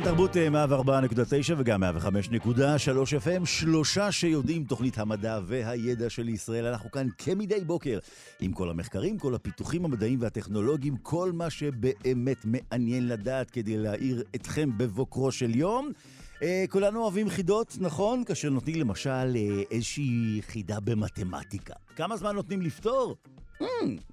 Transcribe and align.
כאן 0.00 0.08
תרבות 0.08 0.36
104.9 0.36 1.54
וגם 1.56 1.82
105.3 1.82 1.86
FM, 3.24 3.46
שלושה 3.46 4.12
שיודעים 4.12 4.64
תוכנית 4.64 4.98
המדע 4.98 5.40
והידע 5.46 6.10
של 6.10 6.28
ישראל. 6.28 6.66
אנחנו 6.66 6.90
כאן 6.90 7.08
כמדי 7.18 7.60
בוקר 7.60 7.98
עם 8.40 8.52
כל 8.52 8.70
המחקרים, 8.70 9.18
כל 9.18 9.34
הפיתוחים 9.34 9.84
המדעיים 9.84 10.20
והטכנולוגיים, 10.20 10.96
כל 10.96 11.32
מה 11.32 11.50
שבאמת 11.50 12.36
מעניין 12.44 13.08
לדעת 13.08 13.50
כדי 13.50 13.76
להעיר 13.76 14.22
אתכם 14.34 14.70
בבוקרו 14.78 15.32
של 15.32 15.56
יום. 15.56 15.92
אה, 16.42 16.64
כולנו 16.68 17.02
אוהבים 17.02 17.28
חידות, 17.28 17.76
נכון? 17.80 18.24
כאשר 18.24 18.50
נותנים 18.50 18.80
למשל 18.80 19.10
אה, 19.10 19.62
איזושהי 19.70 20.40
חידה 20.42 20.80
במתמטיקה. 20.80 21.74
כמה 21.96 22.16
זמן 22.16 22.34
נותנים 22.34 22.62
לפתור? 22.62 23.16
Hmm, 23.60 23.64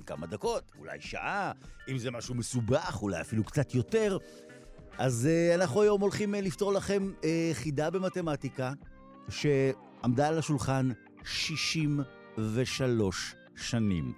כמה 0.05 0.27
דקות, 0.27 0.71
אולי 0.79 1.01
שעה, 1.01 1.51
אם 1.89 1.97
זה 1.97 2.11
משהו 2.11 2.35
מסובך, 2.35 2.99
אולי 3.01 3.21
אפילו 3.21 3.43
קצת 3.43 3.75
יותר. 3.75 4.17
אז 4.97 5.29
uh, 5.29 5.55
אנחנו 5.55 5.81
היום 5.81 6.01
הולכים 6.01 6.35
uh, 6.35 6.37
לפתור 6.37 6.73
לכם 6.73 7.11
uh, 7.21 7.25
חידה 7.53 7.89
במתמטיקה 7.89 8.73
שעמדה 9.29 10.27
על 10.27 10.37
השולחן 10.37 10.89
63 11.23 13.35
שנים. 13.55 14.13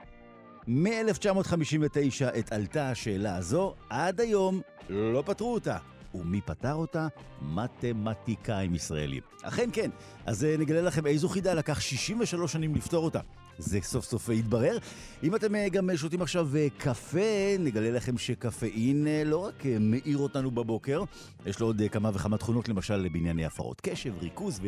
מ-1959 0.68 2.26
עת 2.34 2.52
עלתה 2.52 2.90
השאלה 2.90 3.36
הזו, 3.36 3.76
עד 3.90 4.22
היום 4.22 4.62
לא 4.90 5.24
פתרו 5.26 5.54
אותה. 5.54 5.78
ומי 6.16 6.42
פתר 6.42 6.74
אותה? 6.74 7.08
מתמטיקאים 7.42 8.76
ישראלים. 8.76 9.22
אכן 9.44 9.70
כן, 9.74 9.90
אז 10.26 10.48
נגלה 10.60 10.82
לכם 10.82 11.08
איזו 11.08 11.30
חידה 11.30 11.54
לקח 11.54 11.80
63 11.80 12.54
שנים 12.54 12.76
לפתור 12.76 13.06
אותה. 13.06 13.20
זה 13.60 13.80
סוף 13.82 14.06
סוף 14.06 14.30
יתברר. 14.30 14.78
אם 15.24 15.36
אתם 15.36 15.56
אה, 15.56 15.70
גם 15.70 15.90
שותים 15.96 16.22
עכשיו 16.22 16.50
אה, 16.56 16.68
קפה, 16.78 17.58
נגלה 17.60 17.92
לכם 17.92 18.18
שקפאין 18.18 19.08
אה, 19.08 19.24
לא 19.26 19.38
רק 19.38 19.64
מאיר 19.80 20.18
אותנו 20.18 20.52
בבוקר, 20.52 21.04
יש 21.46 21.60
לו 21.60 21.68
עוד 21.68 21.82
כמה 21.92 22.12
וכמה 22.14 22.38
תכונות, 22.38 22.70
למשל 22.70 23.08
בענייני 23.12 23.46
הפרות 23.46 23.82
קשב, 23.82 24.14
ריכוז 24.22 24.62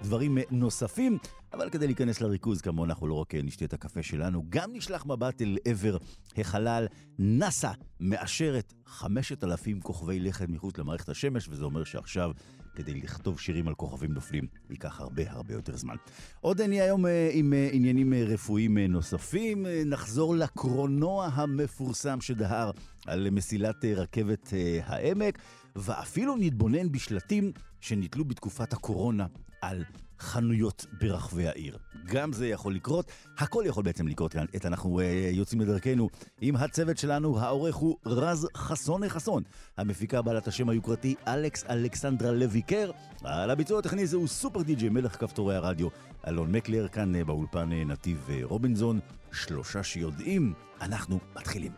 ודברים 0.00 0.38
נוספים. 0.50 1.18
אבל 1.52 1.70
כדי 1.70 1.86
להיכנס 1.86 2.20
לריכוז, 2.20 2.60
כמו 2.60 2.84
אנחנו 2.84 3.06
לא 3.06 3.14
רק 3.14 3.34
נשתה 3.34 3.64
את 3.64 3.72
הקפה 3.72 4.02
שלנו, 4.02 4.44
גם 4.48 4.70
נשלח 4.72 5.06
מבט 5.06 5.42
אל 5.42 5.58
עבר 5.64 5.96
החלל. 6.36 6.86
נאס"א 7.18 7.72
מאשרת 8.00 8.72
5,000 8.86 9.80
כוכבי 9.80 10.20
לכת 10.20 10.48
מחוץ 10.48 10.78
למערכת 10.78 11.08
השמש, 11.08 11.48
וזה 11.48 11.64
אומר 11.64 11.84
שעכשיו 11.84 12.30
כדי 12.76 12.94
לכתוב 12.94 13.40
שירים 13.40 13.68
על 13.68 13.74
כוכבים 13.74 14.12
נופלים 14.12 14.46
ייקח 14.70 15.00
הרבה 15.00 15.22
הרבה 15.30 15.54
יותר 15.54 15.76
זמן. 15.76 15.96
עוד 16.40 16.60
נהיה 16.60 16.84
היום 16.84 17.06
אה, 17.06 17.30
עם 17.32 17.52
אה, 17.52 17.68
עניינים 17.72 18.12
אה, 18.12 18.24
רפואיים 18.24 18.78
נוספים, 18.78 19.66
נחזור 19.86 20.36
לקרונוע 20.36 21.26
המפורסם 21.26 22.20
שדהר 22.20 22.70
על 23.06 23.30
מסילת 23.30 23.84
רכבת 23.84 24.52
העמק, 24.84 25.38
ואפילו 25.76 26.36
נתבונן 26.36 26.92
בשלטים 26.92 27.52
שנתלו 27.80 28.24
בתקופת 28.24 28.72
הקורונה 28.72 29.26
על 29.60 29.84
חנויות 30.20 30.86
ברחבי 31.00 31.48
העיר. 31.48 31.78
גם 32.06 32.32
זה 32.32 32.48
יכול 32.48 32.74
לקרות, 32.74 33.10
הכל 33.38 33.64
יכול 33.66 33.84
בעצם 33.84 34.08
לקרות. 34.08 34.36
עת 34.54 34.66
אנחנו 34.66 35.00
uh, 35.00 35.02
יוצאים 35.32 35.60
לדרכנו 35.60 36.08
עם 36.40 36.56
הצוות 36.56 36.98
שלנו, 36.98 37.40
העורך 37.40 37.74
הוא 37.74 37.96
רז 38.06 38.48
חסון 38.56 39.08
חסון. 39.08 39.42
המפיקה 39.76 40.22
בעלת 40.22 40.48
השם 40.48 40.68
היוקרתי 40.68 41.14
אלכס 41.28 41.64
אלכסנדרה 41.70 42.32
לויקר. 42.32 42.90
על 43.24 43.50
הביצוע 43.50 43.78
הטכני 43.78 44.06
זהו 44.06 44.28
סופר 44.28 44.62
די.ג'י 44.62 44.88
מלך 44.88 45.20
כפתורי 45.20 45.56
הרדיו. 45.56 45.88
אלון 46.28 46.52
מקלר 46.52 46.88
כאן 46.88 47.14
uh, 47.14 47.24
באולפן 47.24 47.70
uh, 47.72 47.88
נתיב 47.88 48.28
uh, 48.28 48.44
רובינזון. 48.44 49.00
שלושה 49.32 49.82
שיודעים, 49.82 50.52
אנחנו 50.80 51.18
מתחילים. 51.36 51.72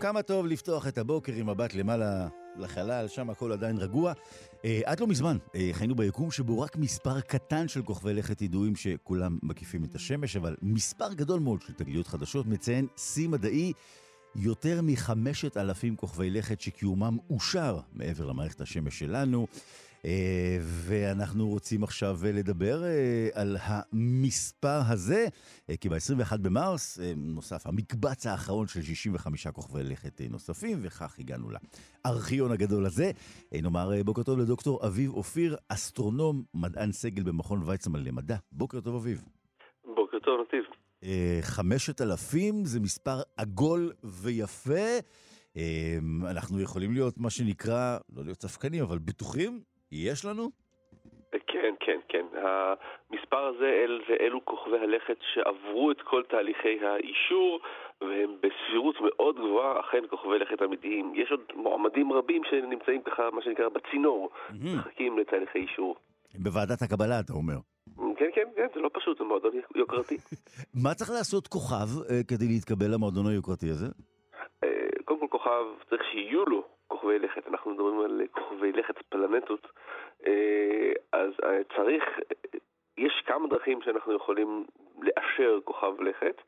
כמה 0.00 0.22
טוב 0.22 0.46
לפתוח 0.46 0.88
את 0.88 0.98
הבוקר 0.98 1.32
עם 1.32 1.50
מבט 1.50 1.74
למעלה 1.74 2.28
לחלל, 2.56 3.08
שם 3.08 3.30
הכל 3.30 3.52
עדיין 3.52 3.76
רגוע. 3.78 4.12
אה, 4.64 4.80
עד 4.84 5.00
לא 5.00 5.06
מזמן 5.06 5.36
אה, 5.54 5.70
חיינו 5.72 5.94
ביקום 5.94 6.30
שבו 6.30 6.60
רק 6.60 6.76
מספר 6.76 7.20
קטן 7.20 7.68
של 7.68 7.82
כוכבי 7.82 8.14
לכת 8.14 8.42
ידועים 8.42 8.76
שכולם 8.76 9.38
מקיפים 9.42 9.84
את 9.84 9.94
השמש, 9.94 10.36
אבל 10.36 10.56
מספר 10.62 11.12
גדול 11.12 11.40
מאוד 11.40 11.62
של 11.62 11.72
תגליות 11.72 12.06
חדשות 12.06 12.46
מציין 12.46 12.86
שיא 12.96 13.28
מדעי. 13.28 13.72
יותר 14.38 14.80
מחמשת 14.82 15.56
אלפים 15.56 15.96
כוכבי 15.96 16.30
לכת 16.30 16.60
שקיומם 16.60 17.18
אושר 17.30 17.78
מעבר 17.92 18.26
למערכת 18.26 18.60
השמש 18.60 18.98
שלנו. 18.98 19.46
אה, 20.04 20.58
ואנחנו 20.60 21.48
רוצים 21.48 21.84
עכשיו 21.84 22.16
לדבר 22.24 22.84
אה, 22.84 23.28
על 23.34 23.56
המספר 23.60 24.80
הזה, 24.88 25.26
אה, 25.70 25.76
כי 25.76 25.88
ב-21 25.88 26.36
במרס 26.42 26.98
נוסף 27.16 27.66
המקבץ 27.66 28.26
האחרון 28.26 28.66
של 28.66 28.82
65 28.82 29.46
כוכבי 29.46 29.82
לכת 29.82 30.20
נוספים, 30.30 30.78
וכך 30.82 31.18
הגענו 31.18 31.48
לארכיון 32.04 32.52
הגדול 32.52 32.86
הזה. 32.86 33.10
נאמר 33.52 33.90
בוקר 34.04 34.22
טוב 34.22 34.38
לדוקטור 34.38 34.86
אביב 34.86 35.10
אופיר, 35.10 35.56
אסטרונום, 35.68 36.42
מדען 36.54 36.92
סגל 36.92 37.22
במכון 37.22 37.62
ויצמן 37.66 38.04
למדע. 38.04 38.36
בוקר 38.52 38.80
טוב 38.80 38.94
אביב. 38.94 39.24
בוקר 39.84 40.18
טוב 40.18 40.40
נתיב. 40.40 40.64
חמשת 41.42 42.00
אלפים 42.00 42.64
זה 42.64 42.80
מספר 42.80 43.22
עגול 43.36 43.92
ויפה. 44.04 44.98
אנחנו 46.30 46.60
יכולים 46.60 46.92
להיות 46.92 47.18
מה 47.18 47.30
שנקרא, 47.30 47.98
לא 48.16 48.24
להיות 48.24 48.42
ספקנים, 48.42 48.82
אבל 48.82 48.98
בטוחים 48.98 49.60
יש 49.92 50.24
לנו? 50.24 50.50
כן, 51.46 51.74
כן, 51.80 51.98
כן. 52.08 52.26
המספר 52.32 53.44
הזה 53.46 53.64
אל, 53.64 54.00
זה 54.08 54.14
אלו 54.20 54.44
כוכבי 54.44 54.78
הלכת 54.78 55.16
שעברו 55.34 55.90
את 55.90 56.00
כל 56.02 56.22
תהליכי 56.28 56.78
האישור 56.86 57.60
והם 58.00 58.36
בסבירות 58.40 58.96
מאוד 59.00 59.36
גבוהה 59.36 59.80
אכן 59.80 60.02
כוכבי 60.10 60.38
לכת 60.38 60.62
אמיתיים. 60.62 61.12
יש 61.14 61.30
עוד 61.30 61.40
מועמדים 61.54 62.12
רבים 62.12 62.42
שנמצאים 62.50 63.02
ככה, 63.02 63.22
מה 63.32 63.42
שנקרא, 63.42 63.68
בצינור, 63.68 64.30
מחכים 64.50 65.18
לתהליכי 65.18 65.58
אישור. 65.58 65.96
בוועדת 66.34 66.82
הקבלה, 66.82 67.20
אתה 67.20 67.32
אומר. 67.32 67.56
כן, 68.16 68.30
כן, 68.34 68.48
כן, 68.56 68.66
זה 68.74 68.80
לא 68.80 68.90
פשוט, 68.92 69.18
זה 69.18 69.24
מועדון 69.24 69.52
יוקרתי. 69.74 70.16
מה 70.84 70.94
צריך 70.94 71.10
לעשות 71.10 71.46
כוכב 71.46 71.88
אה, 72.10 72.22
כדי 72.28 72.46
להתקבל 72.46 72.94
למועדון 72.94 73.26
היוקרתי 73.26 73.70
הזה? 73.70 73.86
אה, 74.64 74.68
קודם 75.04 75.20
כל 75.20 75.26
כוכב 75.30 75.64
צריך 75.90 76.02
שיהיו 76.12 76.44
לו 76.44 76.75
כוכבי 76.88 77.18
לכת, 77.18 77.48
אנחנו 77.48 77.70
מדברים 77.70 78.00
על 78.00 78.22
כוכבי 78.30 78.72
לכת 78.72 79.02
פלנטות, 79.08 79.66
אה, 80.26 80.92
אז 81.12 81.30
אה, 81.44 81.64
צריך, 81.76 82.04
יש 82.98 83.22
כמה 83.26 83.48
דרכים 83.48 83.82
שאנחנו 83.82 84.12
יכולים 84.12 84.64
לאשר 85.02 85.58
כוכב 85.64 86.00
לכת. 86.00 86.42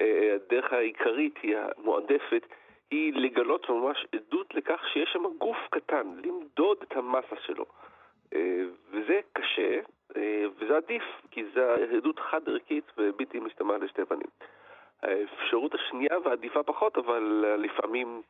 אה, 0.00 0.34
הדרך 0.34 0.72
העיקרית 0.72 1.38
היא 1.42 1.56
המועדפת, 1.56 2.46
היא 2.90 3.12
לגלות 3.14 3.70
ממש 3.70 4.06
עדות 4.14 4.54
לכך 4.54 4.88
שיש 4.92 5.10
שם 5.12 5.22
גוף 5.38 5.58
קטן, 5.70 6.06
למדוד 6.24 6.78
את 6.82 6.96
המסה 6.96 7.36
שלו. 7.46 7.64
וזה 8.90 9.20
קשה, 9.32 9.80
וזה 10.58 10.76
עדיף, 10.76 11.02
כי 11.30 11.44
זו 11.54 11.60
עדות 11.96 12.18
חד-ערכית 12.18 12.84
ובלתי 12.98 13.40
משתמעת 13.40 13.80
לשתי 13.80 14.04
פנים. 14.04 14.26
האפשרות 15.02 15.74
השנייה 15.74 16.18
והעדיפה 16.24 16.62
פחות, 16.62 16.98
אבל 16.98 17.44
לפעמים 17.58 18.22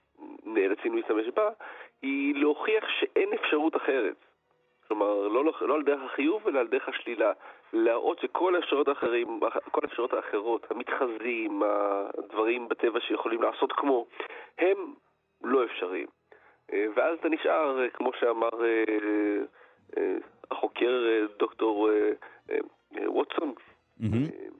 נאלצים 0.44 0.96
להשתמש 0.96 1.26
בה, 1.28 1.48
היא 2.02 2.34
להוכיח 2.34 2.84
שאין 3.00 3.28
אפשרות 3.34 3.76
אחרת. 3.76 4.16
כלומר, 4.88 5.28
לא, 5.28 5.44
לא 5.60 5.74
על 5.74 5.82
דרך 5.82 6.00
החיוב, 6.02 6.48
אלא 6.48 6.60
על 6.60 6.66
דרך 6.66 6.88
השלילה. 6.88 7.32
להראות 7.72 8.18
שכל 8.18 8.56
האפשרויות 8.56 8.88
האחרים, 8.88 9.40
כל 9.70 9.80
האפשרויות 9.82 10.12
האחרות, 10.12 10.66
המתחזים, 10.70 11.62
הדברים 12.18 12.68
בטבע 12.68 13.00
שיכולים 13.00 13.42
לעשות 13.42 13.72
כמו, 13.72 14.06
הם 14.58 14.94
לא 15.42 15.64
אפשריים. 15.64 16.06
אה, 16.72 16.86
ואז 16.96 17.18
אתה 17.18 17.28
נשאר, 17.28 17.82
אה, 17.82 17.90
כמו 17.90 18.10
שאמר 18.20 18.64
אה, 18.64 20.02
החוקר 20.50 21.26
דוקטור 21.38 21.88
ווטסון, 23.06 23.54
mm-hmm. 24.00 24.50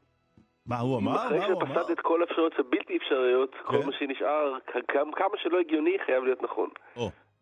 מה 0.67 0.79
הוא 0.79 0.99
אמר? 0.99 1.27
אחרי 1.27 1.41
שפסד 1.41 1.91
את 1.91 2.01
כל 2.01 2.23
האפשרויות 2.23 2.53
הבלתי 2.59 2.97
אפשריות, 2.97 3.55
כל 3.67 3.79
כן. 3.81 3.87
מה 3.87 3.93
שנשאר, 3.99 4.59
כמה 4.93 5.37
שלא 5.43 5.61
הגיוני, 5.61 5.97
חייב 6.07 6.25
להיות 6.25 6.43
נכון. 6.43 6.69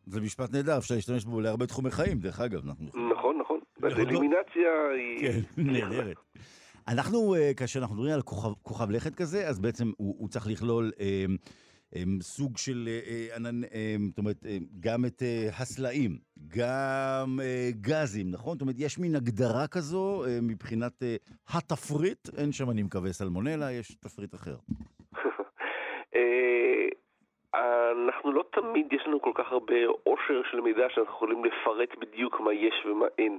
זה 0.06 0.20
משפט 0.20 0.52
נהדר, 0.52 0.78
אפשר 0.78 0.94
להשתמש 0.94 1.24
בו 1.24 1.40
להרבה 1.40 1.66
תחומי 1.66 1.90
חיים, 1.90 2.18
דרך 2.18 2.40
אגב. 2.40 2.60
נכון, 3.12 3.38
נכון. 3.38 3.60
אלימינציה 3.84 4.70
היא... 4.94 5.20
כן, 5.20 5.62
נהדרת. 5.72 6.16
אנחנו, 6.88 7.34
אה, 7.34 7.54
כאשר 7.56 7.80
אנחנו 7.80 7.94
מדברים 7.94 8.14
על 8.14 8.22
כוכב, 8.62 8.90
לכת 8.90 9.14
כזה, 9.14 9.48
אז 9.48 9.60
בעצם 9.60 9.90
הוא, 9.96 10.28
צריך 10.28 10.46
לכלול 10.46 10.92
אה, 11.00 11.24
סוג 12.20 12.56
של 12.56 12.88
אה, 12.88 13.00
אה, 13.32 13.50
אה, 13.74 13.96
זאת 14.08 14.18
אומרת, 14.18 14.36
גם 14.80 15.04
את 15.04 15.22
הסלעים, 15.60 16.10
גם 16.56 17.38
גזים, 17.80 18.26
נכון? 18.30 18.52
זאת 18.52 18.60
אומרת, 18.60 18.76
יש 18.78 18.98
מין 18.98 19.14
הגדרה 19.16 19.66
כזו 19.70 20.24
מבחינת 20.42 20.92
התפריט, 21.54 22.28
אין 22.38 22.52
שם, 22.52 22.70
אני 22.70 22.82
מקווה, 22.82 23.12
סלמונלה, 23.12 23.72
יש 23.72 23.94
תפריט 23.94 24.34
אחר. 24.34 24.56
אנחנו 28.08 28.32
לא 28.32 28.44
תמיד 28.52 28.92
יש 28.92 29.02
לנו 29.06 29.22
כל 29.22 29.32
כך 29.34 29.52
הרבה 29.52 29.74
עושר 30.02 30.42
של 30.50 30.60
מידע 30.60 30.86
שאנחנו 30.90 31.12
יכולים 31.14 31.44
לפרט 31.44 31.98
בדיוק 32.00 32.40
מה 32.40 32.52
יש 32.52 32.86
ומה 32.86 33.06
אין. 33.18 33.38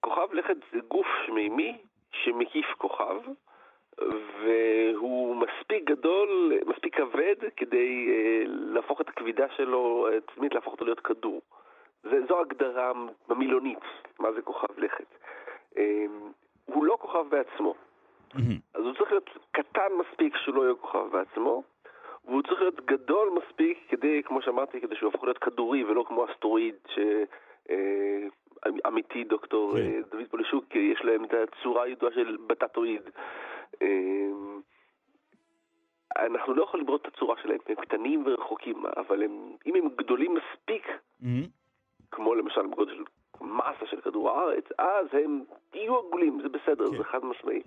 כוכב 0.00 0.32
לכת 0.32 0.56
זה 0.72 0.78
גוף 0.88 1.06
שמימי 1.26 1.78
שמקיף 2.12 2.66
כוכב, 2.78 3.16
והוא 4.42 5.36
מספיק 5.36 5.84
גדול, 5.84 6.52
מספיק 6.66 6.96
כבד 6.96 7.34
כדי 7.56 8.08
uh, 8.08 8.48
להפוך 8.48 9.00
את 9.00 9.08
הכבידה 9.08 9.46
שלו, 9.56 10.08
עצמית 10.16 10.54
להפוך 10.54 10.72
אותו 10.72 10.84
להיות 10.84 11.00
כדור. 11.00 11.42
זה, 12.02 12.26
זו 12.28 12.40
הגדרה 12.40 12.92
במילונית, 13.28 13.84
מה 14.18 14.32
זה 14.32 14.42
כוכב 14.42 14.78
לכת. 14.78 15.06
Uh, 15.74 15.78
הוא 16.64 16.84
לא 16.84 16.96
כוכב 17.00 17.24
בעצמו. 17.28 17.74
אז 18.74 18.82
הוא 18.84 18.94
צריך 18.94 19.10
להיות 19.10 19.30
קטן 19.52 19.92
מספיק 19.98 20.36
שהוא 20.36 20.54
לא 20.54 20.62
יהיה 20.62 20.74
כוכב 20.74 21.06
בעצמו, 21.12 21.62
והוא 22.24 22.42
צריך 22.42 22.60
להיות 22.60 22.86
גדול 22.86 23.38
מספיק 23.38 23.78
כדי, 23.88 24.22
כמו 24.22 24.42
שאמרתי, 24.42 24.80
כדי 24.80 24.96
שהוא 24.96 25.06
יהפוך 25.06 25.24
להיות 25.24 25.38
כדורי 25.38 25.84
ולא 25.84 26.04
כמו 26.08 26.26
אסטרואיד 26.30 26.74
ש... 26.86 26.98
אה, 27.70 28.26
אמיתי, 28.86 29.24
דוקטור 29.24 29.72
כן. 29.76 30.02
דוד 30.10 30.26
פולישוק, 30.30 30.64
יש 30.74 31.04
להם 31.04 31.24
את 31.24 31.34
הצורה 31.34 31.82
הידועה 31.82 32.12
של 32.12 32.36
בטטואיד. 32.46 33.02
אמ, 33.84 34.60
אנחנו 36.18 36.54
לא 36.54 36.62
יכולים 36.62 36.86
לראות 36.86 37.02
את 37.02 37.14
הצורה 37.14 37.36
שלהם, 37.42 37.58
הם 37.68 37.74
קטנים 37.74 38.22
ורחוקים, 38.26 38.86
אבל 38.96 39.22
הם, 39.22 39.56
אם 39.66 39.74
הם 39.74 39.88
גדולים 39.96 40.34
מספיק, 40.34 40.86
mm-hmm. 40.86 41.48
כמו 42.10 42.34
למשל 42.34 42.66
בגודל 42.66 42.94
של 42.94 43.04
מסה 43.40 43.86
של 43.90 44.00
כדור 44.00 44.30
הארץ, 44.30 44.64
אז 44.78 45.06
הם 45.12 45.44
יהיו 45.74 45.98
עגולים, 45.98 46.40
זה 46.42 46.48
בסדר, 46.48 46.90
כן. 46.90 46.96
זה 46.96 47.04
חד 47.04 47.24
משמעי. 47.24 47.62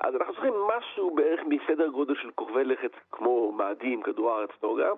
אז 0.00 0.14
אנחנו 0.14 0.32
צריכים 0.34 0.54
משהו 0.78 1.14
בערך 1.14 1.40
מסדר 1.46 1.88
גודל 1.88 2.14
של 2.14 2.30
כוכבי 2.30 2.64
לכת, 2.64 2.90
כמו 3.12 3.52
מאדים, 3.52 4.02
כדור 4.02 4.30
הארץ, 4.30 4.50
נוגה, 4.62 4.90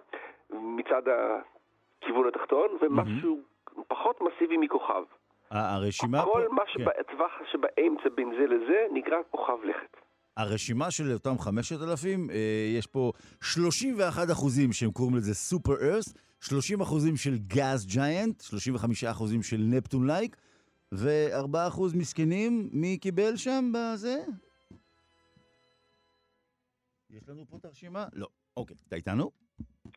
מצד 0.51 1.03
הכיוון 1.09 2.29
התחתון, 2.29 2.69
ומשהו 2.81 3.37
mm-hmm. 3.37 3.83
פחות 3.89 4.21
מסיבי 4.21 4.57
מכוכב. 4.57 5.05
הרשימה 5.51 6.25
פה... 6.25 6.33
כל 6.33 6.49
מה 6.49 6.63
כן. 6.65 6.73
שבטווח 6.73 7.33
שבאמצע 7.53 8.09
בין 8.15 8.31
זה 8.39 8.47
לזה 8.47 8.87
נקרא 8.93 9.17
כוכב 9.31 9.65
לכת. 9.65 10.08
הרשימה 10.39 10.91
של 10.91 11.13
אותם 11.13 11.39
5,000, 11.39 12.31
אה, 12.31 12.37
יש 12.79 12.87
פה 12.87 13.13
31 13.41 14.31
אחוזים 14.31 14.73
שהם 14.73 14.91
קוראים 14.91 15.17
לזה 15.17 15.35
סופר 15.35 15.75
ארס, 15.83 16.15
30 16.41 16.81
אחוזים 16.81 17.17
של 17.17 17.39
gas 17.39 17.87
giant, 17.87 18.41
35 18.41 19.05
אחוזים 19.05 19.43
של 19.43 19.57
Neptune-like, 19.57 20.37
ו-4 20.93 21.69
אחוז 21.69 21.95
מסכנים, 21.95 22.69
מי 22.73 22.99
קיבל 22.99 23.37
שם 23.37 23.73
בזה? 23.75 24.25
יש 27.11 27.29
לנו 27.29 27.45
פה 27.49 27.57
את 27.57 27.65
הרשימה? 27.65 28.07
לא. 28.13 28.29
אוקיי, 28.57 28.77
אתה 28.89 28.97
איתנו? 28.97 29.31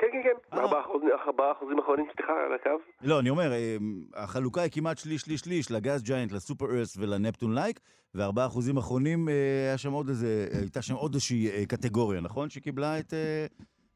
כן, 0.01 0.07
כן, 0.11 0.21
כן, 0.23 0.57
אה. 0.57 0.63
ארבעה 0.63 1.51
אחוזים 1.51 1.79
אחרונים, 1.79 2.05
סליחה, 2.15 2.33
על 2.45 2.53
הקו. 2.53 2.69
לא, 3.01 3.19
אני 3.19 3.29
אומר, 3.29 3.51
אה, 3.51 3.77
החלוקה 4.13 4.61
היא 4.61 4.71
כמעט 4.71 4.97
שליש, 4.97 5.21
שליש, 5.21 5.41
שליש, 5.41 5.71
ל 5.71 5.79
gas 5.79 6.03
giant, 6.03 6.31
ל 6.31 6.37
super 6.37 6.65
earth 6.65 6.97
ול 6.97 7.55
Neptune-like, 7.55 7.79
וארבעה 8.15 8.45
אחוזים 8.45 8.77
אחרונים, 8.77 9.29
אה, 9.29 9.33
היה 9.67 9.77
שם 9.77 9.91
עוד 9.91 10.09
איזה, 10.09 10.47
הייתה 10.59 10.81
שם 10.81 10.93
עוד 10.93 11.13
איזושהי 11.13 11.65
קטגוריה, 11.65 12.21
נכון? 12.21 12.49
שקיבלה 12.49 12.99
את, 12.99 13.13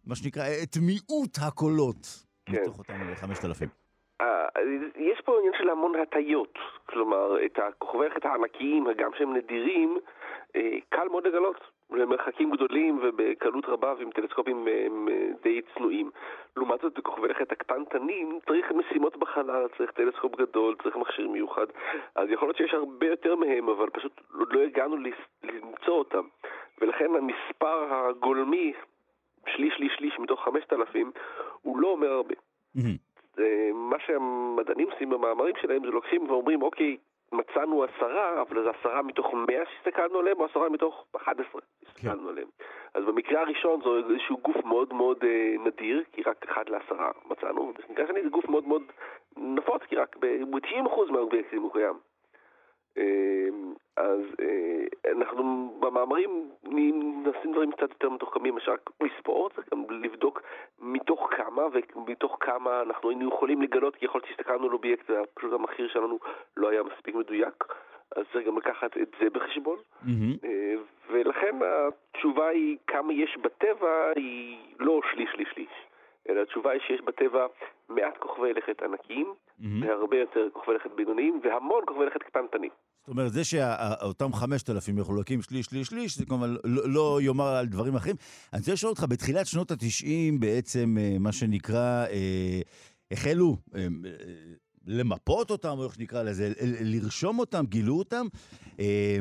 מה 0.06 0.16
שנקרא, 0.16 0.44
את 0.64 0.78
מיעוט 0.82 1.38
הקולות. 1.42 2.26
כן. 2.46 2.62
מתוך 2.62 2.78
אותם 2.78 3.16
חמשת 3.16 3.46
אלפים. 3.46 3.85
יש 4.96 5.22
פה 5.22 5.38
עניין 5.38 5.54
של 5.58 5.70
המון 5.70 5.96
הטיות, 5.96 6.58
כלומר, 6.86 7.46
את 7.46 7.60
הכוכבי 7.60 8.06
לכת 8.06 8.26
הענקיים, 8.26 8.88
גם 8.98 9.12
שהם 9.18 9.34
נדירים, 9.34 9.98
קל 10.90 11.08
מאוד 11.12 11.28
לגלות. 11.28 11.76
למרחקים 11.92 12.52
גדולים 12.52 13.00
ובקלות 13.02 13.66
רבה 13.66 13.94
ועם 13.98 14.12
טלסקופים 14.12 14.68
אה, 14.68 14.74
אה, 14.74 15.28
די 15.44 15.62
צנועים. 15.74 16.12
לעומת 16.58 16.82
זאת, 16.82 17.00
בכוכבי 17.00 17.28
לכת 17.28 17.52
הקטנטנים 17.52 18.40
צריך 18.48 18.72
משימות 18.72 19.18
בחלל, 19.18 19.68
צריך 19.78 19.92
טלסקופ 19.92 20.36
גדול, 20.36 20.76
צריך 20.84 20.96
מכשיר 20.96 21.28
מיוחד. 21.28 21.66
אז 22.16 22.30
יכול 22.30 22.48
להיות 22.48 22.58
שיש 22.58 22.74
הרבה 22.74 23.06
יותר 23.06 23.36
מהם, 23.36 23.70
אבל 23.70 23.90
פשוט 23.90 24.22
עוד 24.40 24.54
לא 24.54 24.62
הגענו 24.62 24.96
למצוא 25.44 25.94
אותם. 25.94 26.28
ולכן 26.82 27.10
המספר 27.16 27.94
הגולמי, 27.94 28.74
שליש, 29.48 29.74
שליש, 29.78 29.94
שליש 29.98 30.20
מתוך 30.20 30.44
5,000, 30.44 31.12
הוא 31.62 31.80
לא 31.80 31.88
אומר 31.88 32.12
הרבה. 32.12 32.36
מה 33.74 34.00
שהמדענים 34.00 34.90
עושים 34.92 35.10
במאמרים 35.10 35.56
שלהם 35.62 35.82
זה 35.86 35.92
לוקחים 35.92 36.30
ואומרים, 36.30 36.62
אוקיי, 36.62 36.98
מצאנו 37.32 37.84
עשרה, 37.84 38.42
אבל 38.42 38.64
זה 38.64 38.70
עשרה 38.80 39.02
מתוך 39.02 39.34
מאה 39.34 39.64
שהסתכלנו 39.66 40.20
עליהם, 40.20 40.40
או 40.40 40.46
עשרה 40.46 40.70
מתוך 40.70 41.06
11 41.16 41.62
שהסתכלנו 41.80 42.24
כן. 42.24 42.28
עליהם. 42.28 42.48
אז 42.94 43.04
במקרה 43.04 43.42
הראשון 43.42 43.82
זה 43.82 43.90
איזשהו 43.90 44.38
גוף 44.38 44.66
מאוד 44.66 44.94
מאוד 44.94 45.18
אה, 45.24 45.56
נדיר, 45.66 46.04
כי 46.12 46.22
רק 46.22 46.46
אחד 46.50 46.70
לעשרה 46.70 47.12
מצאנו, 47.26 47.62
ובמקרה 47.62 48.06
השני 48.06 48.24
זה 48.24 48.30
גוף 48.30 48.50
מאוד 48.50 48.68
מאוד 48.68 48.84
נפוץ, 49.38 49.82
כי 49.82 49.96
רק 49.96 50.16
ב-90% 50.20 51.12
מהאובייקטים 51.12 51.62
הוא 51.62 51.74
קיים. 51.74 51.96
אמ, 52.98 53.74
אז 53.98 54.20
אה, 54.42 55.12
אנחנו 55.12 55.74
במאמרים 55.80 56.50
נשים 57.26 57.52
דברים 57.52 57.72
קצת 57.72 57.90
יותר 57.90 58.10
מתוחכמים 58.10 58.56
מאשר 58.56 58.72
רק 58.72 58.90
לספור, 59.02 59.50
צריך 59.50 59.70
גם 59.72 59.84
לבדוק 59.90 60.42
מתוך 60.80 61.30
כמה 61.38 61.64
ומתוך 61.96 62.38
כמה 62.40 62.82
אנחנו 62.82 63.10
היינו 63.10 63.28
יכולים 63.30 63.62
לגלות, 63.62 63.96
כי 63.96 64.06
יכול 64.06 64.20
להיות 64.20 64.30
שהסתכלנו 64.30 64.66
על 64.66 64.74
אובייקט 64.74 65.10
ופשוט 65.10 65.54
המחיר 65.54 65.88
שלנו 65.88 66.20
לא 66.58 66.70
היה 66.70 66.84
מספיק 66.84 67.16
מדויק, 67.16 67.64
אז 68.16 68.26
צריך 68.34 68.48
גם 68.48 68.58
לקחת 68.58 68.98
את 68.98 69.10
זה 69.20 69.30
בחשבון. 69.30 69.78
Mm-hmm. 69.78 70.48
ולכן 71.12 71.56
התשובה 71.62 72.48
היא 72.48 72.78
כמה 72.88 73.14
יש 73.14 73.38
בטבע 73.38 74.12
היא 74.16 74.58
לא 74.80 75.02
שליש 75.12 75.30
שליש 75.32 75.50
שליש. 75.54 75.86
אלא 76.30 76.42
התשובה 76.42 76.72
היא 76.72 76.82
שיש 76.82 77.02
בטבע 77.02 77.48
מעט 77.90 78.18
כוכבי 78.20 78.54
לכת 78.54 78.82
ענקיים, 78.84 79.34
mm-hmm. 79.34 79.64
והרבה 79.82 80.18
יותר 80.18 80.48
כוכבי 80.54 80.74
לכת 80.76 80.90
בינוניים, 80.96 81.42
והמון 81.44 81.82
כוכבי 81.88 82.06
לכת 82.06 82.24
קטנטנים. 82.24 82.70
זאת 83.00 83.10
אומרת, 83.10 83.34
זה 83.34 83.44
שאותם 83.44 84.34
5,000 84.34 84.96
מחולקים 84.96 85.42
שליש, 85.42 85.66
שליש, 85.66 85.88
שליש, 85.88 86.18
זה 86.18 86.26
כמובן 86.26 86.56
לא, 86.64 86.90
לא 86.90 87.20
יאמר 87.22 87.48
על 87.48 87.66
דברים 87.66 87.96
אחרים. 87.96 88.16
אני 88.54 88.60
רוצה 88.60 88.74
לשאול 88.74 88.90
אותך, 88.90 89.06
בתחילת 89.10 89.48
שנות 89.48 89.72
ה-90 89.72 90.40
בעצם, 90.40 90.96
אה, 91.00 91.16
מה 91.20 91.32
שנקרא, 91.32 92.06
אה, 92.06 92.62
החלו 93.12 93.58
אה, 93.76 93.82
אה, 93.82 93.88
למפות 94.88 95.52
אותם, 95.52 95.76
או 95.78 95.86
איך 95.86 95.96
שנקרא 95.96 96.24
לזה, 96.24 96.54
לרשום 96.82 97.40
אותם, 97.40 97.66
גילו 97.66 97.98
אותם. 97.98 98.26
אה, 98.80 99.20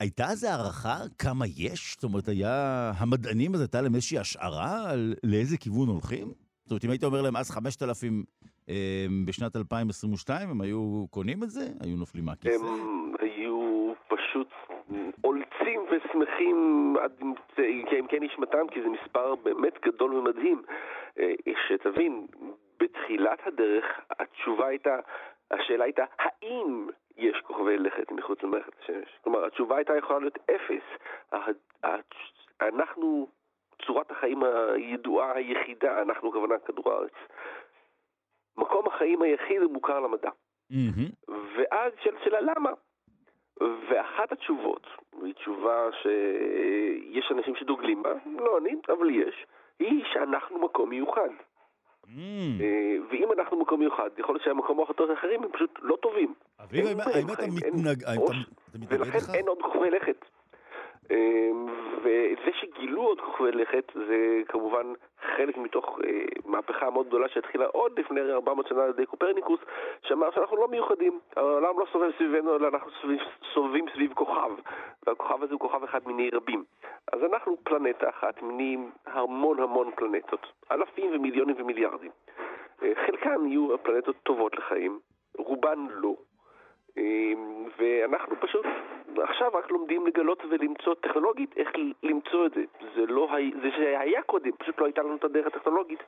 הייתה 0.00 0.30
איזו 0.30 0.48
הערכה 0.48 0.98
כמה 1.18 1.46
יש? 1.46 1.94
זאת 1.94 2.04
אומרת, 2.04 2.28
היה... 2.28 2.92
המדענים, 2.96 3.54
אז 3.54 3.60
הייתה 3.60 3.80
להם 3.80 3.94
איזושהי 3.94 4.18
השערה 4.18 4.90
על 4.90 5.14
לאיזה 5.24 5.56
כיוון 5.56 5.88
הולכים? 5.88 6.45
זאת 6.66 6.70
אומרת, 6.70 6.84
אם 6.84 6.90
היית 6.90 7.04
אומר 7.04 7.22
להם 7.22 7.36
אז 7.36 7.50
5,000 7.50 8.24
אה, 8.68 9.06
בשנת 9.26 9.56
2022, 9.56 10.50
הם 10.50 10.60
היו 10.60 11.06
קונים 11.10 11.42
את 11.42 11.50
זה? 11.50 11.66
היו 11.80 11.96
נופלים 11.96 12.24
מהכיסא? 12.24 12.64
הם 12.64 13.14
היו 13.20 13.92
פשוט 14.08 14.48
עולצים 15.20 15.80
ושמחים 15.90 16.94
עד 17.02 17.12
עמקי 17.98 18.20
נשמתם, 18.20 18.66
כי 18.70 18.82
זה 18.82 18.88
מספר 18.88 19.34
באמת 19.34 19.74
גדול 19.84 20.14
ומדהים. 20.14 20.62
אה, 21.18 21.32
שתבין, 21.68 22.26
בתחילת 22.80 23.38
הדרך 23.46 23.84
התשובה 24.20 24.66
הייתה, 24.66 24.98
השאלה 25.50 25.84
הייתה, 25.84 26.04
האם 26.18 26.88
יש 27.16 27.36
כוכבי 27.42 27.78
לכת 27.78 28.12
מחוץ 28.12 28.42
למערכת 28.42 28.72
השמש. 28.82 29.08
כלומר, 29.24 29.46
התשובה 29.46 29.76
הייתה 29.76 29.96
יכולה 29.96 30.18
להיות 30.18 30.38
אפס. 30.50 30.86
אנחנו, 32.62 33.26
צורת 33.86 34.10
החיים 34.10 34.42
הידועה 34.74 35.32
היחידה, 35.32 36.02
אנחנו 36.02 36.32
כוונה 36.32 36.58
כדור 36.58 36.92
הארץ. 36.92 37.12
מקום 38.56 38.86
החיים 38.86 39.22
היחיד 39.22 39.62
המוכר 39.62 40.00
למדע. 40.00 40.30
Mm-hmm. 40.72 41.30
ואז 41.56 41.92
של 42.02 42.14
שאלה 42.24 42.40
למה? 42.40 42.70
ואחת 43.60 44.32
התשובות, 44.32 44.86
היא 45.22 45.34
תשובה 45.34 45.88
שיש 46.02 47.32
אנשים 47.32 47.56
שדוגלים 47.56 48.02
בה, 48.02 48.12
לא 48.38 48.58
אני, 48.58 48.74
אבל 48.88 49.10
יש, 49.10 49.46
היא 49.78 50.04
שאנחנו 50.12 50.58
מקום 50.58 50.90
מיוחד. 50.90 51.28
Mm. 52.04 52.08
ואם 53.10 53.32
אנחנו 53.32 53.56
מקום 53.60 53.80
מיוחד, 53.80 54.10
יכול 54.18 54.34
להיות 54.34 54.44
שהמקומות 54.44 55.00
האחרים 55.00 55.42
הם 55.42 55.52
פשוט 55.52 55.78
לא 55.82 55.96
טובים. 55.96 56.34
אביב, 56.60 56.86
האם 56.86 57.26
אתה 57.32 57.46
מתנגד 57.46 58.06
ולכן 58.88 59.18
אין 59.34 59.48
עוד 59.48 59.62
כוכבי 59.62 59.90
לכת. 59.90 60.24
אה, 61.10 61.50
וזה 61.98 62.50
שגילו 62.60 63.02
עוד 63.02 63.20
כוכבי 63.20 63.52
לכת 63.52 63.92
זה 63.94 64.42
כמובן 64.48 64.92
כחלק 65.20 65.56
מתוך 65.56 65.98
אה, 66.04 66.24
מהפכה 66.44 66.90
מאוד 66.90 67.06
גדולה 67.06 67.28
שהתחילה 67.28 67.66
עוד 67.66 67.98
לפני 67.98 68.20
400 68.32 68.66
שנה 68.68 68.84
על 68.84 68.90
ידי 68.90 69.06
קופרניקוס, 69.06 69.60
שאמר 70.02 70.30
שאנחנו 70.34 70.56
לא 70.56 70.68
מיוחדים, 70.68 71.20
העולם 71.36 71.78
לא 71.78 71.86
סובב 71.92 72.10
סביבנו, 72.18 72.56
אלא 72.56 72.68
אנחנו 72.68 72.90
סובבים, 73.54 73.86
סביב 73.94 74.12
כוכב, 74.14 74.50
והכוכב 75.06 75.42
הזה 75.42 75.52
הוא 75.52 75.60
כוכב 75.60 75.84
אחד 75.84 76.00
מיני 76.06 76.30
רבים. 76.32 76.64
אז 77.12 77.24
אנחנו 77.24 77.56
פלנטה 77.64 78.08
אחת 78.08 78.42
מיני 78.42 78.76
המון 79.06 79.60
המון 79.60 79.90
פלנטות, 79.96 80.46
אלפים 80.72 81.10
ומיליונים 81.14 81.56
ומיליארדים. 81.58 82.10
אה, 82.82 82.92
חלקן 83.06 83.46
יהיו 83.46 83.74
הפלנטות 83.74 84.16
טובות 84.22 84.56
לחיים, 84.58 84.98
רובן 85.38 85.86
לא. 85.90 86.14
אמ, 86.96 87.68
ואנחנו 87.78 88.34
פשוט 88.40 88.66
עכשיו 89.22 89.50
רק 89.54 89.70
לומדים 89.70 90.06
לגלות 90.06 90.42
ולמצוא 90.50 90.94
טכנולוגית 90.94 91.50
איך 91.56 91.68
למצוא 92.02 92.46
את 92.46 92.52
זה. 92.54 92.64
זה 92.94 93.06
לא 93.06 93.28
זה 93.62 93.68
שהיה 93.76 94.22
קודם, 94.22 94.50
פשוט 94.58 94.78
לא 94.78 94.84
הייתה 94.84 95.02
לנו 95.02 95.16
את 95.16 95.24
הדרך 95.24 95.46
הטכנולוגית 95.46 96.00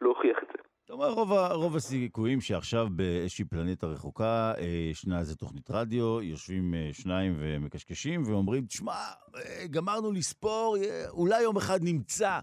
להוכיח 0.00 0.38
את 0.42 0.48
זה. 0.52 0.58
זאת 0.80 0.90
אומרת, 0.90 1.12
רוב, 1.14 1.32
רוב 1.32 1.76
הסיכויים 1.76 2.40
שעכשיו 2.40 2.86
באיזושהי 2.90 3.44
פלנטה 3.44 3.86
רחוקה 3.86 4.52
אה, 4.58 4.64
ישנה 4.90 5.18
איזה 5.18 5.36
תוכנית 5.36 5.70
רדיו, 5.70 6.22
יושבים 6.22 6.74
אה, 6.74 6.88
שניים 6.92 7.32
ומקשקשים 7.38 8.22
ואומרים, 8.26 8.64
תשמע, 8.66 8.92
אה, 8.92 9.66
גמרנו 9.70 10.12
לספור, 10.12 10.76
אולי 11.10 11.42
יום 11.42 11.56
אחד 11.56 11.78
נמצא 11.82 12.38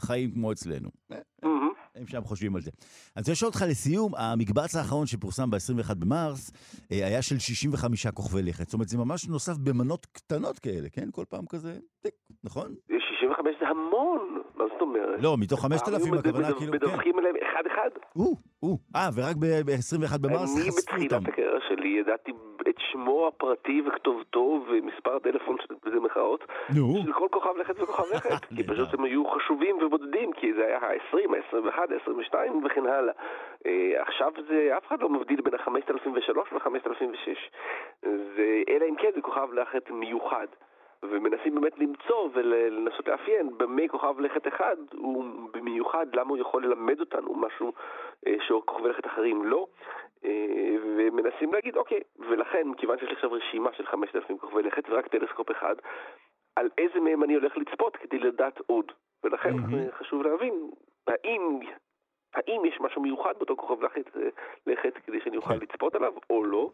חיים 0.00 0.30
כמו 0.30 0.52
אצלנו. 0.52 0.88
Mm-hmm. 1.12 1.83
הם 1.94 2.06
שם 2.06 2.24
חושבים 2.24 2.56
על 2.56 2.62
זה. 2.62 2.70
אני 3.16 3.20
רוצה 3.20 3.32
לשאול 3.32 3.48
אותך 3.48 3.64
לסיום, 3.68 4.14
המקבץ 4.14 4.76
האחרון 4.76 5.06
שפורסם 5.06 5.50
ב-21 5.50 5.94
במרס 5.94 6.50
אה, 6.92 7.06
היה 7.06 7.22
של 7.22 7.38
65 7.38 8.06
כוכבי 8.06 8.42
לכת. 8.42 8.64
זאת 8.64 8.74
אומרת, 8.74 8.88
זה 8.88 8.98
ממש 8.98 9.28
נוסף 9.28 9.56
במנות 9.56 10.06
קטנות 10.06 10.58
כאלה, 10.58 10.88
כן? 10.88 11.08
כל 11.12 11.24
פעם 11.28 11.46
כזה, 11.46 11.78
טיק, 12.02 12.14
נכון? 12.44 12.74
65 13.28 13.56
זה 13.60 13.68
המון, 13.68 14.42
מה 14.56 14.64
זאת 14.72 14.80
אומרת? 14.80 15.22
לא, 15.22 15.36
מתוך 15.40 15.60
5,000 15.60 16.14
הכוונה 16.14 16.52
כאילו, 16.52 16.72
כן. 16.72 16.76
מדווחים 16.76 17.18
עליהם 17.18 17.34
אחד-אחד. 17.42 17.90
או, 18.16 18.34
או, 18.62 18.78
אה, 18.96 19.08
ורק 19.16 19.36
ב-21 19.36 20.18
במרס 20.18 20.58
חשפו 20.58 20.70
אותם. 20.70 20.94
אני 20.94 21.06
בתחילת 21.06 21.28
הקריירה 21.28 21.60
שלי 21.68 21.88
ידעתי 21.88 22.32
את 22.68 22.74
שמו 22.92 23.28
הפרטי 23.28 23.82
וכתובתו 23.86 24.64
ומספר 24.68 25.16
הטלפון, 25.16 25.56
זה 25.92 26.00
מחאות, 26.00 26.44
של 27.04 27.12
כל 27.12 27.28
כוכב 27.30 27.56
לכת 27.56 27.82
וכוכב 27.82 28.04
לכת. 28.16 28.44
כי 28.56 28.62
פשוט 28.62 28.94
הם 28.94 29.04
היו 29.04 29.30
חשובים 29.30 29.76
ובודדים, 29.82 30.32
כי 30.32 30.54
זה 30.54 30.66
היה 30.66 30.78
ה-20, 30.78 31.36
ה-21, 31.36 31.78
ה-22 31.78 32.36
וכן 32.66 32.86
הלאה. 32.86 33.14
אה, 33.66 34.02
עכשיו 34.02 34.32
זה, 34.48 34.76
אף 34.76 34.86
אחד 34.86 35.00
לא 35.00 35.08
מבדיל 35.08 35.40
בין 35.40 35.54
ה-5003 35.54 36.38
ו-5006. 36.52 37.38
אלא 38.68 38.84
אם 38.88 38.94
כן 38.98 39.08
זה 39.14 39.20
כוכב 39.20 39.52
לכת 39.52 39.90
מיוחד. 39.90 40.46
ומנסים 41.10 41.54
באמת 41.54 41.78
למצוא 41.78 42.28
ולנסות 42.32 43.08
לאפיין 43.08 43.58
במה 43.58 43.82
כוכב 43.88 44.20
לכת 44.20 44.48
אחד 44.48 44.76
הוא 44.92 45.24
במיוחד, 45.52 46.06
למה 46.14 46.30
הוא 46.30 46.38
יכול 46.38 46.64
ללמד 46.64 47.00
אותנו 47.00 47.34
משהו 47.34 47.72
אה, 48.26 48.34
שכוכבי 48.46 48.88
לכת 48.88 49.06
אחרים 49.06 49.44
לא, 49.44 49.66
אה, 50.24 50.76
ומנסים 50.96 51.52
להגיד, 51.52 51.76
אוקיי, 51.76 52.00
ולכן, 52.18 52.68
מכיוון 52.68 52.98
שיש 52.98 53.08
לי 53.08 53.14
עכשיו 53.14 53.32
רשימה 53.32 53.72
של 53.72 53.86
5,000 53.86 54.38
כוכבי 54.38 54.62
לכת 54.62 54.82
ורק 54.88 55.08
טלסקופ 55.08 55.50
אחד, 55.50 55.74
על 56.56 56.68
איזה 56.78 57.00
מהם 57.00 57.24
אני 57.24 57.34
הולך 57.34 57.56
לצפות 57.56 57.96
כדי 57.96 58.18
לדעת 58.18 58.60
עוד. 58.66 58.92
ולכן 59.24 59.54
mm-hmm. 59.54 59.92
חשוב 59.98 60.22
להבין, 60.22 60.70
האם 61.06 61.60
האם 62.34 62.64
יש 62.64 62.80
משהו 62.80 63.02
מיוחד 63.02 63.32
באותו 63.38 63.56
כוכב 63.56 63.82
לכת, 63.82 64.10
לכת 64.66 64.92
כדי 65.06 65.20
שאני 65.20 65.36
אוכל 65.36 65.54
כן. 65.54 65.60
לצפות 65.60 65.94
עליו 65.94 66.12
או 66.30 66.44
לא, 66.44 66.70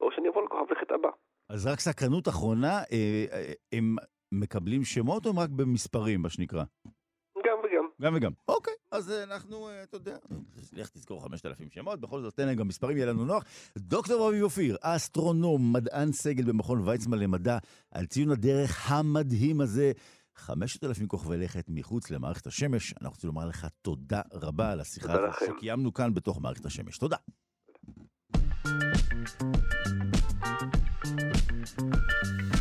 או 0.00 0.12
שאני 0.12 0.28
אבוא 0.28 0.42
לכוכב 0.42 0.72
לכת 0.72 0.92
הבא. 0.92 1.10
אז 1.48 1.66
רק 1.66 1.80
סקרנות 1.80 2.28
אחרונה, 2.28 2.78
אה, 2.92 3.24
אה, 3.32 3.52
הם 3.72 3.96
מקבלים 4.32 4.84
שמות 4.84 5.26
או 5.26 5.30
הם 5.30 5.38
רק 5.38 5.50
במספרים, 5.50 6.22
מה 6.22 6.30
שנקרא? 6.30 6.64
גם 7.46 7.56
וגם. 7.64 7.84
גם 8.00 8.14
וגם. 8.16 8.32
אוקיי, 8.48 8.74
אז 8.92 9.10
אנחנו, 9.10 9.68
אתה 9.82 9.96
יודע, 9.96 10.16
לך 10.72 10.88
תזכור 10.88 11.22
5,000 11.22 11.70
שמות, 11.70 12.00
בכל 12.00 12.22
זאת 12.22 12.36
תן 12.36 12.46
להם 12.46 12.56
גם 12.56 12.68
מספרים, 12.68 12.96
יהיה 12.96 13.06
לנו 13.06 13.24
נוח. 13.24 13.44
דוקטור 13.78 14.28
אביב 14.28 14.42
אופיר, 14.42 14.76
אסטרונום, 14.80 15.72
מדען 15.72 16.12
סגל 16.12 16.44
במכון 16.44 16.88
ויצמן 16.88 17.18
למדע, 17.18 17.58
על 17.90 18.06
ציון 18.06 18.30
הדרך 18.30 18.90
המדהים 18.90 19.60
הזה. 19.60 19.92
5,000 20.36 21.06
כוכבי 21.08 21.36
לכת 21.36 21.64
מחוץ 21.68 22.10
למערכת 22.10 22.46
השמש. 22.46 22.92
אנחנו 22.92 23.10
רוצים 23.10 23.28
לומר 23.28 23.46
לך 23.46 23.66
תודה 23.82 24.20
רבה 24.32 24.72
על 24.72 24.80
השיחה 24.80 25.12
הזאת 25.12 25.34
שקיימנו 25.56 25.94
כאן 25.94 26.14
בתוך 26.14 26.40
מערכת 26.40 26.66
השמש. 26.66 26.98
תודה. 26.98 27.16
Thank 31.64 32.52
you. 32.52 32.53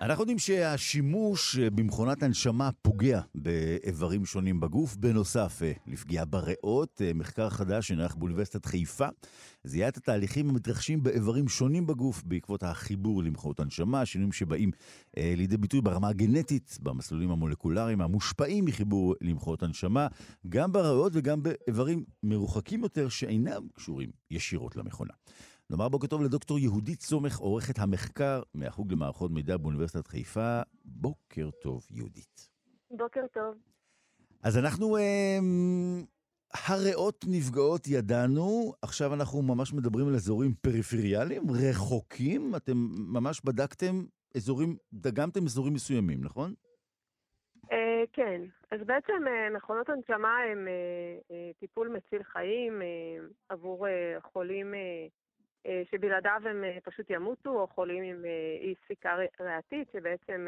אנחנו 0.00 0.22
יודעים 0.22 0.38
שהשימוש 0.38 1.58
במכונת 1.58 2.22
הנשמה 2.22 2.70
פוגע 2.82 3.20
באיברים 3.34 4.24
שונים 4.26 4.60
בגוף, 4.60 4.96
בנוסף 4.96 5.62
אה, 5.62 5.72
לפגיעה 5.86 6.24
בריאות, 6.24 7.02
אה, 7.04 7.12
מחקר 7.14 7.50
חדש 7.50 7.88
שנערך 7.88 8.16
באוניברסיטת 8.16 8.66
חיפה 8.66 9.06
זיהה 9.64 9.88
את 9.88 9.96
התהליכים 9.96 10.50
המתרחשים 10.50 11.02
באיברים 11.02 11.48
שונים 11.48 11.86
בגוף 11.86 12.22
בעקבות 12.24 12.62
החיבור 12.62 13.22
למכונות 13.22 13.60
הנשמה, 13.60 14.06
שינויים 14.06 14.32
שבאים 14.32 14.70
אה, 15.18 15.34
לידי 15.36 15.56
ביטוי 15.56 15.80
ברמה 15.80 16.08
הגנטית, 16.08 16.78
במסלולים 16.82 17.30
המולקולריים 17.30 18.00
המושפעים 18.00 18.64
מחיבור 18.64 19.14
למכונות 19.20 19.62
הנשמה, 19.62 20.06
גם 20.48 20.72
בריאות 20.72 21.12
וגם 21.14 21.42
באיברים 21.42 22.04
מרוחקים 22.22 22.82
יותר 22.82 23.08
שאינם 23.08 23.62
קשורים 23.74 24.10
ישירות 24.30 24.76
למכונה. 24.76 25.12
נאמר 25.70 25.88
בוקר 25.88 26.06
טוב 26.06 26.22
לדוקטור 26.22 26.58
יהודית 26.58 27.00
סומך, 27.00 27.38
עורכת 27.38 27.78
המחקר 27.78 28.42
מהחוג 28.54 28.92
למערכות 28.92 29.30
מידע 29.30 29.56
באוניברסיטת 29.56 30.06
חיפה. 30.06 30.60
בוקר 30.84 31.50
טוב, 31.62 31.86
יהודית. 31.90 32.48
בוקר 32.90 33.26
טוב. 33.32 33.54
אז 34.42 34.58
אנחנו, 34.58 34.96
אה, 34.96 35.38
הריאות 36.68 37.24
נפגעות 37.28 37.88
ידענו, 37.88 38.72
עכשיו 38.82 39.14
אנחנו 39.14 39.42
ממש 39.42 39.72
מדברים 39.72 40.08
על 40.08 40.14
אזורים 40.14 40.54
פריפריאליים, 40.54 41.42
רחוקים. 41.50 42.56
אתם 42.56 42.72
ממש 42.90 43.40
בדקתם 43.44 44.04
אזורים, 44.36 44.76
דגמתם 44.92 45.44
אזורים 45.44 45.74
מסוימים, 45.74 46.24
נכון? 46.24 46.54
Uh, 47.64 48.06
כן, 48.12 48.40
אז 48.70 48.80
בעצם 48.86 49.12
uh, 49.12 49.56
מכונות 49.56 49.88
הנשמה 49.88 50.36
הם 50.52 50.68
uh, 50.68 51.30
uh, 51.30 51.60
טיפול 51.60 51.88
מציל 51.88 52.22
חיים 52.22 52.80
uh, 52.80 53.32
עבור 53.48 53.86
uh, 53.86 54.30
חולים 54.32 54.74
אה, 54.74 55.06
שבלעדיו 55.90 56.40
הם 56.44 56.64
אה, 56.64 56.78
פשוט 56.84 57.10
ימותו, 57.10 57.50
או 57.50 57.66
חולים 57.66 58.02
עם 58.02 58.24
אה, 58.24 58.56
אי 58.60 58.74
ספיקה 58.84 59.16
ריאתית, 59.40 59.88
שבעצם 59.92 60.46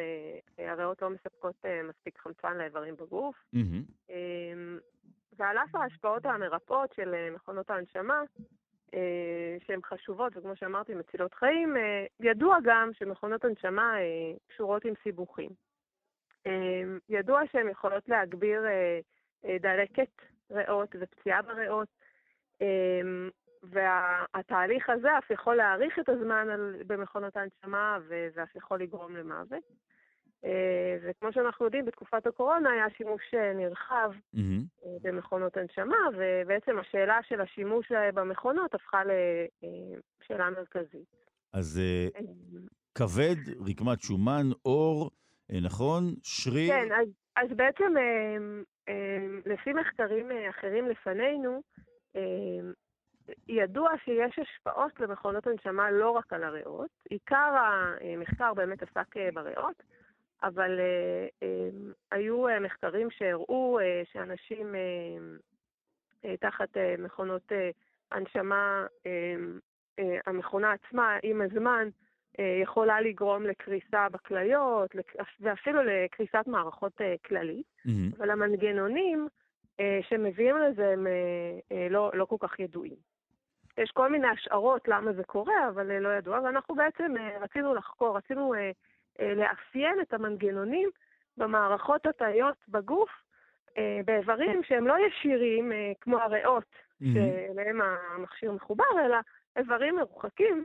הריאות 0.58 1.02
לא 1.02 1.10
מספקות 1.10 1.64
מספיק 1.88 2.18
חמצן 2.18 2.56
לאיברים 2.58 2.96
בגוף. 2.96 3.36
Mm-hmm. 3.54 4.12
ועל 5.36 5.58
אף 5.58 5.74
ההשפעות 5.74 6.26
המרפאות 6.26 6.92
של 6.92 7.30
מכונות 7.34 7.70
ההנשמה, 7.70 8.22
שהן 9.66 9.80
חשובות, 9.84 10.36
וכמו 10.36 10.56
שאמרתי, 10.56 10.94
מצילות 10.94 11.34
חיים, 11.34 11.76
ידוע 12.20 12.56
גם 12.64 12.90
שמכונות 12.92 13.44
הנשמה 13.44 13.94
קשורות 14.48 14.84
עם 14.84 14.94
סיבוכים. 15.02 15.50
ידוע 17.08 17.40
שהן 17.52 17.68
יכולות 17.68 18.08
להגביר 18.08 18.62
דלקת 19.60 20.22
ריאות 20.50 20.96
ופציעה 21.00 21.42
בריאות, 21.42 21.88
והתהליך 23.62 24.90
הזה 24.90 25.18
אף 25.18 25.30
יכול 25.30 25.54
להאריך 25.54 25.98
את 25.98 26.08
הזמן 26.08 26.50
על, 26.50 26.76
במכונות 26.86 27.36
ההנשמה, 27.36 27.98
וזה 28.08 28.42
אף 28.42 28.56
יכול 28.56 28.80
לגרום 28.80 29.16
למוות. 29.16 29.62
אה, 30.44 30.96
וכמו 31.02 31.32
שאנחנו 31.32 31.64
יודעים, 31.64 31.84
בתקופת 31.84 32.26
הקורונה 32.26 32.70
היה 32.70 32.86
שימוש 32.96 33.22
אה, 33.34 33.52
נרחב 33.52 34.10
mm-hmm. 34.36 34.86
במכונות 35.02 35.56
הנשמה, 35.56 35.96
ובעצם 36.16 36.78
השאלה 36.78 37.18
של 37.28 37.40
השימוש 37.40 37.92
במכונות 38.14 38.74
הפכה 38.74 39.02
לשאלה 39.04 40.50
מרכזית. 40.50 41.16
אז 41.52 41.80
כבד, 42.94 43.36
רקמת 43.68 44.00
שומן, 44.00 44.46
אור, 44.64 45.10
נכון? 45.62 46.14
שריר? 46.22 46.72
כן, 46.72 46.92
אז, 46.92 47.08
אז 47.36 47.56
בעצם 47.56 47.92
לפי 49.46 49.72
מחקרים 49.72 50.30
אחרים 50.50 50.88
לפנינו, 50.88 51.62
ידוע 53.48 53.90
שיש 54.04 54.38
השפעות 54.38 55.00
למכונות 55.00 55.46
הנשמה 55.46 55.90
לא 55.90 56.10
רק 56.10 56.32
על 56.32 56.44
הריאות. 56.44 56.90
עיקר 57.10 57.56
המחקר 58.00 58.54
באמת 58.54 58.82
עסק 58.82 59.16
אה, 59.16 59.28
בריאות, 59.34 59.82
אבל 60.42 60.80
אה, 60.80 61.26
אה, 61.42 61.68
היו 62.12 62.44
מחקרים 62.60 63.10
שהראו 63.10 63.78
שאנשים 64.12 64.74
תחת 66.40 66.68
מכונות 66.98 67.52
הנשמה, 68.12 68.86
המכונה 70.26 70.72
עצמה 70.72 71.16
עם 71.22 71.42
הזמן 71.42 71.88
יכולה 72.62 73.00
לגרום 73.00 73.42
לקריסה 73.42 74.08
בכליות 74.08 74.90
ואפילו 75.40 75.80
לקריסת 75.82 76.46
מערכות 76.46 77.00
כללית, 77.26 77.66
mm-hmm. 77.86 78.16
אבל 78.18 78.30
המנגנונים 78.30 79.28
שמביאים 80.02 80.56
לזה 80.56 80.88
הם 80.92 81.06
לא, 81.90 82.10
לא 82.14 82.24
כל 82.24 82.36
כך 82.40 82.60
ידועים. 82.60 83.11
יש 83.78 83.90
כל 83.90 84.10
מיני 84.10 84.28
השערות 84.28 84.88
למה 84.88 85.12
זה 85.12 85.24
קורה, 85.24 85.68
אבל 85.68 85.90
אה, 85.90 86.00
לא 86.00 86.08
ידוע, 86.08 86.40
ואנחנו 86.40 86.74
בעצם 86.74 87.14
אה, 87.16 87.38
רצינו 87.40 87.74
לחקור, 87.74 88.16
רצינו 88.16 88.54
אה, 88.54 88.70
לאפיין 89.34 90.00
את 90.00 90.14
המנגנונים 90.14 90.90
במערכות 91.36 92.06
התאיות 92.06 92.56
בגוף, 92.68 93.10
באיברים 94.04 94.62
שהם 94.62 94.86
לא 94.86 94.96
ישירים 95.06 95.72
כמו 96.00 96.18
הריאות, 96.18 96.64
mm-hmm. 96.64 97.06
שאליהם 97.14 97.80
המכשיר 97.82 98.52
מחובר, 98.52 98.84
אלא 99.06 99.16
איברים 99.56 99.96
מרוחקים, 99.96 100.64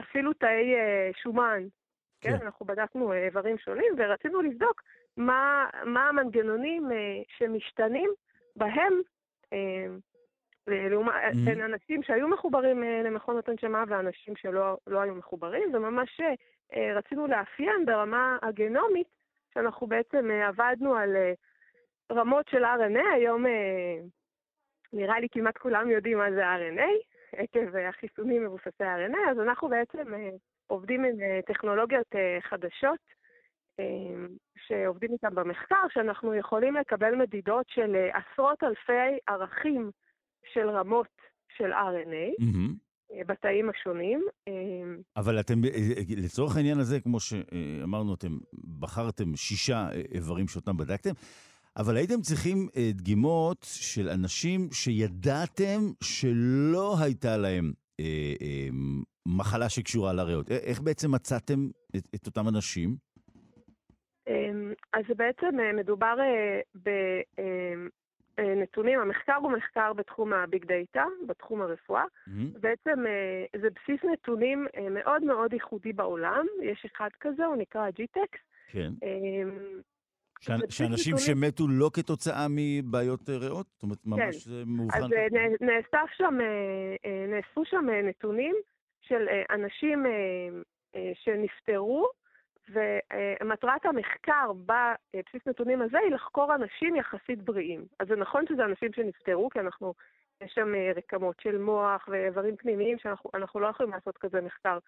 אפילו 0.00 0.32
תאי 0.32 0.74
שומן. 1.22 1.62
כן, 2.20 2.38
כן, 2.38 2.44
אנחנו 2.44 2.66
בדקנו 2.66 3.12
איברים 3.12 3.58
שונים 3.58 3.94
ורצינו 3.98 4.42
לבדוק 4.42 4.82
מה, 5.16 5.66
מה 5.84 6.08
המנגנונים 6.08 6.88
שמשתנים 7.38 8.10
בהם 8.56 9.00
לעומת, 10.68 11.14
mm-hmm. 11.14 11.44
בין 11.44 11.60
אנשים 11.60 12.02
שהיו 12.02 12.28
מחוברים 12.28 12.84
אה, 12.84 13.02
למכונות 13.04 13.48
הנשמה 13.48 13.84
ואנשים 13.88 14.36
שלא 14.36 14.76
לא 14.86 15.00
היו 15.00 15.14
מחוברים, 15.14 15.74
וממש 15.74 16.20
אה, 16.74 16.92
רצינו 16.94 17.26
לאפיין 17.26 17.86
ברמה 17.86 18.38
הגנומית, 18.42 19.06
שאנחנו 19.54 19.86
בעצם 19.86 20.30
אה, 20.30 20.48
עבדנו 20.48 20.94
על 20.94 21.16
רמות 22.12 22.48
של 22.48 22.64
RNA, 22.64 23.14
היום 23.14 23.44
נראה 24.92 25.20
לי 25.20 25.28
כמעט 25.32 25.58
כולם 25.58 25.90
יודעים 25.90 26.18
מה 26.18 26.30
זה 26.30 26.54
RNA, 26.54 26.90
עקב 27.32 27.76
החיסונים 27.76 28.44
מבוססי 28.44 28.84
RNA, 28.84 29.30
אז 29.30 29.38
אנחנו 29.40 29.68
בעצם 29.68 30.04
עובדים 30.66 31.04
עם 31.04 31.16
טכנולוגיות 31.46 32.14
חדשות, 32.40 32.98
שעובדים 34.56 35.12
איתן 35.12 35.34
במחקר, 35.34 35.88
שאנחנו 35.88 36.34
יכולים 36.34 36.74
לקבל 36.76 37.14
מדידות 37.14 37.66
של 37.68 38.08
עשרות 38.12 38.64
אלפי 38.64 39.18
ערכים 39.26 39.90
של 40.52 40.70
רמות 40.70 41.06
של 41.56 41.72
RNA. 41.72 42.42
Mm-hmm. 42.42 42.88
בתאים 43.26 43.70
השונים. 43.70 44.24
אה, 44.48 44.52
אבל 45.16 45.40
אתם, 45.40 45.64
אה, 45.64 45.70
לצורך 46.16 46.56
העניין 46.56 46.78
הזה, 46.78 47.00
כמו 47.00 47.20
שאמרנו, 47.20 48.14
אתם 48.14 48.38
בחרתם 48.78 49.36
שישה 49.36 49.88
איברים 50.14 50.48
שאותם 50.48 50.76
בדקתם, 50.76 51.10
אבל 51.76 51.96
הייתם 51.96 52.20
צריכים 52.20 52.68
דגימות 52.94 53.58
של 53.62 54.08
אנשים 54.08 54.68
שידעתם 54.72 55.80
שלא 56.02 56.94
הייתה 57.00 57.36
להם 57.36 57.72
אה, 58.00 58.34
אה, 58.40 58.68
מחלה 59.26 59.68
שקשורה 59.68 60.12
לריאות. 60.12 60.50
איך 60.50 60.80
בעצם 60.80 61.14
מצאתם 61.14 61.68
את, 61.96 62.02
את 62.14 62.26
אותם 62.26 62.48
אנשים? 62.48 63.08
אז 64.92 65.04
בעצם 65.16 65.56
מדובר 65.76 66.14
ב... 66.84 66.90
אה, 68.38 68.54
נתונים, 68.54 69.00
המחקר 69.00 69.34
הוא 69.34 69.52
מחקר 69.52 69.92
בתחום 69.92 70.32
הביג 70.32 70.64
דאטה, 70.64 71.04
בתחום 71.26 71.62
הרפואה. 71.62 72.02
Mm-hmm. 72.04 72.58
בעצם 72.60 73.06
אה, 73.06 73.60
זה 73.60 73.68
בסיס 73.70 74.04
נתונים 74.12 74.66
אה, 74.76 74.90
מאוד 74.90 75.24
מאוד 75.24 75.52
ייחודי 75.52 75.92
בעולם, 75.92 76.46
יש 76.62 76.86
אחד 76.92 77.08
כזה, 77.20 77.44
הוא 77.44 77.56
נקרא 77.56 77.88
GTEX. 77.88 78.38
כן. 78.68 78.92
ש... 80.40 80.50
שאנשים 80.68 81.14
נתונים... 81.14 81.18
שמתו 81.18 81.64
לא 81.68 81.90
כתוצאה 81.92 82.46
מבעיות 82.50 83.28
ריאות? 83.28 83.66
זאת 83.72 83.82
אומרת, 83.82 83.98
ממש 84.06 84.48
כן. 84.48 84.52
מאובחן? 84.66 85.02
אז 85.02 85.10
נאסף 85.60 86.10
שם, 86.16 86.38
נאספו 87.28 87.64
שם 87.64 87.86
נתונים 88.04 88.54
של 89.00 89.26
אנשים 89.50 90.06
שנפטרו 91.14 92.08
ומטרת 92.70 93.86
המחקר 93.86 94.52
בבסיס 94.52 95.46
נתונים 95.46 95.82
הזה 95.82 95.98
היא 95.98 96.10
לחקור 96.10 96.54
אנשים 96.54 96.96
יחסית 96.96 97.42
בריאים. 97.42 97.84
אז 97.98 98.08
זה 98.08 98.16
נכון 98.16 98.46
שזה 98.48 98.64
אנשים 98.64 98.92
שנפטרו, 98.92 99.50
כי 99.50 99.60
אנחנו, 99.60 99.94
יש 100.40 100.52
שם 100.52 100.74
אה, 100.74 100.92
רקמות 100.96 101.40
של 101.40 101.58
מוח 101.58 102.08
ואיברים 102.08 102.56
פנימיים 102.56 102.98
שאנחנו 102.98 103.60
לא 103.60 103.66
יכולים 103.66 103.92
לעשות 103.92 104.18
כזה 104.18 104.40
מחקר 104.40 104.78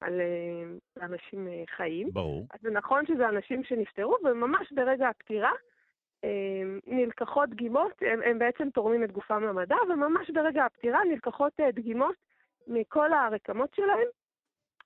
על 0.00 0.20
אה, 0.20 1.04
אנשים 1.06 1.48
אה, 1.48 1.62
חיים. 1.76 2.10
ברור. 2.12 2.46
אז 2.54 2.60
זה 2.62 2.70
נכון 2.70 3.06
שזה 3.06 3.28
אנשים 3.28 3.64
שנפטרו, 3.64 4.16
וממש 4.24 4.72
ברגע 4.72 5.08
הפטירה 5.08 5.50
נלקחות 6.86 7.48
דגימות, 7.48 7.92
הם, 8.00 8.20
הם 8.22 8.38
בעצם 8.38 8.70
תורמים 8.70 9.04
את 9.04 9.12
גופם 9.12 9.44
למדע, 9.44 9.76
וממש 9.88 10.30
ברגע 10.30 10.64
הפטירה 10.64 11.04
נלקחות 11.04 11.52
דגימות 11.72 12.14
מכל 12.66 13.12
הרקמות 13.12 13.74
שלהם, 13.74 14.06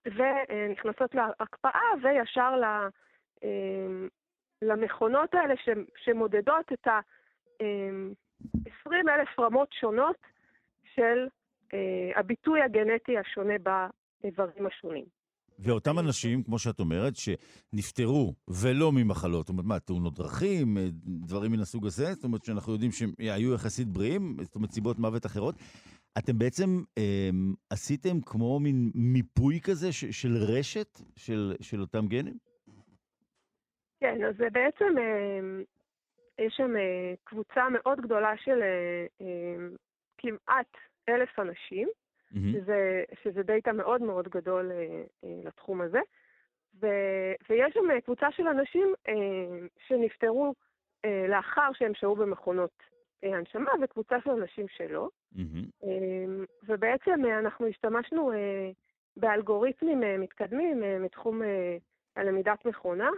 ונכנסות 0.06 1.14
להקפאה 1.14 1.90
וישר 2.02 2.54
אמ, 3.44 4.08
למכונות 4.62 5.34
האלה 5.34 5.54
שמודדות 5.96 6.72
את 6.72 6.86
ה-20 6.86 7.62
אמ, 8.86 9.08
אלף 9.08 9.38
רמות 9.38 9.68
שונות 9.80 10.16
של 10.94 11.26
אה, 11.74 12.20
הביטוי 12.20 12.62
הגנטי 12.62 13.18
השונה 13.18 13.54
באיברים 14.22 14.66
השונים. 14.66 15.04
ואותם 15.58 15.98
אנשים, 15.98 16.42
כמו 16.42 16.58
שאת 16.58 16.80
אומרת, 16.80 17.12
שנפטרו 17.16 18.34
ולא 18.48 18.92
ממחלות, 18.92 19.46
זאת 19.46 19.48
אומרת, 19.48 19.64
מה, 19.64 19.80
תאונות 19.80 20.14
דרכים, 20.14 20.78
אה, 20.78 20.86
דברים 21.06 21.52
מן 21.52 21.60
הסוג 21.60 21.86
הזה, 21.86 22.14
זאת 22.14 22.24
אומרת 22.24 22.44
שאנחנו 22.44 22.72
יודעים 22.72 22.92
שהם 22.92 23.12
היו 23.18 23.54
יחסית 23.54 23.88
בריאים, 23.88 24.36
זאת 24.42 24.54
אומרת, 24.54 24.70
סיבות 24.70 24.98
מוות 24.98 25.26
אחרות, 25.26 25.54
אתם 26.18 26.38
בעצם 26.38 26.83
אה, 26.98 27.31
עשיתם 27.70 28.20
כמו 28.27 28.61
מין 28.61 28.90
מיפוי 28.94 29.61
כזה 29.61 29.92
ש, 29.92 30.05
של 30.05 30.37
רשת 30.37 31.00
של, 31.16 31.55
של 31.61 31.81
אותם 31.81 32.07
גנים? 32.07 32.38
כן, 34.00 34.24
אז 34.24 34.37
זה 34.37 34.50
בעצם, 34.53 34.98
אה, 34.98 35.62
יש 36.38 36.55
שם 36.57 36.77
אה, 36.77 37.14
קבוצה 37.24 37.68
מאוד 37.68 38.00
גדולה 38.00 38.33
של 38.37 38.62
אה, 38.62 39.07
אה, 39.20 39.66
כמעט 40.18 40.70
אלף 41.09 41.38
אנשים, 41.38 41.88
mm-hmm. 41.88 42.38
שזה, 42.53 43.05
שזה 43.22 43.42
דאטה 43.42 43.72
מאוד 43.72 44.03
מאוד 44.03 44.29
גדול 44.29 44.72
אה, 44.72 45.03
אה, 45.24 45.40
לתחום 45.44 45.81
הזה, 45.81 46.00
ו, 46.81 46.87
ויש 47.48 47.74
שם 47.74 48.00
קבוצה 48.05 48.27
של 48.31 48.48
אנשים 48.48 48.94
אה, 49.09 49.66
שנפטרו 49.87 50.55
אה, 51.05 51.27
לאחר 51.29 51.70
שהם 51.72 51.92
שהו 51.94 52.16
במכונות 52.16 52.72
אה, 52.83 52.93
הנשמה 53.22 53.70
וקבוצה 53.83 54.16
של 54.24 54.31
אנשים 54.31 54.66
שלא. 54.68 55.09
Mm-hmm. 55.35 55.87
ובעצם 56.66 57.24
אה, 57.24 57.38
אנחנו 57.38 57.66
השתמשנו 57.66 58.33
באלגוריתמים 59.16 60.20
מתקדמים 60.20 61.03
מתחום 61.03 61.42
הלמידת 62.16 62.64
מכונה 62.64 63.11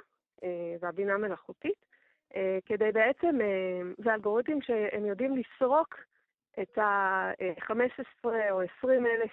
והבינה 0.81 1.19
מלאכותית, 1.19 1.87
כדי 2.67 2.93
בעצם, 2.93 3.39
זה 3.99 4.15
אלגוריתמים 4.15 4.63
שהם 4.63 5.07
יודעים 5.07 5.37
לסרוק 5.37 5.95
את 6.63 6.79
ה-15 6.79 8.25
או 8.51 8.61
20 8.79 9.07
אלף 9.07 9.33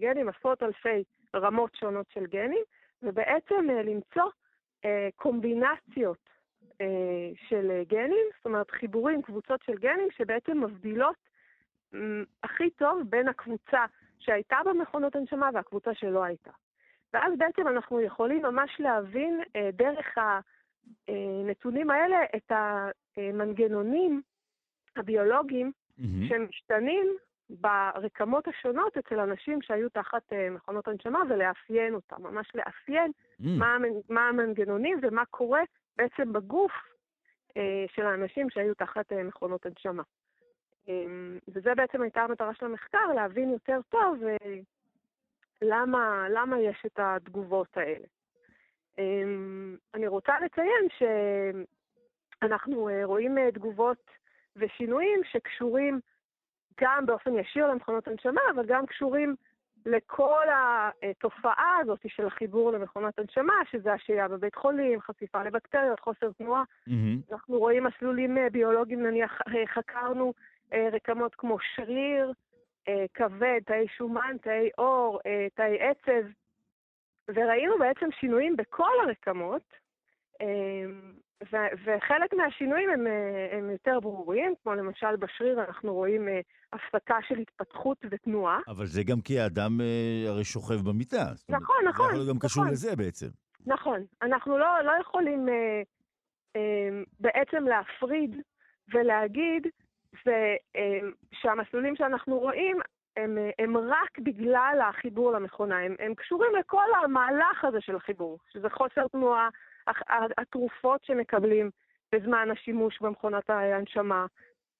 גנים, 0.00 0.28
עשרות 0.28 0.62
אלפי 0.62 1.04
רמות 1.36 1.74
שונות 1.74 2.06
של 2.10 2.26
גנים, 2.26 2.64
ובעצם 3.02 3.66
למצוא 3.84 4.30
קומבינציות 5.16 6.18
אה, 6.26 6.31
של 7.48 7.82
גנים, 7.88 8.26
זאת 8.36 8.44
אומרת 8.46 8.70
חיבורים, 8.70 9.22
קבוצות 9.22 9.62
של 9.62 9.74
גנים 9.74 10.08
שבעצם 10.10 10.64
מבדילות 10.64 11.16
הכי 12.42 12.70
טוב 12.70 13.02
בין 13.08 13.28
הקבוצה 13.28 13.84
שהייתה 14.18 14.56
במכונות 14.64 15.16
הנשמה 15.16 15.50
והקבוצה 15.54 15.94
שלא 15.94 16.24
הייתה. 16.24 16.50
ואז 17.14 17.32
בעצם 17.38 17.68
אנחנו 17.68 18.00
יכולים 18.00 18.42
ממש 18.42 18.70
להבין 18.78 19.40
אה, 19.56 19.70
דרך 19.72 20.06
הנתונים 21.08 21.90
האלה 21.90 22.16
את 22.36 22.52
המנגנונים 23.16 24.22
הביולוגיים 24.96 25.72
mm-hmm. 25.98 26.28
שמשתנים 26.28 27.16
ברקמות 27.50 28.48
השונות 28.48 28.96
אצל 28.96 29.20
אנשים 29.20 29.62
שהיו 29.62 29.88
תחת 29.88 30.32
מכונות 30.50 30.88
הנשמה 30.88 31.22
ולאפיין 31.28 31.94
אותם, 31.94 32.22
ממש 32.22 32.46
לאפיין 32.54 33.10
mm. 33.40 33.44
מה, 33.58 33.76
מה 34.08 34.28
המנגנונים 34.28 34.98
ומה 35.02 35.24
קורה 35.24 35.60
בעצם 35.96 36.32
בגוף 36.32 36.72
אה, 37.56 37.84
של 37.88 38.06
האנשים 38.06 38.50
שהיו 38.50 38.74
תחת 38.74 39.12
אה, 39.12 39.22
מכונות 39.22 39.66
הנשמה. 39.66 40.02
אה, 40.88 41.04
וזה 41.48 41.74
בעצם 41.74 42.02
הייתה 42.02 42.22
המטרה 42.22 42.54
של 42.54 42.66
המחקר, 42.66 43.06
להבין 43.14 43.50
יותר 43.50 43.80
טוב 43.88 44.24
אה, 44.24 44.36
למה, 45.62 46.26
למה 46.30 46.60
יש 46.60 46.82
את 46.86 46.98
התגובות 46.98 47.76
האלה. 47.76 48.06
אה, 48.98 49.22
אני 49.94 50.06
רוצה 50.06 50.32
לציין 50.40 50.88
שאנחנו 52.40 52.88
רואים 53.04 53.50
תגובות 53.50 54.10
ושינויים 54.56 55.20
שקשורים 55.24 56.00
גם 56.80 57.06
באופן 57.06 57.34
ישיר 57.38 57.66
למכונות 57.66 58.08
הנשמה, 58.08 58.40
אבל 58.54 58.66
גם 58.66 58.86
קשורים 58.86 59.36
לכל 59.86 60.44
התופעה 61.02 61.76
הזאת 61.80 62.00
של 62.06 62.26
החיבור 62.26 62.72
למכונת 62.72 63.18
הנשמה, 63.18 63.54
שזה 63.70 63.92
השהייה 63.92 64.28
בבית 64.28 64.54
חולים, 64.54 65.00
חשיפה 65.00 65.42
לבקטריות, 65.42 66.00
חוסר 66.00 66.32
תנועה. 66.32 66.62
Mm-hmm. 66.88 67.32
אנחנו 67.32 67.58
רואים 67.58 67.84
מסלולים 67.84 68.38
אה, 68.38 68.50
ביולוגיים, 68.50 69.02
נניח 69.02 69.38
אה, 69.48 69.66
חקרנו 69.66 70.32
אה, 70.72 70.88
רקמות 70.92 71.34
כמו 71.34 71.56
שריר, 71.74 72.32
כבד, 73.14 73.60
תאי 73.66 73.88
שומן, 73.88 74.36
תאי 74.42 74.70
עור, 74.76 75.20
תאי 75.54 75.78
עצב, 75.80 76.26
וראינו 77.28 77.78
בעצם 77.78 78.06
שינויים 78.20 78.56
בכל 78.56 78.92
הרקמות, 79.06 79.62
ו- 81.52 81.72
וחלק 81.84 82.34
מהשינויים 82.34 82.90
הם, 82.90 83.06
אה, 83.06 83.58
הם 83.58 83.70
יותר 83.70 84.00
ברורים, 84.00 84.54
כמו 84.62 84.74
למשל 84.74 85.16
בשריר 85.16 85.64
אנחנו 85.64 85.94
רואים 85.94 86.28
אה, 86.28 86.40
הפסקה 86.72 87.16
של 87.28 87.38
התפתחות 87.38 87.98
ותנועה. 88.10 88.58
אבל 88.68 88.86
זה 88.86 89.02
גם 89.02 89.20
כי 89.20 89.40
האדם 89.40 89.80
אה, 89.80 90.30
הרי 90.30 90.44
שוכב 90.44 90.88
במיטה. 90.88 91.24
נכון, 91.48 91.76
נכון. 91.88 92.06
זה 92.06 92.12
יכול 92.12 92.28
גם 92.28 92.36
נכון. 92.36 92.48
קשור 92.48 92.64
לזה 92.64 92.96
בעצם. 92.96 93.26
נכון. 93.66 94.00
אנחנו 94.22 94.58
לא, 94.58 94.80
לא 94.84 94.92
יכולים 95.00 95.48
אה, 95.48 95.82
אה, 96.56 97.02
בעצם 97.20 97.64
להפריד 97.64 98.36
ולהגיד 98.94 99.66
זה, 100.24 100.56
אה, 100.76 101.08
שהמסלולים 101.32 101.96
שאנחנו 101.96 102.38
רואים 102.38 102.76
הם, 103.16 103.38
אה, 103.38 103.50
הם 103.58 103.76
רק 103.76 104.18
בגלל 104.18 104.78
החיבור 104.88 105.32
למכונה. 105.32 105.78
הם, 105.78 105.94
הם 105.98 106.14
קשורים 106.14 106.52
לכל 106.60 106.84
המהלך 107.04 107.64
הזה 107.64 107.80
של 107.80 107.96
החיבור, 107.96 108.38
שזה 108.52 108.70
חוסר 108.70 109.08
תנועה, 109.08 109.48
התרופות 110.38 111.04
שמקבלים 111.04 111.70
בזמן 112.12 112.48
השימוש 112.50 113.00
במכונת 113.00 113.50
ההנשמה, 113.50 114.26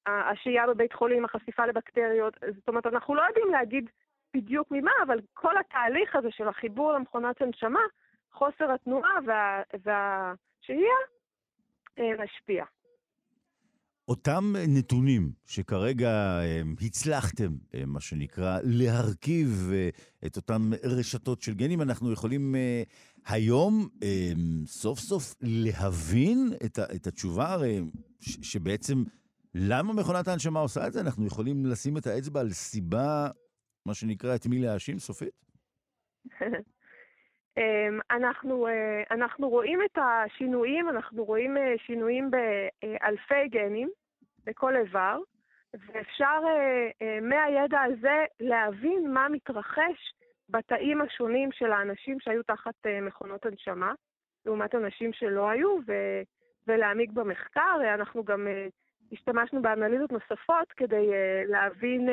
השהייה 0.06 0.66
בבית 0.66 0.92
חולים, 0.92 1.24
החשיפה 1.24 1.66
לבקטריות. 1.66 2.34
זאת 2.54 2.68
אומרת, 2.68 2.86
אנחנו 2.86 3.14
לא 3.14 3.22
יודעים 3.22 3.50
להגיד 3.50 3.90
בדיוק 4.34 4.68
ממה, 4.70 4.92
אבל 5.02 5.20
כל 5.34 5.58
התהליך 5.58 6.16
הזה 6.16 6.30
של 6.30 6.48
החיבור 6.48 6.92
למכונת 6.92 7.42
הנשמה, 7.42 7.82
חוסר 8.32 8.72
התנועה 8.72 9.18
וה, 9.26 9.62
והשהייה 9.84 10.96
אה, 11.98 12.24
משפיע. 12.24 12.64
אותם 14.12 14.52
נתונים 14.68 15.32
שכרגע 15.46 16.10
אה, 16.40 16.62
הצלחתם, 16.80 17.52
אה, 17.74 17.82
מה 17.86 18.00
שנקרא, 18.00 18.58
להרכיב 18.62 19.70
את 20.26 20.36
אותן 20.36 20.70
רשתות 20.84 21.42
של 21.42 21.54
גנים, 21.54 21.82
אנחנו 21.82 22.12
יכולים 22.12 22.54
היום 23.26 23.88
סוף 24.66 24.98
סוף 24.98 25.34
להבין 25.40 26.52
את 26.94 27.06
התשובה, 27.06 27.52
הרי 27.52 27.80
שבעצם 28.20 29.02
למה 29.54 29.92
מכונת 29.92 30.28
ההנשמה 30.28 30.60
עושה 30.60 30.86
את 30.86 30.92
זה? 30.92 31.00
אנחנו 31.00 31.26
יכולים 31.26 31.66
לשים 31.66 31.96
את 31.96 32.06
האצבע 32.06 32.40
על 32.40 32.50
סיבה, 32.50 33.28
מה 33.86 33.94
שנקרא, 33.94 34.34
את 34.34 34.46
מי 34.46 34.58
להאשים 34.58 34.98
סופית? 34.98 35.44
אמ, 37.58 37.98
אנחנו, 38.10 38.66
אה, 38.66 39.02
אנחנו 39.10 39.48
רואים 39.48 39.78
את 39.84 39.98
השינויים, 39.98 40.88
אנחנו 40.88 41.24
רואים 41.24 41.56
אה, 41.56 41.74
שינויים 41.86 42.30
באלפי 42.30 43.48
גנים 43.48 43.88
בכל 44.44 44.76
איבר, 44.76 45.18
ואפשר 45.74 46.40
אה, 47.02 47.18
מהידע 47.22 47.80
הזה 47.80 48.24
להבין 48.40 49.12
מה 49.12 49.28
מתרחש 49.28 50.14
בתאים 50.48 51.00
השונים 51.00 51.52
של 51.52 51.72
האנשים 51.72 52.20
שהיו 52.20 52.42
תחת 52.42 52.74
מכונות 53.02 53.46
הנשמה, 53.46 53.92
לעומת 54.46 54.74
אנשים 54.74 55.12
שלא 55.12 55.50
היו, 55.50 55.78
ו- 55.86 56.22
ולהעמיק 56.66 57.10
במחקר. 57.10 57.94
אנחנו 57.94 58.24
גם 58.24 58.46
השתמשנו 59.12 59.62
באנליזות 59.62 60.12
נוספות 60.12 60.72
כדי 60.76 61.06
להבין, 61.46 62.08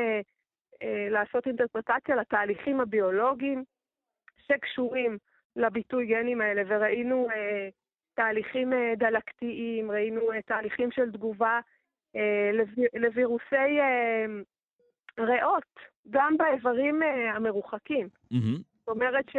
לעשות 1.10 1.48
אינטרפרטציה 1.48 2.16
לתהליכים 2.16 2.82
הביולוגיים 2.82 3.64
שקשורים 4.38 5.18
לביטוי 5.56 6.06
גנים 6.06 6.42
האלה, 6.42 6.62
וראינו 6.68 7.28
אה, 7.32 7.70
תהליכים 8.14 8.74
אה, 8.74 8.94
דלקתיים, 8.98 9.92
ראינו 9.92 10.32
אה, 10.32 10.42
תהליכים 10.42 10.92
של 10.92 11.12
תגובה 11.12 11.56
אה, 11.56 11.60
לווירוסי 12.94 13.56
אה, 13.80 14.26
ריאות, 15.20 15.80
גם 16.10 16.38
באיברים 16.38 17.04
אה, 17.04 17.32
המרוחקים. 17.36 18.08
זאת 18.80 18.88
אומרת 18.88 19.30
ש, 19.30 19.36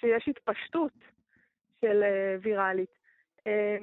שיש 0.00 0.28
התפשטות 0.28 0.92
של 1.80 2.02
אה, 2.02 2.36
ויראלית. 2.42 2.98
אה, 3.46 3.76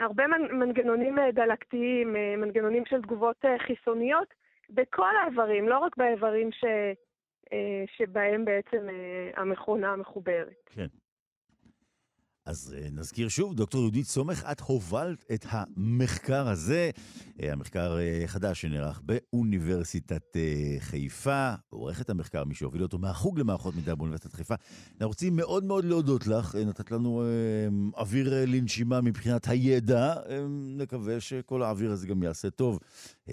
הרבה 0.00 0.26
מנגנונים 0.52 1.18
אה, 1.18 1.32
דלקתיים, 1.32 2.16
אה, 2.16 2.34
מנגנונים 2.36 2.86
של 2.86 3.02
תגובות 3.02 3.44
אה, 3.44 3.58
חיסוניות, 3.58 4.34
בכל 4.70 5.16
האיברים, 5.16 5.68
לא 5.68 5.78
רק 5.78 5.96
באיברים 5.96 6.52
ש... 6.52 6.64
אה, 7.52 7.84
שבהם 7.96 8.44
בעצם 8.44 8.88
אה, 8.88 9.30
המכונה 9.42 9.96
מחוברת. 9.96 10.70
כן. 10.74 10.86
אז 12.48 12.74
אה, 12.78 12.88
נזכיר 12.92 13.28
שוב, 13.28 13.54
דוקטור 13.54 13.80
יהודית 13.80 14.06
סומך, 14.06 14.44
את 14.52 14.60
הובלת 14.60 15.24
את 15.34 15.46
המחקר 15.48 16.48
הזה, 16.48 16.90
המחקר 17.38 17.96
חדש 18.26 18.60
שנערך 18.60 19.00
באוניברסיטת 19.04 20.36
חיפה, 20.78 21.52
עורכת 21.68 22.10
המחקר, 22.10 22.44
מי 22.44 22.54
שהוביל 22.54 22.82
אותו 22.82 22.98
מהחוג 22.98 23.38
למערכות 23.38 23.74
מידע 23.74 23.94
באוניברסיטת 23.94 24.32
חיפה. 24.32 24.54
אנחנו 24.92 25.06
רוצים 25.08 25.36
מאוד 25.36 25.64
מאוד 25.64 25.84
להודות 25.84 26.26
לך, 26.26 26.54
נתת 26.54 26.90
לנו 26.90 27.22
אוויר 27.96 28.44
לנשימה 28.46 29.00
מבחינת 29.00 29.48
הידע, 29.48 30.14
נקווה 30.76 31.20
שכל 31.20 31.62
האוויר 31.62 31.92
הזה 31.92 32.06
גם 32.06 32.22
יעשה 32.22 32.50
טוב, 32.50 32.78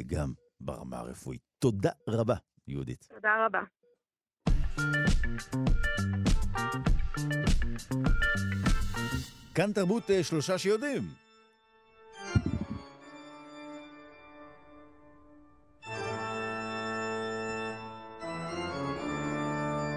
גם 0.05 0.33
ברמה 0.61 0.99
הרפואית. 0.99 1.41
תודה 1.59 1.91
רבה, 2.07 2.35
יהודית. 2.67 3.07
תודה 3.15 3.45
רבה. 3.45 3.61
כאן 9.55 9.71
תרבות 9.71 10.11
אה, 10.11 10.23
שלושה 10.23 10.57
שיודעים. 10.57 11.03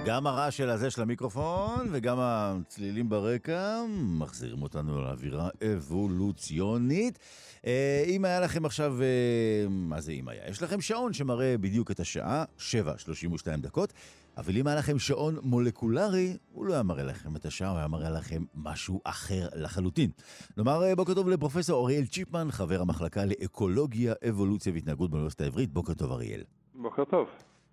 גם 0.06 0.26
הרעש 0.26 0.56
של 0.56 0.70
הזה 0.70 0.90
של 0.90 1.02
המיקרופון 1.02 1.88
וגם 1.92 2.16
הצלילים 2.20 3.08
ברקע 3.08 3.82
מחזירים 3.98 4.62
אותנו 4.62 5.02
לאווירה 5.02 5.48
אבולוציונית. 5.76 7.18
אה, 7.66 8.04
אם 8.06 8.24
היה 8.24 8.40
לכם 8.40 8.64
עכשיו, 8.64 9.02
אה, 9.02 9.68
מה 9.68 10.00
זה 10.00 10.12
אם 10.12 10.28
היה? 10.28 10.48
יש 10.48 10.62
לכם 10.62 10.80
שעון 10.80 11.12
שמראה 11.12 11.58
בדיוק 11.58 11.90
את 11.90 12.00
השעה, 12.00 12.44
7.32 12.58 13.60
דקות. 13.60 13.92
אבל 14.38 14.56
אם 14.56 14.66
היה 14.66 14.76
לכם 14.76 14.98
שעון 14.98 15.36
מולקולרי, 15.42 16.36
הוא 16.52 16.66
לא 16.66 16.72
היה 16.72 16.82
מראה 16.82 17.04
לכם 17.04 17.36
את 17.36 17.46
השעה, 17.46 17.70
הוא 17.70 17.78
היה 17.78 17.88
מראה 17.88 18.10
לכם 18.10 18.44
משהו 18.54 19.00
אחר 19.04 19.48
לחלוטין. 19.54 20.10
נאמר 20.56 20.84
אה, 20.84 20.96
בוקר 20.96 21.14
טוב 21.14 21.28
לפרופסור 21.28 21.84
אריאל 21.84 22.06
צ'יפמן, 22.06 22.48
חבר 22.50 22.80
המחלקה 22.80 23.24
לאקולוגיה, 23.24 24.14
אבולוציה 24.28 24.72
והתנהגות 24.72 25.10
באוניברסיטה 25.10 25.44
העברית. 25.44 25.72
בוקר 25.72 25.94
טוב, 25.94 26.12
אריאל. 26.12 26.42
בוקר 26.74 27.04
טוב. 27.04 27.28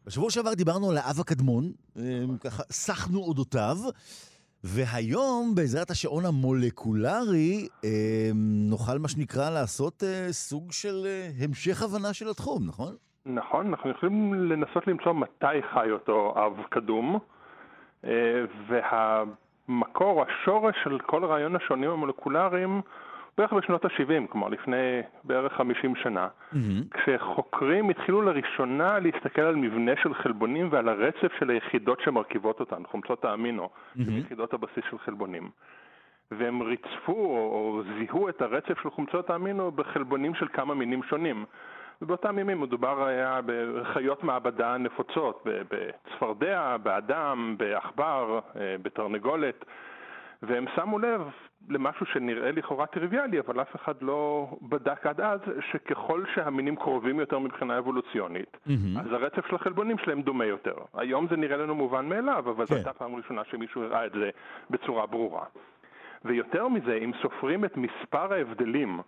בשבוע 0.06 0.32
שעבר 0.32 0.54
דיברנו 0.54 0.90
על 0.92 0.98
האב 0.98 1.20
הקדמון, 1.20 1.72
אה, 1.98 2.24
ככה 2.40 2.64
סחנו 2.72 3.20
אודותיו, 3.20 3.78
והיום, 4.64 5.56
בעזרת 5.56 5.92
השעון 5.92 6.26
המולקולרי, 6.26 7.68
אה, 7.84 8.32
נוכל 8.70 8.98
מה 8.98 9.08
שנקרא 9.08 9.50
לעשות 9.50 10.04
סוג 10.32 10.72
של 10.72 11.08
המשך 11.38 11.82
הבנה 11.82 12.14
של 12.14 12.30
התחום, 12.30 12.66
נכון? 12.66 12.96
נכון, 13.26 13.68
אנחנו 13.68 13.90
יכולים 13.90 14.34
לנסות 14.34 14.88
למצוא 14.88 15.14
מתי 15.14 15.62
חי 15.74 15.92
אותו 15.92 16.34
אב 16.38 16.64
קדום, 16.70 17.20
אה, 18.06 18.46
והמקור, 18.68 20.24
השורש 20.24 20.76
של 20.84 21.00
כל 21.00 21.26
רעיון 21.26 21.56
השונים 21.56 21.90
המולקולריים 21.90 22.82
בערך 23.38 23.54
בשנות 23.54 23.86
ה-70, 23.86 24.28
כלומר 24.30 24.48
לפני 24.48 25.02
בערך 25.24 25.54
50 25.54 25.96
שנה, 25.96 26.28
mm-hmm. 26.28 26.58
כשחוקרים 26.92 27.90
התחילו 27.90 28.22
לראשונה 28.22 29.00
להסתכל 29.00 29.42
על 29.42 29.56
מבנה 29.56 29.92
של 30.04 30.14
חלבונים 30.14 30.68
ועל 30.72 30.90
הרצף 30.90 31.32
של 31.40 31.50
היחידות 31.50 32.02
שמרכיבות 32.02 32.60
אותן, 32.60 32.84
חומצות 32.92 33.26
האמינו, 33.26 33.70
mm-hmm. 33.70 34.02
יחידות 34.12 34.54
הבסיס 34.54 34.84
של 34.90 34.98
חלבונים. 34.98 35.50
והם 36.32 36.62
ריצפו 36.62 37.14
או 37.38 37.82
זיהו 37.98 38.30
את 38.30 38.42
הרצף 38.42 38.82
של 38.84 38.90
חומצות 38.90 39.30
האמינו 39.30 39.72
בחלבונים 39.72 40.36
של 40.36 40.48
כמה 40.48 40.74
מינים 40.74 41.04
שונים. 41.04 41.46
ובאותם 42.02 42.40
ימים 42.40 42.62
מדובר 42.62 43.06
היה 43.06 43.40
בחיות 43.46 44.24
מעבדה 44.24 44.78
נפוצות, 44.78 45.44
בצפרדע, 45.46 46.78
באדם, 46.84 47.56
בעכבר, 47.58 48.40
אה, 48.56 48.76
בתרנגולת, 48.82 49.66
והם 50.44 50.66
שמו 50.76 51.00
לב 51.00 51.22
למשהו 51.70 52.06
שנראה 52.06 52.52
לכאורה 52.52 52.86
טריוויאלי, 52.86 53.40
אבל 53.40 53.62
אף 53.62 53.76
אחד 53.76 53.94
לא 54.02 54.48
בדק 54.62 55.06
עד 55.06 55.22
אז, 55.22 55.40
שככל 55.72 56.24
שהמינים 56.34 56.76
קרובים 56.76 57.20
יותר 57.20 57.40
מבחינה 57.40 57.78
אבולוציונית, 57.78 58.58
mm-hmm. 58.68 59.00
אז 59.00 59.12
הרצף 59.12 59.48
של 59.48 59.56
החלבונים 59.56 59.98
שלהם 59.98 60.22
דומה 60.22 60.46
יותר. 60.46 60.76
היום 60.94 61.28
זה 61.28 61.38
נראה 61.38 61.58
לנו 61.58 61.76
מובן 61.76 62.10
מאליו, 62.10 62.50
אבל 62.50 62.66
כן. 62.66 62.66
זו 62.66 62.76
הייתה 62.76 62.94
פעם 62.94 63.16
ראשונה 63.16 63.42
שמישהו 63.44 63.84
הראה 63.84 64.06
את 64.06 64.12
זה 64.12 64.30
בצורה 64.70 65.06
ברורה. 65.06 65.46
ויותר 66.26 66.68
מזה, 66.68 66.94
אם 66.94 67.12
סופרים 67.22 67.66
את 67.66 67.78
מספר 67.78 68.34
ההבדלים 68.34 69.00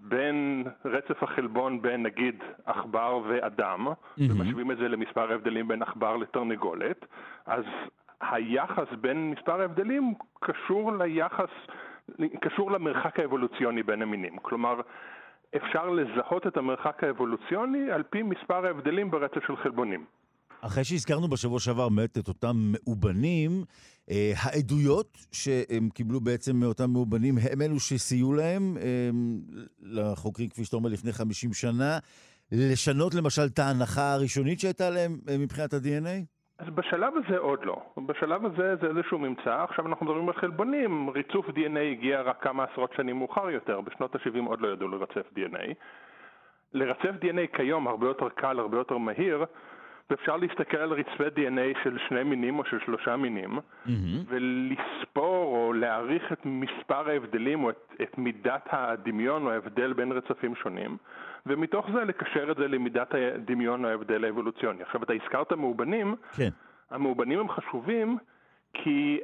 בין 0.00 0.64
רצף 0.84 1.22
החלבון 1.22 1.82
בין 1.82 2.02
נגיד 2.02 2.42
עכבר 2.64 3.20
ואדם, 3.28 3.88
mm-hmm. 3.88 4.20
ומשווים 4.30 4.70
את 4.70 4.76
זה 4.76 4.88
למספר 4.88 5.30
ההבדלים 5.30 5.68
בין 5.68 5.82
עכבר 5.82 6.16
לתרנגולת, 6.16 7.06
אז 7.46 7.64
היחס 8.20 8.88
בין 9.00 9.30
מספר 9.30 9.60
ההבדלים 9.60 10.14
קשור 10.40 10.92
ליחס, 10.92 11.50
קשור 12.40 12.70
למרחק 12.70 13.20
האבולוציוני 13.20 13.82
בין 13.82 14.02
המינים. 14.02 14.38
כלומר, 14.38 14.80
אפשר 15.56 15.90
לזהות 15.90 16.46
את 16.46 16.56
המרחק 16.56 17.04
האבולוציוני 17.04 17.90
על 17.90 18.02
פי 18.02 18.22
מספר 18.22 18.66
ההבדלים 18.66 19.10
ברצף 19.10 19.46
של 19.46 19.56
חלבונים. 19.56 20.04
אחרי 20.60 20.84
שהזכרנו 20.84 21.28
בשבוע 21.28 21.60
שעבר 21.60 21.88
באמת 21.88 22.18
את 22.18 22.28
אותם 22.28 22.56
מאובנים, 22.72 23.50
אה, 24.10 24.32
העדויות 24.42 25.18
שהם 25.32 25.88
קיבלו 25.94 26.20
בעצם 26.20 26.56
מאותם 26.56 26.90
מאובנים 26.90 27.34
הם 27.52 27.62
אלו 27.62 27.80
שסייעו 27.80 28.32
להם, 28.32 28.76
אה, 28.76 29.10
לחוקרים, 29.82 30.48
כפי 30.48 30.64
שאתה 30.64 30.76
אומר, 30.76 30.88
לפני 30.88 31.12
50 31.12 31.52
שנה, 31.52 31.98
לשנות 32.52 33.14
למשל 33.14 33.42
את 33.54 33.58
ההנחה 33.58 34.12
הראשונית 34.12 34.60
שהייתה 34.60 34.90
להם 34.90 35.12
אה, 35.28 35.38
מבחינת 35.38 35.74
ה-DNA? 35.74 36.24
אז 36.58 36.68
בשלב 36.74 37.12
הזה 37.16 37.38
עוד 37.38 37.64
לא. 37.64 37.82
בשלב 38.06 38.46
הזה 38.46 38.76
זה 38.80 38.86
איזשהו 38.86 39.18
ממצא. 39.18 39.64
עכשיו 39.68 39.86
אנחנו 39.86 40.06
מדברים 40.06 40.28
על 40.28 40.34
חלבונים, 40.34 41.08
ריצוף 41.08 41.46
DNA 41.46 41.78
הגיע 41.92 42.20
רק 42.20 42.42
כמה 42.42 42.64
עשרות 42.64 42.90
שנים 42.96 43.16
מאוחר 43.16 43.50
יותר, 43.50 43.80
בשנות 43.80 44.14
ה-70 44.14 44.46
עוד 44.46 44.60
לא 44.60 44.68
ידעו 44.68 44.88
לרצף 44.88 45.26
DNA. 45.36 45.74
לרצף 46.72 47.14
DNA 47.22 47.56
כיום 47.56 47.88
הרבה 47.88 48.06
יותר 48.06 48.28
קל, 48.28 48.58
הרבה 48.58 48.78
יותר 48.78 48.98
מהיר, 48.98 49.44
ואפשר 50.10 50.36
להסתכל 50.36 50.76
על 50.76 50.92
רצפי 50.92 51.24
DNA 51.24 51.84
של 51.84 51.98
שני 52.08 52.22
מינים 52.22 52.58
או 52.58 52.64
של 52.64 52.78
שלושה 52.84 53.16
מינים, 53.16 53.58
mm-hmm. 53.58 53.90
ולספור 54.26 55.56
או 55.56 55.72
להעריך 55.72 56.32
את 56.32 56.40
מספר 56.44 57.08
ההבדלים 57.10 57.64
או 57.64 57.70
את, 57.70 57.94
את 58.02 58.18
מידת 58.18 58.68
הדמיון 58.70 59.46
או 59.46 59.50
ההבדל 59.50 59.92
בין 59.92 60.12
רצפים 60.12 60.54
שונים, 60.54 60.96
ומתוך 61.46 61.86
זה 61.94 62.04
לקשר 62.04 62.50
את 62.50 62.56
זה 62.56 62.68
למידת 62.68 63.14
הדמיון 63.14 63.84
או 63.84 63.90
ההבדל 63.90 64.24
האבולוציוני. 64.24 64.82
עכשיו, 64.82 65.02
אתה 65.02 65.12
הזכרת 65.12 65.52
מאובנים, 65.52 66.14
כן. 66.36 66.48
המאובנים 66.90 67.38
הם 67.38 67.48
חשובים 67.48 68.18
כי 68.74 69.20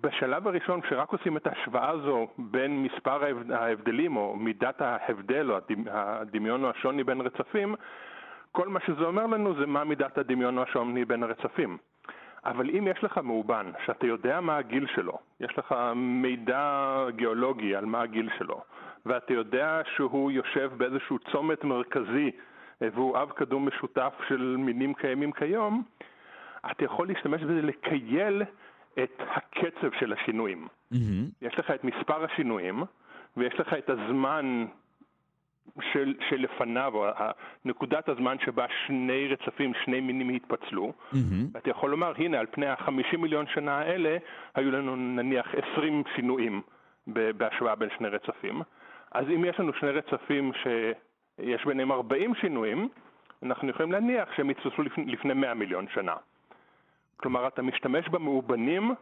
בשלב 0.00 0.48
הראשון, 0.48 0.80
כשרק 0.80 1.12
עושים 1.12 1.36
את 1.36 1.46
ההשוואה 1.46 1.90
הזו 1.90 2.28
בין 2.38 2.82
מספר 2.82 3.24
ההבדלים 3.50 4.16
או 4.16 4.36
מידת 4.36 4.80
ההבדל 4.82 5.50
או 5.50 5.58
הדמיון 5.90 6.64
או 6.64 6.70
השוני 6.70 7.04
בין 7.04 7.20
רצפים, 7.20 7.74
כל 8.52 8.68
מה 8.68 8.80
שזה 8.86 9.04
אומר 9.04 9.26
לנו 9.26 9.54
זה 9.54 9.66
מה 9.66 9.84
מידת 9.84 10.18
הדמיון 10.18 10.58
השוני 10.58 11.04
בין 11.04 11.22
הרצפים. 11.22 11.78
אבל 12.44 12.70
אם 12.70 12.88
יש 12.90 13.04
לך 13.04 13.18
מאובן, 13.18 13.70
שאתה 13.86 14.06
יודע 14.06 14.40
מה 14.40 14.56
הגיל 14.56 14.86
שלו, 14.94 15.18
יש 15.40 15.58
לך 15.58 15.74
מידע 15.96 17.06
גיאולוגי 17.16 17.76
על 17.76 17.84
מה 17.84 18.02
הגיל 18.02 18.30
שלו, 18.38 18.60
ואתה 19.06 19.32
יודע 19.32 19.80
שהוא 19.96 20.30
יושב 20.30 20.70
באיזשהו 20.76 21.18
צומת 21.18 21.64
מרכזי 21.64 22.30
והוא 22.80 23.18
אב 23.18 23.30
קדום 23.30 23.68
משותף 23.68 24.12
של 24.28 24.56
מינים 24.58 24.94
קיימים 24.94 25.32
כיום, 25.32 25.82
אתה 26.70 26.84
יכול 26.84 27.08
להשתמש 27.08 27.42
בזה 27.42 27.62
לקייל 27.62 28.42
את 29.02 29.20
הקצב 29.20 29.92
של 29.98 30.12
השינויים. 30.12 30.68
Mm-hmm. 30.92 30.96
יש 31.42 31.58
לך 31.58 31.70
את 31.70 31.84
מספר 31.84 32.24
השינויים, 32.24 32.82
ויש 33.36 33.60
לך 33.60 33.74
את 33.78 33.90
הזמן 33.90 34.66
של, 35.92 36.14
שלפניו, 36.28 36.92
או 36.94 37.06
נקודת 37.64 38.08
הזמן 38.08 38.36
שבה 38.44 38.66
שני 38.86 39.28
רצפים, 39.28 39.72
שני 39.84 40.00
מינים 40.00 40.28
התפצלו, 40.28 40.92
mm-hmm. 40.92 41.16
ואתה 41.52 41.70
יכול 41.70 41.90
לומר, 41.90 42.12
הנה, 42.16 42.40
על 42.40 42.46
פני 42.50 42.66
החמישים 42.66 43.20
מיליון 43.20 43.46
שנה 43.46 43.78
האלה, 43.78 44.16
היו 44.54 44.70
לנו 44.70 44.96
נניח 44.96 45.54
עשרים 45.54 46.02
שינויים 46.16 46.62
בהשוואה 47.06 47.74
בין 47.74 47.88
שני 47.98 48.08
רצפים. 48.08 48.62
אז 49.12 49.26
אם 49.28 49.44
יש 49.44 49.60
לנו 49.60 49.72
שני 49.72 49.90
רצפים 49.90 50.52
שיש 50.62 51.64
ביניהם 51.64 51.92
ארבעים 51.92 52.34
שינויים, 52.34 52.88
אנחנו 53.42 53.68
יכולים 53.68 53.92
להניח 53.92 54.28
שהם 54.36 54.48
התפצלו 54.48 54.84
לפני, 54.84 55.04
לפני 55.12 55.34
100 55.34 55.54
מיליון 55.54 55.86
שנה. 55.94 56.14
כלומר, 57.16 57.46
אתה 57.46 57.62
משתמש 57.62 58.08
במאובנים 58.08 58.94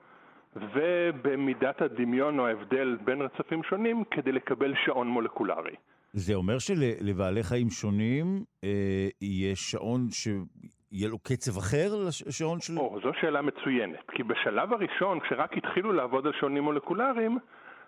ובמידת 0.57 1.83
הדמיון 1.83 2.39
או 2.39 2.47
ההבדל 2.47 2.99
בין 3.05 3.23
רצפים 3.23 3.63
שונים 3.63 4.05
כדי 4.05 4.33
לקבל 4.33 4.75
שעון 4.85 5.09
מולקולרי. 5.09 5.75
זה 6.13 6.35
אומר 6.35 6.59
שלבעלי 6.59 7.43
חיים 7.43 7.71
שונים 7.71 8.45
אה, 8.65 9.09
יש 9.21 9.71
שעון 9.71 10.01
שיהיה 10.11 11.09
לו 11.09 11.19
קצב 11.19 11.59
אחר 11.59 11.89
לשעון 12.27 12.61
של... 12.61 12.79
או, 12.79 12.99
זו 13.03 13.11
שאלה 13.21 13.43
מצוינת. 13.43 14.11
כי 14.13 14.23
בשלב 14.23 14.73
הראשון, 14.73 15.21
כשרק 15.21 15.57
התחילו 15.57 15.93
לעבוד 15.93 16.27
על 16.27 16.33
שעונים 16.41 16.63
מולקולריים, 16.63 17.39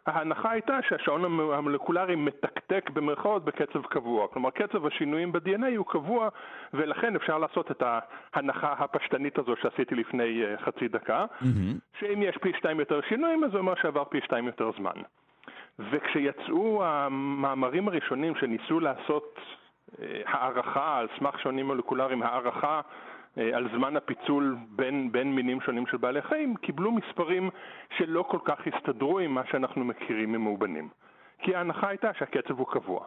ההנחה 0.06 0.50
הייתה 0.50 0.78
שהשעון 0.88 1.24
המולקולרי 1.24 2.16
מתקתק 2.16 2.90
במרכאות 2.92 3.44
בקצב 3.44 3.82
קבוע. 3.82 4.28
כלומר, 4.28 4.50
קצב 4.50 4.86
השינויים 4.86 5.32
ב-DNA 5.32 5.76
הוא 5.76 5.86
קבוע, 5.86 6.28
ולכן 6.74 7.16
אפשר 7.16 7.38
לעשות 7.38 7.70
את 7.70 7.82
ההנחה 7.82 8.72
הפשטנית 8.72 9.38
הזו 9.38 9.54
שעשיתי 9.62 9.94
לפני 9.94 10.44
אה, 10.44 10.58
חצי 10.64 10.88
דקה, 10.88 11.24
mm-hmm. 11.24 11.98
שאם 12.00 12.22
יש 12.22 12.36
פי 12.42 12.52
שתיים 12.58 12.80
יותר 12.80 13.00
שינויים, 13.08 13.44
אז 13.44 13.50
זה 13.52 13.58
אומר 13.58 13.74
שעבר 13.82 14.04
פי 14.04 14.20
שתיים 14.24 14.46
יותר 14.46 14.70
זמן. 14.78 15.02
וכשיצאו 15.90 16.84
המאמרים 16.84 17.88
הראשונים 17.88 18.34
שניסו 18.34 18.80
לעשות 18.80 19.38
אה, 20.02 20.22
הערכה 20.26 20.98
על 20.98 21.08
סמך 21.18 21.40
שעונים 21.40 21.66
מולקולריים, 21.66 22.22
הערכה 22.22 22.80
אה, 23.38 23.50
על 23.56 23.68
זמן 23.74 23.96
הפיצול 23.96 24.56
בין, 24.68 25.12
בין 25.12 25.34
מינים 25.34 25.60
שונים 25.60 25.86
של 25.86 25.96
בעלי 25.96 26.22
חיים, 26.22 26.56
קיבלו 26.56 26.92
מספרים 26.92 27.50
שלא 27.96 28.22
כל 28.22 28.38
כך 28.44 28.58
הסתדרו 28.66 29.18
עם 29.18 29.34
מה 29.34 29.42
שאנחנו 29.46 29.84
מכירים 29.84 30.32
ממאובנים. 30.32 30.88
כי 31.38 31.54
ההנחה 31.54 31.88
הייתה 31.88 32.14
שהקצב 32.14 32.58
הוא 32.58 32.66
קבוע. 32.66 33.06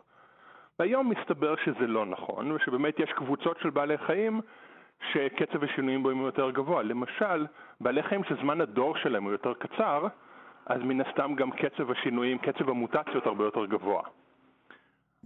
והיום 0.80 1.10
מסתבר 1.10 1.56
שזה 1.56 1.88
לא 1.88 2.06
נכון, 2.06 2.52
ושבאמת 2.52 3.00
יש 3.00 3.12
קבוצות 3.12 3.60
של 3.60 3.70
בעלי 3.70 3.98
חיים 3.98 4.42
שקצב 5.12 5.64
השינויים 5.64 6.04
בהם 6.04 6.18
הוא 6.18 6.26
יותר 6.26 6.52
גבוה. 6.52 6.84
למשל, 6.84 7.46
בעלי 7.82 8.04
חיים 8.04 8.24
שזמן 8.24 8.62
הדור 8.62 8.98
שלהם 8.98 9.24
הוא 9.24 9.32
יותר 9.32 9.54
קצר, 9.54 10.08
אז 10.65 10.82
מן 10.82 11.02
הסתם 11.02 11.36
גם 11.36 11.52
קצב 11.52 11.91
השינויים, 11.91 12.38
קצב 12.38 12.69
המוטציות 12.69 13.26
הרבה 13.26 13.43
יותר 13.43 13.65
גבוה. 13.65 14.02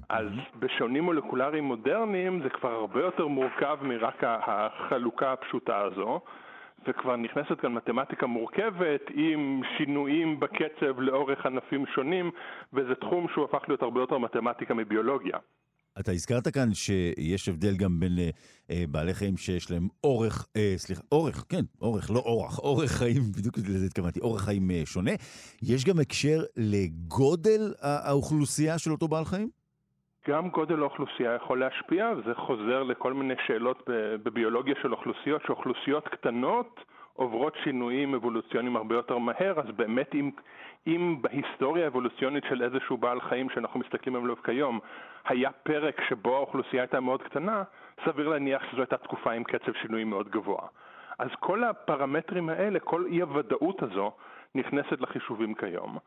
אז 0.10 0.28
בשונים 0.60 1.04
מולקולריים 1.04 1.64
מודרניים 1.64 2.42
זה 2.44 2.50
כבר 2.50 2.72
הרבה 2.72 3.02
יותר 3.02 3.28
מורכב 3.28 3.78
מרק 3.82 4.24
החלוקה 4.24 5.34
הפשוטה 5.34 5.78
הזו, 5.78 6.22
וכבר 6.88 7.16
נכנסת 7.16 7.60
כאן 7.60 7.74
מתמטיקה 7.74 8.28
מורכבת 8.28 9.02
עם 9.14 9.62
שינויים 9.78 10.40
בקצב 10.40 11.00
לאורך 11.00 11.46
ענפים 11.46 11.86
שונים, 11.86 12.32
וזה 12.74 12.96
תחום 12.96 13.28
שהוא 13.28 13.46
הפך 13.46 13.64
להיות 13.68 13.82
הרבה 13.82 14.00
יותר 14.00 14.18
מתמטיקה 14.18 14.74
מביולוגיה. 14.74 15.38
אתה 16.00 16.12
הזכרת 16.12 16.48
כאן 16.48 16.74
שיש 16.74 17.50
הבדל 17.50 17.76
גם 17.84 18.00
בין 18.00 18.12
אה, 18.72 18.84
בעלי 18.92 19.14
חיים 19.14 19.38
שיש 19.38 19.72
להם 19.72 19.88
אורך, 20.04 20.48
אה, 20.56 20.74
סליחה, 20.78 21.02
אורך, 21.12 21.46
כן, 21.50 21.66
אורך, 21.82 22.12
לא 22.12 22.20
אורח, 22.20 22.60
אורך 22.60 22.92
חיים, 22.92 23.22
בדיוק 23.38 23.58
לזה 23.58 23.86
התכוונתי, 23.86 24.20
אורך 24.20 24.42
חיים 24.42 24.72
אה, 24.72 24.82
שונה. 24.86 25.12
יש 25.64 25.86
גם 25.86 26.00
הקשר 26.02 26.40
לגודל 26.58 27.62
האוכלוסייה 27.82 28.80
של 28.80 28.92
אותו 28.92 29.08
בעל 29.08 29.26
חיים? 29.26 29.50
גם 30.30 30.50
גודל 30.50 30.80
האוכלוסייה 30.82 31.36
יכול 31.36 31.60
להשפיע, 31.60 32.12
וזה 32.18 32.36
חוזר 32.36 32.84
לכל 32.84 33.14
מיני 33.14 33.34
שאלות 33.48 33.84
בביולוגיה 34.24 34.76
של 34.82 34.92
אוכלוסיות, 34.94 35.42
שאוכלוסיות 35.48 36.08
קטנות 36.08 36.80
עוברות 37.14 37.54
שינויים 37.64 38.14
אבולוציוניים 38.14 38.76
הרבה 38.76 38.96
יותר 38.96 39.18
מהר, 39.18 39.60
אז 39.60 39.66
באמת 39.76 40.16
אם, 40.16 40.32
אם 40.88 41.18
בהיסטוריה 41.22 41.84
האבולוציונית 41.84 42.44
של 42.50 42.64
איזשהו 42.64 42.98
בעל 42.98 43.22
חיים 43.22 43.50
שאנחנו 43.50 43.80
מסתכלים 43.80 44.16
עליו 44.16 44.36
כיום, 44.44 44.80
היה 45.26 45.52
פרק 45.52 46.02
שבו 46.10 46.36
האוכלוסייה 46.36 46.84
הייתה 46.84 47.00
מאוד 47.00 47.24
קטנה, 47.24 47.64
סביר 48.06 48.28
להניח 48.28 48.64
שזו 48.72 48.82
הייתה 48.82 48.98
תקופה 48.98 49.32
עם 49.32 49.44
קצב 49.44 49.74
שינויים 49.82 50.10
מאוד 50.10 50.30
גבוה. 50.30 50.62
אז 51.20 51.30
כל 51.40 51.64
הפרמטרים 51.64 52.50
האלה, 52.50 52.80
כל 52.80 53.06
אי 53.06 53.22
הוודאות 53.22 53.84
הזו, 53.84 54.12
נכנסת 54.56 55.02
לחישובים 55.02 55.54
כיום. 55.54 55.98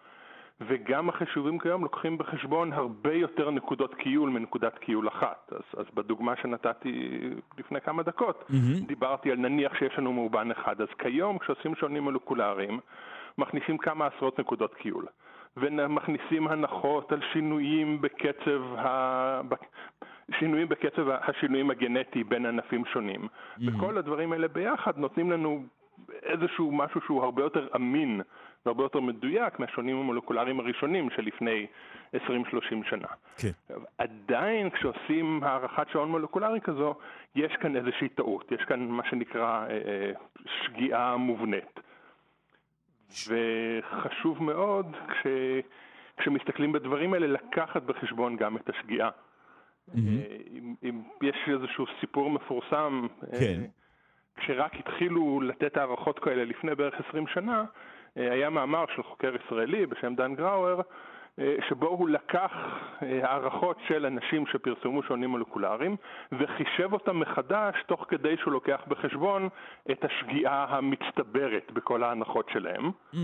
וגם 0.61 1.09
החישובים 1.09 1.59
כיום 1.59 1.83
לוקחים 1.83 2.19
בחשבון 2.19 2.73
הרבה 2.73 3.13
יותר 3.13 3.51
נקודות 3.51 3.95
קיול 3.95 4.31
מנקודת 4.31 4.79
קיול 4.79 5.09
אחת. 5.09 5.53
אז, 5.53 5.81
אז 5.81 5.87
בדוגמה 5.95 6.37
שנתתי 6.37 7.21
לפני 7.59 7.81
כמה 7.81 8.03
דקות, 8.03 8.45
mm-hmm. 8.51 8.87
דיברתי 8.87 9.31
על 9.31 9.39
נניח 9.39 9.75
שיש 9.75 9.99
לנו 9.99 10.13
מאובן 10.13 10.51
אחד. 10.51 10.81
אז 10.81 10.89
כיום 10.99 11.39
כשעושים 11.39 11.75
שונים 11.75 12.03
מולקולריים, 12.03 12.81
מכניסים 13.41 13.79
כמה 13.79 14.07
עשרות 14.07 14.41
נקודות 14.41 14.75
קיול. 14.75 15.07
ומכניסים 15.57 16.49
הנחות 16.49 17.13
על 17.13 17.21
שינויים 17.33 18.01
בקצב, 18.01 18.75
ה... 18.79 19.41
שינויים 20.39 20.69
בקצב 20.69 21.09
השינויים 21.11 21.71
הגנטי 21.71 22.25
בין 22.25 22.47
ענפים 22.47 22.85
שונים. 22.85 23.21
Mm-hmm. 23.25 23.63
וכל 23.67 23.99
הדברים 23.99 24.33
האלה 24.33 24.49
ביחד 24.49 24.99
נותנים 24.99 25.31
לנו 25.31 25.63
איזשהו 26.23 26.73
משהו 26.73 27.01
שהוא 27.01 27.25
הרבה 27.25 27.43
יותר 27.43 27.69
אמין 27.77 28.21
והרבה 28.67 28.85
יותר 28.85 29.01
מדויק 29.01 29.59
מהשונים 29.61 29.97
המולקולריים 29.97 30.61
הראשונים 30.61 31.11
שלפני 31.11 31.67
20-30 32.17 32.19
שנה. 32.91 33.09
כן. 33.37 33.75
עדיין 33.99 34.71
כשעושים 34.71 35.41
הערכת 35.45 35.87
שעון 35.93 36.11
מולקולרי 36.11 36.61
כזו, 36.61 36.95
יש 37.35 37.53
כאן 37.61 37.77
איזושהי 37.77 38.09
טעות, 38.09 38.53
יש 38.53 38.61
כאן 38.63 38.89
מה 38.89 39.03
שנקרא 39.11 39.67
אה, 39.67 39.67
אה 39.71 40.13
שגיאה 40.47 41.17
מובנית. 41.17 41.81
וחשוב 43.29 44.43
מאוד 44.43 44.97
כש, 45.09 45.27
כשמסתכלים 46.17 46.73
בדברים 46.73 47.15
האלה 47.15 47.27
לקחת 47.27 47.83
בחשבון 47.83 48.37
גם 48.37 48.57
את 48.57 48.71
השגיאה. 48.71 49.09
Mm-hmm. 49.09 49.99
אם, 50.51 50.75
אם 50.83 51.03
יש 51.23 51.37
איזשהו 51.49 51.87
סיפור 52.01 52.31
מפורסם, 52.31 53.07
אה, 53.33 53.39
כן. 53.39 53.61
כשרק 54.37 54.75
התחילו 54.75 55.41
לתת 55.41 55.77
הערכות 55.77 56.19
כאלה 56.19 56.45
לפני 56.45 56.75
בערך 56.75 56.95
20 57.09 57.27
שנה, 57.27 57.65
אה, 58.17 58.33
היה 58.33 58.51
מאמר 58.51 58.85
של 58.97 59.03
חוקר 59.03 59.33
ישראלי 59.37 59.87
בשם 59.87 60.15
דן 60.15 60.35
גראואר, 60.35 60.81
שבו 61.69 61.87
הוא 61.87 62.09
לקח 62.09 62.53
אה, 63.03 63.31
הערכות 63.31 63.77
של 63.89 64.07
אנשים 64.07 64.47
שפרסמו 64.47 65.03
שעונים 65.03 65.31
מולקולריים 65.31 65.97
וחישב 66.33 66.93
אותם 66.93 67.21
מחדש 67.21 67.83
תוך 67.87 68.07
כדי 68.09 68.37
שהוא 68.37 68.53
לוקח 68.53 68.81
בחשבון 68.89 69.49
את 69.91 70.05
השגיאה 70.05 70.65
המצטברת 70.69 71.73
בכל 71.73 72.03
ההנחות 72.03 72.49
שלהם. 72.53 72.91
Mm. 73.15 73.17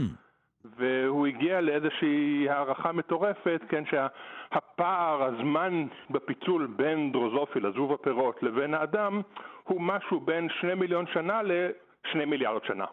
והוא 0.78 1.26
הגיע 1.26 1.60
לאיזושהי 1.60 2.48
הערכה 2.48 2.92
מטורפת, 2.92 3.60
כן, 3.68 3.84
שהפער, 3.86 5.22
הזמן 5.22 5.86
בפיצול 6.10 6.66
בין 6.66 7.12
דרוזופיל, 7.12 7.66
הזוב 7.66 7.92
הפירות, 7.92 8.42
לבין 8.42 8.74
האדם, 8.74 9.20
הוא 9.64 9.80
משהו 9.80 10.20
בין 10.20 10.48
שני 10.60 10.74
מיליון 10.74 11.06
שנה 11.06 11.40
שני 12.12 12.24
מיליארד 12.24 12.64
שנה. 12.64 12.84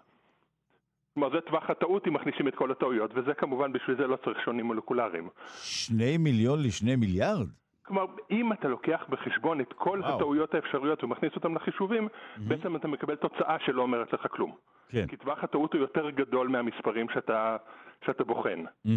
כלומר, 1.14 1.30
זה 1.30 1.42
טווח 1.42 1.70
הטעות 1.70 2.08
אם 2.08 2.14
מכניסים 2.14 2.48
את 2.48 2.56
כל 2.56 2.72
הטעויות, 2.72 3.12
וזה 3.16 3.34
כמובן, 3.34 3.74
בשביל 3.74 3.98
זה 3.98 4.08
לא 4.08 4.16
צריך 4.16 4.42
שונים 4.46 4.66
מולקולריים. 4.66 5.30
שני 5.64 6.18
מיליון 6.18 6.64
לשני 6.64 6.96
מיליארד? 6.96 7.48
כלומר, 7.86 8.06
אם 8.32 8.54
אתה 8.54 8.68
לוקח 8.68 9.06
בחשבון 9.10 9.62
את 9.62 9.74
כל 9.74 10.00
וואו. 10.04 10.16
הטעויות 10.16 10.54
האפשריות 10.54 11.04
ומכניס 11.04 11.36
אותן 11.36 11.54
לחישובים, 11.54 12.08
mm-hmm. 12.08 12.40
בעצם 12.48 12.76
אתה 12.76 12.88
מקבל 12.88 13.16
תוצאה 13.16 13.58
שלא 13.66 13.82
אומרת 13.82 14.14
לך 14.14 14.28
כלום. 14.32 14.56
כן. 14.90 15.08
כי 15.08 15.18
טווח 15.18 15.44
הטעות 15.44 15.74
הוא 15.74 15.82
יותר 15.82 16.10
גדול 16.10 16.48
מהמספרים 16.48 17.10
שאתה, 17.10 17.58
שאתה 18.06 18.24
בוחן. 18.24 18.64
Mm-hmm. 18.88 18.90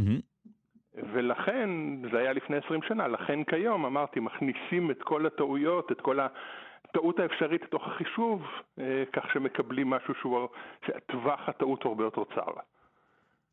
ולכן, 1.13 1.71
זה 2.13 2.19
היה 2.19 2.33
לפני 2.33 2.57
20 2.57 2.81
שנה, 2.83 3.09
לכן 3.09 3.45
כיום, 3.45 3.87
אמרתי, 3.87 4.21
מכניסים 4.21 4.91
את 4.91 5.03
כל 5.03 5.27
הטעויות, 5.27 5.93
את 5.93 6.01
כל 6.01 6.19
הטעות 6.97 7.19
האפשרית 7.19 7.63
לתוך 7.63 7.83
החישוב, 7.87 8.43
אה, 8.79 9.05
כך 9.13 9.23
שמקבלים 9.33 9.91
משהו 9.91 10.15
שהוא, 10.21 10.49
שטווח 10.87 11.41
הטעות 11.49 11.85
הרבה 11.85 12.05
יותר 12.05 12.23
צר. 12.35 12.51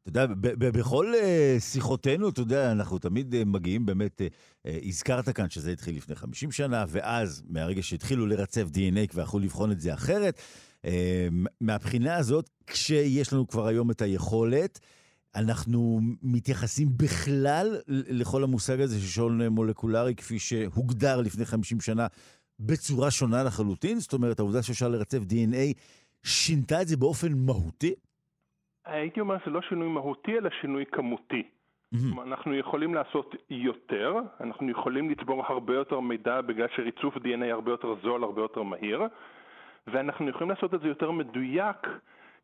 אתה 0.01 0.09
יודע, 0.09 0.25
בכל 0.57 1.05
אה, 1.15 1.55
שיחותינו, 1.59 2.29
אתה 2.29 2.41
יודע, 2.41 2.71
אנחנו 2.71 2.99
תמיד 2.99 3.35
אה, 3.35 3.45
מגיעים 3.45 3.85
באמת, 3.85 4.21
הזכרת 4.65 5.29
כאן 5.29 5.49
שזה 5.49 5.71
התחיל 5.71 5.95
לפני 5.97 6.15
50 6.15 6.51
שנה, 6.51 6.85
ואז, 6.87 7.43
מהרגע 7.49 7.83
שהתחילו 7.83 8.27
לרצף 8.27 8.63
DNA 8.63 9.15
ויכלו 9.15 9.39
לבחון 9.39 9.71
את 9.71 9.79
זה 9.79 9.93
אחרת, 9.93 10.41
מהבחינה 11.61 12.15
הזאת, 12.15 12.49
כשיש 12.67 13.33
לנו 13.33 13.47
כבר 13.47 13.67
היום 13.67 13.91
את 13.91 14.01
היכולת, 14.01 14.79
אנחנו 15.35 15.99
מתייחסים 16.23 16.89
בכלל 16.97 17.77
לכל 17.87 18.43
המושג 18.43 18.81
הזה 18.81 18.99
של 18.99 19.07
שעון 19.07 19.47
מולקולרי, 19.47 20.15
כפי 20.15 20.39
שהוגדר 20.39 21.21
לפני 21.21 21.45
50 21.45 21.81
שנה, 21.81 22.07
בצורה 22.67 23.11
שונה 23.11 23.43
לחלוטין? 23.43 23.99
זאת 23.99 24.13
אומרת, 24.13 24.39
העובדה 24.39 24.63
שאפשר 24.63 24.87
לרצף 24.87 25.17
DNA 25.17 25.79
שינתה 26.23 26.81
את 26.81 26.87
זה 26.87 26.97
באופן 26.97 27.27
מהותי? 27.45 27.93
הייתי 28.85 29.19
אומר 29.19 29.37
שזה 29.39 29.51
לא 29.51 29.61
שינוי 29.61 29.87
מהותי, 29.87 30.37
אלא 30.37 30.49
שינוי 30.61 30.85
כמותי. 30.91 31.43
Mm-hmm. 31.43 32.21
אנחנו 32.21 32.55
יכולים 32.55 32.95
לעשות 32.95 33.35
יותר, 33.49 34.15
אנחנו 34.41 34.69
יכולים 34.69 35.09
לצבור 35.09 35.43
הרבה 35.45 35.73
יותר 35.73 35.99
מידע 35.99 36.41
בגלל 36.41 36.67
שריצוף 36.75 37.15
DNA 37.17 37.45
הרבה 37.51 37.71
יותר 37.71 37.95
זול, 38.03 38.23
הרבה 38.23 38.41
יותר 38.41 38.63
מהיר, 38.63 39.01
ואנחנו 39.87 40.29
יכולים 40.29 40.49
לעשות 40.49 40.73
את 40.73 40.81
זה 40.81 40.87
יותר 40.87 41.11
מדויק 41.11 41.77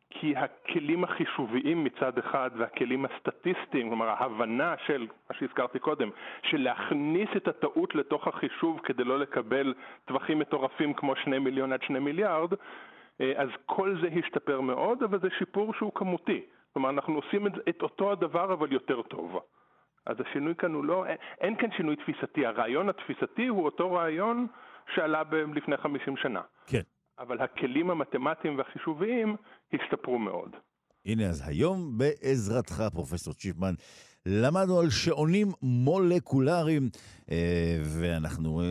כי 0.09 0.35
הכלים 0.35 1.03
החישוביים 1.03 1.83
מצד 1.83 2.17
אחד 2.17 2.49
והכלים 2.57 3.05
הסטטיסטיים, 3.05 3.87
כלומר 3.87 4.09
ההבנה 4.09 4.75
של, 4.85 5.07
מה 5.29 5.35
שהזכרתי 5.39 5.79
קודם, 5.79 6.09
של 6.43 6.57
להכניס 6.57 7.29
את 7.37 7.47
הטעות 7.47 7.95
לתוך 7.95 8.27
החישוב 8.27 8.79
כדי 8.83 9.03
לא 9.03 9.19
לקבל 9.19 9.73
טווחים 10.05 10.39
מטורפים 10.39 10.93
כמו 10.93 11.15
שני 11.15 11.39
מיליון 11.39 11.73
עד 11.73 11.81
שני 11.83 11.99
מיליארד, 11.99 12.53
אה, 13.21 13.33
אז 13.35 13.49
כל 13.65 13.95
זה 14.01 14.07
השתפר 14.19 14.61
מאוד, 14.61 15.03
אבל 15.03 15.19
זה 15.19 15.27
שיפור 15.37 15.73
שהוא 15.73 15.91
כמותי. 15.95 16.45
כלומר, 16.73 16.89
אנחנו 16.89 17.15
עושים 17.15 17.47
את, 17.47 17.53
את 17.69 17.81
אותו 17.81 18.11
הדבר 18.11 18.53
אבל 18.53 18.73
יותר 18.73 19.01
טוב. 19.01 19.39
אז 20.05 20.15
השינוי 20.21 20.55
כאן 20.55 20.73
הוא 20.73 20.85
לא, 20.85 21.05
אין 21.41 21.55
כאן 21.55 21.71
שינוי 21.71 21.95
תפיסתי, 21.95 22.45
הרעיון 22.45 22.89
התפיסתי 22.89 23.47
הוא 23.47 23.65
אותו 23.65 23.91
רעיון 23.91 24.47
שעלה 24.95 25.23
ב- 25.23 25.35
לפני 25.35 25.77
50 25.77 26.17
שנה. 26.17 26.41
כן. 26.67 26.81
אבל 27.19 27.41
הכלים 27.41 27.89
המתמטיים 27.89 28.57
והחישוביים 28.57 29.35
השתפרו 29.73 30.19
מאוד. 30.19 30.55
הנה, 31.05 31.25
אז 31.25 31.43
היום 31.47 31.97
בעזרתך, 31.97 32.83
פרופסור 32.93 33.33
צ'יפמן, 33.33 33.73
למדנו 34.25 34.79
על 34.79 34.89
שעונים 34.89 35.47
מולקולריים, 35.61 36.89
אה, 37.31 37.77
ואנחנו, 37.83 38.61
אה, 38.61 38.65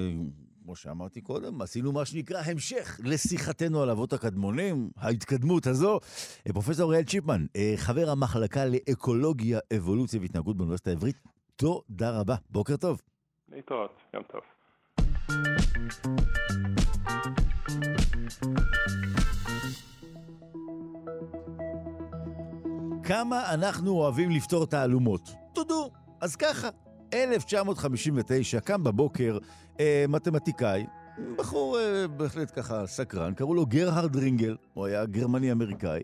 כמו 0.65 0.77
שאמרתי 0.77 1.21
קודם, 1.21 1.63
עשינו 1.63 1.93
מה 1.93 2.05
שנקרא 2.05 2.41
המשך 2.47 3.01
לשיחתנו 3.05 3.83
על 3.83 3.91
אבות 3.91 4.13
הקדמונים, 4.13 4.91
ההתקדמות 4.97 5.67
הזו. 5.67 5.99
אה, 6.47 6.53
פרופסור 6.53 6.85
אוריאל 6.85 7.05
צ'יפמן, 7.05 7.47
חבר 7.77 8.11
המחלקה 8.11 8.61
לאקולוגיה, 8.65 9.59
אבולוציה 9.77 10.21
והתנהגות 10.21 10.57
באוניברסיטה 10.57 10.91
העברית, 10.91 11.17
תודה 11.57 12.21
רבה. 12.21 12.35
בוקר 12.51 12.77
טוב. 12.77 13.01
להתראות, 13.49 14.01
יום 14.15 14.23
טוב. 14.23 14.41
כמה 23.03 23.55
אנחנו 23.55 23.91
אוהבים 23.91 24.31
לפתור 24.31 24.67
תעלומות. 24.67 25.31
תודו. 25.53 25.91
אז 26.21 26.37
ככה, 26.37 26.69
1959, 27.15 28.61
קם 28.61 28.85
בבוקר 28.85 29.39
אה, 29.81 30.05
מתמטיקאי, 30.09 30.87
בחור 31.37 31.79
אה, 31.79 32.09
בהחלט 32.09 32.53
ככה 32.59 32.87
סקרן, 32.87 33.35
קראו 33.35 33.55
לו 33.55 33.67
גרהרד 33.67 34.17
רינגל, 34.17 34.57
הוא 34.75 34.87
היה 34.87 35.07
גרמני-אמריקאי, 35.07 36.03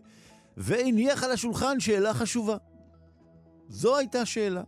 והניח 0.57 1.23
על 1.23 1.31
השולחן 1.31 1.79
שאלה 1.79 2.13
חשובה. 2.13 2.57
זו 3.69 3.97
הייתה 3.97 4.25
שאלה. 4.25 4.61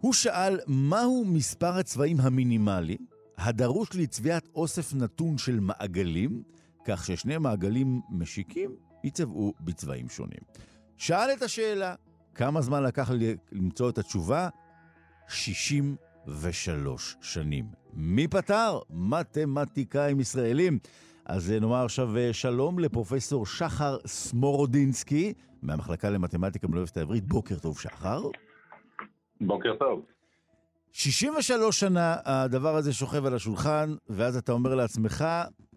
הוא 0.00 0.12
שאל 0.12 0.58
מהו 0.66 1.24
מספר 1.24 1.78
הצבעים 1.78 2.20
המינימלי 2.20 2.96
הדרוש 3.38 3.88
לצביעת 3.94 4.48
אוסף 4.54 4.94
נתון 4.94 5.38
של 5.38 5.60
מעגלים, 5.60 6.42
כך 6.84 7.04
ששני 7.04 7.38
מעגלים 7.38 8.00
משיקים 8.10 8.76
יצבעו 9.04 9.54
בצבעים 9.60 10.08
שונים. 10.08 10.40
שאל 10.96 11.30
את 11.36 11.42
השאלה, 11.42 11.94
כמה 12.34 12.60
זמן 12.60 12.82
לקח 12.82 13.10
לי 13.10 13.36
למצוא 13.52 13.90
את 13.90 13.98
התשובה? 13.98 14.48
63 15.28 17.16
שנים. 17.20 17.64
מי 17.92 18.28
פתר? 18.28 18.78
מתמטיקאים 18.90 20.20
ישראלים. 20.20 20.78
אז 21.24 21.50
נאמר 21.50 21.84
עכשיו 21.84 22.16
אה, 22.16 22.32
שלום 22.32 22.78
לפרופסור 22.78 23.46
שחר 23.46 23.96
סמורודינסקי, 24.06 25.32
מהמחלקה 25.62 26.10
למתמטיקה 26.10 26.66
באוניברסיטה 26.66 27.00
העברית. 27.00 27.24
בוקר 27.24 27.58
טוב, 27.58 27.78
שחר. 27.78 28.22
בוקר 29.40 29.76
טוב. 29.78 30.13
63 30.96 31.80
שנה 31.80 32.16
הדבר 32.24 32.76
הזה 32.76 32.92
שוכב 32.92 33.26
על 33.26 33.34
השולחן, 33.34 33.88
ואז 34.08 34.36
אתה 34.36 34.52
אומר 34.52 34.74
לעצמך, 34.74 35.24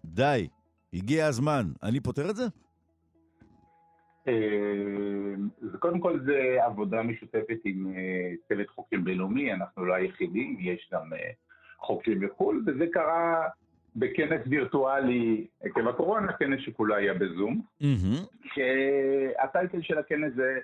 די, 0.04 0.48
הגיע 0.94 1.26
הזמן. 1.26 1.62
אני 1.82 2.00
פותר 2.00 2.30
את 2.30 2.36
זה? 2.36 2.44
אה, 4.28 4.34
קודם 5.78 6.00
כל 6.00 6.20
זה 6.20 6.58
עבודה 6.64 7.02
משותפת 7.02 7.58
עם 7.64 7.86
אה, 7.96 8.32
צוות 8.48 8.68
חוקרים 8.68 9.04
בינלאומי, 9.04 9.52
אנחנו 9.52 9.84
לא 9.84 9.94
היחידים, 9.94 10.56
יש 10.60 10.90
גם 10.92 11.12
אה, 11.12 11.30
חוקרים 11.78 12.20
בחו"ל, 12.20 12.64
וזה 12.66 12.84
קרה 12.92 13.48
בכנס 13.96 14.40
וירטואלי 14.46 15.46
עקב 15.62 15.88
הקורונה, 15.88 16.32
כנס 16.32 16.60
שכולו 16.60 16.94
היה 16.94 17.14
בזום, 17.14 17.62
שהטייטל 18.54 19.82
של 19.82 19.98
הכנס 19.98 20.32
זה 20.36 20.58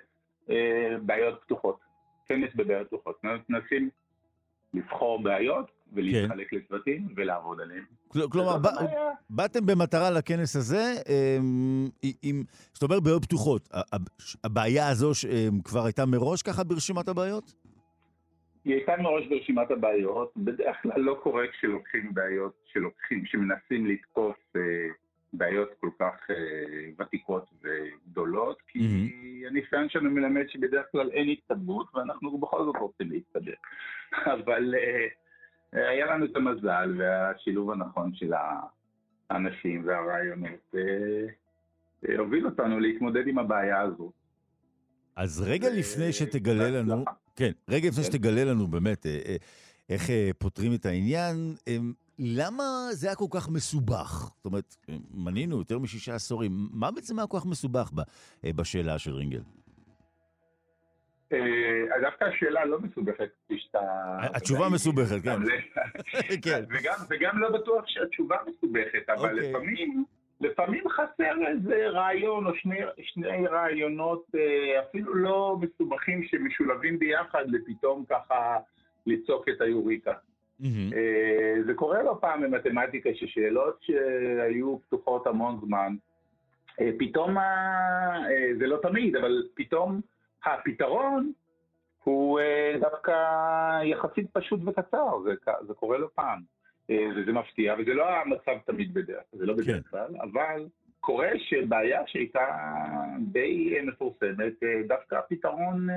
בעיות 1.01 1.41
פתוחות, 1.41 1.79
כנס 2.27 2.49
בבעיות 2.55 2.87
פתוחות. 2.87 3.21
מנסים 3.49 3.89
לבחור 4.75 5.23
בעיות 5.23 5.71
ולהתחלק 5.93 6.49
כן. 6.49 6.57
לצוותים 6.57 7.07
ולעבוד 7.15 7.61
עליהם. 7.61 7.83
כלומר, 8.29 8.57
באתם 9.29 9.65
במטרה 9.65 10.11
לכנס 10.11 10.55
הזה, 10.55 10.93
אמ, 11.09 11.89
עם, 12.23 12.43
זאת 12.73 12.83
אומרת, 12.83 13.03
בעיות 13.03 13.25
פתוחות. 13.25 13.69
הבעיה 14.43 14.89
הזו 14.89 15.11
אמ, 15.29 15.61
כבר 15.61 15.85
הייתה 15.85 16.05
מראש 16.05 16.41
ככה 16.41 16.63
ברשימת 16.63 17.07
הבעיות? 17.07 17.53
היא 18.65 18.73
הייתה 18.73 18.97
מראש 18.97 19.27
ברשימת 19.27 19.71
הבעיות. 19.71 20.31
בדרך 20.37 20.75
כלל 20.81 21.01
לא 21.01 21.19
קורה 21.23 21.43
כשלוקחים 21.47 22.13
בעיות, 22.13 22.53
שלוקחים, 22.73 23.25
שמנסים 23.25 23.85
לתקוף 23.85 24.35
אה, 24.55 24.61
בעיות 25.37 25.69
כל 25.79 25.89
כך 25.99 26.29
אה, 26.29 26.35
ותיקות 26.99 27.49
וגדולות, 27.61 28.57
כי 28.67 28.79
mm-hmm. 28.79 29.47
הניסיון 29.47 29.89
שלנו 29.89 30.11
מלמד 30.11 30.43
שבדרך 30.47 30.85
כלל 30.91 31.09
אין 31.11 31.29
התקדמות, 31.29 31.87
ואנחנו 31.95 32.37
בכל 32.37 32.65
זאת 32.65 32.75
רוצים 32.79 33.11
להתקדם. 33.11 33.53
אבל 34.33 34.75
אה, 34.75 35.89
היה 35.89 36.05
לנו 36.05 36.25
את 36.25 36.35
המזל 36.35 36.95
והשילוב 36.97 37.71
הנכון 37.71 38.11
של 38.15 38.33
האנשים 39.29 39.87
והרעיונות 39.87 40.75
אה, 40.75 42.17
הוביל 42.17 42.45
אותנו 42.45 42.79
להתמודד 42.79 43.27
עם 43.27 43.39
הבעיה 43.39 43.81
הזו. 43.81 44.11
אז 45.15 45.41
רגע 45.41 45.69
לפני 45.69 46.13
שתגלה 46.13 46.69
לנו, 46.69 47.05
כן, 47.35 47.51
רגע 47.69 47.89
לפני 47.89 48.03
כן. 48.03 48.11
שתגלה 48.11 48.43
לנו 48.43 48.67
באמת 48.67 49.05
איך 49.89 50.09
פותרים 50.37 50.73
את 50.73 50.85
העניין, 50.85 51.35
למה 52.19 52.63
זה 52.91 53.07
היה 53.07 53.15
כל 53.15 53.25
כך 53.31 53.49
מסובך? 53.49 54.31
זאת 54.35 54.45
אומרת, 54.45 54.75
מנינו 55.13 55.57
יותר 55.57 55.79
משישה 55.79 56.15
עשורים, 56.15 56.51
מה 56.71 56.91
בעצם 56.91 57.19
היה 57.19 57.27
כל 57.27 57.37
כך 57.39 57.45
מסובך 57.45 57.91
בשאלה 58.43 58.99
של 58.99 59.13
רינגל? 59.13 59.41
אה, 61.33 62.01
דווקא 62.01 62.25
השאלה 62.25 62.65
לא 62.65 62.79
מסובכת, 62.79 63.29
כפי 63.45 63.57
שאתה... 63.59 63.79
התשובה 64.21 64.69
מסובכת, 64.69 65.23
כן. 65.23 65.39
כן. 66.45 66.63
וגם 67.09 67.39
לא 67.39 67.49
בטוח 67.49 67.83
שהתשובה 67.87 68.37
מסובכת, 68.47 69.09
אבל 69.09 69.29
אוקיי. 69.29 69.49
לפעמים... 69.49 70.05
לפעמים 70.41 70.89
חסר 70.89 71.47
איזה 71.47 71.87
רעיון 71.87 72.47
או 72.47 72.55
שני, 72.55 72.79
שני 73.01 73.47
רעיונות 73.47 74.25
אה, 74.35 74.81
אפילו 74.81 75.15
לא 75.15 75.57
מסובכים 75.61 76.23
שמשולבים 76.23 76.99
ביחד 76.99 77.43
לפתאום 77.47 78.05
ככה 78.09 78.57
ליצוק 79.05 79.49
את 79.49 79.61
היוריקה. 79.61 80.13
Mm-hmm. 80.61 80.95
זה 81.65 81.73
קורה 81.73 82.03
לא 82.03 82.17
פעם 82.21 82.41
במתמטיקה 82.41 83.09
ששאלות 83.13 83.77
שהיו 83.81 84.79
פתוחות 84.79 85.27
המון 85.27 85.59
זמן 85.65 85.95
פתאום, 86.99 87.37
זה 88.59 88.67
לא 88.67 88.77
תמיד, 88.81 89.15
אבל 89.15 89.47
פתאום 89.53 90.01
הפתרון 90.45 91.31
הוא 92.03 92.39
דווקא 92.79 93.13
יחסית 93.83 94.25
פשוט 94.33 94.59
וקצר, 94.65 95.19
זה, 95.23 95.31
זה 95.67 95.73
קורה 95.73 95.97
לא 95.97 96.07
פעם. 96.15 96.41
וזה 96.89 97.31
מפתיע, 97.31 97.75
וזה 97.79 97.93
לא 97.93 98.09
המצב 98.09 98.57
תמיד 98.65 98.93
בדרך, 98.93 99.23
זה 99.31 99.45
לא 99.45 99.53
בדרך 99.53 99.67
כן. 99.67 99.89
כלל, 99.89 100.15
אבל 100.21 100.65
קורה 100.99 101.29
שבעיה 101.37 102.01
שהייתה 102.07 102.45
די 103.31 103.75
מפורסמת, 103.83 104.53
דווקא 104.87 105.15
הפתרון 105.15 105.87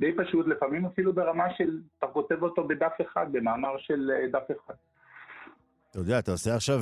די 0.00 0.12
פשוט, 0.16 0.46
לפעמים 0.46 0.86
אפילו 0.86 1.12
ברמה 1.12 1.44
של, 1.56 1.80
אתה 1.98 2.06
כותב 2.06 2.42
אותו 2.42 2.68
בדף 2.68 2.92
אחד, 3.02 3.26
במאמר 3.32 3.78
של 3.78 4.10
דף 4.32 4.44
אחד. 4.56 4.74
אתה 5.90 5.98
יודע, 5.98 6.18
אתה 6.18 6.30
עושה 6.30 6.54
עכשיו 6.54 6.78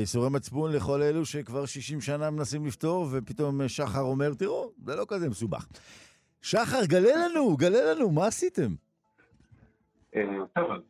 איסורי 0.00 0.30
מצפון 0.30 0.72
לכל 0.72 1.02
אלו 1.02 1.24
שכבר 1.24 1.66
60 1.66 2.00
שנה 2.00 2.30
מנסים 2.30 2.66
לפתור, 2.66 3.06
ופתאום 3.12 3.68
שחר 3.68 4.00
אומר, 4.00 4.34
תראו, 4.38 4.70
זה 4.84 4.96
לא 4.96 5.04
כזה 5.08 5.28
מסובך. 5.28 5.66
שחר, 6.42 6.84
גלה 6.86 7.10
לנו, 7.16 7.56
גלה 7.56 7.94
לנו, 7.94 8.10
מה 8.10 8.26
עשיתם? 8.26 8.68
טוב, 10.54 10.70
אז 10.70 10.80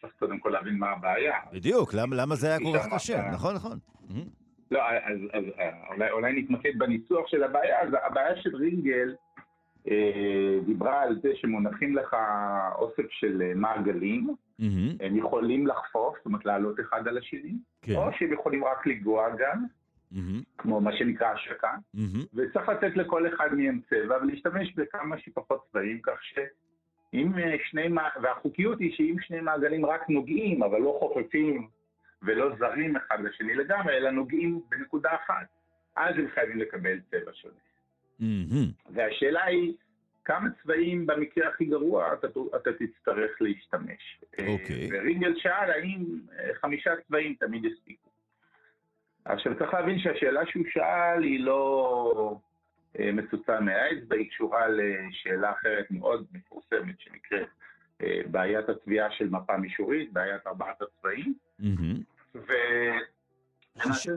צריך 0.00 0.12
קודם 0.18 0.38
כל 0.38 0.48
להבין 0.48 0.78
מה 0.78 0.90
הבעיה. 0.90 1.34
בדיוק, 1.52 1.94
למה, 1.94 2.16
למה 2.16 2.34
זה 2.34 2.46
היה 2.46 2.58
כל 2.58 2.78
כך 2.78 2.94
קשה? 2.94 3.30
נכון, 3.32 3.54
נכון. 3.54 3.78
לא, 4.70 4.80
אז, 4.90 5.18
אז 5.32 5.44
אולי, 5.94 6.10
אולי 6.10 6.42
נתמקד 6.42 6.78
בניסוח 6.78 7.26
של 7.26 7.42
הבעיה. 7.42 7.80
אז 7.82 7.88
הבעיה 8.06 8.42
של 8.42 8.56
רינגל 8.56 9.08
אה, 9.08 9.14
דיברה 10.66 11.02
על 11.02 11.20
זה 11.22 11.28
שמונחים 11.34 11.96
לך 11.96 12.16
אוסף 12.74 13.10
של 13.10 13.52
מעגלים, 13.54 14.28
mm-hmm. 14.28 14.64
הם 15.00 15.16
יכולים 15.16 15.66
לחפוף, 15.66 16.16
זאת 16.16 16.26
אומרת 16.26 16.44
לעלות 16.44 16.80
אחד 16.80 17.08
על 17.08 17.18
השני, 17.18 17.54
כן. 17.82 17.94
או 17.94 18.08
שהם 18.18 18.32
יכולים 18.32 18.64
רק 18.64 18.86
לגוע 18.86 19.28
גם, 19.38 19.64
mm-hmm. 20.12 20.44
כמו 20.58 20.80
מה 20.80 20.96
שנקרא 20.96 21.28
השקה, 21.28 21.74
mm-hmm. 21.96 22.26
וצריך 22.34 22.68
לתת 22.68 22.96
לכל 22.96 23.28
אחד 23.34 23.54
מהם 23.54 23.80
צבע 23.90 24.16
ולהשתמש 24.22 24.74
בכמה 24.74 25.18
שפחות 25.18 25.66
צבעים, 25.70 26.00
כך 26.02 26.22
ש... 26.22 26.38
אם 27.14 27.38
אה, 27.38 27.56
שני, 27.64 27.88
והחוקיות 28.22 28.78
היא 28.78 28.92
שאם 28.96 29.16
שני 29.20 29.40
מעגלים 29.40 29.86
רק 29.86 30.10
נוגעים, 30.10 30.62
אבל 30.62 30.80
לא 30.80 30.96
חופפים 30.98 31.68
ולא 32.22 32.56
זרים 32.58 32.96
אחד 32.96 33.20
לשני 33.20 33.54
לגמרי, 33.54 33.96
אלא 33.96 34.10
נוגעים 34.10 34.60
בנקודה 34.68 35.10
אחת, 35.14 35.46
אז 35.96 36.14
הם 36.18 36.28
חייבים 36.34 36.58
לקבל 36.58 36.98
צבע 37.10 37.30
שונה. 37.32 37.69
Mm-hmm. 38.20 38.92
והשאלה 38.94 39.44
היא, 39.44 39.72
כמה 40.24 40.48
צבעים 40.62 41.06
במקרה 41.06 41.48
הכי 41.48 41.64
גרוע 41.64 42.14
אתה, 42.14 42.26
אתה 42.56 42.70
תצטרך 42.72 43.30
להשתמש. 43.40 44.20
אה, 44.38 44.46
אוקיי. 44.48 44.88
Okay. 44.88 44.92
ורינגל 44.92 45.34
שאל 45.36 45.70
האם 45.70 46.04
אה, 46.38 46.54
חמישה 46.54 46.90
צבעים 47.08 47.34
תמיד 47.34 47.64
יספיקו. 47.64 48.10
עכשיו 49.24 49.58
צריך 49.58 49.74
להבין 49.74 49.98
שהשאלה 49.98 50.46
שהוא 50.46 50.64
שאל 50.72 51.22
היא 51.22 51.40
לא 51.40 52.38
אה, 52.98 53.12
מצוצה 53.12 53.60
מהאצבע, 53.60 54.16
היא 54.16 54.30
קשורה 54.30 54.66
לשאלה 54.68 55.52
אחרת 55.52 55.90
מאוד 55.90 56.26
מפורסמת 56.32 57.00
שנקראת 57.00 57.48
בעיית 58.26 58.68
התביעה 58.68 59.10
של 59.10 59.28
מפה 59.28 59.56
מישורית, 59.56 60.12
בעיית 60.12 60.46
ארבעת 60.46 60.82
הצבעים. 60.82 61.34
Mm-hmm. 61.60 62.38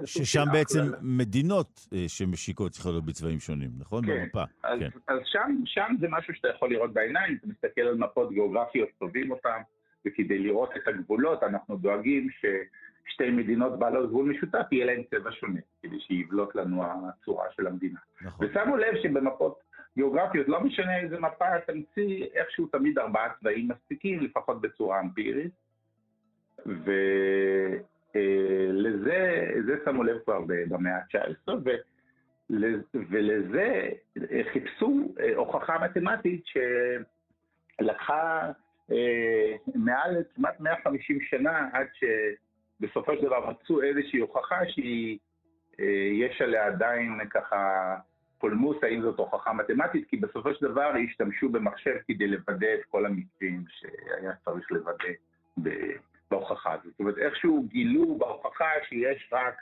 ששם 0.06 0.44
בעצם 0.52 0.80
מדינות 1.02 1.88
אה, 1.94 2.06
שמשיקות 2.08 2.72
צריכות 2.72 2.92
להיות 2.92 3.06
בצבעים 3.06 3.40
שונים, 3.40 3.70
נכון? 3.80 4.06
כן. 4.06 4.22
במפה. 4.22 4.44
אז, 4.64 4.80
כן. 4.80 4.90
אז 5.08 5.20
שם, 5.26 5.62
שם 5.66 5.96
זה 6.00 6.08
משהו 6.10 6.36
שאתה 6.36 6.48
יכול 6.48 6.70
לראות 6.70 6.94
בעיניים, 6.94 7.38
אתה 7.40 7.48
מסתכל 7.48 7.82
על 7.82 7.96
מפות 7.96 8.32
גיאוגרפיות, 8.32 8.90
צובעים 9.00 9.32
אותן, 9.32 9.62
וכדי 10.06 10.40
לראות 10.40 10.70
את 10.76 10.88
הגבולות 10.88 11.44
אנחנו 11.44 11.78
דואגים 11.78 12.28
ששתי 12.30 13.30
מדינות 13.32 13.80
בעלות 13.80 14.10
גבול 14.10 14.30
משותף 14.30 14.66
יהיה 14.72 14.86
להן 14.86 15.04
צבע 15.10 15.32
שונה, 15.32 15.60
כדי 15.84 16.00
שיבלוט 16.00 16.56
לנו 16.56 16.84
הצורה 16.86 17.46
של 17.56 17.68
המדינה. 17.68 18.00
נכון. 18.22 18.46
ושמו 18.46 18.78
לב 18.78 18.94
שבמפות 19.04 19.60
גיאוגרפיות, 19.96 20.48
לא 20.48 20.62
משנה 20.62 21.00
איזה 21.00 21.20
מפה 21.20 21.46
תמציא, 21.68 22.26
איכשהו 22.34 22.68
תמיד 22.68 23.00
ארבעה 23.00 23.30
צבעים 23.40 23.68
מספיקים, 23.68 24.20
לפחות 24.20 24.62
בצורה 24.62 25.00
אמפירית. 25.00 25.52
ו... 26.66 26.92
אה, 28.16 28.68
לזה, 28.72 29.52
זה 29.66 29.76
שמו 29.86 30.04
לב 30.04 30.18
כבר 30.24 30.42
במאה 30.48 30.96
ה-19, 30.96 31.52
ולזה 33.10 33.90
חיפשו 34.54 35.14
אה, 35.20 35.36
הוכחה 35.36 35.78
מתמטית 35.80 36.44
שלקחה 37.80 38.52
אה, 38.92 39.56
מעל 39.76 40.24
כמעט 40.36 40.60
150 40.60 41.22
שנה 41.22 41.70
עד 41.74 41.88
שבסופו 41.94 43.16
של 43.16 43.22
דבר 43.22 43.50
מצאו 43.50 43.82
איזושהי 43.82 44.20
הוכחה 44.20 44.60
שיש 44.66 46.42
עליה 46.42 46.66
עדיין 46.66 47.20
ככה 47.30 47.96
פולמוס 48.40 48.78
האם 48.84 49.02
זאת 49.02 49.20
הוכחה 49.20 49.54
מתמטית, 49.54 50.08
כי 50.10 50.18
בסופו 50.18 50.54
של 50.54 50.66
דבר 50.72 50.94
השתמשו 51.10 51.50
במחשב 51.50 51.96
כדי 52.08 52.28
לוודא 52.28 52.68
את 52.74 52.86
כל 52.90 53.06
המקרים 53.06 53.64
שהיה 53.68 54.32
צריך 54.46 54.72
לוודא 54.72 55.10
בהוכחה 56.34 56.74
הזאת. 56.74 56.86
זאת 56.86 57.00
אומרת, 57.00 57.18
איכשהו 57.18 57.68
גילו 57.68 58.18
בהוכחה 58.18 58.70
שיש 58.90 59.30
רק 59.32 59.56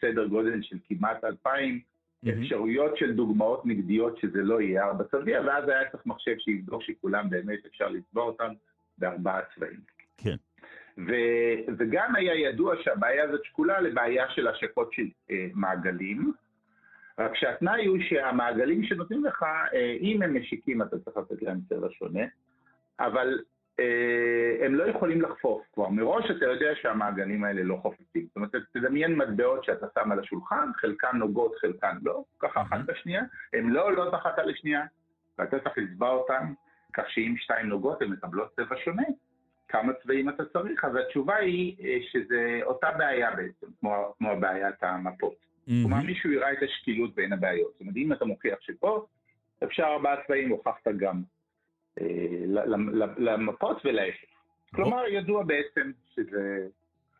סדר 0.00 0.26
גודל 0.26 0.62
של 0.62 0.76
כמעט 0.88 1.24
אלפיים 1.24 1.80
mm-hmm. 1.80 2.30
אפשרויות 2.30 2.96
של 2.96 3.14
דוגמאות 3.14 3.66
נגדיות 3.66 4.18
שזה 4.18 4.42
לא 4.42 4.60
יהיה 4.60 4.84
ארבע 4.84 5.04
צביע, 5.04 5.40
ואז 5.46 5.68
היה 5.68 5.90
צריך 5.90 6.06
מחשב 6.06 6.34
שיבדוק 6.38 6.82
שכולם 6.82 7.30
באמת 7.30 7.66
אפשר 7.66 7.88
לצבוע 7.88 8.24
אותם 8.24 8.52
בארבעה 8.98 9.40
צבעים. 9.54 9.80
כן. 10.16 10.36
ו- 10.98 11.74
וגם 11.78 12.16
היה 12.16 12.34
ידוע 12.34 12.74
שהבעיה 12.82 13.24
הזאת 13.24 13.44
שקולה 13.44 13.80
לבעיה 13.80 14.30
של 14.30 14.48
השקות 14.48 14.92
של 14.92 15.06
אה, 15.30 15.48
מעגלים, 15.54 16.32
רק 17.18 17.34
שהתנאי 17.34 17.86
הוא 17.86 17.98
שהמעגלים 18.08 18.84
שנותנים 18.84 19.24
לך, 19.24 19.42
אה, 19.74 19.96
אם 20.00 20.22
הם 20.22 20.36
משיקים 20.36 20.82
אתה 20.82 20.98
צריך 20.98 21.16
לתת 21.16 21.42
להם 21.42 21.60
צבע 21.68 21.88
שונה, 21.90 22.24
אבל 23.00 23.38
הם 24.64 24.74
לא 24.74 24.84
יכולים 24.84 25.22
לחפוף. 25.22 25.62
כבר 25.72 25.88
מראש 25.88 26.30
אתה 26.30 26.44
יודע 26.44 26.70
שהמעגלים 26.82 27.44
האלה 27.44 27.62
לא 27.62 27.78
חופפים. 27.82 28.26
זאת 28.26 28.36
אומרת, 28.36 28.50
תדמיין 28.72 29.14
מטבעות 29.14 29.64
שאתה 29.64 29.86
שם 29.94 30.12
על 30.12 30.18
השולחן, 30.18 30.70
חלקן 30.74 31.16
נוגעות, 31.16 31.54
חלקן 31.60 31.96
לא, 32.02 32.24
ככה 32.38 32.62
אחת 32.62 32.78
בשנייה, 32.86 33.22
הן 33.52 33.70
לא 33.70 33.86
עולות 33.86 34.14
אחת 34.14 34.38
על 34.38 34.50
השנייה, 34.50 34.82
ואתה 35.38 35.58
צריך 35.58 35.78
לצבע 35.78 36.08
אותן, 36.08 36.52
כך 36.92 37.04
שאם 37.08 37.34
שתיים 37.38 37.66
נוגעות 37.66 38.02
הן 38.02 38.08
מקבלות 38.08 38.52
צבע 38.56 38.76
שונה. 38.84 39.02
כמה 39.68 39.92
צבעים 40.02 40.28
אתה 40.28 40.44
צריך? 40.44 40.84
אז 40.84 40.92
התשובה 40.96 41.36
היא 41.36 41.76
אה, 41.84 41.98
שזה 42.12 42.60
אותה 42.62 42.90
בעיה 42.98 43.30
בעצם, 43.30 43.66
כמו, 43.80 44.14
כמו 44.18 44.40
בעיית 44.40 44.82
המפות. 44.82 45.34
כלומר, 45.66 46.02
מישהו 46.06 46.32
יראה 46.32 46.52
את 46.52 46.58
השקילות 46.62 47.14
בין 47.14 47.32
הבעיות. 47.32 47.72
זאת 47.72 47.80
אומרת, 47.80 47.96
אם 47.96 48.12
אתה 48.12 48.24
מוכיח 48.24 48.58
שפה 48.60 49.06
אפשר 49.64 49.82
ארבעה 49.82 50.16
צבעים, 50.26 50.50
הוכחת 50.50 50.88
גם 50.96 51.16
אה, 51.16 51.22
למפות 53.18 53.76
ולהפך. 53.84 54.34
כלומר, 54.74 55.02
ידוע 55.08 55.42
בעצם 55.44 55.90
שזה 56.14 56.66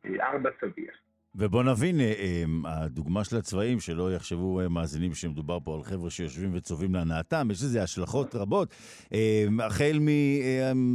אה, 0.05 0.31
ארבע 0.33 0.51
צביע. 0.61 0.91
ובוא 1.37 1.62
נבין, 1.62 2.01
אה, 2.01 2.45
הדוגמה 2.64 3.25
של 3.25 3.37
הצבעים, 3.37 3.81
שלא 3.81 4.14
יחשבו 4.14 4.61
מאזינים 4.70 5.14
שמדובר 5.14 5.59
פה 5.64 5.77
על 5.77 5.83
חבר'ה 5.83 6.11
שיושבים 6.11 6.51
וצובעים 6.55 6.95
להנאתם, 6.95 7.49
יש 7.51 7.62
לזה 7.62 7.83
השלכות 7.83 8.35
רבות. 8.35 8.75
החל 9.61 9.99
מ, 10.01 10.09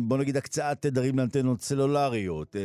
בוא 0.08 0.18
נגיד, 0.18 0.38
הקצאת 0.38 0.82
תדרים 0.82 1.20
לאנטנות 1.20 1.62
סלולריות, 1.62 2.56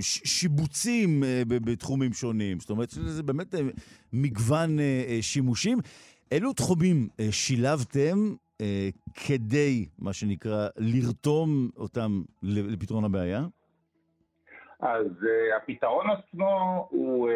שיבוצים 0.00 1.22
בתחומים 1.46 2.12
שונים, 2.12 2.60
זאת 2.60 2.70
אומרת, 2.70 2.90
זה 2.90 3.22
באמת 3.22 3.54
מגוון 4.12 4.78
שימושים. 5.20 5.78
אילו 6.32 6.52
תחומים 6.52 7.08
שילבתם 7.30 8.34
אה, 8.64 8.88
כדי, 9.26 9.88
מה 9.98 10.12
שנקרא, 10.12 10.68
לרתום 10.76 11.70
אותם 11.76 12.22
לפתרון 12.42 13.04
הבעיה? 13.04 13.40
אז 14.80 15.06
uh, 15.06 15.56
הפתרון 15.56 16.06
עצמו 16.10 16.86
הוא 16.90 17.30
uh, 17.30 17.32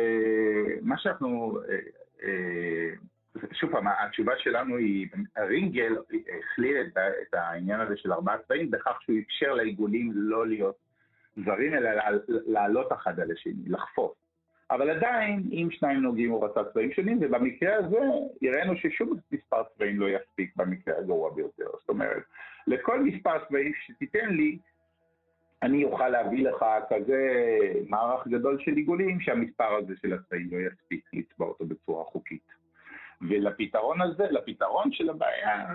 מה 0.82 0.98
שאנחנו, 0.98 1.60
uh, 1.60 2.20
uh, 2.20 3.38
שוב 3.52 3.70
פעם, 3.70 3.86
התשובה 3.88 4.32
שלנו 4.38 4.76
היא, 4.76 5.06
רינגל 5.38 5.96
הכליל 6.10 6.76
את, 6.80 6.98
את 7.22 7.34
העניין 7.34 7.80
הזה 7.80 7.96
של 7.96 8.12
ארבעה 8.12 8.38
צבעים 8.38 8.70
בכך 8.70 9.02
שהוא 9.02 9.16
אפשר 9.26 9.54
לעיגולים 9.54 10.12
לא 10.14 10.46
להיות 10.46 10.76
זרים, 11.44 11.74
אלא 11.74 11.90
לעלות 12.28 12.92
אחד 12.92 13.20
על 13.20 13.30
השני, 13.32 13.68
לחפוף. 13.68 14.27
אבל 14.70 14.90
עדיין, 14.90 15.42
אם 15.52 15.68
שניים 15.70 16.00
נוגעים 16.00 16.30
הוא 16.30 16.44
רצה 16.44 16.64
צבעים 16.64 16.92
שונים, 16.92 17.18
ובמקרה 17.20 17.76
הזה 17.76 17.98
הראינו 18.42 18.76
ששום 18.76 19.16
מספר 19.32 19.62
צבעים 19.74 20.00
לא 20.00 20.06
יספיק 20.08 20.56
במקרה 20.56 20.98
הגרוע 20.98 21.34
ביותר. 21.34 21.66
זאת 21.80 21.88
אומרת, 21.88 22.22
לכל 22.66 23.02
מספר 23.02 23.44
צבעים 23.48 23.72
שתיתן 23.86 24.28
לי, 24.30 24.58
אני 25.62 25.84
אוכל 25.84 26.08
להביא 26.08 26.48
לך 26.48 26.64
כזה 26.90 27.18
מערך 27.88 28.28
גדול 28.28 28.58
של 28.60 28.74
עיגולים 28.74 29.20
שהמספר 29.20 29.74
הזה 29.74 29.94
של 30.02 30.12
הצבעים 30.12 30.48
לא 30.52 30.56
יספיק 30.56 31.04
לצבע 31.12 31.46
אותו 31.46 31.66
בצורה 31.66 32.04
חוקית. 32.04 32.48
ולפתרון 33.20 34.00
הזה, 34.00 34.24
לפתרון 34.30 34.92
של 34.92 35.10
הבעיה, 35.10 35.74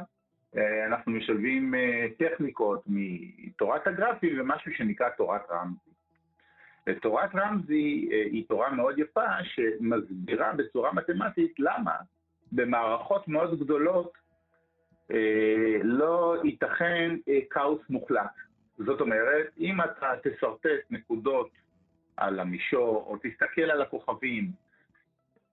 אה, 0.58 0.86
אנחנו 0.86 1.12
משלבים 1.12 1.76
אה, 1.76 2.08
טכניקות 2.18 2.84
מתורת 2.88 3.88
הגרפים 3.88 4.39
ומשהו 4.39 4.72
שנקרא 4.74 5.10
תורת 5.10 5.41
רמזי. 5.52 5.93
תורת 7.02 7.30
רמזי 7.36 8.10
אה, 8.12 8.18
היא 8.18 8.48
תורה 8.48 8.72
מאוד 8.72 9.00
יפה 9.00 9.44
שמסבירה 9.44 10.54
בצורה 10.54 10.94
מתמטית 10.94 11.60
למה 11.60 11.96
במערכות 12.52 13.28
מאוד 13.28 13.60
גדולות 13.60 14.18
אה, 15.12 15.78
לא 15.84 16.36
ייתכן 16.44 17.16
אה, 17.28 17.40
כאוס 17.50 17.82
מוחלט. 17.90 18.32
זאת 18.78 19.02
אומרת, 19.02 19.48
אם 19.60 19.82
אתה 19.82 20.14
תשרטט 20.24 20.92
נקודות 20.92 21.50
על 22.18 22.40
המישור, 22.40 23.06
או 23.08 23.18
תסתכל 23.24 23.62
על 23.62 23.82
הכוכבים, 23.82 24.52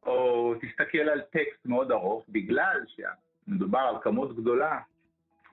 או 0.03 0.55
תסתכל 0.61 0.99
על 0.99 1.21
טקסט 1.21 1.67
מאוד 1.67 1.93
ארוך, 1.93 2.25
בגלל 2.29 2.81
שמדובר 2.87 3.79
על 3.79 3.95
כמות 4.03 4.37
גדולה 4.37 4.79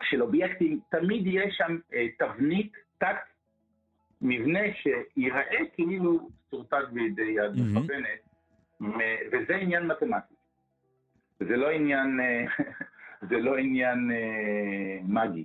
של 0.04 0.22
אובייקטים, 0.22 0.80
תמיד 0.90 1.28
יש 1.28 1.58
שם 1.58 1.78
תבנית 2.18 2.74
תת 2.98 3.37
מבנה 4.22 4.60
שיראה 4.74 5.66
כאילו 5.74 6.30
סורטט 6.52 6.90
בידי 6.92 7.22
יד. 7.22 7.52
מכוונת, 7.52 8.20
וזה 9.32 9.56
עניין 9.56 9.88
מתמטי. 9.88 10.34
זה 11.40 11.58
לא 11.58 11.70
עניין, 11.70 12.20
זה 13.30 13.38
לא 13.38 13.58
עניין 13.58 14.12
אה, 14.12 15.00
מגי. 15.04 15.44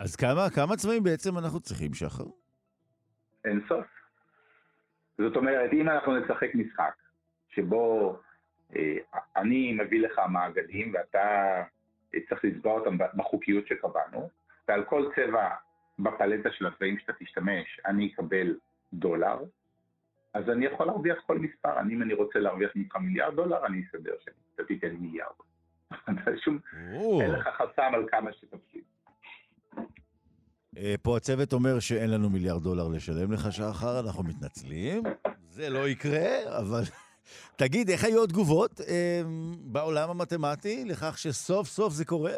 אז 0.00 0.16
כמה, 0.16 0.50
כמה 0.54 0.76
צבעים 0.76 1.02
בעצם 1.02 1.38
אנחנו 1.38 1.60
צריכים, 1.60 1.94
שחר? 1.94 2.24
אין 3.44 3.60
סוף. 3.68 3.86
זאת 5.18 5.36
אומרת, 5.36 5.72
אם 5.72 5.88
אנחנו 5.88 6.16
נשחק 6.16 6.54
משחק 6.54 6.94
שבו 7.48 8.16
אה, 8.76 8.96
אני 9.36 9.72
מביא 9.72 10.00
לך 10.00 10.20
מעגלים 10.28 10.92
ואתה 10.94 11.62
צריך 12.28 12.44
לצבע 12.44 12.70
אותם 12.70 12.98
בחוקיות 13.14 13.66
שקבענו, 13.66 14.30
ועל 14.68 14.84
כל 14.84 15.04
צבע 15.16 15.48
בפלטה 15.98 16.48
של 16.52 16.66
הצבעים 16.66 16.98
שאתה 16.98 17.12
תשתמש 17.12 17.80
אני 17.86 18.10
אקבל 18.14 18.56
דולר, 18.92 19.38
אז 20.34 20.48
אני 20.48 20.66
יכול 20.66 20.86
להרוויח 20.86 21.18
כל 21.26 21.38
מספר. 21.38 21.80
אני, 21.80 21.94
אם 21.94 22.02
אני 22.02 22.14
רוצה 22.14 22.38
להרוויח 22.38 22.70
ממך 22.74 22.96
מיליארד 22.96 23.34
דולר, 23.34 23.66
אני 23.66 23.82
אסדר 23.88 24.12
שאתה 24.24 24.64
תיתן 24.64 24.90
מיליארד. 24.90 25.32
שום, 26.44 26.58
אין 27.20 27.30
לך 27.30 27.48
חסם 27.56 27.94
על 27.94 28.06
כמה 28.10 28.32
שתפסיד. 28.32 28.82
אה, 30.76 30.94
פה 31.02 31.16
הצוות 31.16 31.52
אומר 31.52 31.80
שאין 31.80 32.10
לנו 32.10 32.30
מיליארד 32.30 32.62
דולר 32.62 32.88
לשלם 32.88 33.32
לך, 33.32 33.52
שחר, 33.52 34.00
אנחנו 34.00 34.22
מתנצלים. 34.24 35.02
זה 35.40 35.70
לא 35.70 35.88
יקרה, 35.88 36.58
אבל... 36.58 36.82
תגיד, 37.56 37.90
איך 37.90 38.04
היו 38.04 38.24
התגובות 38.24 38.80
אה, 38.80 39.22
בעולם 39.60 40.10
המתמטי 40.10 40.84
לכך 40.84 41.18
שסוף 41.18 41.68
סוף 41.68 41.92
זה 41.92 42.04
קורה? 42.04 42.32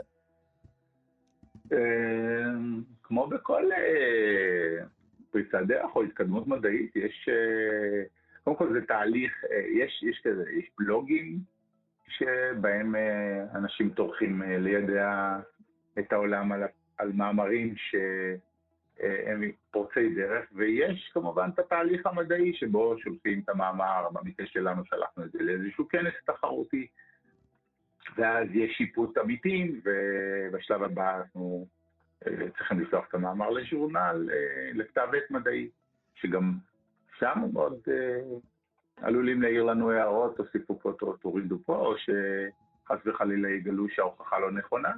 אה, 1.72 2.50
כמו 3.02 3.26
בכל 3.26 3.70
פריצת 5.30 5.58
דרך 5.66 5.96
או 5.96 6.02
התקדמות 6.02 6.46
מדעית, 6.46 6.96
יש, 6.96 7.28
אה, 7.28 8.02
קודם 8.44 8.56
כל 8.56 8.72
זה 8.72 8.86
תהליך, 8.86 9.44
אה, 9.50 9.58
יש, 9.58 10.02
יש 10.02 10.20
כזה, 10.24 10.44
יש 10.50 10.70
בלוגים 10.78 11.38
שבהם 12.08 12.96
אה, 12.96 13.44
אנשים 13.54 13.90
טורחים 13.90 14.42
לידע 14.42 15.38
את 15.98 16.12
העולם 16.12 16.52
על, 16.52 16.62
על 16.98 17.12
מאמרים 17.12 17.74
שהם 17.76 19.42
פורצי 19.70 20.14
דרך, 20.14 20.48
ויש 20.52 21.10
כמובן 21.14 21.50
את 21.54 21.58
התהליך 21.58 22.06
המדעי 22.06 22.52
שבו 22.54 22.98
שולחים 22.98 23.40
את 23.44 23.48
המאמר, 23.48 24.08
במקרה 24.12 24.46
שלנו 24.46 24.84
שלחנו 24.84 25.24
את 25.24 25.32
זה 25.32 25.38
לאיזשהו 25.42 25.88
כנס 25.88 26.14
תחרותי, 26.26 26.86
ואז 28.16 28.48
יש 28.52 28.76
שיפוט 28.76 29.18
עמיתים, 29.18 29.80
ובשלב 29.84 30.82
הבא 30.82 31.16
אנחנו 31.16 31.66
צריכים 32.58 32.80
לשלוח 32.80 33.04
את 33.08 33.14
המאמר 33.14 33.50
לז'ורנל, 33.50 34.28
אה, 34.32 34.70
לכתב 34.74 35.08
עת 35.16 35.30
מדעי, 35.30 35.68
שגם 36.14 36.52
שם 37.18 37.38
מאוד 37.52 37.78
אה, 37.88 38.20
עלולים 38.96 39.42
להעיר 39.42 39.62
לנו 39.62 39.90
הערות, 39.90 40.36
תוסיפו 40.36 40.78
פה, 40.78 40.92
תורידו 41.20 41.58
פה, 41.64 41.76
או 41.76 41.94
שחס 41.98 42.98
וחלילה 43.06 43.50
יגלו 43.50 43.88
שההוכחה 43.88 44.38
לא 44.38 44.52
נכונה. 44.52 44.92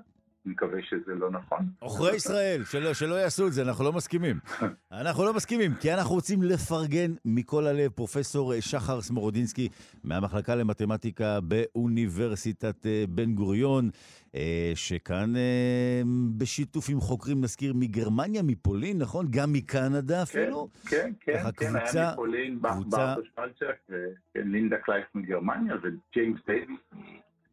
מקווה 0.46 0.82
שזה 0.82 1.14
לא 1.14 1.30
נכון. 1.30 1.66
עוכרי 1.78 2.16
ישראל, 2.16 2.64
שלא, 2.64 2.94
שלא 2.94 3.14
יעשו 3.14 3.46
את 3.46 3.52
זה, 3.52 3.62
אנחנו 3.62 3.84
לא 3.84 3.92
מסכימים. 3.92 4.36
אנחנו 5.00 5.24
לא 5.24 5.34
מסכימים, 5.34 5.74
כי 5.80 5.92
אנחנו 5.94 6.14
רוצים 6.14 6.42
לפרגן 6.42 7.14
מכל 7.24 7.66
הלב 7.66 7.90
פרופסור 7.90 8.60
שחר 8.60 9.00
סמורודינסקי 9.00 9.68
מהמחלקה 10.04 10.54
למתמטיקה 10.54 11.40
באוניברסיטת 11.40 12.86
אה, 12.86 13.04
בן 13.08 13.34
גוריון, 13.34 13.90
אה, 14.34 14.72
שכאן 14.74 15.36
אה, 15.36 16.02
בשיתוף 16.38 16.90
עם 16.90 17.00
חוקרים, 17.00 17.40
נזכיר, 17.40 17.72
מגרמניה, 17.76 18.42
מפולין, 18.42 18.98
נכון? 18.98 19.26
גם 19.30 19.52
מקנדה 19.52 20.14
כן, 20.14 20.22
אפילו? 20.22 20.68
כן, 20.88 21.12
כן, 21.20 21.42
כן, 21.56 21.78
קבוצה, 21.78 22.00
היה 22.00 22.12
מפולין, 22.12 22.58
קבוצה... 22.62 22.96
ברטוש 22.96 23.28
פלצ'ק, 23.34 23.94
ולינדה 24.34 24.76
קלייף 24.78 25.06
מגרמניה, 25.14 25.74
וג'יימס 25.82 26.40
דייוויס 26.46 26.80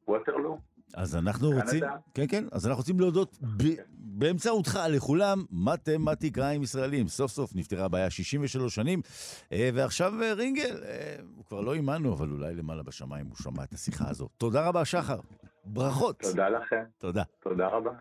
מווטרלו. 0.07 0.68
אז 0.93 1.15
אנחנו 1.15 1.51
רוצים, 1.51 1.83
כן, 2.13 2.25
כן, 2.27 2.43
אז 2.51 2.67
אנחנו 2.67 2.79
רוצים 2.79 2.99
להודות 2.99 3.37
ב... 3.57 3.63
באמצעותך 4.19 4.79
לכולם, 4.89 5.45
מתמטיקאים 5.51 6.63
ישראלים. 6.63 7.07
סוף 7.07 7.31
סוף 7.31 7.55
נפתרה 7.55 7.85
הבעיה 7.85 8.09
63 8.09 8.75
שנים, 8.75 9.01
אה, 9.51 9.69
ועכשיו 9.73 10.23
אה, 10.23 10.33
רינגל, 10.33 10.83
אה, 10.85 11.15
הוא 11.35 11.45
כבר 11.45 11.61
לא 11.61 11.73
עימנו, 11.73 12.13
אבל 12.13 12.31
אולי 12.31 12.55
למעלה 12.55 12.83
בשמיים 12.83 13.25
הוא 13.27 13.35
שמע 13.35 13.63
את 13.63 13.73
השיחה 13.73 14.09
הזו. 14.09 14.27
תודה 14.37 14.67
רבה, 14.67 14.85
שחר. 14.85 15.19
ברכות. 15.65 16.19
תודה 16.19 16.49
לכם. 16.49 16.83
תודה. 16.97 17.23
תודה 17.39 17.67
רבה. 17.67 17.91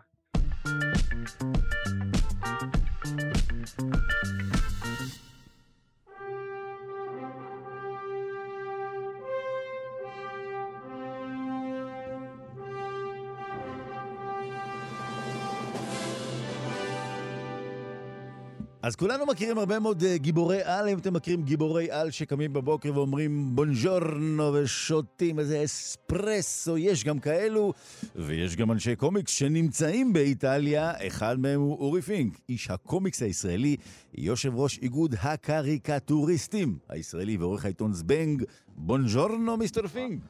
אז 18.89 18.95
כולנו 18.95 19.25
מכירים 19.25 19.57
הרבה 19.57 19.79
מאוד 19.79 20.01
אה, 20.01 20.17
גיבורי 20.17 20.63
על, 20.63 20.89
אם 20.89 20.97
אתם 20.97 21.13
מכירים 21.13 21.43
גיבורי 21.43 21.91
על 21.91 22.11
שקמים 22.11 22.53
בבוקר 22.53 22.91
ואומרים 22.95 23.55
buongiorno 23.55 24.53
ושותים 24.53 25.39
איזה 25.39 25.63
אספרסו, 25.63 26.77
יש 26.77 27.03
גם 27.03 27.19
כאלו, 27.19 27.73
ויש 28.15 28.55
גם 28.55 28.71
אנשי 28.71 28.95
קומיקס 28.95 29.31
שנמצאים 29.31 30.13
באיטליה, 30.13 30.91
אחד 31.07 31.39
מהם 31.39 31.59
הוא 31.59 31.77
אורי 31.77 32.01
פינק, 32.01 32.39
איש 32.49 32.69
הקומיקס 32.69 33.21
הישראלי, 33.21 33.75
יושב 34.13 34.55
ראש 34.55 34.79
איגוד 34.79 35.15
הקריקטוריסטים 35.23 36.77
הישראלי 36.89 37.37
ועורך 37.37 37.65
העיתון 37.65 37.93
זבנג, 37.93 38.43
buongiorno 38.67 39.57
mister 39.57 39.87
פינק. 39.87 40.21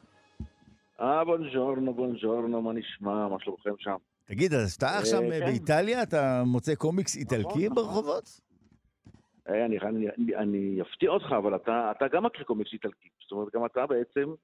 אה, 1.00 1.24
buongiorno, 1.24 1.94
buongiorno, 1.94 2.62
מה 2.62 2.72
נשמע, 2.72 3.28
מה 3.28 3.36
שלומכם 3.40 3.74
שם? 3.78 3.96
תגיד, 4.24 4.54
אז 4.54 4.72
אתה 4.72 4.98
עכשיו 4.98 5.22
אה, 5.22 5.30
כן. 5.30 5.46
באיטליה, 5.46 6.02
אתה 6.02 6.42
מוצא 6.46 6.74
קומיקס 6.74 7.16
נכון, 7.16 7.20
איטלקי 7.20 7.68
נכון. 7.68 7.74
ברחובות? 7.74 8.49
אה, 9.50 9.64
אני, 9.66 9.78
אני, 9.78 10.08
אני, 10.18 10.36
אני 10.36 10.82
אפתיע 10.82 11.10
אותך, 11.10 11.32
אבל 11.38 11.56
אתה, 11.56 11.92
אתה 11.96 12.08
גם 12.08 12.24
מכיר 12.24 12.44
קומיקס 12.44 12.72
איטלקי. 12.72 13.08
זאת 13.22 13.32
אומרת, 13.32 13.54
גם 13.54 13.66
אתה 13.66 13.86
בעצם, 13.86 14.34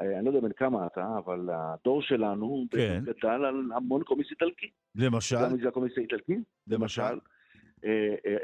אה, 0.00 0.18
אני 0.18 0.24
לא 0.24 0.30
יודע 0.30 0.40
בן 0.40 0.52
כמה 0.52 0.86
אתה, 0.86 1.18
אבל 1.18 1.48
הדור 1.52 2.02
שלנו 2.02 2.64
כן. 2.70 3.02
גדל 3.04 3.44
על 3.44 3.70
המון 3.74 4.02
קומיקס 4.02 4.30
איטלקי. 4.30 4.70
למשל? 4.94 5.36
גם 5.36 5.60
זה 5.62 5.68
הקומיקס 5.68 5.98
האיטלקי. 5.98 6.36
למשל? 6.66 7.18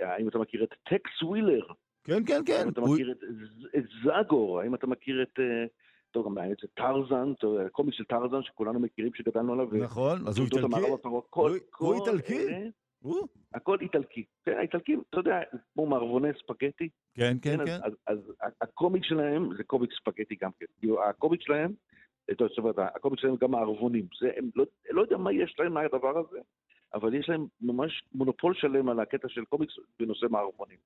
האם 0.02 0.28
אתה 0.28 0.38
מכיר 0.38 0.64
את 0.64 0.74
טקס 0.90 1.22
ווילר? 1.22 1.66
כן, 2.04 2.24
כן, 2.26 2.42
כן. 2.46 2.60
האם 2.60 2.68
אתה 2.68 2.80
מכיר 2.80 3.12
את, 3.12 3.18
את 3.76 3.84
זאגור? 4.04 4.60
האם 4.60 4.74
אתה 4.74 4.86
מכיר 4.86 5.22
את... 5.22 5.38
טוב, 6.10 6.26
גם 6.26 6.38
היה 6.38 6.52
את 6.52 6.64
טרזן, 6.74 7.32
קומיק 7.72 7.94
של 7.94 8.04
טרזן 8.04 8.42
שכולנו 8.42 8.80
מכירים 8.80 9.14
שגדלנו 9.14 9.52
עליו. 9.52 9.68
נכון, 9.72 10.26
אז 10.26 10.38
הוא 10.38 10.44
איטלקי? 10.44 10.80
הוא 11.78 11.94
איטלקי? 11.94 12.46
הכל 13.54 13.78
איטלקי. 13.80 14.24
כן, 14.44 14.58
האיטלקים, 14.58 15.02
אתה 15.10 15.18
יודע, 15.18 15.40
כמו 15.74 15.86
מערבוני 15.86 16.28
ספגטי. 16.42 16.88
כן, 17.14 17.36
כן, 17.42 17.66
כן. 17.66 17.78
אז 18.06 18.18
הקומיק 18.60 19.04
שלהם 19.04 19.56
זה 19.56 19.64
קומיק 19.64 19.90
ספגטי 19.92 20.34
גם 20.40 20.50
כן. 20.60 20.66
כאילו, 20.78 21.04
הקומיק 21.04 21.40
שלהם, 21.42 21.72
זאת 22.30 22.58
אומרת, 22.58 22.78
הקומיק 22.78 23.20
שלהם 23.20 23.36
גם 23.36 23.50
מערבונים. 23.50 24.06
לא, 24.54 24.64
לא 24.90 25.02
יודע 25.02 25.16
מה 25.16 25.32
יש 25.32 25.56
להם 25.58 25.74
מהדבר 25.74 26.18
הזה, 26.18 26.38
אבל 26.94 27.14
יש 27.14 27.28
להם 27.28 27.46
ממש 27.60 28.02
מונופול 28.14 28.54
שלם 28.54 28.88
על 28.88 29.00
הקטע 29.00 29.28
של 29.28 29.44
קומיקס 29.44 29.74
בנושא 30.00 30.26
מערבונים. 30.30 30.78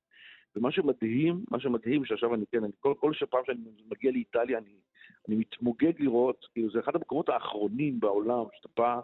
ומה 0.56 0.72
שמדהים, 0.72 1.44
מה 1.50 1.60
שמדהים, 1.60 2.04
שעכשיו 2.04 2.34
אני, 2.34 2.44
כן, 2.52 2.64
אני, 2.64 2.72
כל, 2.80 2.94
כל 3.00 3.12
פעם 3.30 3.42
שאני 3.46 3.58
מגיע 3.90 4.12
לאיטליה, 4.12 4.58
אני, 4.58 4.74
אני 5.28 5.36
מתמוגג 5.36 5.92
לראות, 5.98 6.46
כאילו 6.52 6.70
זה 6.70 6.80
אחד 6.80 6.94
המקומות 6.94 7.28
האחרונים 7.28 8.00
בעולם, 8.00 8.44
שאתה 8.52 8.68
בא, 8.76 9.00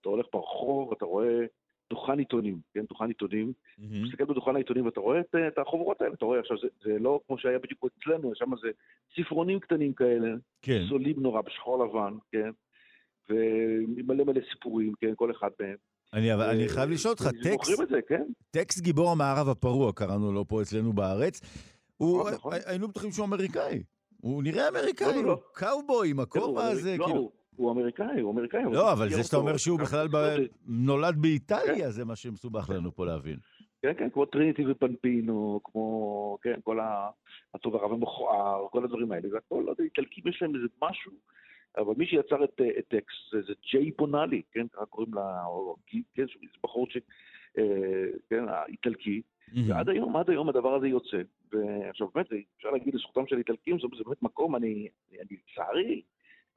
אתה 0.00 0.08
הולך 0.08 0.26
ברחוב, 0.32 0.92
אתה 0.92 1.04
רואה 1.04 1.44
דוכן 1.90 2.18
עיתונים, 2.18 2.58
כן, 2.74 2.84
דוכן 2.88 3.08
עיתונים, 3.08 3.52
mm-hmm. 3.52 3.82
מסתכל 4.04 4.24
בדוכן 4.24 4.54
העיתונים 4.54 4.86
ואתה 4.86 5.00
רואה 5.00 5.20
את, 5.20 5.34
את 5.48 5.58
החוברות 5.58 6.00
האלה, 6.00 6.14
אתה 6.14 6.24
רואה, 6.24 6.40
עכשיו 6.40 6.56
זה, 6.62 6.68
זה 6.84 6.98
לא 6.98 7.20
כמו 7.26 7.38
שהיה 7.38 7.58
בדיוק 7.58 7.84
אצלנו, 7.84 8.32
שם 8.34 8.50
זה 8.62 8.68
ספרונים 9.16 9.60
קטנים 9.60 9.92
כאלה, 9.92 10.28
כן. 10.62 10.82
זולים 10.88 11.16
נורא, 11.18 11.40
בשחור 11.40 11.84
לבן, 11.84 12.14
כן, 12.32 12.50
ומלא 13.30 14.24
מלא 14.24 14.40
סיפורים, 14.52 14.92
כן, 15.00 15.12
כל 15.16 15.30
אחד 15.30 15.50
מהם. 15.60 15.76
אני, 16.12 16.34
אבל 16.34 16.50
אני 16.50 16.68
חייב 16.68 16.90
לשאול 16.90 17.12
אותך, 17.12 17.28
טקס, 17.42 17.82
כן? 18.08 18.22
טקס 18.50 18.80
גיבור 18.80 19.10
המערב 19.10 19.48
הפרוע, 19.48 19.92
קראנו 19.92 20.32
לו 20.32 20.48
פה 20.48 20.62
אצלנו 20.62 20.92
בארץ, 20.92 21.40
הוא, 21.96 22.20
נכון, 22.20 22.34
נכון. 22.34 22.52
היינו 22.66 22.88
בטוחים 22.88 23.12
שהוא 23.12 23.26
אמריקאי. 23.26 23.82
הוא 24.20 24.42
נראה 24.42 24.68
אמריקאי, 24.68 25.06
לא, 25.06 25.14
הוא 25.14 25.24
לא. 25.24 25.40
קאובוי 25.52 26.10
עם 26.10 26.20
הכובע 26.20 26.62
כן, 26.62 26.68
הזה, 26.72 26.96
לא, 26.96 27.06
כאילו. 27.06 27.30
הוא- 27.56 27.70
אמריקאי, 27.72 28.20
הוא 28.20 28.32
אמריקאי. 28.32 28.62
לא, 28.72 28.92
אבל 28.92 29.08
זה 29.08 29.22
שאתה. 29.22 29.36
אומר 29.36 29.56
שהוא 29.56 29.78
בכלל 29.78 30.08
כן. 30.08 30.42
נולד 30.66 31.16
באיטליה, 31.20 31.90
זה 31.90 32.04
מה 32.04 32.16
שמסובך 32.16 32.70
לנו 32.70 32.92
פה 32.92 33.06
להבין. 33.06 33.36
כן, 33.82 33.92
כן, 33.98 34.10
כמו 34.10 34.26
טריניטי 34.26 34.62
ובמבינו, 34.70 35.60
כמו, 35.64 36.38
כן, 36.42 36.60
כל 36.64 36.78
הטוב 37.54 37.76
הרע 37.76 37.92
המכוער, 37.92 38.66
כל 38.70 38.84
הדברים 38.84 39.12
האלה, 39.12 39.28
זה 39.28 39.38
הכל, 39.38 39.62
לא 39.66 39.70
יודע, 39.70 39.84
איטלקים 39.84 40.28
יש 40.28 40.42
להם 40.42 40.54
איזה 40.54 40.66
משהו, 40.82 41.12
אבל 41.78 41.94
מי 41.96 42.06
שיצר 42.06 42.44
את, 42.44 42.60
אה, 42.60 42.82
טקס 42.88 43.14
זה, 43.32 43.52
ג'יי 43.72 43.90
בונאלי, 43.98 44.42
כן, 44.52 44.66
ככה 44.72 44.86
קוראים 44.86 45.14
לה, 45.14 45.44
או, 45.46 45.76
כן, 46.14 46.28
שהוא 46.28 46.42
איזה 46.42 46.54
בחור 46.62 46.86
ש... 46.90 46.96
אה, 47.58 47.64
כן, 48.30 48.44
האיטלקי, 48.48 49.22
ועד 49.68 49.88
היום, 49.88 50.16
עד 50.16 50.30
היום 50.30 50.48
הדבר 50.48 50.74
הזה 50.74 50.88
יוצא. 50.88 51.22
ועכשיו 51.52 52.08
באמת, 52.14 52.26
אפשר 52.56 52.70
להגיד 52.70 52.94
לזכותם 52.94 53.26
של 53.26 53.36
האיטלקים, 53.36 53.78
זה 53.80 54.04
באמת 54.04 54.22
מקום, 54.22 54.56
אני, 54.56 54.88
אני 55.12 55.36
לצערי, 55.52 56.02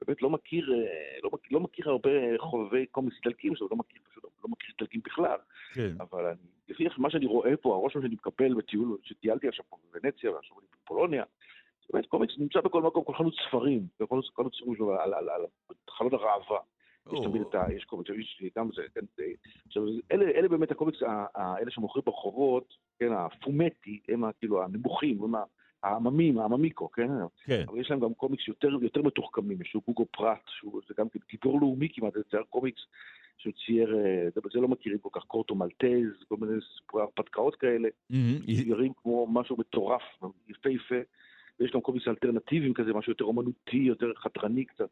באמת 0.06 0.22
לא 0.22 0.30
מכיר, 0.30 0.72
אה, 0.72 1.18
לא 1.22 1.30
מכיר, 1.32 1.58
לא 1.58 1.60
מכיר 1.60 1.90
הרבה 1.90 2.10
חובבי 2.38 2.86
קומיקס 2.86 3.16
איטלקים, 3.16 3.52
זאת 3.54 3.60
אומרת, 3.60 3.70
לא 3.70 3.76
מכיר, 3.76 4.00
פשוט 4.10 4.24
לא 4.44 4.50
מכיר 4.50 4.68
איטלקים 4.68 5.00
בכלל. 5.04 5.38
כן. 5.74 5.94
אבל 6.00 6.26
אני, 6.26 6.36
לפי 6.68 6.84
מה 6.98 7.10
שאני 7.10 7.26
רואה 7.26 7.56
פה, 7.56 7.74
הרושם 7.74 8.02
שאני 8.02 8.14
מקבל 8.14 8.54
בטיול, 8.54 8.98
שטיילתי 9.02 9.48
עכשיו 9.48 9.64
פה 9.68 9.76
בוונציה, 9.92 10.32
ועכשיו 10.32 10.58
אני 10.58 10.66
בפולוניה, 10.72 11.24
באמת 11.92 12.06
קומיקס 12.06 12.34
נמצא 12.38 12.60
בכל 12.60 12.82
מקום, 12.82 13.04
כל 13.04 13.14
חנות 13.14 13.34
ספרים, 13.48 13.86
בכל 14.00 14.14
חנות 14.14 14.34
חנות 14.36 14.54
ספרים 14.54 14.74
שלו 14.74 14.92
על, 14.92 15.14
על, 15.14 15.28
על, 15.28 15.28
על 15.30 15.74
חלון 15.90 16.14
הראווה. 16.14 16.58
יש. 17.12 17.20
תמיד 17.24 17.42
את 17.42 17.54
ה... 17.54 17.72
יש 17.72 17.84
קומיקס, 17.84 18.10
יש 18.10 18.50
גם 18.56 18.68
זה, 18.76 18.82
כן, 18.94 19.24
עכשיו, 19.66 19.82
אלה, 20.12 20.24
אלה 20.24 20.48
באמת 20.48 20.70
הקומיקס, 20.70 21.02
אלה 21.36 21.70
שמוכרים 21.70 22.02
ברחובות, 22.06 22.74
כן, 22.98 23.12
הפומטי, 23.12 24.00
הם 24.08 24.32
כאילו 24.38 24.62
הנמוכים, 24.62 25.22
הם 25.22 25.34
העממים, 25.82 26.38
העממיקו, 26.38 26.90
כן? 26.90 27.08
כן. 27.44 27.64
אבל 27.68 27.80
יש 27.80 27.90
להם 27.90 28.00
גם 28.00 28.14
קומיקס 28.14 28.48
יותר, 28.48 28.68
יותר 28.82 29.02
מתוחכמים, 29.02 29.62
יש 29.62 29.74
לו 29.74 29.80
גוגו 29.86 30.06
פרט, 30.10 30.42
שהוא 30.46 30.80
זה 30.88 30.94
גם 30.98 31.08
כן 31.08 31.18
גיבור 31.30 31.60
לאומי 31.60 31.88
כמעט, 31.92 32.12
זה 32.14 32.20
צייר 32.30 32.42
קומיקס 32.42 32.80
שהוא 33.38 33.52
צייר, 33.66 33.98
אה, 33.98 34.28
זה, 34.34 34.40
זה 34.52 34.60
לא 34.60 34.68
מכירים 34.68 34.98
כל 34.98 35.08
כך, 35.12 35.22
קורטו 35.22 35.54
מלטז, 35.54 36.24
כל 36.28 36.36
מיני 36.40 36.58
סיפורי 36.76 37.02
הרפתקאות 37.02 37.56
כאלה. 37.56 37.88
ציירים 38.46 38.92
כמו 39.02 39.26
משהו 39.26 39.56
מטורף, 39.58 40.02
יפהפה, 40.48 41.00
ויש 41.60 41.70
גם 41.74 41.80
קומיקס 41.80 42.08
אלטרנטיביים 42.08 42.74
כזה, 42.74 42.92
משהו 42.92 43.12
יותר 43.12 43.24
אומנותי, 43.24 43.76
יותר 43.76 44.12
חתרני 44.16 44.64
קצת. 44.64 44.88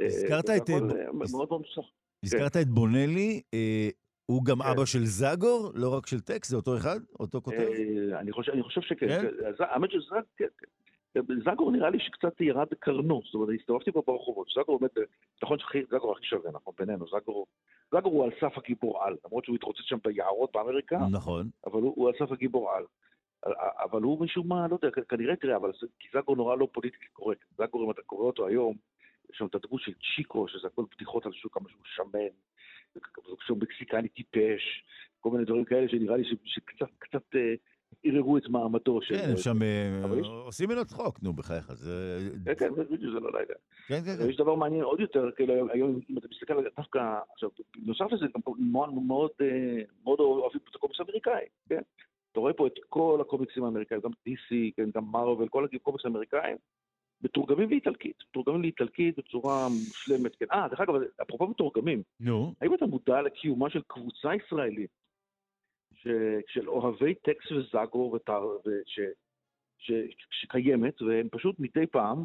אה, 0.00 0.06
הזכרת 0.06 0.46
זה 0.46 0.56
את... 0.56 0.70
אה, 0.70 0.80
מאוד 1.12 1.48
מאוד 1.48 1.48
מוצלח. 1.50 1.84
הזכרת 2.22 2.56
את 2.56 2.68
בונלי, 2.68 3.42
אה, 3.54 3.88
הוא 4.26 4.44
גם 4.44 4.62
כן. 4.62 4.68
אבא 4.68 4.84
של 4.84 5.04
זאגור, 5.04 5.70
לא 5.74 5.94
רק 5.96 6.06
של 6.06 6.20
טקסט, 6.20 6.50
זה 6.50 6.56
אותו 6.56 6.76
אחד? 6.76 7.00
אותו 7.20 7.40
כותב? 7.40 7.56
אה, 7.56 8.20
אני 8.20 8.32
חושב, 8.32 8.52
אני 8.52 8.62
חושב 8.62 8.80
שכן. 8.80 9.08
כן? 9.08 9.22
כן? 9.58 9.64
האמת. 9.64 9.90
זאגור 11.44 11.72
נראה 11.72 11.90
לי 11.90 11.98
שקצת 12.00 12.40
ירד 12.40 12.66
בקרנו, 12.70 13.22
זאת 13.24 13.34
אומרת, 13.34 13.48
הסתובבתי 13.60 13.92
פה 13.92 14.02
ברחובות. 14.06 14.46
זאגור 14.54 14.78
באמת, 14.78 14.90
נכון 15.42 15.58
שזאגור 15.58 16.12
הכי 16.12 16.26
שווה, 16.26 16.50
נכון, 16.52 16.74
בינינו, 16.78 17.06
זאגור, 17.06 17.46
זאגור 17.90 18.12
הוא 18.12 18.24
על 18.24 18.30
סף 18.40 18.58
הגיבור 18.58 19.02
על, 19.02 19.16
למרות 19.24 19.44
שהוא 19.44 19.56
התרוצץ 19.56 19.82
שם 19.82 19.98
ביערות 20.04 20.50
באמריקה, 20.54 20.98
נכון. 21.10 21.48
אבל 21.66 21.82
הוא, 21.82 21.92
הוא 21.96 22.08
על 22.08 22.14
סף 22.18 22.32
הגיבור 22.32 22.70
על. 22.70 22.84
אבל 23.90 24.02
הוא 24.02 24.20
משום 24.20 24.48
מה, 24.48 24.66
לא 24.68 24.78
יודע, 24.82 25.02
כנראה, 25.08 25.36
תראה, 25.36 25.56
אבל 25.56 25.70
כי 26.00 26.08
זאגור 26.12 26.36
נורא 26.36 26.56
לא 26.56 26.68
פוליטיקלי 26.72 27.08
קורקט. 27.12 27.44
זאגור, 27.58 27.84
אם 27.84 27.90
אתה 27.90 28.02
קורא 28.02 28.26
אותו 28.26 28.46
היום, 28.46 28.74
יש 29.30 29.38
שם 29.38 29.46
את 29.46 29.54
הדמות 29.54 29.80
של 29.80 29.92
צ'יקו, 29.92 30.48
שזה 30.48 30.66
הכל 30.66 30.84
בדיחות 30.94 31.26
על 31.26 31.32
שוק, 31.32 31.54
כמה 31.54 31.68
שהוא 31.68 31.82
שמן, 31.84 32.34
שהוא 33.46 33.58
מקסיקני 33.58 34.08
טיפש, 34.08 34.84
כל 35.20 35.30
מיני 35.30 35.44
דברים 35.44 35.64
כאלה 35.64 35.88
שנראה 35.88 36.16
לי 36.16 36.24
שקצת 36.44 36.86
קצת 36.98 37.22
אה, 37.36 37.54
ערערו 38.04 38.36
את 38.38 38.48
מעמדו 38.48 39.00
של... 39.02 39.14
כן, 39.16 39.30
הם 39.30 39.36
שם 39.36 39.62
אה, 39.62 40.00
אבל 40.04 40.18
יש- 40.18 40.26
עושים 40.26 40.68
ממנו 40.70 40.84
צחוק, 40.84 41.22
נו, 41.22 41.32
בחייך. 41.32 41.72
זה... 41.74 42.18
כן, 42.44 42.54
כן, 42.54 42.74
זה 42.74 42.84
בדיוק, 42.84 43.14
זה 43.14 43.20
לא 43.20 43.30
לילה. 43.32 43.54
כן, 43.88 44.00
כן, 44.04 44.16
כן. 44.18 44.24
ויש 44.26 44.36
דבר 44.36 44.54
מעניין 44.54 44.82
עוד 44.82 45.00
יותר, 45.00 45.30
כאילו 45.36 45.54
היום, 45.72 46.00
אם 46.10 46.18
אתה 46.18 46.26
מסתכל 46.30 46.52
על 46.54 46.64
דווקא, 46.76 47.18
עכשיו, 47.32 47.50
נוסף 47.76 48.04
לזה, 48.12 48.26
גם 48.34 48.40
אה, 49.40 49.82
מאוד 50.04 50.20
אוהבים 50.20 50.60
את 50.70 50.74
הקומיקס 50.74 51.00
האמריקאי, 51.00 51.44
כן? 51.68 51.80
אתה 52.32 52.40
רואה 52.40 52.52
פה 52.52 52.66
את 52.66 52.72
כל 52.88 53.18
הקומיקסים 53.20 53.64
האמריקאים, 53.64 54.00
גם 54.00 54.10
DC, 54.28 54.54
כן, 54.76 54.90
גם 54.94 55.04
מרוויל, 55.04 55.48
כל 55.48 55.64
הקומיקסים 55.64 56.10
האמריקאים, 56.10 56.56
מתורגמים 57.22 57.70
לאיטלקית, 57.70 58.16
מתורגמים 58.30 58.62
לאיטלקית 58.62 59.18
בצורה 59.18 59.68
מושלמת, 59.68 60.36
כן. 60.36 60.46
אה, 60.52 60.68
דרך 60.68 60.80
אגב, 60.80 60.94
אפרופו 61.22 61.46
מתורגמים, 61.48 62.02
נו, 62.20 62.54
האם 62.60 62.74
אתה 62.74 62.86
מודע 62.86 63.22
לקיומה 63.22 63.70
של 63.70 63.82
קבוצה 63.86 64.34
ישראלית 64.34 64.90
ש... 65.94 66.08
של 66.46 66.68
אוהבי 66.68 67.14
טקסט 67.14 67.52
וזאגו 67.52 68.12
ותר... 68.14 68.46
וש... 68.66 69.00
ש... 69.78 69.92
שקיימת, 70.30 71.02
והם 71.02 71.28
פשוט 71.30 71.60
מדי 71.60 71.86
פעם 71.86 72.24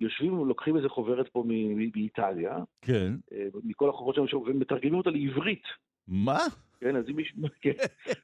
יושבים 0.00 0.38
ולוקחים 0.38 0.76
איזה 0.76 0.88
חוברת 0.88 1.28
פה 1.28 1.44
מ... 1.46 1.50
מ- 1.50 1.90
מאיטליה, 1.96 2.58
כן. 2.82 3.12
אה, 3.32 3.46
מכל 3.64 3.88
החוברות 3.88 4.16
שם, 4.28 4.36
ומתרגמים 4.36 4.94
אותה 4.94 5.10
לעברית. 5.10 5.64
מה? 6.08 6.38
כן, 6.80 6.96
אז 6.96 7.04
אם 7.08 7.16
מישהו, 7.16 7.36
כן, 7.62 7.72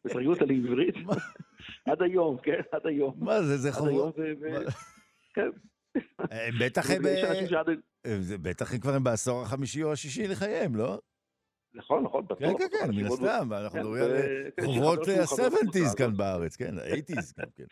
מתרגמים 0.04 0.30
אותה 0.30 0.44
לעברית? 0.44 0.94
עד 1.90 2.02
היום, 2.02 2.36
כן, 2.42 2.60
עד 2.72 2.86
היום. 2.86 3.14
מה 3.18 3.42
זה, 3.42 3.56
זה 3.56 3.68
עד 3.68 3.74
כן. 5.34 5.48
אה, 6.32 6.48
בטח 6.60 6.90
הם... 6.90 7.06
אה. 7.06 7.32
אה, 8.06 8.18
בטח 8.42 8.74
הם 8.74 8.80
כבר 8.80 8.98
בעשור 8.98 9.42
החמישי 9.42 9.82
או 9.82 9.92
השישי 9.92 10.28
לחייהם, 10.28 10.76
לא? 10.76 10.98
נכון, 11.74 12.04
נכון, 12.04 12.24
בטוח. 12.24 12.38
כן, 12.38 12.52
כן, 12.58 12.66
כן, 12.70 12.90
מן 12.96 13.04
הסתם, 13.04 13.52
אנחנו 13.52 13.78
כן, 13.78 13.78
מדברים 13.78 14.02
על 14.02 14.10
ו- 14.10 14.48
כן, 14.56 14.66
חוברות 14.66 15.04
שחבר 15.04 15.26
שלנו, 15.26 15.26
חבר 15.26 15.44
ה-70's 15.44 15.60
קבוצה, 15.60 15.96
כאן 15.98 16.16
בארץ, 16.16 16.56
כן, 16.56 16.78
ה-80's 16.78 17.40
גם 17.40 17.46
כן. 17.56 17.64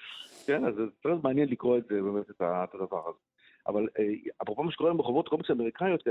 כן, 0.46 0.64
אז 0.64 0.74
זה 0.74 1.10
מעניין 1.22 1.48
לקרוא 1.48 1.78
את 1.78 1.82
זה, 1.90 2.02
באמת, 2.02 2.30
את 2.30 2.74
הדבר 2.74 3.08
הזה. 3.08 3.18
אבל 3.66 3.86
אפרופו 4.42 4.62
מה 4.62 4.72
שקורה 4.72 4.90
היום 4.90 4.98
בחובות 4.98 5.28
קומיקס 5.28 5.50
אמריקאיות, 5.50 6.02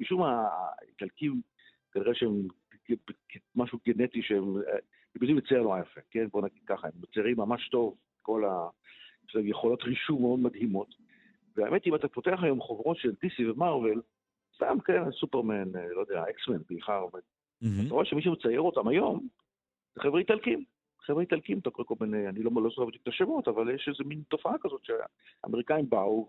משום 0.00 0.20
מה 0.20 0.48
האיטלקים, 0.80 1.40
כנראה 1.92 2.14
שהם 2.14 2.42
משהו 3.56 3.78
גנטי 3.86 4.22
שהם 4.22 4.56
הם 5.14 5.22
יודעים 5.22 5.38
לצייר 5.38 5.62
נורא 5.62 5.80
יפה, 5.80 6.00
כן? 6.10 6.26
בוא 6.32 6.42
נגיד 6.42 6.62
ככה, 6.66 6.86
הם 6.86 6.92
מציירים 7.02 7.36
ממש 7.36 7.68
טוב, 7.68 7.96
כל 8.22 8.44
ה... 8.44 8.68
להם 9.34 9.46
יכולות 9.46 9.82
רישום 9.82 10.22
מאוד 10.22 10.40
מדהימות. 10.40 10.94
והאמת, 11.56 11.86
אם 11.86 11.94
אתה 11.94 12.08
פותח 12.08 12.38
היום 12.42 12.60
חוברות 12.60 12.96
של 12.96 13.10
DC 13.10 13.50
ומרוויל, 13.50 14.00
סתם, 14.54 14.80
כן, 14.84 15.10
סופרמן, 15.12 15.76
אה, 15.76 15.88
לא 15.94 16.00
יודע, 16.00 16.24
אקסמן 16.30 16.58
בעיקר. 16.68 17.04
אתה 17.86 17.94
רואה 17.94 18.04
שמי 18.04 18.22
שמצייר 18.22 18.60
אותם 18.60 18.88
היום, 18.88 19.28
זה 19.94 20.00
חבר'ה 20.00 20.20
איטלקים. 20.20 20.64
חבר'ה 21.06 21.20
איטלקים, 21.20 21.58
אתה 21.58 21.70
קורא 21.70 21.86
כל 21.88 21.94
מיני, 22.00 22.28
אני 22.28 22.42
לא, 22.42 22.50
לא 22.54 22.70
זוכר 22.70 22.84
בדיוק 22.84 23.02
את 23.02 23.08
השמות, 23.08 23.48
אבל 23.48 23.74
יש 23.74 23.88
איזה 23.88 24.08
מין 24.08 24.22
תופעה 24.28 24.52
כזאת 24.60 24.80
שהאמריקאים 24.84 25.90
באו 25.90 26.28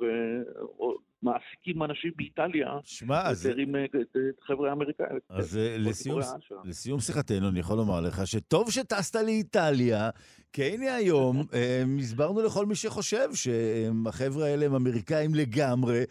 ומעסיקים 1.24 1.84
אנשים 1.84 2.11
באיטליה, 2.15 2.67
שמע, 2.84 3.22
אז... 3.22 3.39
מציירים 3.39 3.76
אה, 3.76 3.86
את 3.86 4.43
חבר'ה 4.43 4.69
האמריקאים. 4.69 5.19
אז 5.30 5.57
אה, 5.57 5.76
כל 5.76 5.89
לסיום. 5.89 6.19
לסיום 6.63 6.99
שיחתנו, 6.99 7.49
אני 7.49 7.59
יכול 7.59 7.78
לומר 7.78 8.01
לך 8.01 8.28
שטוב 8.28 8.72
שטסת 8.72 9.15
לאיטליה, 9.15 10.09
כי 10.53 10.63
הנה 10.63 10.95
היום 10.95 11.38
אה, 11.53 11.84
הסברנו 11.99 12.41
לכל 12.41 12.65
מי 12.65 12.76
שחושב 12.76 13.30
שהחבר'ה 13.34 14.45
האלה 14.45 14.65
הם 14.65 14.76
אמריקאים 14.76 15.36
לגמרי. 15.36 16.03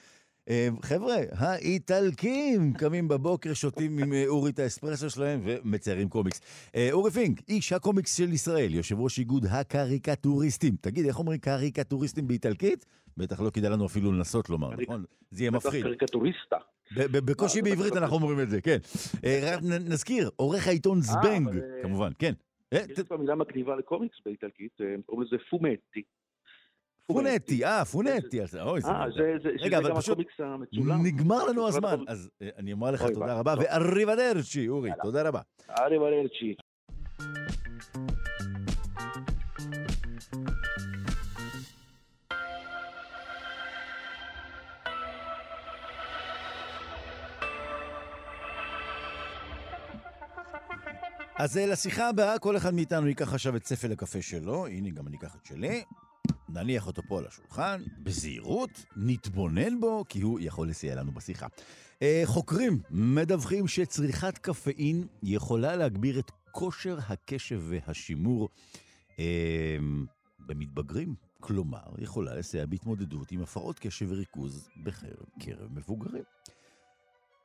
אה, 0.51 0.68
חבר'ה, 0.82 1.16
האיטלקים 1.32 2.72
קמים 2.72 3.09
בבוקר, 3.09 3.55
שותים 3.55 3.98
עם 3.98 4.12
אה, 4.12 4.24
אורי 4.26 4.51
את 4.51 4.59
האספרסו 4.59 5.11
שלהם 5.11 5.40
ומציירים 5.44 6.09
קומיקס. 6.09 6.40
אה, 6.74 6.88
אורי 6.92 7.11
פינק, 7.11 7.40
איש 7.48 7.72
הקומיקס 7.72 8.16
של 8.16 8.32
ישראל, 8.32 8.74
יושב 8.74 9.01
ראש 9.01 9.18
איגוד 9.18 9.46
הקריקטוריסטים. 9.51 10.76
תגיד, 10.80 11.07
איך 11.07 11.18
אומרים 11.18 11.38
קריקטוריסטים 11.38 12.28
באיטלקית? 12.28 12.86
בטח 13.16 13.40
לא 13.40 13.51
כדאי 13.51 13.70
לנו 13.70 13.86
אפילו 13.86 14.12
לנסות 14.12 14.51
לומר, 14.51 14.70
נכון? 14.76 15.05
זה 15.30 15.42
יהיה 15.42 15.51
מפחיד. 15.51 15.82
קריקטוריסטה. 15.82 16.57
בקושי 16.96 17.59
אה, 17.59 17.64
בעברית. 17.64 17.96
אנחנו 17.96 18.16
אומרים 18.16 18.40
את 18.40 18.51
זה, 18.51 18.61
כן. 18.61 18.78
נזכיר, 19.62 20.30
עורך 20.36 20.68
העיתון 20.68 21.01
זבנג, 21.01 21.61
כמובן, 21.82 22.11
כן. 22.18 22.32
יש 22.72 23.01
כבר 23.01 23.16
מילה 23.16 23.34
מגניבה 23.34 23.76
לקומיקס 23.76 24.16
באיטלקית, 24.24 24.72
הם 24.80 25.01
קוראים 25.07 25.26
לזה 25.26 25.36
פומטי. 25.51 26.03
פונטי, 27.12 27.64
אה, 27.64 27.84
פונטי. 27.84 28.42
אז- 28.42 28.56
אוי, 28.56 28.80
זה 28.80 28.88
אה, 28.88 29.34
רגע, 29.61 29.78
אבל 29.78 29.94
פשוט. 29.94 30.18
נגמר 31.02 31.44
לנו 31.44 31.68
הזמן, 31.68 31.96
אז 32.08 32.30
אה, 32.42 32.48
אני 32.58 32.72
אומר 32.72 32.90
לך 32.90 33.02
תודה. 33.02 33.34
רבה, 33.34 33.54
טוב. 33.56 33.64
ואריבדרצ'י, 33.64 34.68
אורי. 34.68 34.90
תודה 35.02 35.22
רבה. 35.28 35.40
ארי 35.78 35.98
ולרצ'י. 35.98 36.54
אז 51.36 51.58
אה, 51.58 51.66
לשיחה 51.66 52.08
הבאה, 52.08 52.38
כל 52.38 52.56
אחד 52.56 52.74
מאיתנו 52.74 53.08
ייקח 53.08 53.32
עכשיו 53.34 53.56
את 53.56 53.66
ספל 53.66 53.92
הקפה 53.92 54.22
שלו, 54.22 54.66
הנה 54.66 54.90
גם 54.90 55.06
אני 55.06 55.16
אקח 55.16 55.36
את 55.36 55.46
שלי, 55.46 55.82
נניח 56.55 56.86
אותו 56.86 57.03
פה 57.03 57.18
על 57.18 57.26
השולחן, 57.26 57.82
בזהירות, 57.98 58.70
נתבונן 58.96 59.80
בו, 59.80 60.05
כי 60.09 60.20
הוא 60.20 60.40
יכול 60.40 60.68
לסייע 60.68 60.94
לנו 60.94 61.12
בשיחה. 61.12 61.46
אה, 62.03 62.22
חוקרים 62.24 62.78
מדווחים 62.90 63.68
שצריכת 63.68 64.38
קפאין 64.38 65.07
יכולה 65.22 65.76
להגביר 65.76 66.18
את 66.18 66.30
כושר 66.51 66.98
הקשב 67.09 67.61
והשימור 67.62 68.48
אה, 69.18 69.76
במתבגרים. 70.38 71.14
כלומר, 71.40 71.82
יכולה 71.98 72.34
לסייע 72.34 72.66
בהתמודדות 72.66 73.32
עם 73.32 73.42
הפרעות 73.42 73.78
קשב 73.78 74.07
וריכוז 74.11 74.68
בקרב 74.76 75.68
מבוגרים. 75.70 76.22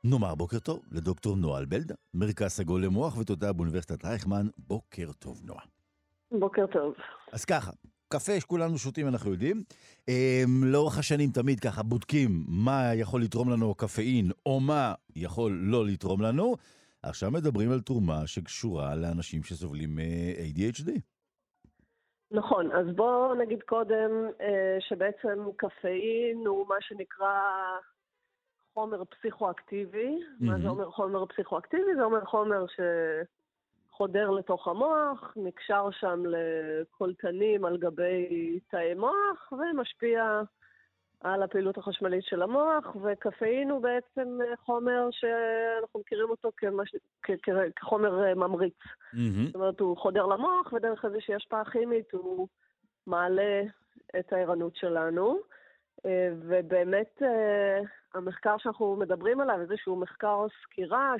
נאמר 0.04 0.34
בוקר 0.34 0.58
טוב 0.58 0.80
לדוקטור 0.92 1.36
נועה 1.36 1.60
אלבלדה, 1.60 1.94
מרכז 2.14 2.50
סגול 2.50 2.84
למוח 2.84 3.16
ותודה 3.16 3.52
באוניברסיטת 3.52 4.04
רייכמן. 4.04 4.46
בוקר 4.58 5.12
טוב, 5.12 5.40
נועה. 5.44 5.64
בוקר 6.30 6.66
טוב. 6.72 6.94
אז 7.32 7.44
ככה, 7.44 7.70
קפה 8.08 8.40
שכולנו 8.40 8.78
שותים, 8.78 9.08
אנחנו 9.08 9.30
יודעים. 9.30 9.62
אמ, 10.08 10.64
לאורך 10.64 10.98
השנים 10.98 11.30
תמיד 11.30 11.60
ככה 11.60 11.82
בודקים 11.82 12.30
מה 12.48 12.94
יכול 12.94 13.22
לתרום 13.22 13.50
לנו 13.50 13.74
קפאין, 13.74 14.30
או 14.46 14.60
מה 14.60 14.94
יכול 15.16 15.52
לא 15.62 15.86
לתרום 15.86 16.22
לנו. 16.22 16.54
עכשיו 17.02 17.30
מדברים 17.30 17.72
על 17.72 17.80
תרומה 17.80 18.26
שקשורה 18.26 18.94
לאנשים 18.96 19.42
שסובלים 19.42 19.96
מ-ADHD. 19.96 20.90
נכון, 22.30 22.72
אז 22.72 22.86
בואו 22.96 23.34
נגיד 23.34 23.62
קודם 23.62 24.10
אה, 24.40 24.76
שבעצם 24.80 25.44
קפאין 25.56 26.46
הוא 26.46 26.68
מה 26.68 26.74
שנקרא 26.80 27.40
חומר 28.74 29.02
פסיכואקטיבי. 29.04 30.18
Mm-hmm. 30.18 30.44
מה 30.44 30.58
זה 30.62 30.68
אומר 30.68 30.90
חומר 30.90 31.26
פסיכואקטיבי? 31.26 31.94
זה 31.96 32.02
אומר 32.02 32.24
חומר 32.24 32.64
שחודר 33.96 34.30
לתוך 34.30 34.68
המוח, 34.68 35.32
נקשר 35.36 35.88
שם 35.90 36.22
לקולטנים 36.26 37.64
על 37.64 37.76
גבי 37.76 38.58
תאי 38.70 38.94
מוח 38.94 39.52
ומשפיע 39.52 40.40
על 41.20 41.42
הפעילות 41.42 41.78
החשמלית 41.78 42.24
של 42.24 42.42
המוח, 42.42 42.96
וקפאין 43.02 43.70
הוא 43.70 43.82
בעצם 43.82 44.38
חומר 44.64 45.08
שאנחנו 45.10 46.00
מכירים 46.00 46.30
אותו 46.30 46.50
כמש... 46.56 46.94
כ... 47.22 47.30
כחומר 47.76 48.34
ממריץ. 48.34 48.74
Mm-hmm. 48.74 49.46
זאת 49.46 49.54
אומרת, 49.54 49.80
הוא 49.80 49.96
חודר 49.96 50.26
למוח, 50.26 50.72
ודרך 50.72 51.04
איזושהי 51.04 51.34
השפעה 51.34 51.64
כימית 51.64 52.12
הוא 52.12 52.48
מעלה 53.06 53.62
את 54.18 54.32
הערנות 54.32 54.76
שלנו. 54.76 55.38
אה, 56.06 56.28
ובאמת 56.38 57.22
אה, 57.22 57.80
המחקר 58.14 58.56
שאנחנו 58.58 58.96
מדברים 58.96 59.40
עליו, 59.40 59.60
איזשהו 59.60 59.96
מחקר 59.96 60.46
סקירה 60.62 61.14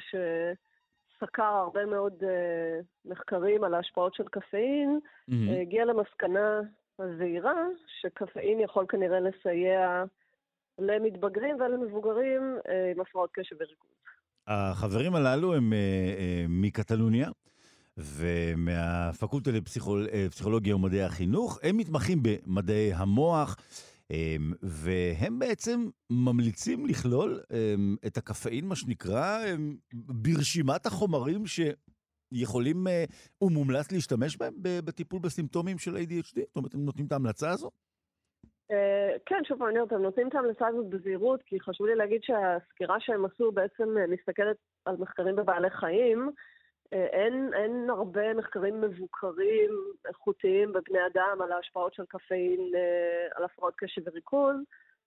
שסקר 1.16 1.42
הרבה 1.42 1.86
מאוד 1.86 2.12
אה, 2.22 2.80
מחקרים 3.04 3.64
על 3.64 3.74
ההשפעות 3.74 4.14
של 4.14 4.24
קפאין, 4.30 4.98
mm-hmm. 5.30 5.60
הגיע 5.60 5.84
למסקנה 5.84 6.60
הזהירה 6.98 7.64
שקפאין 8.00 8.60
יכול 8.60 8.86
כנראה 8.88 9.20
לסייע 9.20 10.04
למתבגרים 10.78 11.56
ולמבוגרים 11.60 12.58
עם 12.94 13.00
הפרעות 13.00 13.30
קשב 13.32 13.56
וריכוז. 13.60 13.90
החברים 14.46 15.14
הללו 15.14 15.54
הם 15.54 15.72
מקטלוניה. 16.48 17.28
ומהפקולטה 17.98 19.50
לפסיכולוגיה 19.50 20.76
ומדעי 20.76 21.02
החינוך. 21.02 21.58
הם 21.62 21.76
מתמחים 21.76 22.18
במדעי 22.22 22.92
המוח, 22.94 23.56
והם 24.62 25.38
בעצם 25.38 25.80
ממליצים 26.10 26.86
לכלול 26.86 27.40
אמ, 27.52 27.96
את 28.06 28.16
הקפאין, 28.16 28.68
מה 28.68 28.76
שנקרא, 28.76 29.44
אמ, 29.44 29.76
ברשימת 29.94 30.86
החומרים 30.86 31.42
שיכולים 31.46 32.88
אה, 32.88 33.04
ומומלץ 33.42 33.92
להשתמש 33.92 34.36
בהם 34.36 34.54
בטיפול 34.60 35.20
בסימפטומים 35.20 35.78
של 35.78 35.96
ADHD? 35.96 36.40
זאת 36.40 36.56
אומרת, 36.56 36.74
הם 36.74 36.84
נותנים 36.84 37.06
את 37.06 37.12
ההמלצה 37.12 37.50
הזו? 37.50 37.70
אה, 38.70 39.16
כן, 39.26 39.40
שוב 39.48 39.62
אני 39.62 39.78
אומרת, 39.78 39.92
הם 39.92 40.02
נותנים 40.02 40.28
את 40.28 40.34
ההמלצה 40.34 40.66
הזאת 40.66 40.86
בזהירות, 40.86 41.42
כי 41.46 41.60
חשוב 41.60 41.86
לי 41.86 41.94
להגיד 41.94 42.20
שהסקירה 42.22 42.96
שהם 43.00 43.24
עשו 43.24 43.52
בעצם 43.52 43.88
מסתכלת 44.08 44.56
על 44.84 44.96
מחקרים 44.96 45.36
בבעלי 45.36 45.70
חיים, 45.70 46.30
אין, 46.92 47.50
אין 47.54 47.90
הרבה 47.90 48.34
מחקרים 48.34 48.80
מבוקרים, 48.80 49.70
איכותיים 50.08 50.72
בבני 50.72 50.98
אדם 51.06 51.42
על 51.42 51.52
ההשפעות 51.52 51.94
של 51.94 52.04
קפאין 52.08 52.60
אה, 52.74 53.28
על 53.34 53.44
הפרעות 53.44 53.74
קשב 53.76 54.02
וריכוז, 54.06 54.56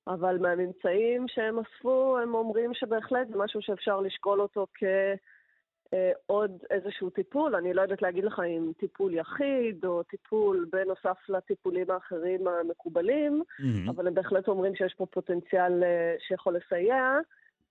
אבל 0.07 0.37
מהממצאים 0.37 1.25
שהם 1.27 1.59
אספו, 1.59 2.17
הם 2.23 2.35
אומרים 2.35 2.73
שבהחלט 2.73 3.27
זה 3.27 3.37
משהו 3.37 3.61
שאפשר 3.61 3.99
לשקול 3.99 4.41
אותו 4.41 4.67
כעוד 4.73 6.51
אה, 6.71 6.77
איזשהו 6.77 7.09
טיפול. 7.09 7.55
אני 7.55 7.73
לא 7.73 7.81
יודעת 7.81 8.01
להגיד 8.01 8.23
לך 8.23 8.41
אם 8.47 8.71
טיפול 8.77 9.13
יחיד 9.13 9.85
או 9.85 10.03
טיפול 10.03 10.65
בנוסף 10.71 11.29
לטיפולים 11.29 11.91
האחרים 11.91 12.47
המקובלים, 12.47 13.41
mm-hmm. 13.41 13.89
אבל 13.89 14.07
הם 14.07 14.13
בהחלט 14.13 14.47
אומרים 14.47 14.75
שיש 14.75 14.93
פה 14.93 15.05
פוטנציאל 15.05 15.83
שיכול 16.27 16.55
לסייע. 16.55 17.19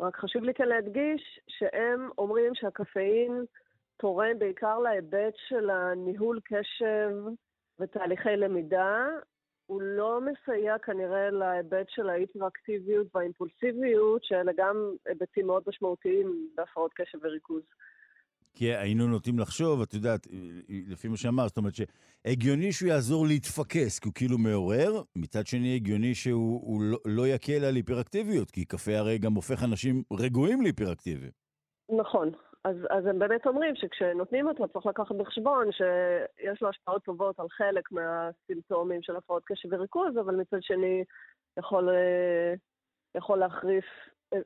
רק 0.01 0.17
חשוב 0.17 0.45
לי 0.45 0.55
כאן 0.55 0.69
להדגיש 0.69 1.41
שהם 1.49 2.09
אומרים 2.19 2.55
שהקפאין 2.55 3.45
תורם 3.99 4.39
בעיקר 4.39 4.79
להיבט 4.79 5.35
של 5.49 5.71
הניהול 5.71 6.41
קשב 6.45 7.11
ותהליכי 7.81 8.37
למידה. 8.37 9.07
הוא 9.67 9.83
לא 9.83 10.21
מסייע 10.21 10.79
כנראה 10.79 11.31
להיבט 11.31 11.87
של 11.89 12.09
ההיפראקטיביות 12.09 13.07
והאימפולסיביות, 13.15 14.25
שאלה 14.25 14.53
גם 14.57 14.77
היבטים 15.07 15.47
מאוד 15.47 15.63
משמעותיים 15.67 16.49
בהפרעות 16.57 16.93
קשב 16.95 17.19
וריכוז. 17.23 17.63
כי 18.55 18.75
היינו 18.75 19.07
נוטים 19.07 19.39
לחשוב, 19.39 19.83
את 19.83 19.95
יודעת, 19.95 20.27
לפי 20.69 21.09
מה 21.09 21.17
שאמרת, 21.17 21.49
זאת 21.49 21.57
אומרת 21.57 21.73
שהגיוני 21.75 22.73
שהוא 22.73 22.89
יעזור 22.89 23.27
להתפקס, 23.27 23.99
כי 23.99 24.09
הוא 24.09 24.15
כאילו 24.15 24.39
מעורר, 24.39 25.03
מצד 25.17 25.47
שני 25.47 25.75
הגיוני 25.75 26.15
שהוא 26.15 26.83
לא, 26.83 26.99
לא 27.05 27.29
יקל 27.29 27.65
על 27.65 27.75
היפראקטיביות, 27.75 28.51
כי 28.51 28.65
קפה 28.65 28.97
הרי 28.97 29.19
גם 29.19 29.35
הופך 29.35 29.65
אנשים 29.65 30.03
רגועים 30.13 30.63
להיפראקטיביים. 30.63 31.31
נכון, 31.99 32.31
אז, 32.69 32.77
אז 32.91 33.07
הם 33.07 33.19
באמת 33.19 33.47
אומרים 33.47 33.77
שכשנותנים 33.77 34.49
אותו 34.49 34.69
צריך 34.69 34.87
לקחת 34.87 35.15
בחשבון 35.15 35.73
שיש 35.73 36.63
לו 36.63 36.69
השפעות 36.69 37.05
טובות 37.05 37.41
על 37.41 37.49
חלק 37.49 37.93
מהסימפטומים 37.93 39.03
של 39.03 39.17
הפרעות 39.17 39.43
קשב 39.47 39.69
וריכוז, 39.73 40.19
אבל 40.19 40.37
מצד 40.37 40.63
שני 40.63 41.05
יכול, 41.59 41.89
אה, 41.89 42.55
יכול 43.15 43.39
להחריף 43.39 43.85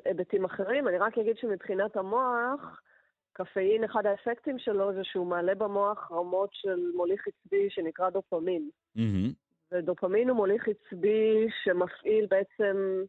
היבטים 0.05 0.45
אחרים. 0.45 0.89
אני 0.89 0.99
רק 0.99 1.19
אגיד 1.19 1.39
שמבחינת 1.39 1.97
המוח, 1.97 2.81
קפאין, 3.33 3.85
אחד 3.85 4.07
האפקטים 4.07 4.59
שלו 4.59 4.93
זה 4.93 5.05
שהוא 5.05 5.27
מעלה 5.27 5.55
במוח 5.55 6.13
רמות 6.13 6.51
של 6.53 6.91
מוליך 6.95 7.29
עצבי 7.29 7.71
שנקרא 7.71 8.11
דופמין. 8.11 8.71
Mm-hmm. 8.97 9.33
ודופמין 9.73 10.29
הוא 10.29 10.37
מוליך 10.37 10.69
עצבי 10.69 11.47
שמפעיל 11.65 12.27
בעצם 12.27 13.03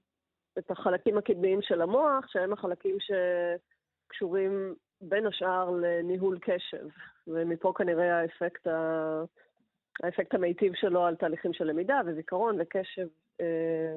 את 0.58 0.72
החלקים 0.72 1.18
הקדמיים 1.18 1.62
של 1.62 1.82
המוח, 1.82 2.28
שהם 2.28 2.54
החלקים 2.54 2.98
שקשורים 3.00 4.76
בין 5.10 5.28
השאר 5.28 5.70
לניהול 5.70 6.38
קשב, 6.42 6.88
ומפה 7.28 7.74
כנראה 7.76 8.20
האפקט, 8.20 8.68
ה... 8.68 9.24
האפקט 10.04 10.34
המיטיב 10.34 10.74
שלו 10.76 11.06
על 11.06 11.16
תהליכים 11.16 11.54
של 11.54 11.66
למידה 11.66 12.02
וזיכרון 12.06 12.56
וקשב 12.60 13.08
אה, 13.42 13.96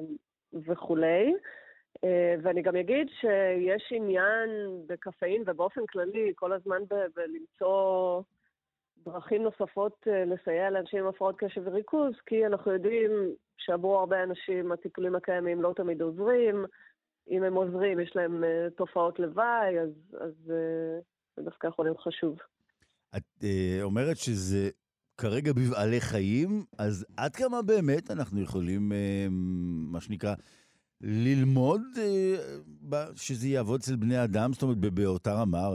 וכולי. 0.53 1.33
אה, 2.03 2.35
ואני 2.41 2.61
גם 2.61 2.75
אגיד 2.75 3.07
שיש 3.09 3.91
עניין 3.91 4.49
בקפאין 4.87 5.43
ובאופן 5.45 5.85
כללי 5.85 6.31
כל 6.35 6.53
הזמן 6.53 6.83
ב- 6.89 7.07
בלמצוא 7.15 8.21
דרכים 9.05 9.43
נוספות 9.43 10.07
אה, 10.07 10.25
לסייע 10.25 10.69
לאנשים 10.69 10.99
עם 10.99 11.07
הפרעות 11.07 11.35
קשב 11.37 11.61
וריכוז, 11.65 12.13
כי 12.25 12.45
אנחנו 12.45 12.71
יודעים 12.71 13.11
שעבור 13.57 13.99
הרבה 13.99 14.23
אנשים 14.23 14.71
הטיפולים 14.71 15.15
הקיימים 15.15 15.61
לא 15.61 15.73
תמיד 15.75 16.01
עוזרים, 16.01 16.65
אם 17.29 17.43
הם 17.43 17.53
עוזרים, 17.53 17.99
יש 17.99 18.15
להם 18.15 18.43
uh, 18.43 18.69
תופעות 18.77 19.19
לוואי, 19.19 19.79
אז, 19.79 19.89
אז 20.19 20.33
uh, 20.45 20.51
זה 21.35 21.41
דווקא 21.43 21.67
יכול 21.67 21.85
להיות 21.85 21.99
חשוב. 21.99 22.37
את 23.17 23.23
uh, 23.39 23.43
אומרת 23.83 24.17
שזה 24.17 24.69
כרגע 25.17 25.53
בבעלי 25.53 26.01
חיים, 26.01 26.63
אז 26.77 27.05
עד 27.17 27.35
כמה 27.35 27.61
באמת 27.61 28.11
אנחנו 28.11 28.41
יכולים, 28.41 28.91
מה 29.91 30.01
שנקרא, 30.01 30.35
ללמוד 31.01 31.81
שזה 33.15 33.47
יעבוד 33.47 33.79
אצל 33.79 33.95
בני 33.95 34.23
אדם? 34.23 34.53
זאת 34.53 34.63
אומרת, 34.63 34.77
באותה 34.77 35.33
רמה, 35.33 35.67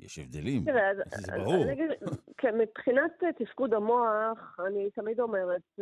יש 0.00 0.18
הבדלים, 0.18 0.64
תראה, 0.64 0.90
זה 1.10 1.32
ברור. 1.36 1.62
אני 1.62 1.72
אגיד, 1.72 1.90
כן, 2.38 2.58
מבחינת 2.58 3.22
תפקוד 3.38 3.74
המוח, 3.74 4.60
אני 4.66 4.90
תמיד 4.90 5.20
אומרת, 5.20 5.80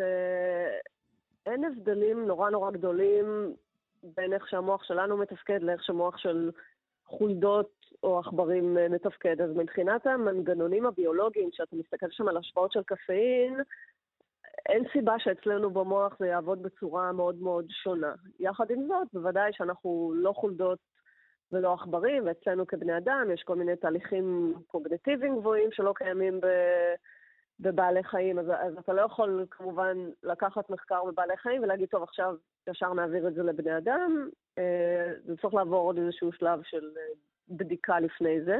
אין 1.47 1.65
הבדלים 1.65 2.27
נורא 2.27 2.51
נורא 2.51 2.71
גדולים 2.71 3.55
בין 4.17 4.33
איך 4.33 4.49
שהמוח 4.49 4.85
שלנו 4.85 5.17
מתפקד 5.17 5.63
לאיך 5.63 5.85
שהמוח 5.85 6.19
של 6.19 6.51
חולדות 7.07 7.71
או 8.03 8.19
עכברים 8.19 8.79
אה, 8.79 8.89
מתפקד. 8.89 9.41
אז 9.41 9.51
מבחינת 9.57 10.07
המנגנונים 10.07 10.87
הביולוגיים, 10.87 11.49
שאתה 11.53 11.77
מסתכל 11.77 12.07
שם 12.11 12.29
על 12.29 12.37
השפעות 12.37 12.73
של 12.73 12.83
קפאין, 12.83 13.61
אין 14.69 14.85
סיבה 14.93 15.15
שאצלנו 15.19 15.71
במוח 15.71 16.17
זה 16.19 16.27
יעבוד 16.27 16.63
בצורה 16.63 17.13
מאוד 17.13 17.43
מאוד 17.43 17.67
שונה. 17.71 18.15
יחד 18.41 18.71
עם 18.71 18.87
זאת, 18.87 19.09
בוודאי 19.13 19.53
שאנחנו 19.53 20.13
לא 20.17 20.33
חולדות 20.33 20.79
ולא 21.53 21.73
עכברים, 21.73 22.27
ואצלנו 22.27 22.67
כבני 22.67 22.97
אדם 22.97 23.29
יש 23.35 23.43
כל 23.43 23.57
מיני 23.57 23.77
תהליכים 23.77 24.55
קוגנטיביים 24.67 25.39
גבוהים 25.39 25.69
שלא 25.73 25.93
קיימים 25.97 26.41
ב... 26.41 26.47
בבעלי 27.61 28.05
חיים, 28.05 28.39
אז, 28.39 28.47
אז 28.49 28.79
אתה 28.79 28.93
לא 28.93 29.03
יכול 29.03 29.47
כמובן 29.51 29.97
לקחת 30.23 30.71
מחקר 30.71 31.05
בבעלי 31.05 31.37
חיים 31.37 31.63
ולהגיד, 31.63 31.89
טוב, 31.89 32.03
עכשיו 32.03 32.35
ישר 32.71 32.93
נעביר 32.93 33.29
את 33.29 33.35
זה 33.35 33.43
לבני 33.43 33.79
אדם, 33.79 34.29
אה, 34.59 35.13
זה 35.27 35.37
צריך 35.37 35.55
לעבור 35.55 35.87
עוד 35.87 35.99
איזשהו 35.99 36.33
שלב 36.33 36.61
של 36.65 36.91
אה, 36.97 37.03
בדיקה 37.49 38.01
לפני 38.01 38.45
זה. 38.45 38.57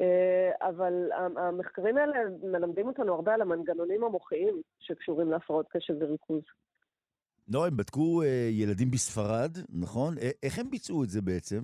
אה, 0.00 0.68
אבל 0.68 1.10
המחקרים 1.36 1.96
האלה 1.96 2.14
מלמדים 2.42 2.86
אותנו 2.86 3.14
הרבה 3.14 3.34
על 3.34 3.42
המנגנונים 3.42 4.04
המוחיים 4.04 4.62
שקשורים 4.78 5.30
להפרעות 5.30 5.66
קשב 5.70 5.94
וריכוז. 6.00 6.42
לא, 7.48 7.66
הם 7.66 7.76
בדקו 7.76 8.22
ילדים 8.50 8.90
בספרד, 8.90 9.50
נכון? 9.68 10.14
איך 10.42 10.58
הם 10.58 10.70
ביצעו 10.70 11.04
את 11.04 11.08
זה 11.08 11.22
בעצם? 11.22 11.60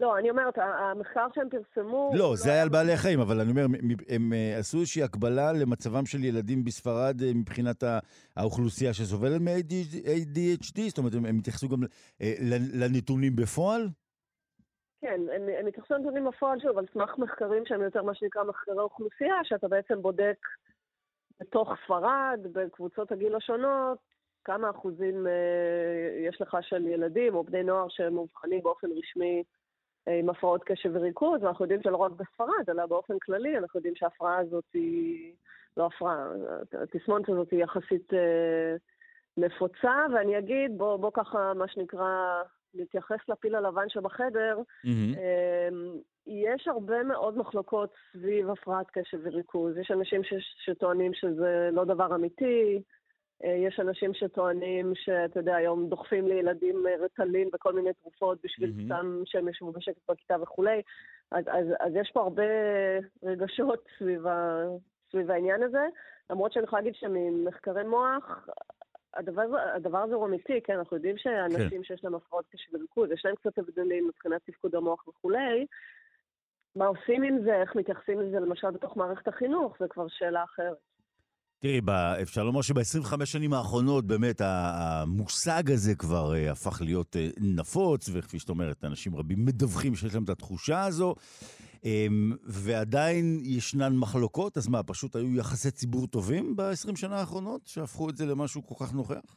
לא, 0.00 0.18
אני 0.18 0.30
אומרת, 0.30 0.58
המחקר 0.58 1.26
שהם 1.34 1.48
פרסמו... 1.48 2.10
לא, 2.14 2.36
זה 2.36 2.48
לא 2.48 2.52
היה 2.52 2.62
על 2.62 2.68
בעלי 2.68 2.92
החיים, 2.92 3.20
אבל 3.20 3.40
אני 3.40 3.50
אומר, 3.50 3.66
הם 4.08 4.32
אה, 4.32 4.58
עשו 4.58 4.78
איזושהי 4.78 5.02
הקבלה 5.02 5.52
למצבם 5.52 6.06
של 6.06 6.24
ילדים 6.24 6.64
בספרד 6.64 7.22
אה, 7.22 7.30
מבחינת 7.34 7.84
האוכלוסייה 8.36 8.94
שסובלת 8.94 9.40
מ-ADHD? 9.40 10.80
זאת 10.88 10.98
אומרת, 10.98 11.14
הם 11.14 11.38
התייחסו 11.38 11.68
גם 11.68 11.82
אה, 12.22 12.34
לנתונים 12.80 13.36
בפועל? 13.36 13.88
כן, 15.00 15.20
הם, 15.34 15.42
הם 15.60 15.66
התייחסו 15.66 15.94
לנתונים 15.94 16.24
בפועל, 16.24 16.60
שוב, 16.60 16.78
על 16.78 16.86
סמך 16.92 17.18
מחקרים 17.18 17.62
שהם 17.66 17.82
יותר 17.82 18.02
מה 18.02 18.14
שנקרא 18.14 18.44
מחקרי 18.44 18.78
אוכלוסייה, 18.78 19.34
שאתה 19.44 19.68
בעצם 19.68 20.02
בודק 20.02 20.38
בתוך 21.40 21.72
ספרד, 21.84 22.40
בקבוצות 22.52 23.12
הגיל 23.12 23.36
השונות, 23.36 23.98
כמה 24.44 24.70
אחוזים 24.70 25.26
אה, 25.26 26.28
יש 26.28 26.40
לך 26.40 26.56
של 26.60 26.86
ילדים 26.86 27.34
או 27.34 27.44
בני 27.44 27.62
נוער 27.62 27.86
שהם 27.88 28.14
מאובחנים 28.14 28.62
באופן 28.62 28.88
רשמי 28.98 29.42
עם 30.10 30.30
הפרעות 30.30 30.64
קשב 30.64 30.90
וריכוז, 30.92 31.42
ואנחנו 31.42 31.64
יודעים 31.64 31.82
שלא 31.82 31.96
רק 31.96 32.12
בספרד, 32.12 32.64
אלא 32.68 32.86
באופן 32.86 33.18
כללי, 33.18 33.58
אנחנו 33.58 33.78
יודעים 33.78 33.96
שההפרעה 33.96 34.38
הזאת 34.38 34.64
היא 34.74 35.32
לא 35.76 35.86
הפרעה, 35.86 36.26
התסמונת 36.82 37.28
הזאת 37.28 37.50
היא 37.50 37.62
יחסית 37.62 38.14
אה, 38.14 38.76
נפוצה, 39.36 40.06
ואני 40.14 40.38
אגיד, 40.38 40.78
בוא, 40.78 40.96
בוא 40.96 41.10
ככה, 41.14 41.52
מה 41.54 41.68
שנקרא, 41.68 42.42
נתייחס 42.74 43.18
לפיל 43.28 43.54
הלבן 43.54 43.88
שבחדר, 43.88 44.58
mm-hmm. 44.58 45.18
אה, 45.18 45.68
יש 46.26 46.68
הרבה 46.68 47.02
מאוד 47.02 47.38
מחלוקות 47.38 47.94
סביב 48.12 48.50
הפרעת 48.50 48.86
קשב 48.92 49.18
וריכוז. 49.22 49.76
יש 49.76 49.90
אנשים 49.90 50.24
ש, 50.24 50.34
שטוענים 50.64 51.14
שזה 51.14 51.68
לא 51.72 51.84
דבר 51.84 52.14
אמיתי, 52.14 52.82
יש 53.44 53.80
אנשים 53.80 54.14
שטוענים 54.14 54.92
שאתה 54.94 55.40
יודע, 55.40 55.56
היום 55.56 55.88
דוחפים 55.88 56.28
לילדים 56.28 56.86
אה, 56.86 56.94
רטלין 57.04 57.48
וכל 57.52 57.72
מיני 57.72 57.90
תרופות 57.92 58.38
בשביל 58.44 58.70
mm-hmm. 58.70 58.84
סתם 58.84 59.22
שהם 59.24 59.48
ישבו 59.48 59.72
בשקט 59.72 60.10
בכיתה 60.10 60.36
וכולי. 60.42 60.82
אז, 61.30 61.44
אז, 61.48 61.66
אז 61.80 61.92
יש 61.94 62.10
פה 62.14 62.20
הרבה 62.20 62.42
רגשות 63.22 63.86
סביב, 63.98 64.26
ה, 64.26 64.62
סביב 65.10 65.30
העניין 65.30 65.62
הזה, 65.62 65.86
למרות 66.30 66.52
שאני 66.52 66.64
יכולה 66.64 66.82
להגיד 66.82 66.94
שממחקרי 66.94 67.84
מוח, 67.84 68.48
הדבר, 69.14 69.42
הדבר 69.74 69.98
הזה 69.98 70.14
הוא 70.14 70.26
אמיתי, 70.26 70.60
כן, 70.64 70.78
אנחנו 70.78 70.96
יודעים 70.96 71.18
שאנשים 71.18 71.82
כן. 71.82 71.84
שיש 71.84 72.04
להם 72.04 72.14
הפרעות 72.14 72.46
קשב 72.50 72.74
וריכוז, 72.74 73.10
יש 73.10 73.24
להם 73.24 73.34
קצת 73.34 73.58
הבדלים 73.58 74.08
מבחינת 74.08 74.40
תפקוד 74.44 74.74
המוח 74.74 75.08
וכולי. 75.08 75.66
מה 76.76 76.86
עושים 76.86 77.22
עם 77.22 77.42
זה, 77.44 77.54
איך 77.54 77.76
מתייחסים 77.76 78.20
לזה 78.20 78.40
למשל 78.40 78.70
בתוך 78.70 78.96
מערכת 78.96 79.28
החינוך, 79.28 79.76
זה 79.80 79.88
כבר 79.88 80.08
שאלה 80.08 80.44
אחרת. 80.44 80.76
תראי, 81.60 81.80
אפשר 82.22 82.44
לומר 82.44 82.62
שב-25 82.62 83.24
שנים 83.24 83.52
האחרונות 83.52 84.06
באמת 84.06 84.40
המושג 84.44 85.70
הזה 85.70 85.94
כבר 85.94 86.32
uh, 86.32 86.50
הפך 86.50 86.82
להיות 86.82 87.16
uh, 87.16 87.40
נפוץ, 87.40 88.10
וכפי 88.12 88.38
שאת 88.38 88.48
אומרת, 88.48 88.84
אנשים 88.84 89.16
רבים 89.16 89.44
מדווחים 89.44 89.94
שיש 89.94 90.14
להם 90.14 90.24
את 90.24 90.28
התחושה 90.28 90.84
הזו, 90.84 91.14
um, 91.76 91.84
ועדיין 92.44 93.38
ישנן 93.42 93.96
מחלוקות, 93.96 94.56
אז 94.56 94.68
מה, 94.68 94.82
פשוט 94.82 95.16
היו 95.16 95.36
יחסי 95.36 95.70
ציבור 95.70 96.06
טובים 96.06 96.56
ב-20 96.56 96.96
שנה 96.96 97.16
האחרונות, 97.16 97.60
שהפכו 97.66 98.10
את 98.10 98.16
זה 98.16 98.26
למשהו 98.26 98.66
כל 98.66 98.84
כך 98.84 98.92
נוכח? 98.92 99.36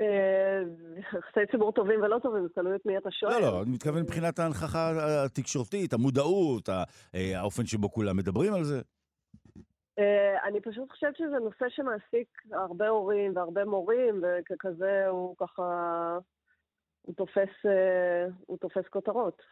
אה, 0.00 0.62
יחסי 0.98 1.40
ציבור 1.50 1.72
טובים 1.72 2.00
ולא 2.00 2.18
טובים, 2.22 2.42
זה 2.42 2.48
תלוי 2.54 2.76
את 2.76 2.86
מי 2.86 2.98
אתה 2.98 3.10
שואל. 3.10 3.32
לא, 3.32 3.40
לא, 3.40 3.62
אני 3.62 3.70
מתכוון 3.70 4.02
מבחינת 4.02 4.38
ההנכחה 4.38 4.92
התקשורתית, 5.24 5.92
המודעות, 5.92 6.68
האופן 7.14 7.66
שבו 7.66 7.90
כולם 7.90 8.16
מדברים 8.16 8.54
על 8.54 8.64
זה. 8.64 8.80
אה, 9.98 10.48
אני 10.48 10.60
פשוט 10.60 10.90
חושבת 10.90 11.16
שזה 11.16 11.38
נושא 11.44 11.64
שמעסיק 11.68 12.42
הרבה 12.52 12.88
הורים 12.88 13.36
והרבה 13.36 13.64
מורים, 13.64 14.22
וככזה 14.22 15.06
הוא 15.08 15.36
ככה, 15.38 15.62
הוא 17.02 17.14
תופס, 17.14 17.66
אה, 17.66 18.26
הוא 18.46 18.58
תופס 18.58 18.88
כותרות. 18.90 19.42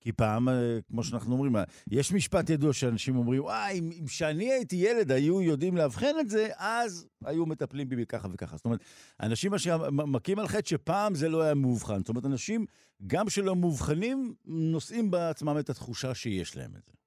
כי 0.00 0.12
פעם, 0.12 0.48
אה, 0.48 0.78
כמו 0.88 1.02
שאנחנו 1.02 1.32
אומרים, 1.32 1.56
יש 1.90 2.12
משפט 2.12 2.50
ידוע 2.50 2.72
שאנשים 2.72 3.16
אומרים, 3.16 3.42
וואי, 3.42 3.78
אם, 3.78 3.90
אם 4.00 4.06
שאני 4.06 4.52
הייתי 4.52 4.76
ילד 4.76 5.12
היו 5.12 5.42
יודעים 5.42 5.76
לאבחן 5.76 6.14
את 6.20 6.28
זה, 6.28 6.48
אז 6.56 7.08
היו 7.24 7.46
מטפלים 7.46 7.88
בי 7.88 8.06
ככה 8.06 8.28
וככה. 8.32 8.56
זאת 8.56 8.64
אומרת, 8.64 8.80
אנשים 9.22 9.52
מכים 9.90 10.38
על 10.38 10.46
חטא 10.46 10.68
שפעם 10.68 11.14
זה 11.14 11.28
לא 11.28 11.42
היה 11.42 11.54
מאובחן. 11.54 11.98
זאת 11.98 12.08
אומרת, 12.08 12.24
אנשים, 12.24 12.66
גם 13.06 13.28
שלא 13.28 13.56
מאובחנים, 13.56 14.34
נושאים 14.44 15.10
בעצמם 15.10 15.56
את 15.58 15.70
התחושה 15.70 16.14
שיש 16.14 16.56
להם 16.56 16.70
את 16.76 16.84
זה. 16.86 16.99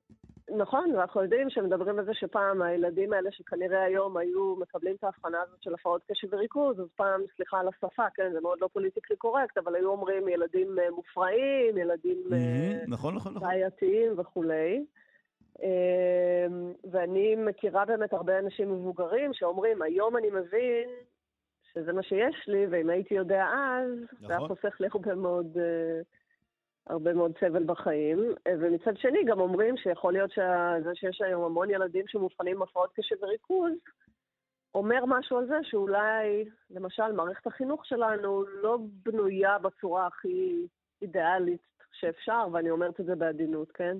נכון, 0.57 0.95
ואנחנו 0.95 1.21
יודעים 1.21 1.49
שמדברים 1.49 1.99
על 1.99 2.05
זה 2.05 2.13
שפעם 2.13 2.61
הילדים 2.61 3.13
האלה 3.13 3.31
שכנראה 3.31 3.83
היום 3.83 4.17
היו 4.17 4.55
מקבלים 4.55 4.95
את 4.95 5.03
ההבחנה 5.03 5.41
הזאת 5.41 5.63
של 5.63 5.73
הפרעות 5.73 6.01
קשב 6.11 6.27
וריכוז, 6.31 6.79
אז 6.79 6.87
פעם, 6.95 7.21
סליחה 7.35 7.59
על 7.59 7.67
השפה, 7.67 8.03
כן, 8.15 8.31
זה 8.33 8.41
מאוד 8.41 8.57
לא 8.61 8.69
פוליטיקלי 8.73 9.17
קורקט, 9.17 9.57
אבל 9.57 9.75
היו 9.75 9.89
אומרים 9.89 10.27
ילדים 10.27 10.79
אה, 10.79 10.91
מופרעים, 10.91 11.77
ילדים 11.77 12.17
mm-hmm, 12.29 12.87
נכון, 12.87 13.15
נכון, 13.15 13.33
נכון. 13.33 13.47
בעייתיים 13.49 14.19
וכולי. 14.19 14.85
אמ, 15.63 16.73
ואני 16.91 17.35
מכירה 17.35 17.85
באמת 17.85 18.13
הרבה 18.13 18.39
אנשים 18.39 18.71
מבוגרים 18.71 19.33
שאומרים, 19.33 19.81
היום 19.81 20.17
אני 20.17 20.29
מבין 20.29 20.89
שזה 21.73 21.93
מה 21.93 22.03
שיש 22.03 22.47
לי, 22.47 22.65
ואם 22.69 22.89
הייתי 22.89 23.13
יודע 23.13 23.45
אז, 23.45 23.89
נכון. 24.03 24.27
זה 24.27 24.37
היה 24.37 24.47
חוסך 24.47 24.77
לי 24.79 24.87
הרבה 24.93 25.15
מאוד... 25.15 25.57
Uh, 25.57 26.22
הרבה 26.87 27.13
מאוד 27.13 27.31
סבל 27.39 27.63
בחיים, 27.63 28.19
ומצד 28.59 28.97
שני 28.97 29.23
גם 29.25 29.39
אומרים 29.39 29.77
שיכול 29.77 30.13
להיות 30.13 30.31
שזה 30.31 30.95
שיש 30.95 31.21
היום 31.21 31.43
המון 31.43 31.69
ילדים 31.69 32.07
שמאובחנים 32.07 32.55
עם 32.55 32.61
הפרעות 32.61 32.91
קשב 32.95 33.15
וריכוז, 33.21 33.71
אומר 34.75 35.05
משהו 35.07 35.37
על 35.37 35.47
זה 35.47 35.57
שאולי, 35.63 36.45
למשל, 36.69 37.11
מערכת 37.11 37.47
החינוך 37.47 37.85
שלנו 37.85 38.43
לא 38.61 38.77
בנויה 39.05 39.59
בצורה 39.59 40.07
הכי 40.07 40.67
אידיאלית 41.01 41.61
שאפשר, 41.91 42.47
ואני 42.51 42.69
אומרת 42.69 42.99
את 42.99 43.05
זה 43.05 43.15
בעדינות, 43.15 43.71
כן? 43.71 43.97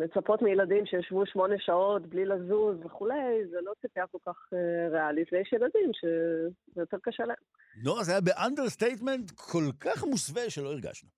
לצפות 0.00 0.42
מילדים 0.42 0.86
שישבו 0.86 1.26
שמונה 1.26 1.54
שעות 1.58 2.06
בלי 2.06 2.24
לזוז 2.24 2.76
וכולי, 2.84 3.46
זה 3.50 3.56
לא 3.62 3.72
ציפייה 3.80 4.06
כל 4.06 4.18
כך 4.26 4.36
אה, 4.52 4.56
ריאלית, 4.92 5.32
ויש 5.32 5.52
ילדים 5.52 5.90
שזה 5.92 6.80
יותר 6.80 6.96
קשה 7.02 7.24
להם. 7.24 7.36
לא, 7.84 8.02
זה 8.02 8.12
היה 8.12 8.20
ב 8.20 8.27
understatement 8.27 9.30
כל 9.30 9.64
כך 9.80 10.04
מוסווה 10.04 10.50
שלא 10.50 10.72
הרגשנו. 10.72 11.10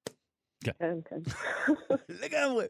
כן, 0.65 0.73
כן. 0.79 0.99
כן. 1.05 1.21
לגמרי. 2.25 2.65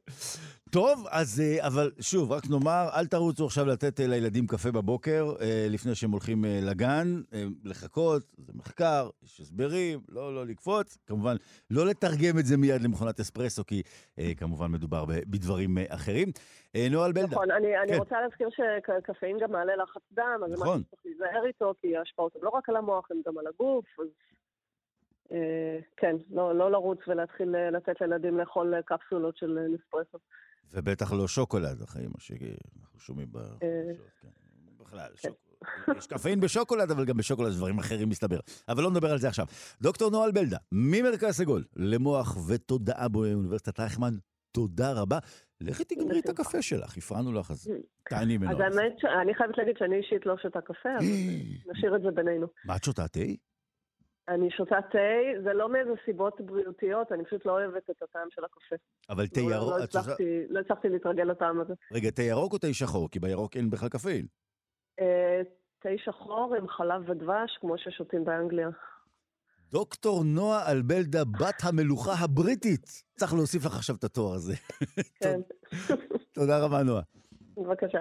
טוב, 0.70 1.06
אז, 1.10 1.40
אה, 1.40 1.66
אבל 1.66 1.90
שוב, 2.00 2.32
רק 2.32 2.42
נאמר, 2.50 2.88
אל 2.94 3.06
תרוצו 3.06 3.46
עכשיו 3.46 3.66
לתת 3.66 4.00
אה, 4.00 4.06
לילדים 4.06 4.46
קפה 4.46 4.70
בבוקר, 4.70 5.32
אה, 5.40 5.66
לפני 5.70 5.94
שהם 5.94 6.10
הולכים 6.10 6.44
לגן, 6.62 7.20
לחכות, 7.64 8.22
זה 8.38 8.52
מחקר, 8.54 9.08
יש 9.22 9.40
הסברים, 9.40 10.00
לא, 10.08 10.34
לא 10.34 10.46
לקפוץ. 10.46 10.98
כמובן, 11.06 11.36
לא 11.70 11.86
לתרגם 11.86 12.38
את 12.38 12.46
זה 12.46 12.56
מיד 12.56 12.82
למכונת 12.82 13.20
אספרסו, 13.20 13.64
כי 13.66 13.82
כמובן 14.36 14.66
מדובר 14.66 15.04
בדברים 15.06 15.78
אחרים. 15.88 16.28
נועה 16.90 17.12
בלדה. 17.12 17.26
נכון, 17.26 17.50
אני, 17.50 17.66
כן. 17.66 17.78
אני 17.88 17.98
רוצה 17.98 18.20
להזכיר 18.20 18.48
שקפאין 18.50 19.38
גם 19.40 19.52
מעלה 19.52 19.76
לחץ 19.76 20.02
דם, 20.12 20.40
אז 20.44 20.52
נכון. 20.52 20.66
זה 20.66 20.74
משהו 20.74 20.82
שצריך 20.82 21.00
להיזהר 21.04 21.46
איתו, 21.46 21.74
כי 21.80 21.96
ההשפעות 21.96 22.36
הן 22.36 22.42
לא 22.42 22.48
רק 22.48 22.68
על 22.68 22.76
המוח, 22.76 23.10
הן 23.10 23.16
גם 23.26 23.38
על 23.38 23.46
הגוף, 23.46 23.84
אז 24.00 24.06
כן, 25.96 26.16
לא, 26.30 26.54
לא 26.58 26.70
לרוץ 26.70 26.98
ולהתחיל 27.08 27.56
אה, 27.56 27.70
לתת 27.70 28.00
לילדים 28.00 28.38
לאכול 28.38 28.74
אה, 28.74 28.82
קפסולות 28.82 29.36
של 29.36 29.58
נספרסו. 29.74 30.18
ובטח 30.72 31.12
לא 31.12 31.28
שוקולד, 31.28 31.82
אחרי 31.82 32.06
מה 32.06 32.18
שאנחנו 32.18 33.00
שומעים 33.00 33.28
בחדשות, 33.32 34.10
כן. 34.20 34.28
בכלל, 34.78 35.10
כן. 35.16 35.30
יש 35.96 36.06
קפאין 36.06 36.40
בשוקולד, 36.40 36.90
אבל 36.90 37.04
גם 37.04 37.16
בשוקולד 37.16 37.52
דברים 37.52 37.78
אחרים 37.78 38.08
מסתבר. 38.08 38.38
אבל 38.68 38.82
לא 38.82 38.90
נדבר 38.90 39.12
על 39.12 39.18
זה 39.18 39.28
עכשיו. 39.28 39.46
דוקטור 39.82 40.10
נואל 40.10 40.30
בלדה, 40.30 40.58
ממרכז 40.72 41.34
סגול 41.34 41.64
למוח 41.76 42.36
ותודעה 42.48 43.08
באוניברסיטת 43.08 43.80
רייכמן, 43.80 44.14
תודה 44.52 44.92
רבה. 44.92 45.18
לכי 45.60 45.84
תגמרי 45.84 46.20
את 46.20 46.28
הקפה 46.28 46.62
שלך, 46.62 46.96
הפרענו 46.96 47.32
לך, 47.32 47.50
אז 47.50 47.70
תעני 48.10 48.38
ממנו. 48.38 48.50
אז 48.50 48.58
האמת, 48.60 49.04
אני 49.22 49.34
חייבת 49.34 49.58
להגיד 49.58 49.76
שאני 49.78 49.96
אישית 49.96 50.26
לא 50.26 50.36
שותה 50.42 50.60
קפה, 50.60 50.88
אבל 50.98 51.04
נשאיר 51.72 51.96
את 51.96 52.02
זה 52.02 52.10
בינינו. 52.10 52.46
מה 52.64 52.76
את 52.76 52.84
שותה, 52.84 53.08
תה? 53.08 53.20
אני 54.30 54.50
שותה 54.50 54.82
תה, 54.92 55.42
זה 55.44 55.52
לא 55.52 55.72
מאיזה 55.72 55.90
סיבות 56.04 56.40
בריאותיות, 56.40 57.12
אני 57.12 57.24
פשוט 57.24 57.46
לא 57.46 57.52
אוהבת 57.52 57.90
את 57.90 58.02
הטעם 58.02 58.28
של 58.30 58.44
הקפה. 58.44 58.76
אבל 59.10 59.26
תה 59.26 59.40
לא, 59.40 59.54
ירוק... 59.54 59.78
לא, 59.78 59.84
הצלחתי, 59.84 60.42
לא 60.48 60.60
הצלחתי 60.60 60.88
להתרגל 60.88 61.22
לטעם 61.22 61.60
הזה. 61.60 61.74
רגע, 61.92 62.10
תה 62.10 62.22
ירוק 62.22 62.52
או 62.52 62.58
תה 62.58 62.66
שחור? 62.72 63.10
כי 63.10 63.18
בירוק 63.18 63.56
אין 63.56 63.70
בכלל 63.70 63.88
קפאין. 63.88 64.26
אה, 65.00 65.40
תה 65.78 65.88
שחור 66.04 66.54
עם 66.58 66.68
חלב 66.68 67.10
ודבש, 67.10 67.58
כמו 67.60 67.78
ששותים 67.78 68.24
באנגליה. 68.24 68.68
דוקטור 69.70 70.24
נועה 70.24 70.72
אלבלדה, 70.72 71.24
בת 71.24 71.62
המלוכה 71.62 72.12
הבריטית. 72.24 72.86
צריך 73.18 73.34
להוסיף 73.34 73.64
לך 73.64 73.76
עכשיו 73.76 73.96
את 73.96 74.04
התואר 74.04 74.34
הזה. 74.34 74.54
כן. 75.22 75.40
תודה 76.38 76.64
רבה, 76.64 76.82
נועה. 76.82 77.02
בבקשה. 77.56 78.00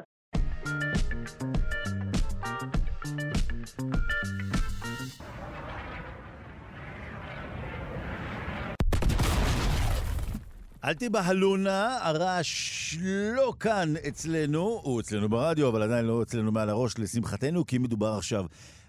אל 10.84 10.93
תיבהלו 10.93 11.57
נא, 11.57 11.97
הרעש 12.01 12.97
לא 13.36 13.53
כאן 13.59 13.93
אצלנו, 14.07 14.82
הוא 14.84 14.99
אצלנו 14.99 15.30
ברדיו, 15.30 15.69
אבל 15.69 15.82
עדיין 15.82 16.05
לא 16.05 16.21
אצלנו 16.21 16.51
מעל 16.51 16.69
הראש, 16.69 16.97
לשמחתנו, 16.97 17.65
כי 17.65 17.77
מדובר 17.77 18.13
עכשיו 18.13 18.45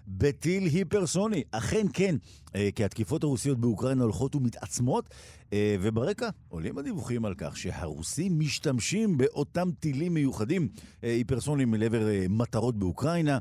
בטיל 0.07 0.65
היפרסוני. 0.65 1.43
אכן 1.51 1.85
כן, 1.93 2.15
אה, 2.55 2.69
כי 2.75 2.85
התקיפות 2.85 3.23
הרוסיות 3.23 3.57
באוקראינה 3.57 4.03
הולכות 4.03 4.35
ומתעצמות, 4.35 5.09
אה, 5.53 5.75
וברקע 5.81 6.29
עולים 6.49 6.77
הדיווחים 6.77 7.25
על 7.25 7.33
כך 7.37 7.57
שהרוסים 7.57 8.39
משתמשים 8.39 9.17
באותם 9.17 9.69
טילים 9.79 10.13
מיוחדים, 10.13 10.67
אה, 11.03 11.09
היפרסונים 11.09 11.73
לעבר 11.73 12.07
מטרות 12.29 12.79
באוקראינה. 12.79 13.37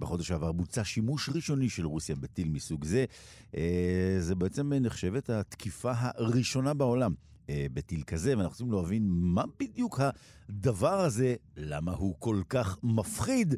בחודש 0.00 0.28
שעבר 0.28 0.52
בוצע 0.52 0.84
שימוש 0.84 1.28
ראשוני 1.34 1.68
של 1.68 1.86
רוסיה 1.86 2.16
בטיל 2.16 2.48
מסוג 2.48 2.84
זה. 2.84 3.04
זה 4.18 4.34
בעצם 4.34 4.72
נחשבת 4.72 5.30
התקיפה 5.30 5.92
הראשונה 5.94 6.74
בעולם. 6.74 7.14
בטיל 7.72 8.02
כזה, 8.02 8.38
ואנחנו 8.38 8.50
רוצים 8.50 8.72
להבין 8.72 9.02
מה 9.10 9.44
בדיוק 9.60 10.00
הדבר 10.00 11.00
הזה, 11.00 11.34
למה 11.56 11.92
הוא 11.92 12.14
כל 12.18 12.42
כך 12.48 12.78
מפחיד. 12.82 13.54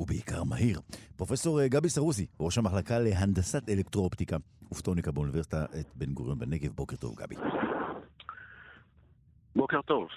ובעיקר 0.00 0.44
מהיר. 0.44 0.80
פרופסור 1.16 1.60
אה, 1.60 1.68
גבי 1.68 1.88
סרוסי, 1.88 2.26
ראש 2.40 2.58
המחלקה 2.58 2.98
להנדסת 2.98 3.68
אלקטרואופטיקה 3.68 4.36
ופטוניקה 4.72 5.12
באוניברסיטת 5.12 5.86
בן 5.94 6.12
גוריון 6.12 6.38
בנגב. 6.38 6.72
בוקר 6.74 6.96
טוב, 6.96 7.14
גבי. 7.16 7.34
בוקר 9.56 9.80
טוב. 9.82 10.08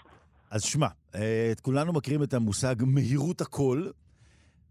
אז 0.52 0.64
שמע, 0.64 0.88
אה, 1.16 1.50
את 1.52 1.60
כולנו 1.60 1.94
מכירים 1.94 2.24
את 2.24 2.34
המושג 2.34 2.76
מהירות 2.80 3.42
הקול. 3.42 3.92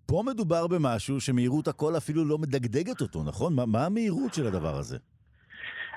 פה 0.06 0.22
מדובר 0.26 0.66
במשהו 0.66 1.20
שמהירות 1.20 1.68
הקול 1.68 1.96
אפילו 1.96 2.24
לא 2.24 2.38
מדגדגת 2.38 3.00
אותו, 3.00 3.22
נכון? 3.22 3.54
מה, 3.54 3.66
מה 3.66 3.86
המהירות 3.86 4.34
של 4.34 4.46
הדבר 4.46 4.76
הזה? 4.78 4.98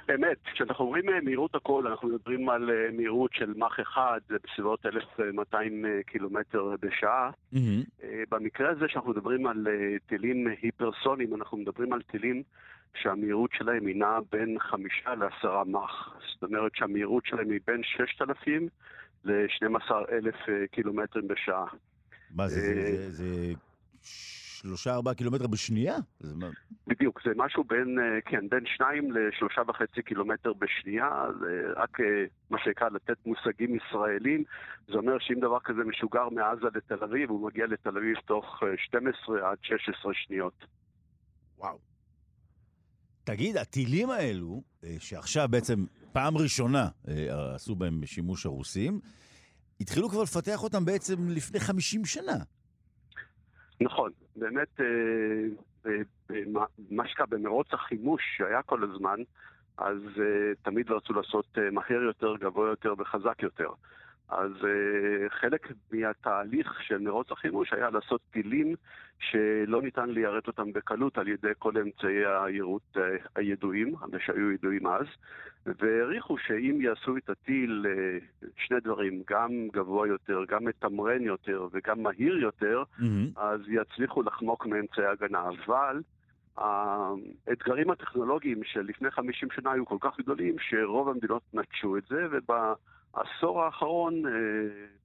אמת, 0.09 0.37
כשאנחנו 0.53 0.85
אומרים 0.85 1.09
אה, 1.09 1.21
מהירות 1.21 1.55
הכל, 1.55 1.87
אנחנו 1.87 2.09
מדברים 2.09 2.49
על 2.49 2.69
אה, 2.69 2.91
מהירות 2.91 3.33
של 3.33 3.53
מח 3.57 3.79
אחד, 3.79 4.19
זה 4.27 4.35
בסביבות 4.43 4.85
1200 4.85 5.85
אה, 5.85 6.03
קילומטר 6.03 6.75
בשעה. 6.81 7.29
Mm-hmm. 7.53 8.05
במקרה 8.29 8.69
הזה 8.69 8.85
שאנחנו 8.87 9.11
מדברים 9.11 9.47
על 9.47 9.67
טילים 10.07 10.47
היפרסונים, 10.61 11.35
אנחנו 11.35 11.57
מדברים 11.57 11.93
על 11.93 12.01
טילים 12.01 12.43
שהמהירות 13.01 13.49
שלהם 13.53 13.85
היא 13.85 13.95
נעה 13.95 14.19
בין 14.31 14.59
חמישה 14.59 15.15
לעשרה 15.15 15.63
מח. 15.63 16.15
זאת 16.33 16.43
אומרת 16.43 16.71
שהמהירות 16.75 17.25
שלהם 17.25 17.51
היא 17.51 17.59
בין 17.67 17.81
6,000 17.83 18.67
ל-12,000 19.25 20.49
קילומטרים 20.71 21.27
בשעה. 21.27 21.65
מה 22.35 22.47
זה, 22.47 22.59
זה, 22.61 23.11
זה, 23.11 23.11
זה 23.11 23.53
שלושה 24.65 24.93
ארבעה 24.93 25.13
קילומטר 25.13 25.47
בשנייה? 25.47 25.95
בדיוק, 26.87 27.21
זה 27.25 27.31
משהו 27.35 27.63
בין, 27.63 27.99
אה, 27.99 28.21
כן, 28.25 28.49
בין 28.49 28.63
שניים 28.65 29.11
לשלושה 29.11 29.61
וחצי 29.67 30.01
קילומטר 30.01 30.53
בשנייה, 30.53 31.09
זה 31.39 31.63
רק 31.75 31.99
אה, 31.99 32.05
מה 32.49 32.57
שנקרא 32.63 32.89
לתת 32.89 33.25
מושגים 33.25 33.75
ישראלים, 33.75 34.43
זה 34.87 34.93
אומר 34.93 35.19
שאם 35.19 35.39
דבר 35.39 35.59
כזה 35.59 35.83
משוגר 35.85 36.29
מעזה 36.29 36.67
לתל 36.75 37.03
אביב, 37.03 37.29
הוא 37.29 37.47
מגיע 37.47 37.65
לתל 37.65 37.97
אביב 37.97 38.15
תוך 38.25 38.63
12 38.77 39.39
אה, 39.39 39.51
עד 39.51 39.57
16 39.61 40.13
שניות. 40.13 40.65
וואו. 41.57 41.77
תגיד, 43.23 43.57
הטילים 43.57 44.09
האלו, 44.09 44.63
שעכשיו 44.99 45.47
בעצם 45.51 45.85
פעם 46.13 46.37
ראשונה 46.37 46.87
עשו 47.55 47.75
בהם 47.75 48.05
שימוש 48.05 48.45
הרוסים, 48.45 48.99
התחילו 49.81 50.09
כבר 50.09 50.23
לפתח 50.23 50.63
אותם 50.63 50.85
בעצם 50.85 51.29
לפני 51.29 51.59
50 51.59 52.05
שנה. 52.05 52.37
נכון, 53.81 54.11
באמת 54.35 54.81
אה, 54.81 55.95
מה 56.89 57.07
שקרה 57.07 57.25
במרוץ 57.25 57.67
החימוש 57.73 58.21
שהיה 58.37 58.61
כל 58.61 58.83
הזמן, 58.83 59.19
אז 59.77 59.97
אה, 60.19 60.55
תמיד 60.61 60.91
רצו 60.91 61.13
לעשות 61.13 61.45
אה, 61.57 61.71
מהר 61.71 62.01
יותר, 62.01 62.35
גבוה 62.35 62.69
יותר 62.69 62.93
וחזק 62.97 63.43
יותר. 63.43 63.69
אז 64.29 64.51
uh, 64.51 65.29
חלק 65.29 65.71
מהתהליך 65.91 66.83
של 66.83 66.97
מרוץ 66.97 67.31
החימוש 67.31 67.73
היה 67.73 67.89
לעשות 67.89 68.21
טילים 68.31 68.75
שלא 69.19 69.81
ניתן 69.81 70.09
ליירט 70.09 70.47
אותם 70.47 70.73
בקלות 70.73 71.17
על 71.17 71.27
ידי 71.27 71.51
כל 71.59 71.77
אמצעי 71.77 72.25
היירוט 72.25 72.97
uh, 72.97 72.99
הידועים, 73.35 73.95
שהיו 74.25 74.51
ידועים 74.51 74.87
אז, 74.87 75.05
והעריכו 75.65 76.37
שאם 76.37 76.81
יעשו 76.81 77.17
את 77.17 77.29
הטיל 77.29 77.85
uh, 77.85 78.45
שני 78.57 78.79
דברים, 78.79 79.23
גם 79.29 79.51
גבוה 79.73 80.07
יותר, 80.07 80.43
גם 80.47 80.65
מתמרן 80.65 81.21
יותר 81.21 81.67
וגם 81.71 82.03
מהיר 82.03 82.37
יותר, 82.37 82.83
mm-hmm. 82.99 83.03
אז 83.35 83.61
יצליחו 83.67 84.21
לחמוק 84.21 84.65
מאמצעי 84.65 85.05
הגנה. 85.05 85.49
אבל 85.49 86.01
האתגרים 86.57 87.91
הטכנולוגיים 87.91 88.63
של 88.63 88.81
לפני 88.81 89.11
50 89.11 89.49
שנה 89.51 89.71
היו 89.71 89.85
כל 89.85 89.97
כך 90.01 90.19
גדולים, 90.19 90.55
שרוב 90.59 91.09
המדינות 91.09 91.41
נטשו 91.53 91.97
את 91.97 92.03
זה, 92.09 92.27
וב... 92.31 92.51
העשור 93.15 93.63
האחרון, 93.63 94.25
אה, 94.25 94.31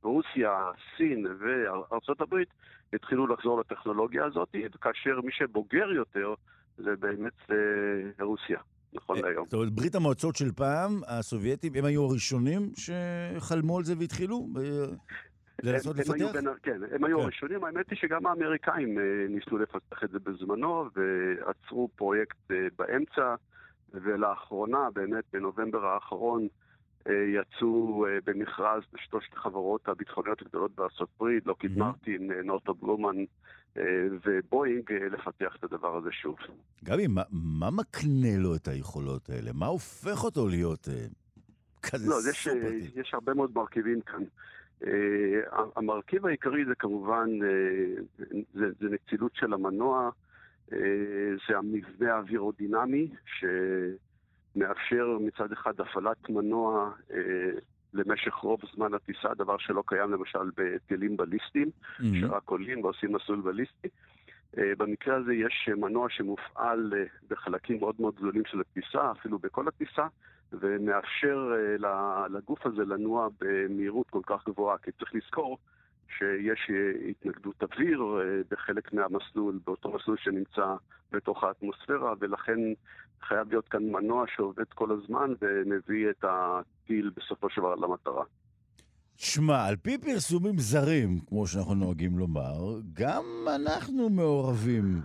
רוסיה, 0.03 0.71
סין 0.97 1.27
וארצות 1.39 2.21
הברית 2.21 2.49
התחילו 2.93 3.27
לחזור 3.27 3.61
לטכנולוגיה 3.61 4.25
הזאת, 4.25 4.57
כאשר 4.81 5.21
מי 5.25 5.33
שבוגר 5.33 5.93
יותר 5.93 6.35
זה 6.77 6.97
באמת 6.97 7.51
אה, 7.51 8.25
רוסיה. 8.25 8.59
נכון 8.93 9.17
אה, 9.17 9.23
להיום. 9.23 9.45
זאת 9.45 9.55
אומרת, 9.55 9.73
ברית 9.73 9.95
המועצות 9.95 10.37
של 10.37 10.53
פעם, 10.53 11.01
הסובייטים, 11.07 11.73
הם 11.75 11.85
היו 11.85 12.05
הראשונים 12.05 12.71
שחלמו 12.77 13.79
על 13.79 13.85
זה 13.85 13.95
והתחילו 13.99 14.49
לנסות 15.63 15.97
לפתח? 15.97 16.33
כן, 16.63 16.81
הם 16.93 17.05
היו 17.05 17.17
כן. 17.19 17.23
הראשונים. 17.23 17.65
האמת 17.65 17.91
היא 17.91 17.99
שגם 17.99 18.27
האמריקאים 18.27 18.99
ניסו 19.29 19.59
לפתח 19.59 20.05
את 20.05 20.11
זה 20.11 20.19
בזמנו, 20.19 20.85
ועצרו 20.95 21.89
פרויקט 21.97 22.37
באמצע, 22.79 23.35
ולאחרונה, 23.93 24.89
באמת, 24.95 25.25
בנובמבר 25.33 25.87
האחרון, 25.87 26.49
יצאו 27.09 28.07
אה, 28.07 28.19
במכרז 28.25 28.83
לשלושת 28.95 29.33
החברות 29.33 29.89
הביטחוניות 29.89 30.43
הגדולות 30.43 30.75
בארצות 30.75 31.09
ברית, 31.21 31.47
לוקיד 31.47 31.79
מרטין, 31.79 32.33
אה, 32.33 32.43
נורטו 32.43 32.75
בלומן 32.75 33.17
ובואינג, 34.25 34.93
לפתח 34.93 35.57
את 35.59 35.65
הדבר 35.65 35.97
הזה 35.97 36.13
שוב. 36.13 36.37
גבי, 36.85 37.07
מה, 37.07 37.23
מה 37.31 37.71
מקנה 37.71 38.37
לו 38.39 38.57
את 38.57 38.69
היכולות 38.69 39.31
האלה? 39.31 39.51
מה 39.55 39.67
הופך 39.67 40.25
אותו 40.25 40.49
להיות 40.49 40.89
כזה 41.83 42.11
לא, 42.11 42.17
יש, 42.31 42.49
יש 42.95 43.15
הרבה 43.15 43.35
מאוד 43.35 43.51
מרכיבים 43.55 44.01
כאן. 44.01 44.23
Uh, 44.83 44.87
המרכיב 45.77 46.27
העיקרי 46.27 46.65
זה 46.65 46.75
כמובן, 46.75 47.29
uh, 47.41 48.23
זה, 48.55 48.67
זה 48.81 48.89
נצילות 48.89 49.33
של 49.35 49.53
המנוע, 49.53 50.11
uh, 50.71 50.75
זה 51.49 51.59
המבנה 51.59 52.15
האווירודינמי, 52.15 53.09
ש... 53.25 53.45
מאפשר 54.57 55.19
מצד 55.21 55.53
אחד 55.53 55.81
הפעלת 55.81 56.31
מנוע 56.31 56.91
אה, 57.13 57.51
למשך 57.95 58.35
רוב 58.35 58.61
זמן 58.75 58.95
הטיסה, 58.95 59.35
דבר 59.35 59.59
שלא 59.59 59.83
קיים 59.87 60.13
למשל 60.13 60.51
בטילים 60.57 61.17
בליסטיים, 61.17 61.69
mm-hmm. 61.71 62.05
שרק 62.21 62.49
עולים 62.49 62.85
ועושים 62.85 63.13
מסלול 63.13 63.41
בליסטי. 63.41 63.89
אה, 64.59 64.73
במקרה 64.79 65.17
הזה 65.17 65.35
יש 65.35 65.69
מנוע 65.77 66.11
שמופעל 66.11 66.93
אה, 66.97 67.05
בחלקים 67.29 67.81
מאוד 67.81 67.95
מאוד 67.99 68.15
גדולים 68.15 68.43
של 68.47 68.61
הטיסה, 68.61 69.11
אפילו 69.11 69.39
בכל 69.39 69.69
הטיסה, 69.69 70.07
ומאפשר 70.53 71.53
אה, 71.85 72.29
לגוף 72.29 72.67
הזה 72.67 72.85
לנוע 72.85 73.29
במהירות 73.41 74.11
כל 74.11 74.23
כך 74.27 74.49
גבוהה, 74.49 74.79
כי 74.79 74.93
צריך 74.93 75.15
לזכור 75.15 75.59
שיש 76.19 76.71
אה, 76.71 77.11
התנגדות 77.11 77.63
אוויר 77.63 78.01
אה, 78.21 78.41
בחלק 78.51 78.93
מהמסלול, 78.93 79.59
באותו 79.67 79.93
מסלול 79.93 80.17
שנמצא 80.17 80.75
בתוך 81.13 81.45
האטמוספירה, 81.45 82.15
ולכן 82.21 82.59
חייב 83.29 83.49
להיות 83.51 83.69
כאן 83.69 83.83
מנוע 83.83 84.25
שעובד 84.37 84.65
כל 84.75 84.89
הזמן 84.93 85.35
ומביא 85.41 86.11
את 86.11 86.25
הטיל 86.29 87.11
בסופו 87.17 87.51
של 87.51 87.61
דבר 87.61 87.75
למטרה. 87.75 88.25
שמע, 89.17 89.67
על 89.67 89.77
פי 89.77 89.99
פרסומים 89.99 90.59
זרים, 90.59 91.21
כמו 91.29 91.47
שאנחנו 91.47 91.75
נוהגים 91.75 92.19
לומר, 92.19 92.81
גם 92.93 93.25
אנחנו 93.55 94.11
מעורבים 94.11 95.01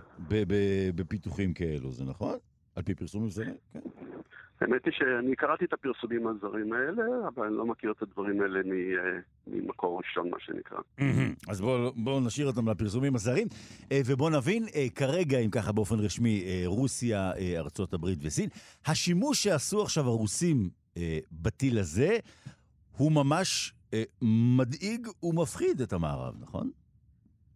בפיתוחים 0.94 1.54
כאלו, 1.54 1.92
זה 1.92 2.04
נכון? 2.04 2.38
על 2.76 2.82
פי 2.82 2.94
פרסומים 2.94 3.30
זרים, 3.30 3.54
כן. 3.72 3.80
האמת 4.60 4.84
היא 4.84 4.92
שאני 4.96 5.36
קראתי 5.36 5.64
את 5.64 5.72
הפרסומים 5.72 6.26
הזרים 6.26 6.72
האלה, 6.72 7.02
אבל 7.28 7.46
אני 7.46 7.56
לא 7.56 7.66
מכיר 7.66 7.90
את 7.90 8.02
הדברים 8.02 8.40
האלה 8.40 8.58
אה, 8.58 9.18
ממקור 9.46 9.98
ראשון, 9.98 10.30
מה 10.30 10.36
שנקרא. 10.40 10.78
אז 11.50 11.60
בואו 11.60 11.92
בוא 11.96 12.20
נשאיר 12.20 12.46
אותם 12.46 12.68
לפרסומים 12.68 13.14
הזרים, 13.14 13.46
אה, 13.92 14.00
ובואו 14.06 14.30
נבין 14.30 14.64
אה, 14.74 14.86
כרגע, 14.94 15.38
אם 15.38 15.50
ככה 15.50 15.72
באופן 15.72 15.94
רשמי, 15.94 16.44
רוסיה, 16.66 17.32
ארצות 17.56 17.94
הברית 17.94 18.18
וסין, 18.22 18.48
השימוש 18.86 19.42
שעשו 19.42 19.82
עכשיו 19.82 20.04
הרוסים 20.04 20.70
בטיל 21.32 21.78
הזה, 21.78 22.18
הוא 22.96 23.12
ממש 23.12 23.74
מדאיג 24.58 25.08
ומפחיד 25.22 25.80
את 25.80 25.92
המערב, 25.92 26.34
נכון? 26.40 26.70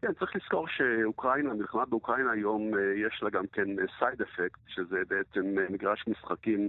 כן, 0.03 0.13
צריך 0.19 0.37
לזכור 0.37 0.69
שאוקראינה, 0.69 1.51
המלחמה 1.51 1.85
באוקראינה 1.85 2.31
היום 2.31 2.71
יש 3.07 3.23
לה 3.23 3.31
גם 3.31 3.45
כן 3.53 3.69
סייד 3.99 4.23
אפקט, 4.23 4.61
שזה 4.69 4.97
בעצם 5.09 5.55
מגרש 5.71 6.05
משחקים 6.09 6.69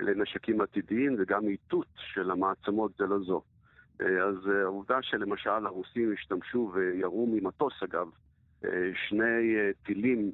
לנשקים 0.00 0.60
עתידיים 0.60 1.16
וגם 1.18 1.48
איתות 1.48 1.86
של 1.96 2.30
המעצמות 2.30 2.92
זה 2.98 3.04
לזו. 3.04 3.42
אז 4.00 4.46
העובדה 4.62 5.02
שלמשל 5.02 5.66
הרוסים 5.66 6.12
השתמשו 6.12 6.70
וירו 6.74 7.26
ממטוס 7.26 7.82
אגב 7.82 8.06
שני 9.08 9.54
טילים 9.82 10.32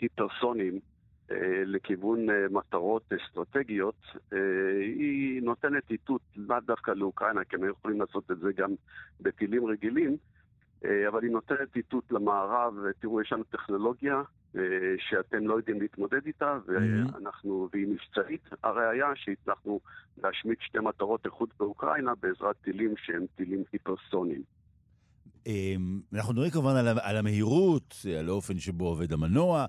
היפרסוניים 0.00 0.78
לכיוון 1.64 2.26
מטרות 2.50 3.12
אסטרטגיות, 3.12 4.02
היא 4.80 5.42
נותנת 5.42 5.90
איתות 5.90 6.22
לאו 6.36 6.56
דווקא 6.66 6.90
לאוקראינה, 6.90 7.44
כי 7.44 7.56
הם 7.56 7.64
יכולים 7.64 8.00
לעשות 8.00 8.30
את 8.30 8.38
זה 8.38 8.52
גם 8.52 8.70
בטילים 9.20 9.66
רגילים, 9.66 10.16
אבל 10.84 11.22
היא 11.22 11.30
נותנת 11.30 11.76
איתות 11.76 12.04
למערב, 12.10 12.74
תראו, 13.00 13.20
יש 13.20 13.32
לנו 13.32 13.44
טכנולוגיה 13.44 14.22
שאתם 14.98 15.46
לא 15.46 15.54
יודעים 15.54 15.80
להתמודד 15.80 16.26
איתה, 16.26 16.58
ואנחנו, 16.66 17.68
והיא 17.72 17.86
מבצעית. 17.86 18.48
הראיה 18.62 19.06
שהצלחנו 19.14 19.80
להשמיד 20.22 20.56
שתי 20.60 20.78
מטרות 20.78 21.26
איכות 21.26 21.48
באוקראינה 21.58 22.12
בעזרת 22.22 22.56
טילים 22.62 22.94
שהם 22.96 23.26
טילים 23.36 23.62
היפרסוניים. 23.72 24.42
אמ, 25.46 26.00
אנחנו 26.14 26.32
מדברים 26.32 26.50
כמובן 26.50 26.76
על, 26.76 26.88
על 27.02 27.16
המהירות, 27.16 27.94
על 28.18 28.28
האופן 28.28 28.58
שבו 28.58 28.88
עובד 28.88 29.12
המנוע. 29.12 29.66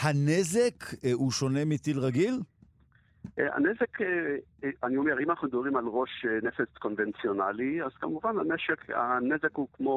הנזק 0.00 0.84
אה, 1.04 1.12
הוא 1.12 1.32
שונה 1.32 1.64
מטיל 1.64 1.98
רגיל? 1.98 2.40
אה, 3.38 3.56
הנזק, 3.56 4.00
אה, 4.00 4.70
אני 4.82 4.96
אומר, 4.96 5.20
אם 5.20 5.30
אנחנו 5.30 5.48
מדברים 5.48 5.76
על 5.76 5.84
ראש 5.86 6.26
נפץ 6.42 6.76
קונבנציונלי, 6.78 7.82
אז 7.82 7.92
כמובן 8.00 8.38
הנשק, 8.38 8.90
הנזק 8.90 9.56
הוא 9.56 9.68
כמו, 9.72 9.90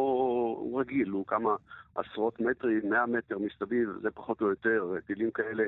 הוא 0.60 0.82
רגיל, 0.82 1.10
הוא 1.10 1.26
כמה 1.26 1.56
עשרות 1.96 2.40
מטרים, 2.40 2.90
מאה 2.90 3.06
מטר 3.06 3.38
מסביב, 3.40 3.90
זה 4.02 4.12
פחות 4.12 4.42
או 4.42 4.50
יותר, 4.50 4.94
טילים 5.08 5.32
כאלה 5.32 5.64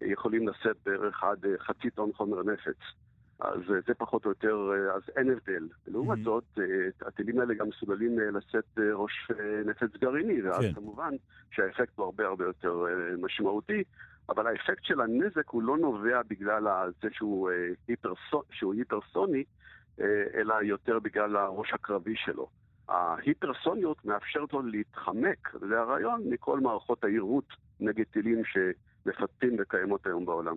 יכולים 0.00 0.48
לשאת 0.48 0.76
בערך 0.86 1.22
עד 1.22 1.44
חצי 1.58 1.90
טון 1.90 2.12
חומר 2.12 2.42
נפץ. 2.42 2.78
אז 3.42 3.60
אה, 3.70 3.80
זה 3.86 3.94
פחות 3.94 4.24
או 4.24 4.30
יותר, 4.30 4.70
אה, 4.72 4.94
אז 4.94 5.02
אין 5.16 5.30
הבדל. 5.30 5.68
לעומת 5.86 6.18
mm-hmm. 6.18 6.24
זאת, 6.24 6.44
אה, 6.58 7.08
הטילים 7.08 7.40
האלה 7.40 7.54
גם 7.54 7.68
מסוגלים 7.68 8.18
לשאת 8.18 8.78
ראש 8.94 9.30
נפץ 9.64 9.96
גרעיני, 10.00 10.42
ואז 10.42 10.60
כן. 10.60 10.72
כמובן 10.72 11.14
שהאפקט 11.50 11.92
הוא 11.96 12.04
הרבה 12.04 12.26
הרבה 12.26 12.44
יותר 12.44 12.84
משמעותי, 13.18 13.82
אבל 14.34 14.46
האפקט 14.46 14.84
של 14.84 15.00
הנזק 15.00 15.48
הוא 15.48 15.62
לא 15.62 15.78
נובע 15.78 16.20
בגלל 16.28 16.90
זה 17.02 17.08
שהוא, 17.12 17.50
היפרסוני, 17.88 18.44
שהוא 18.50 18.74
היפרסוני, 18.74 19.44
אלא 20.34 20.54
יותר 20.62 20.98
בגלל 20.98 21.36
הראש 21.36 21.72
הקרבי 21.72 22.14
שלו. 22.16 22.48
ההיפרסוניות 22.88 24.04
מאפשרת 24.04 24.52
לו 24.52 24.62
להתחמק, 24.62 25.56
זה 25.68 25.80
הרעיון 25.80 26.22
מכל 26.30 26.60
מערכות 26.60 27.04
העירות 27.04 27.48
נגד 27.80 28.04
טילים 28.04 28.42
שמפתים 28.44 29.56
וקיימות 29.60 30.06
היום 30.06 30.24
בעולם. 30.24 30.56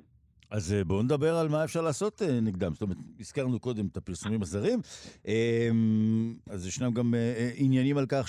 אז 0.51 0.73
אה, 0.73 0.83
בואו 0.83 1.03
נדבר 1.03 1.35
על 1.35 1.47
מה 1.47 1.63
אפשר 1.63 1.81
לעשות 1.81 2.21
אה, 2.21 2.39
נגדם. 2.41 2.73
זאת 2.73 2.81
אומרת, 2.81 2.97
הזכרנו 3.19 3.59
קודם 3.59 3.87
את 3.91 3.97
הפרסומים 3.97 4.41
הזרים, 4.41 4.79
אמ, 5.27 6.33
אז 6.49 6.67
ישנם 6.67 6.91
גם 6.91 7.15
אה, 7.15 7.51
עניינים 7.55 7.97
על 7.97 8.05
כך 8.09 8.27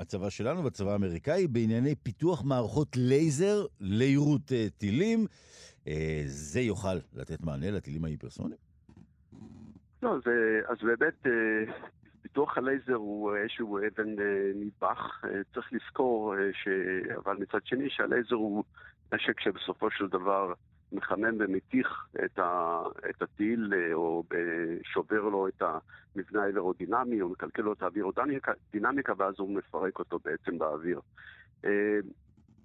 שהצבא 0.00 0.30
שלנו 0.30 0.64
והצבא 0.64 0.92
האמריקאי 0.92 1.46
בענייני 1.46 1.94
פיתוח 1.94 2.44
מערכות 2.44 2.88
לייזר 2.96 3.66
לעירות 3.80 4.52
טילים. 4.78 5.26
זה 6.26 6.60
יוכל 6.60 6.94
לתת 7.14 7.40
מענה 7.40 7.70
לטילים 7.70 8.04
ההיפרסוניים? 8.04 8.60
לא, 10.02 10.16
זה, 10.24 10.60
אז 10.68 10.76
באמת, 10.82 11.26
פיתוח 12.22 12.58
הלייזר 12.58 12.94
הוא 12.94 13.36
איזשהו 13.36 13.78
אבן 13.78 14.14
נדבך. 14.54 15.24
צריך 15.54 15.72
לזכור, 15.72 16.34
ש... 16.52 16.68
אבל 17.16 17.36
מצד 17.36 17.58
שני, 17.64 17.90
שהלייזר 17.90 18.34
הוא 18.34 18.64
נשק 19.12 19.40
שבסופו 19.40 19.90
של 19.90 20.06
דבר 20.06 20.52
מחמם 20.92 21.36
ומתיך 21.38 22.06
את, 22.24 22.38
ה, 22.38 22.82
את 23.10 23.22
הטיל, 23.22 23.72
אה, 23.76 23.94
או 23.94 24.24
שובר 24.82 25.20
לו 25.20 25.48
את 25.48 25.62
המבנה 25.62 26.42
האווירודינמי, 26.42 27.22
או 27.22 27.28
מקלקל 27.28 27.62
לו 27.62 27.72
את 27.72 27.82
האווירודינמיקה, 27.82 29.12
ואז 29.16 29.34
הוא 29.38 29.56
מפרק 29.56 29.98
אותו 29.98 30.18
בעצם 30.24 30.58
באוויר. 30.58 31.00
אה, 31.64 31.98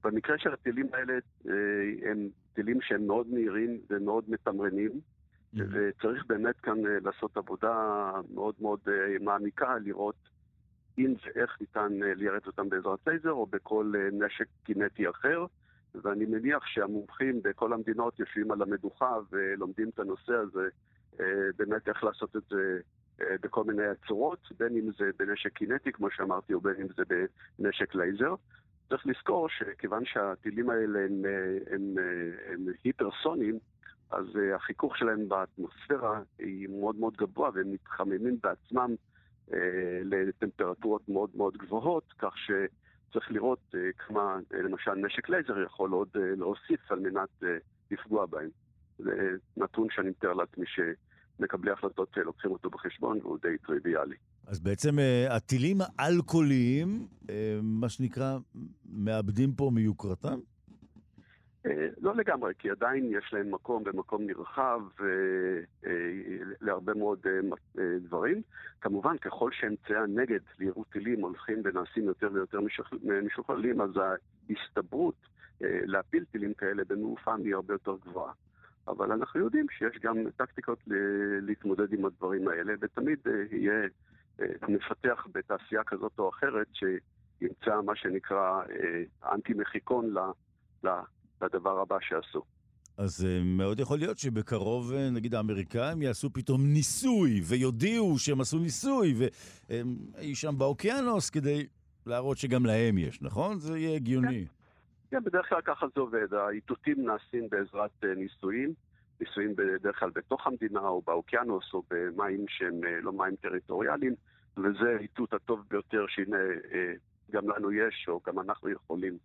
במקרה 0.04 0.38
של 0.38 0.54
הטילים 0.54 0.88
האלה, 0.94 1.14
אה, 1.50 2.12
הם 2.12 2.28
טילים 2.54 2.82
שהם 2.82 3.08
מאוד 3.08 3.28
מהירים 3.28 3.80
ומאוד 3.90 4.24
מתמרנים, 4.28 4.92
mm-hmm. 4.92 5.62
וצריך 5.72 6.26
באמת 6.28 6.60
כאן 6.60 6.78
לעשות 7.04 7.38
עבודה 7.38 8.12
מאוד 8.34 8.56
מאוד 8.60 8.80
מעמיקה, 9.22 9.78
לראות 9.78 10.16
אם 10.98 11.14
ואיך 11.26 11.58
ניתן 11.62 11.94
ליירט 12.00 12.48
אותם 12.48 12.70
בעזרת 12.70 13.00
לייזר 13.08 13.32
או 13.32 13.46
בכל 13.46 13.94
נשק 14.12 14.46
קינטי 14.64 15.10
אחר. 15.10 15.46
ואני 16.04 16.26
מניח 16.26 16.66
שהמומחים 16.66 17.42
בכל 17.44 17.74
המדינות 17.74 18.20
יושבים 18.20 18.52
על 18.52 18.62
המדוכה 18.62 19.18
ולומדים 19.32 19.90
את 19.90 20.00
הנושא 20.00 20.34
הזה, 20.34 20.68
אה, 21.20 21.26
באמת 21.58 21.88
איך 21.88 22.04
לעשות 22.04 22.36
את 22.36 22.42
זה 22.50 22.80
אה, 23.22 23.36
בכל 23.42 23.64
מיני 23.64 23.84
צורות, 24.08 24.40
בין 24.60 24.78
אם 24.78 24.92
זה 24.98 25.10
בנשק 25.20 25.54
קינטי, 25.54 25.92
כמו 25.92 26.12
שאמרתי, 26.12 26.54
או 26.54 26.62
בין 26.62 26.76
אם 26.82 26.88
זה 26.98 27.04
בנשק 27.60 27.96
לייזר. 27.96 28.36
צריך 28.90 29.08
לזכור 29.08 29.50
שכיוון 29.50 30.06
שהטילים 30.06 30.70
האלה 30.70 31.00
הם, 31.00 31.26
אה, 31.26 31.76
הם, 31.76 31.96
הם 32.54 32.66
היפרסונים, 32.84 33.60
אז 34.12 34.26
החיכוך 34.56 34.98
שלהם 34.98 35.30
באטמוספירה 35.30 36.22
היא 36.40 36.70
מאוד 36.70 36.96
מאוד 36.96 37.18
גבוה, 37.18 37.50
והם 37.54 37.72
מתחממים 37.72 38.38
בעצמם 38.44 38.96
לטמפרטורות 40.04 41.10
מאוד 41.10 41.30
מאוד 41.36 41.58
גבוהות, 41.58 42.14
כך 42.20 42.38
ש... 42.38 42.52
צריך 43.14 43.32
לראות 43.32 43.60
אה, 43.76 43.80
כמה, 43.98 44.38
אה, 44.54 44.62
למשל, 44.62 44.92
נשק 44.92 45.30
לייזר 45.30 45.62
יכול 45.66 45.92
עוד 45.92 46.08
אה, 46.16 46.22
להוסיף 46.38 46.92
על 46.92 47.00
מנת 47.00 47.30
לפגוע 47.92 48.26
בהם. 48.26 48.50
זה 48.98 49.12
נתון 49.58 49.88
שאני 49.92 50.10
מתאר 50.10 50.34
לעצמי 50.34 50.66
שמקבלי 50.68 51.72
החלטות 51.72 52.18
לוקחים 52.18 52.52
אותו 52.52 52.70
בחשבון 52.70 53.20
והוא 53.22 53.38
די 53.42 53.58
טריוויאלי. 53.66 54.16
אז 54.48 54.60
בעצם 54.60 54.96
הטילים 55.30 55.78
האלכוהוליים, 56.00 57.08
מה 57.62 57.90
שנקרא, 57.90 58.38
מאבדים 58.86 59.54
פה 59.54 59.72
מיוקרתם? 59.74 60.40
אה, 61.66 61.88
לא 62.02 62.16
לגמרי, 62.16 62.54
כי 62.60 62.70
עדיין 62.70 63.10
יש 63.12 63.34
להם 63.34 63.52
מקום 63.52 63.84
במקום 63.84 64.24
נרחב 64.24 64.82
אה, 65.02 65.06
אה, 65.86 65.92
להרבה 66.62 66.94
מאוד 66.94 67.20
דברים. 68.00 68.42
כמובן, 68.82 69.18
ככל 69.18 69.52
שאמצעי 69.52 69.96
הנגד 69.96 70.40
לירות 70.60 70.88
טילים 70.92 71.22
הולכים 71.22 71.62
ונעשים 71.64 72.04
יותר 72.04 72.30
ויותר 72.34 72.60
משוכללים, 73.24 73.82
אז 73.82 73.90
ההסתברות 74.50 75.16
להפיל 75.62 76.26
טילים 76.32 76.54
כאלה 76.54 76.84
במעופם 76.88 77.42
היא 77.44 77.56
הרבה 77.56 77.74
יותר 77.74 77.96
גבוהה. 78.06 78.34
אבל 78.88 79.12
אנחנו 79.12 79.40
יודעים 79.40 79.66
שיש 79.70 80.00
גם 80.02 80.18
טקטיקות 80.38 80.80
להתמודד 81.42 81.94
עם 81.94 82.06
הדברים 82.06 82.48
האלה, 82.48 82.74
ותמיד 82.82 83.20
יהיה 83.52 83.88
מפתח 84.68 85.28
בתעשייה 85.32 85.84
כזאת 85.84 86.20
או 86.20 86.30
אחרת 86.30 86.68
שימצא 86.74 87.82
מה 87.82 87.96
שנקרא 87.96 88.62
אנטי-מחיקון 89.32 90.14
לדבר 91.42 91.80
הבא 91.80 91.98
שעשו. 92.02 92.42
אז 92.98 93.26
uh, 93.26 93.44
מאוד 93.44 93.80
יכול 93.80 93.98
להיות 93.98 94.18
שבקרוב, 94.18 94.92
uh, 94.92 94.96
נגיד 95.16 95.36
האמריקאים 95.36 96.02
יעשו 96.02 96.30
פתאום 96.34 96.62
ניסוי, 96.66 97.42
ויודיעו 97.44 98.20
שהם 98.20 98.42
עשו 98.42 98.60
ניסוי, 98.60 99.14
ואי 99.18 100.36
שם 100.36 100.56
באוקיינוס, 100.58 101.30
כדי 101.30 101.68
להראות 102.06 102.38
שגם 102.38 102.66
להם 102.66 102.98
יש, 102.98 103.22
נכון? 103.22 103.60
זה 103.60 103.78
יהיה 103.78 103.96
הגיוני. 103.96 104.46
כן, 105.12 105.24
בדרך 105.24 105.50
כלל 105.50 105.62
ככה 105.62 105.86
זה 105.96 106.02
עובד. 106.02 106.34
האיתותים 106.34 107.06
נעשים 107.06 107.50
בעזרת 107.50 107.92
uh, 108.04 108.08
ניסויים, 108.16 108.74
ניסויים 109.20 109.56
בדרך 109.56 110.00
כלל 110.00 110.10
בתוך 110.16 110.48
המדינה, 110.48 110.80
או 110.80 111.02
באוקיינוס, 111.02 111.74
או 111.74 111.84
במים 111.90 112.46
שהם 112.48 112.82
לא 113.02 113.14
מים 113.14 113.36
טריטוריאליים, 113.36 114.16
וזה 114.58 114.96
האיתות 115.00 115.34
הטוב 115.34 115.64
ביותר 115.70 116.06
שהנה 116.08 116.38
גם 117.32 117.50
לנו 117.50 117.72
יש, 117.72 118.06
או 118.08 118.22
גם 118.28 118.40
אנחנו 118.40 118.70
יכולים. 118.70 119.18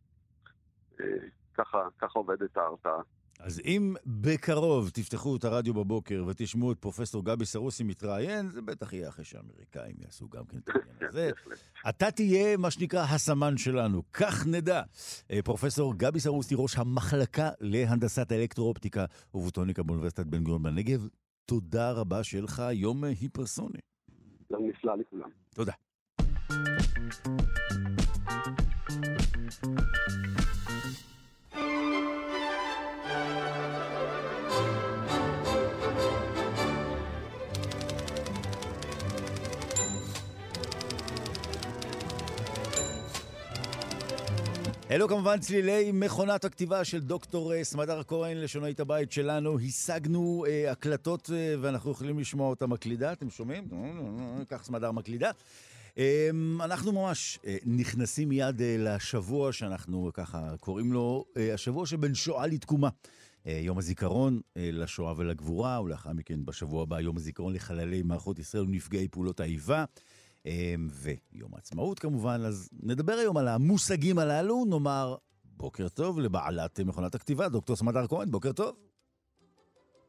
ככה, 1.54 1.78
ככה 1.98 2.18
עובדת 2.18 2.56
ההרתעה. 2.56 3.00
אז 3.42 3.60
אם 3.64 3.94
בקרוב 4.06 4.90
תפתחו 4.90 5.36
את 5.36 5.44
הרדיו 5.44 5.74
בבוקר 5.74 6.24
ותשמעו 6.26 6.72
את 6.72 6.78
פרופסור 6.78 7.24
גבי 7.24 7.46
סרוסי 7.46 7.84
מתראיין, 7.84 8.50
זה 8.50 8.62
בטח 8.62 8.92
יהיה 8.92 9.08
אחרי 9.08 9.24
שהאמריקאים 9.24 9.94
יעשו 9.98 10.28
גם 10.28 10.44
כן 10.44 10.58
את 10.58 10.68
העניין 10.74 11.08
הזה. 11.08 11.30
אתה 11.88 12.10
תהיה, 12.10 12.56
מה 12.56 12.70
שנקרא, 12.70 13.00
הסמן 13.00 13.56
שלנו, 13.56 14.02
כך 14.12 14.46
נדע. 14.46 14.82
אה, 15.30 15.42
פרופסור 15.44 15.94
גבי 15.96 16.20
סרוסי, 16.20 16.54
ראש 16.58 16.78
המחלקה 16.78 17.50
להנדסת 17.60 18.32
האלקטרואופטיקה 18.32 19.04
ובוטוניקה 19.34 19.82
באוניברסיטת 19.82 20.26
בן 20.26 20.44
גוריון 20.44 20.62
בנגב, 20.62 21.08
תודה 21.46 21.92
רבה 21.92 22.24
שיהיה 22.24 22.44
לך 22.44 22.62
יום 22.72 23.04
היפרסוני. 23.04 23.80
יום 24.50 24.68
נפלא 24.68 24.94
לכולם. 24.98 25.28
תודה. 25.54 25.72
אלו 44.90 45.08
כמובן 45.08 45.40
צלילי 45.40 45.92
מכונת 45.92 46.44
הכתיבה 46.44 46.84
של 46.84 47.00
דוקטור 47.00 47.54
אה, 47.54 47.64
סמדר 47.64 48.02
כהן, 48.02 48.36
לשונאית 48.36 48.80
הבית 48.80 49.12
שלנו. 49.12 49.58
השגנו 49.60 50.44
אה, 50.48 50.72
הקלטות 50.72 51.30
אה, 51.34 51.54
ואנחנו 51.60 51.90
יכולים 51.90 52.18
לשמוע 52.18 52.48
אותה 52.48 52.66
מקלידה, 52.66 53.12
אתם 53.12 53.30
שומעים? 53.30 53.68
כך 54.48 54.62
סמדר 54.62 54.92
מקלידה. 54.92 55.30
אה, 55.98 56.30
אנחנו 56.60 56.92
ממש 56.92 57.38
אה, 57.46 57.56
נכנסים 57.64 58.28
מיד 58.28 58.62
אה, 58.62 58.76
לשבוע 58.78 59.52
שאנחנו 59.52 60.10
ככה 60.14 60.56
קוראים 60.60 60.92
לו, 60.92 61.24
השבוע 61.54 61.86
שבין 61.86 62.14
שואה 62.14 62.46
לתקומה. 62.46 62.88
יום 63.46 63.78
הזיכרון 63.78 64.40
אה, 64.56 64.70
לשואה 64.72 65.14
ולגבורה, 65.16 65.82
ולאחר 65.82 66.12
מכן 66.12 66.44
בשבוע 66.44 66.82
הבא 66.82 67.00
יום 67.00 67.16
הזיכרון 67.16 67.54
לחללי 67.54 68.02
מערכות 68.02 68.38
ישראל 68.38 68.62
ונפגעי 68.62 69.08
פעולות 69.08 69.40
האיבה. 69.40 69.84
ויום 70.44 71.54
העצמאות 71.54 71.98
כמובן, 71.98 72.40
אז 72.46 72.70
נדבר 72.82 73.12
היום 73.12 73.36
על 73.36 73.48
המושגים 73.48 74.18
הללו, 74.18 74.64
נאמר 74.64 75.16
בוקר 75.44 75.88
טוב 75.88 76.20
לבעלת 76.20 76.80
מכונת 76.80 77.14
הכתיבה, 77.14 77.48
דוקטור 77.48 77.76
סמדר 77.76 78.06
כהן, 78.06 78.30
בוקר 78.30 78.52
טוב. 78.52 78.76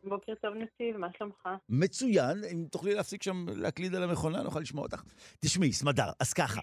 בוקר 0.03 0.33
טוב 0.41 0.53
נציב, 0.53 0.97
מה 0.97 1.07
שלומך? 1.17 1.49
מצוין, 1.69 2.43
אם 2.51 2.65
תוכלי 2.71 2.93
להפסיק 2.95 3.23
שם 3.23 3.45
להקליד 3.55 3.95
על 3.95 4.03
המכונה, 4.03 4.43
נוכל 4.43 4.59
לשמוע 4.59 4.83
אותך. 4.83 5.03
תשמעי, 5.39 5.73
סמדר, 5.73 6.11
אז 6.19 6.33
ככה. 6.33 6.61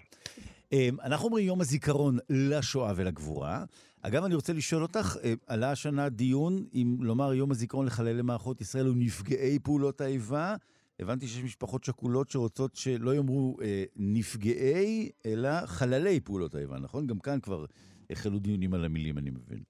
אמ, 0.71 0.97
אנחנו 1.03 1.25
אומרים 1.25 1.47
יום 1.47 1.61
הזיכרון 1.61 2.17
לשואה 2.29 2.93
ולגבורה. 2.95 3.63
אגב, 4.01 4.23
אני 4.23 4.35
רוצה 4.35 4.53
לשאול 4.53 4.81
אותך, 4.81 5.17
אמ, 5.23 5.35
עלה 5.47 5.71
השנה 5.71 6.09
דיון 6.09 6.65
אם 6.73 6.97
לומר 6.99 7.33
יום 7.33 7.51
הזיכרון 7.51 7.85
לחללי 7.85 8.21
מערכות 8.21 8.61
ישראל 8.61 8.87
ונפגעי 8.87 9.59
פעולות 9.59 10.01
האיבה. 10.01 10.55
הבנתי 10.99 11.27
שיש 11.27 11.43
משפחות 11.43 11.83
שכולות 11.83 12.29
שרוצות 12.29 12.75
שלא 12.75 13.15
יאמרו 13.15 13.57
אה, 13.61 13.83
נפגעי, 13.95 15.11
אלא 15.25 15.49
חללי 15.65 16.19
פעולות 16.19 16.55
האיבה, 16.55 16.79
נכון? 16.79 17.07
גם 17.07 17.19
כאן 17.19 17.39
כבר 17.39 17.65
החלו 18.09 18.39
דיונים 18.39 18.73
על 18.73 18.85
המילים, 18.85 19.17
אני 19.17 19.29
מבין. 19.29 19.63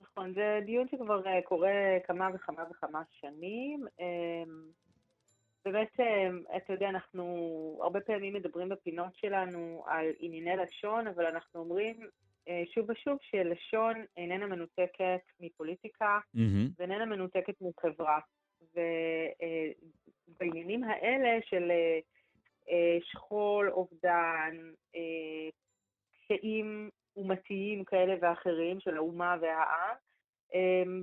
נכון, 0.00 0.34
זה 0.34 0.60
דיון 0.66 0.88
שכבר 0.88 1.26
אה, 1.26 1.42
קורה 1.42 1.98
כמה 2.06 2.28
וכמה 2.34 2.64
וכמה 2.70 3.02
שנים. 3.10 3.86
אמ, 4.00 4.70
באמת, 5.64 6.00
אמ, 6.00 6.42
אתה 6.56 6.72
יודע, 6.72 6.88
אנחנו 6.88 7.24
הרבה 7.82 8.00
פעמים 8.00 8.34
מדברים 8.34 8.68
בפינות 8.68 9.16
שלנו 9.16 9.84
על 9.86 10.06
ענייני 10.18 10.56
לשון, 10.56 11.06
אבל 11.06 11.26
אנחנו 11.26 11.60
אומרים 11.60 11.96
אה, 12.48 12.62
שוב 12.74 12.90
ושוב 12.90 13.18
שלשון 13.20 13.94
איננה 14.16 14.46
מנותקת 14.46 15.20
מפוליטיקה 15.40 16.18
mm-hmm. 16.36 16.70
ואיננה 16.78 17.06
מנותקת 17.06 17.54
מחברה. 17.60 18.18
ובעניינים 18.74 20.84
אה, 20.84 20.90
האלה 20.90 21.38
של 21.42 21.72
שכול, 23.00 23.70
אובדן, 23.70 24.56
קשיים 26.24 26.90
אומתיים 27.16 27.84
כאלה 27.84 28.14
ואחרים 28.20 28.80
של 28.80 28.96
האומה 28.96 29.36
והעם, 29.40 29.96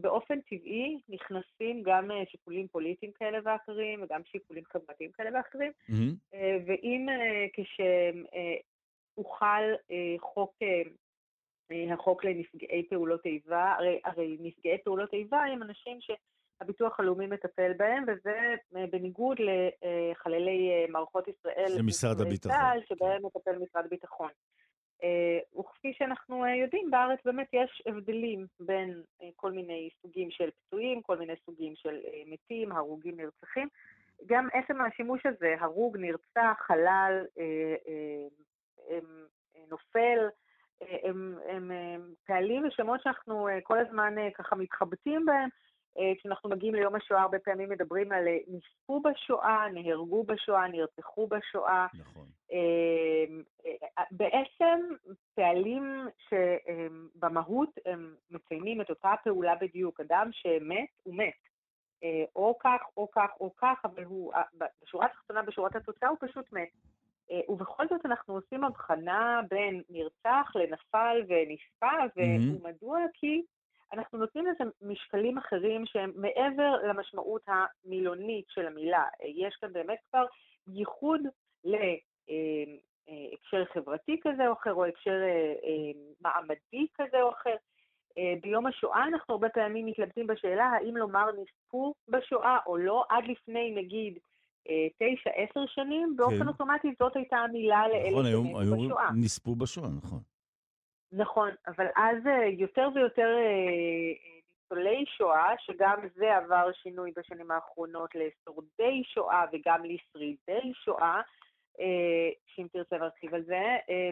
באופן 0.02 0.42
טבעי 0.42 1.00
נכנסים 1.10 1.84
גם 1.84 2.12
אה, 2.12 2.26
שיקולים 2.26 2.68
פוליטיים 2.68 3.12
כאלה 3.12 3.40
ואחרים 3.44 4.04
וגם 4.04 4.22
שיקולים 4.26 4.64
חברתיים 4.66 5.12
כאלה 5.12 5.30
ואחרים, 5.34 5.72
mm-hmm. 5.72 6.36
ואם 6.66 7.10
אה, 7.10 7.46
כשהוחל 9.14 9.74
חוק, 10.20 10.56
החוק 11.94 12.26
לנפגעי 12.26 12.88
פעולות 12.90 13.26
איבה, 13.26 13.74
הרי, 13.78 14.00
הרי 14.06 14.38
נפגעי 14.40 14.78
פעולות 14.84 15.14
איבה 15.14 15.44
הם 15.44 15.64
אנשים 15.64 15.98
שהביטוח 16.62 17.00
הלאומי 17.00 17.28
מטפל 17.28 17.72
בהם, 17.78 18.04
וזה 18.08 18.56
בניגוד 18.92 19.38
לחללי 19.40 20.88
מערכות 20.90 21.28
ישראל, 21.28 21.70
זה 21.70 21.84
משרד 21.84 22.22
הביטחון, 22.22 22.56
שבהם 22.90 23.26
מטפל 23.26 23.58
משרד 23.58 23.86
הביטחון. 23.86 24.30
אה, 25.04 25.60
וכפי 25.60 25.94
שאנחנו 25.94 26.46
אה, 26.46 26.56
יודעים, 26.56 26.92
בארץ 26.92 27.20
באמת 27.26 27.48
יש 27.54 27.84
הבדלים 27.86 28.48
בין 28.60 29.02
אה, 29.22 29.30
כל 29.36 29.52
מיני 29.52 29.90
סוגים 30.02 30.32
של 30.32 30.50
פצועים, 30.52 31.02
כל 31.02 31.18
מיני 31.18 31.34
סוגים 31.46 31.74
של 31.76 32.00
מתים, 32.26 32.72
הרוגים, 32.72 33.18
נרצחים. 33.18 33.68
גם 34.26 34.48
עצם 34.54 34.82
השימוש 34.82 35.26
הזה, 35.26 35.56
הרוג, 35.60 35.98
נרצח, 35.98 36.58
חלל, 36.68 37.26
נופל, 39.70 40.20
הם, 40.82 41.38
הם, 41.50 41.72
הם 41.72 42.14
פעלים 42.26 42.68
ושמות 42.68 43.02
שאנחנו 43.04 43.48
כל 43.64 43.80
הזמן 43.80 44.16
ככה 44.36 44.56
מתחבטים 44.56 45.26
בהם. 45.26 45.50
כשאנחנו 46.20 46.50
מגיעים 46.50 46.76
ליום 46.76 46.96
השואה, 46.96 47.22
הרבה 47.22 47.40
פעמים 47.40 47.70
מדברים 47.70 48.12
על 48.12 48.24
נספו 48.48 49.02
בשואה, 49.02 49.66
נהרגו 49.74 50.24
בשואה, 50.24 50.68
נרצחו 50.68 51.28
בשואה. 51.28 51.88
נכון. 51.94 52.26
אמ, 52.52 53.44
אה, 53.66 54.04
בעצם 54.12 54.80
פעלים 55.36 56.08
שבמהות 56.30 57.70
הם 57.86 58.16
מציינים 58.32 58.82
את 58.82 58.90
אותה 58.90 59.14
פעולה 59.24 59.56
בדיוק. 59.62 60.00
אדם 60.00 60.30
שמת, 60.32 60.90
הוא 61.04 61.16
מת. 61.16 61.34
אה, 62.04 62.24
או 62.36 62.58
כך, 62.60 62.82
או 62.98 63.12
כך, 63.12 63.30
או 63.40 63.56
כך, 63.56 63.82
אבל 63.86 64.04
הוא, 64.04 64.34
בשורה 64.84 65.06
התחתונה, 65.06 65.42
בשורת 65.42 65.76
התוצאה, 65.76 66.10
הוא 66.10 66.18
פשוט 66.22 66.54
מת. 66.54 66.70
אה, 67.32 67.40
ובכל 67.50 67.88
זאת 67.90 68.06
אנחנו 68.06 68.34
עושים 68.34 68.64
הבחנה 68.64 69.42
בין 69.50 69.82
נרצח 69.90 70.52
לנפל 70.56 71.22
ונספה, 71.28 71.92
ומדוע? 72.16 73.00
כי 73.14 73.42
אנחנו 73.94 74.20
נותנים 74.20 74.46
לזה 74.46 74.64
משקלים 74.82 75.38
אחרים 75.38 75.86
שהם 75.86 76.12
מעבר 76.16 76.74
למשמעות 76.90 77.42
המילונית 77.48 78.46
של 78.50 78.68
המילה. 78.68 79.04
יש 79.24 79.56
כאן 79.62 79.74
באמת 79.74 79.98
כבר 80.10 80.26
ייחוד 80.68 81.22
אה, 81.66 81.74
אה, 82.30 83.14
הקשר 83.34 83.66
חברתי 83.74 84.20
כזה 84.24 84.48
או 84.48 84.54
אחר, 84.54 84.74
או 84.74 84.86
הקשר 84.86 85.22
אה, 85.22 85.92
מעמדי 86.22 86.88
כזה 86.96 87.22
או 87.22 87.30
אחר. 87.30 87.56
ביום 88.42 88.68
השואה 88.68 89.04
אנחנו 89.04 89.34
הרבה 89.34 89.50
פעמים 89.50 89.86
מתלבטים 89.86 90.28
בשאלה 90.28 90.66
האם 90.66 90.98
לומר 90.98 91.26
נספו 91.32 91.94
בשואה 92.08 92.58
או 92.66 92.78
לא, 92.78 93.04
עד 93.10 93.24
לפני 93.28 93.72
נגיד 93.76 94.20
תשע, 94.98 95.30
עשר 95.36 95.66
שנים, 95.68 96.16
באופן 96.18 96.40
כן. 96.40 96.48
אוטומטי 96.48 96.88
זאת 97.00 97.16
הייתה 97.16 97.38
המילה 97.38 97.88
לאלה 97.88 98.10
נכון, 98.10 98.26
שמתו 98.26 98.86
בשואה. 98.86 99.06
נכון, 99.06 99.20
נספו 99.24 99.56
בשואה, 99.56 99.90
נכון. 99.98 100.20
נכון, 101.12 101.50
אבל 101.68 101.86
אז 101.96 102.18
יותר 102.58 102.90
ויותר 102.96 103.28
ניצולי 104.72 105.06
שואה, 105.06 105.54
שגם 105.60 106.00
זה 106.16 106.38
עבר 106.38 106.72
שינוי 106.74 107.12
בשנים 107.16 107.52
האחרונות 107.52 108.10
לשורדי 108.16 109.04
שואה 109.04 109.46
וגם 109.52 109.84
לשרידי 109.84 110.74
שואה, 110.74 111.22
אה, 111.80 112.30
שאם 112.46 112.68
תרצה 112.74 112.98
להרחיב 112.98 113.34
על 113.34 113.44
זה, 113.44 113.78
אה, 113.90 114.10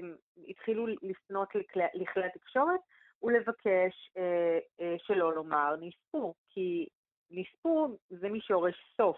התחילו 0.48 0.88
לפנות 0.88 1.50
לכלי 1.94 2.26
התקשורת 2.26 2.80
ולבקש 3.24 4.12
אה, 4.18 4.96
שלא 4.98 5.34
לומר 5.36 5.76
נספו, 5.82 6.34
כי 6.50 6.88
נספו 7.32 7.98
זה 8.10 8.30
משורש 8.30 8.76
סוף, 8.98 9.18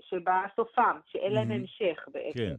שבא 0.00 0.46
סופם, 0.56 0.98
שאין 1.06 1.32
להם 1.32 1.50
המשך 1.50 2.08
בעצם. 2.12 2.38
כן. 2.38 2.54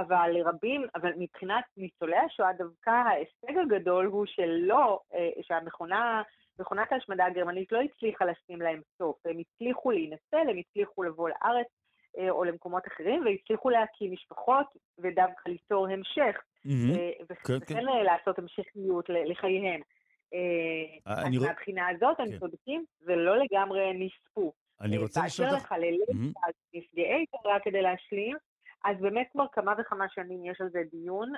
אבל 0.00 0.30
לרבים, 0.32 0.86
אבל 0.94 1.12
מבחינת 1.16 1.64
ניצולי 1.76 2.16
השואה, 2.16 2.52
דווקא 2.52 2.90
ההישג 2.90 3.58
הגדול 3.58 4.06
הוא 4.06 4.26
שלא, 4.26 5.00
שהמכונה, 5.42 6.22
מכונת 6.60 6.92
ההשמדה 6.92 7.26
הגרמנית 7.26 7.72
לא 7.72 7.80
הצליחה 7.80 8.24
לשים 8.24 8.62
להם 8.62 8.80
סוף. 8.98 9.16
הם 9.26 9.38
הצליחו 9.38 9.90
להינצל, 9.90 10.50
הם 10.50 10.58
הצליחו 10.58 11.02
לבוא 11.02 11.28
לארץ, 11.28 11.66
אה, 12.18 12.30
או 12.30 12.44
למקומות 12.44 12.82
אחרים, 12.86 13.24
והצליחו 13.24 13.70
להקים 13.70 14.12
משפחות 14.12 14.66
ודווקא 14.98 15.48
ליצור 15.48 15.88
המשך, 15.88 16.36
mm-hmm. 16.66 17.24
וכן 17.30 17.60
כן. 17.66 17.84
לעשות 17.84 18.38
המשכיות 18.38 19.04
לחייהם. 19.08 19.80
אז 21.06 21.24
מהבחינה 21.40 21.88
הזאת, 21.88 22.20
הם 22.20 22.38
צודקים, 22.38 22.84
ולא 23.02 23.36
לגמרי 23.38 23.92
נספו. 23.94 24.52
אני 24.80 24.98
רוצה 24.98 25.20
לשאול 25.26 25.48
אותך... 25.48 25.58
באשר 25.62 25.74
לחללי 25.74 25.98
נפגעי, 26.74 27.24
רק 27.44 27.64
כדי 27.64 27.82
להשלים, 27.82 28.36
אז 28.84 28.96
באמת 29.00 29.28
כבר 29.32 29.46
כמה 29.52 29.74
וכמה 29.78 30.08
שנים 30.08 30.44
יש 30.44 30.60
על 30.60 30.68
זה 30.70 30.82
דיון, 30.90 31.32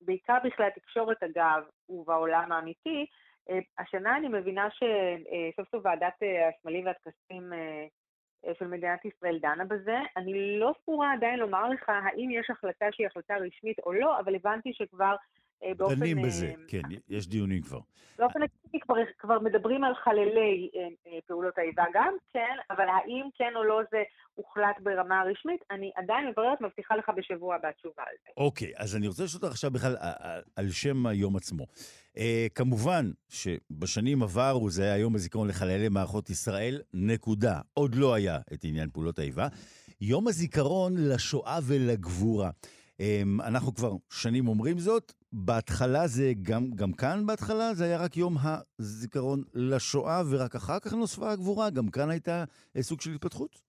בעיקר 0.00 0.36
בכלי 0.44 0.66
התקשורת 0.66 1.22
אגב, 1.22 1.62
ובעולם 1.88 2.52
האמיתי. 2.52 3.06
השנה 3.78 4.16
אני 4.16 4.28
מבינה 4.28 4.68
שסוף 4.70 5.68
סוף 5.70 5.84
ועדת 5.84 6.12
הסמלים 6.48 6.86
והטקסים 6.86 7.52
אה, 8.46 8.54
של 8.58 8.66
מדינת 8.66 9.04
ישראל 9.04 9.38
דנה 9.38 9.64
בזה. 9.64 9.98
אני 10.16 10.58
לא 10.58 10.72
סבורה 10.82 11.12
עדיין 11.12 11.38
לומר 11.38 11.68
לך 11.68 11.88
האם 11.88 12.30
יש 12.30 12.50
החלטה 12.50 12.86
שהיא 12.92 13.06
החלטה 13.06 13.36
רשמית 13.36 13.78
או 13.78 13.92
לא, 13.92 14.20
אבל 14.20 14.34
הבנתי 14.34 14.72
שכבר 14.72 15.04
אה, 15.04 15.16
באופן... 15.76 15.94
דנים 15.94 16.22
בזה, 16.22 16.46
אה, 16.46 16.54
כן, 16.68 16.82
יש 17.08 17.28
דיונים 17.28 17.62
כבר. 17.62 17.80
באופן 18.18 18.40
עקרוני 18.42 18.80
כבר, 18.80 18.94
כבר 19.18 19.38
מדברים 19.40 19.84
על 19.84 19.94
חללי 19.94 20.70
פעולות 21.26 21.58
האיבה 21.58 21.84
גם, 21.94 22.14
כן, 22.32 22.56
אבל 22.70 22.84
האם 22.88 23.28
כן 23.38 23.52
או 23.56 23.64
לא 23.64 23.80
זה 23.90 24.02
הוחלט 24.34 24.76
ברמה 24.82 25.20
הרשמית, 25.20 25.60
אני 25.70 25.90
עדיין 25.96 26.28
מבררת, 26.28 26.60
מבטיחה 26.60 26.96
לך 26.96 27.10
בשבוע 27.16 27.54
הבא 27.54 27.70
תשובה 27.70 28.02
על 28.02 28.14
זה. 28.22 28.30
אוקיי, 28.36 28.72
אז 28.76 28.96
אני 28.96 29.08
רוצה 29.08 29.24
לשאול 29.24 29.42
אותך 29.42 29.52
עכשיו 29.52 29.70
בכלל 29.70 29.96
על 30.56 30.68
שם 30.68 31.06
היום 31.06 31.36
עצמו. 31.36 31.66
אה, 32.18 32.46
כמובן 32.54 33.10
שבשנים 33.28 34.22
עברו 34.22 34.70
זה 34.70 34.82
היה 34.82 34.96
יום 34.96 35.14
הזיכרון 35.14 35.48
לחללי 35.48 35.88
מערכות 35.88 36.30
ישראל, 36.30 36.80
נקודה. 36.94 37.60
עוד 37.74 37.94
לא 37.94 38.14
היה 38.14 38.38
את 38.52 38.64
עניין 38.64 38.90
פעולות 38.90 39.18
האיבה. 39.18 39.48
יום 40.00 40.28
הזיכרון 40.28 40.92
לשואה 40.96 41.58
ולגבורה. 41.68 42.50
אה, 43.00 43.22
אנחנו 43.46 43.74
כבר 43.74 43.92
שנים 44.10 44.48
אומרים 44.48 44.78
זאת, 44.78 45.12
בהתחלה 45.32 46.06
זה, 46.06 46.32
גם, 46.42 46.62
גם 46.74 46.92
כאן 46.92 47.26
בהתחלה 47.26 47.74
זה 47.74 47.84
היה 47.84 47.98
רק 48.04 48.16
יום 48.16 48.34
הזיכרון 48.78 49.42
לשואה, 49.54 50.22
ורק 50.30 50.54
אחר 50.54 50.78
כך 50.80 50.92
נוספה 50.92 51.32
הגבורה, 51.32 51.70
גם 51.70 51.88
כאן 51.88 52.10
הייתה 52.10 52.44
סוג 52.80 53.00
של 53.00 53.10
התפתחות? 53.14 53.68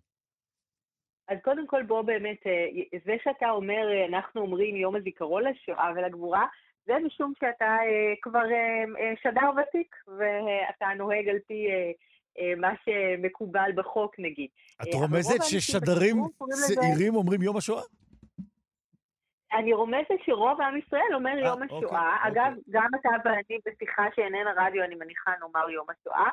אז 1.30 1.38
קודם 1.44 1.68
כל 1.68 1.84
בוא 1.84 2.02
באמת, 2.02 2.48
אה, 2.48 2.99
זה 3.06 3.15
שאתה 3.23 3.49
אומר, 3.49 3.91
אה, 3.91 4.06
אנחנו 4.06 4.41
אומרים 4.41 4.76
יום 4.76 4.95
הזיכרון 4.95 5.44
לשואה 5.44 5.91
ולגבורה, 5.95 6.45
זה 6.86 6.94
משום 7.06 7.34
שאתה 7.40 7.65
אה, 7.65 8.14
כבר 8.22 8.44
שדר 9.23 9.49
ותיק, 9.61 9.95
ואתה 10.07 10.86
נוהג 10.98 11.30
על 11.30 11.40
פי 11.48 11.68
מה 12.57 12.73
שמקובל 12.86 13.72
בחוק 13.76 14.15
נגיד. 14.19 14.48
את 14.81 14.88
רומזת 14.94 15.44
ששדרים 15.44 16.15
צעירים 16.68 17.15
אומרים 17.15 17.41
יום 17.41 17.57
השואה? 17.57 17.81
אני 19.53 19.73
רומזת 19.73 20.19
שרוב 20.26 20.61
עם 20.61 20.77
ישראל 20.77 21.13
אומר 21.13 21.34
아, 21.34 21.45
יום 21.45 21.63
אוקיי, 21.63 21.77
השואה. 21.77 22.15
אוקיי, 22.15 22.31
אגב. 22.31 22.53
גם 22.69 22.89
אתה 22.99 23.09
ואני 23.26 23.59
בשיחה 23.65 24.05
שאיננה 24.15 24.53
רדיו, 24.57 24.84
אני 24.84 24.95
מניחה, 24.95 25.31
נאמר 25.41 25.69
יום 25.69 25.88
השואה. 25.89 26.30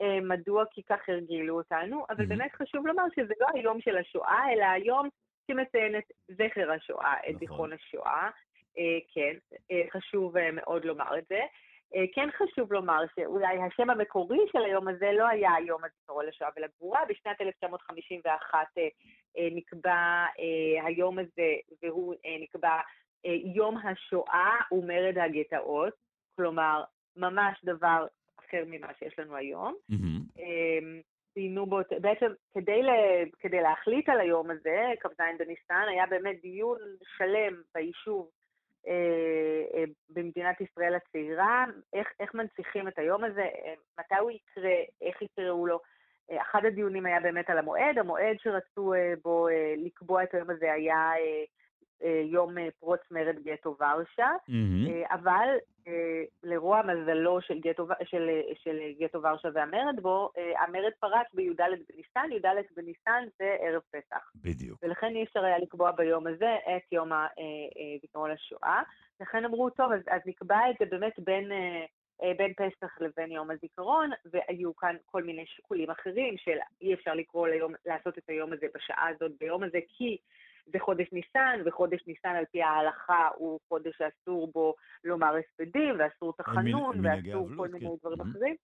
אה, 0.00 0.20
מדוע? 0.20 0.64
כי 0.70 0.82
כך 0.82 1.08
הרגילו 1.08 1.56
אותנו, 1.56 2.04
אבל. 2.10 2.26
באמת 2.26 2.52
חשוב 2.54 2.86
לומר 2.86 3.02
שזה 3.16 3.34
לא 3.40 3.46
היום 3.54 3.80
של 3.80 3.96
השואה, 3.96 4.52
אלא 4.52 4.64
היום 4.64 5.08
שמציין 5.50 5.98
את 5.98 6.12
זכר 6.28 6.72
השואה, 6.72 7.14
את 7.14 7.28
נכון. 7.28 7.38
זיכרון 7.38 7.72
השואה. 7.72 8.30
אה, 8.78 8.98
כן, 9.14 9.34
אה, 9.70 9.82
חשוב 9.92 10.34
מאוד 10.52 10.84
לומר 10.84 11.18
את 11.18 11.24
זה. 11.28 11.40
כן 12.14 12.28
חשוב 12.36 12.72
לומר 12.72 13.02
שאולי 13.14 13.58
השם 13.62 13.90
המקורי 13.90 14.38
של 14.52 14.64
היום 14.64 14.88
הזה 14.88 15.10
לא 15.12 15.28
היה 15.28 15.50
יום 15.66 15.84
הזיכרון 15.84 16.26
לשואה 16.26 16.50
ולגבורה, 16.56 17.00
בשנת 17.08 17.40
1951 17.40 18.58
נקבע 19.36 20.24
היום 20.86 21.18
הזה, 21.18 21.54
והוא 21.82 22.14
נקבא 22.40 22.80
יום 23.54 23.76
השואה 23.76 24.56
ומרד 24.72 25.18
הגטאות, 25.18 25.94
כלומר, 26.36 26.82
ממש 27.16 27.60
דבר 27.64 28.06
אחר 28.38 28.64
ממה 28.66 28.88
שיש 28.98 29.18
לנו 29.18 29.36
היום. 29.36 29.74
ציינו 31.34 31.66
בו, 31.66 31.78
בעצם 32.00 32.26
כדי, 32.54 32.82
לה, 32.82 32.92
כדי 33.38 33.60
להחליט 33.60 34.08
על 34.08 34.20
היום 34.20 34.50
הזה, 34.50 34.92
כ"ז 35.00 35.20
בניסן, 35.38 35.84
היה 35.88 36.06
באמת 36.06 36.40
דיון 36.42 36.78
שלם 37.16 37.54
ביישוב 37.74 38.26
אה, 38.26 38.30
אה, 38.30 38.39
במדינת 40.10 40.60
ישראל 40.60 40.94
הצעירה, 40.94 41.64
איך, 41.92 42.08
איך 42.20 42.34
מנציחים 42.34 42.88
את 42.88 42.98
היום 42.98 43.24
הזה, 43.24 43.42
אה, 43.42 43.74
מתי 43.98 44.14
הוא 44.20 44.30
יקרה, 44.30 44.76
איך 45.02 45.22
יקראו 45.22 45.66
לו. 45.66 45.80
אה, 46.30 46.42
אחד 46.42 46.64
הדיונים 46.64 47.06
היה 47.06 47.20
באמת 47.20 47.50
על 47.50 47.58
המועד, 47.58 47.98
המועד 47.98 48.36
שרצו 48.38 48.94
אה, 48.94 49.12
בו 49.24 49.48
אה, 49.48 49.74
לקבוע 49.76 50.22
את 50.22 50.34
היום 50.34 50.50
הזה 50.50 50.72
היה 50.72 50.96
אה, 50.96 51.16
אה, 51.16 51.44
יום 52.24 52.58
אה, 52.58 52.68
פרוץ 52.80 53.00
מרד 53.10 53.36
גטו 53.44 53.76
ורשה, 53.80 54.28
mm-hmm. 54.48 55.14
אבל 55.14 55.48
לרוע 56.42 56.82
מזלו 56.82 57.40
של 57.40 57.58
גטו, 57.58 57.86
של, 58.04 58.28
של 58.54 58.78
גטו 59.00 59.22
ורשה 59.22 59.48
והמרד 59.54 60.00
בו, 60.02 60.30
המרד 60.58 60.92
פרץ 61.00 61.26
בי"ד 61.34 61.60
בניסן, 61.60 62.32
י"ד 62.32 62.64
בניסן 62.76 63.24
זה 63.38 63.56
ערב 63.60 63.82
פסח. 63.90 64.30
בדיוק. 64.34 64.78
ולכן 64.82 65.16
אי 65.16 65.24
אפשר 65.24 65.44
היה 65.44 65.58
לקבוע 65.58 65.90
ביום 65.90 66.26
הזה 66.26 66.56
את 66.76 66.92
יום 66.92 67.10
הזיכרון 67.12 68.30
לשואה. 68.30 68.82
לכן 69.20 69.44
אמרו, 69.44 69.70
טוב, 69.70 69.92
אז, 69.92 70.00
אז 70.08 70.20
נקבע 70.26 70.60
את 70.70 70.76
זה 70.78 70.86
באמת 70.86 71.18
בין... 71.18 71.52
בין 72.36 72.52
פסח 72.52 73.00
לבין 73.00 73.32
יום 73.32 73.50
הזיכרון, 73.50 74.10
והיו 74.24 74.76
כאן 74.76 74.96
כל 75.06 75.22
מיני 75.22 75.46
שיקולים 75.46 75.90
אחרים 75.90 76.36
של 76.36 76.58
אי 76.80 76.94
אפשר 76.94 77.14
לקרוא 77.14 77.48
ליום, 77.48 77.72
לעשות 77.86 78.18
את 78.18 78.28
היום 78.28 78.52
הזה 78.52 78.66
בשעה 78.74 79.08
הזאת 79.08 79.32
ביום 79.40 79.62
הזה, 79.62 79.78
כי 79.88 80.16
זה 80.66 80.78
חודש 80.80 81.12
ניסן, 81.12 81.60
וחודש 81.64 82.00
ניסן 82.06 82.28
על 82.28 82.44
פי 82.44 82.62
ההלכה 82.62 83.28
הוא 83.36 83.60
חודש 83.68 83.92
שאסור 83.98 84.50
בו 84.54 84.74
לומר 85.04 85.34
הספדים, 85.36 85.94
ואסור 85.98 86.32
תחנון, 86.36 87.06
ואסור 87.06 87.48
כל 87.56 87.68
מיני 87.68 87.86
כן. 87.86 87.94
דברים 88.00 88.20
אחרים. 88.20 88.56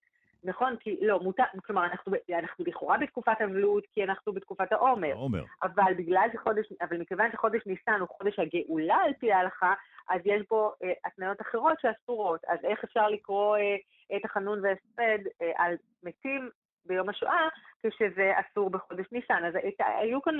נכון, 0.44 0.76
כי 0.80 0.96
לא, 1.02 1.20
מותר, 1.20 1.42
כלומר, 1.66 1.84
אנחנו, 1.84 2.12
אנחנו 2.38 2.64
לכאורה 2.64 2.98
בתקופת 2.98 3.40
אבלות, 3.44 3.84
כי 3.92 4.04
אנחנו 4.04 4.32
בתקופת 4.32 4.72
העומר. 4.72 5.10
העומר. 5.10 5.44
אבל 5.62 5.94
בגלל 5.96 6.28
שחודש, 6.32 6.66
אבל 6.80 6.98
מכיוון 6.98 7.32
שחודש 7.32 7.60
ניסן 7.66 8.00
הוא 8.00 8.08
חודש 8.08 8.38
הגאולה 8.38 8.94
על 8.94 9.12
פי 9.18 9.32
ההלכה, 9.32 9.74
אז 10.08 10.20
יש 10.24 10.42
בו 10.50 10.72
אה, 10.82 10.92
התניות 11.04 11.40
אחרות 11.40 11.80
שאסורות. 11.80 12.40
אז 12.48 12.58
איך 12.64 12.84
אפשר 12.84 13.08
לקרוא 13.08 13.56
אה, 13.56 13.76
את 14.16 14.24
החנון 14.24 14.60
והספד 14.62 15.18
אה, 15.42 15.52
על 15.56 15.74
מתים 16.02 16.50
ביום 16.86 17.08
השואה, 17.08 17.48
כשזה 17.86 18.32
אסור 18.36 18.70
בחודש 18.70 19.06
ניסן? 19.12 19.44
אז 19.44 19.54
היו 19.78 20.22
כאן... 20.22 20.34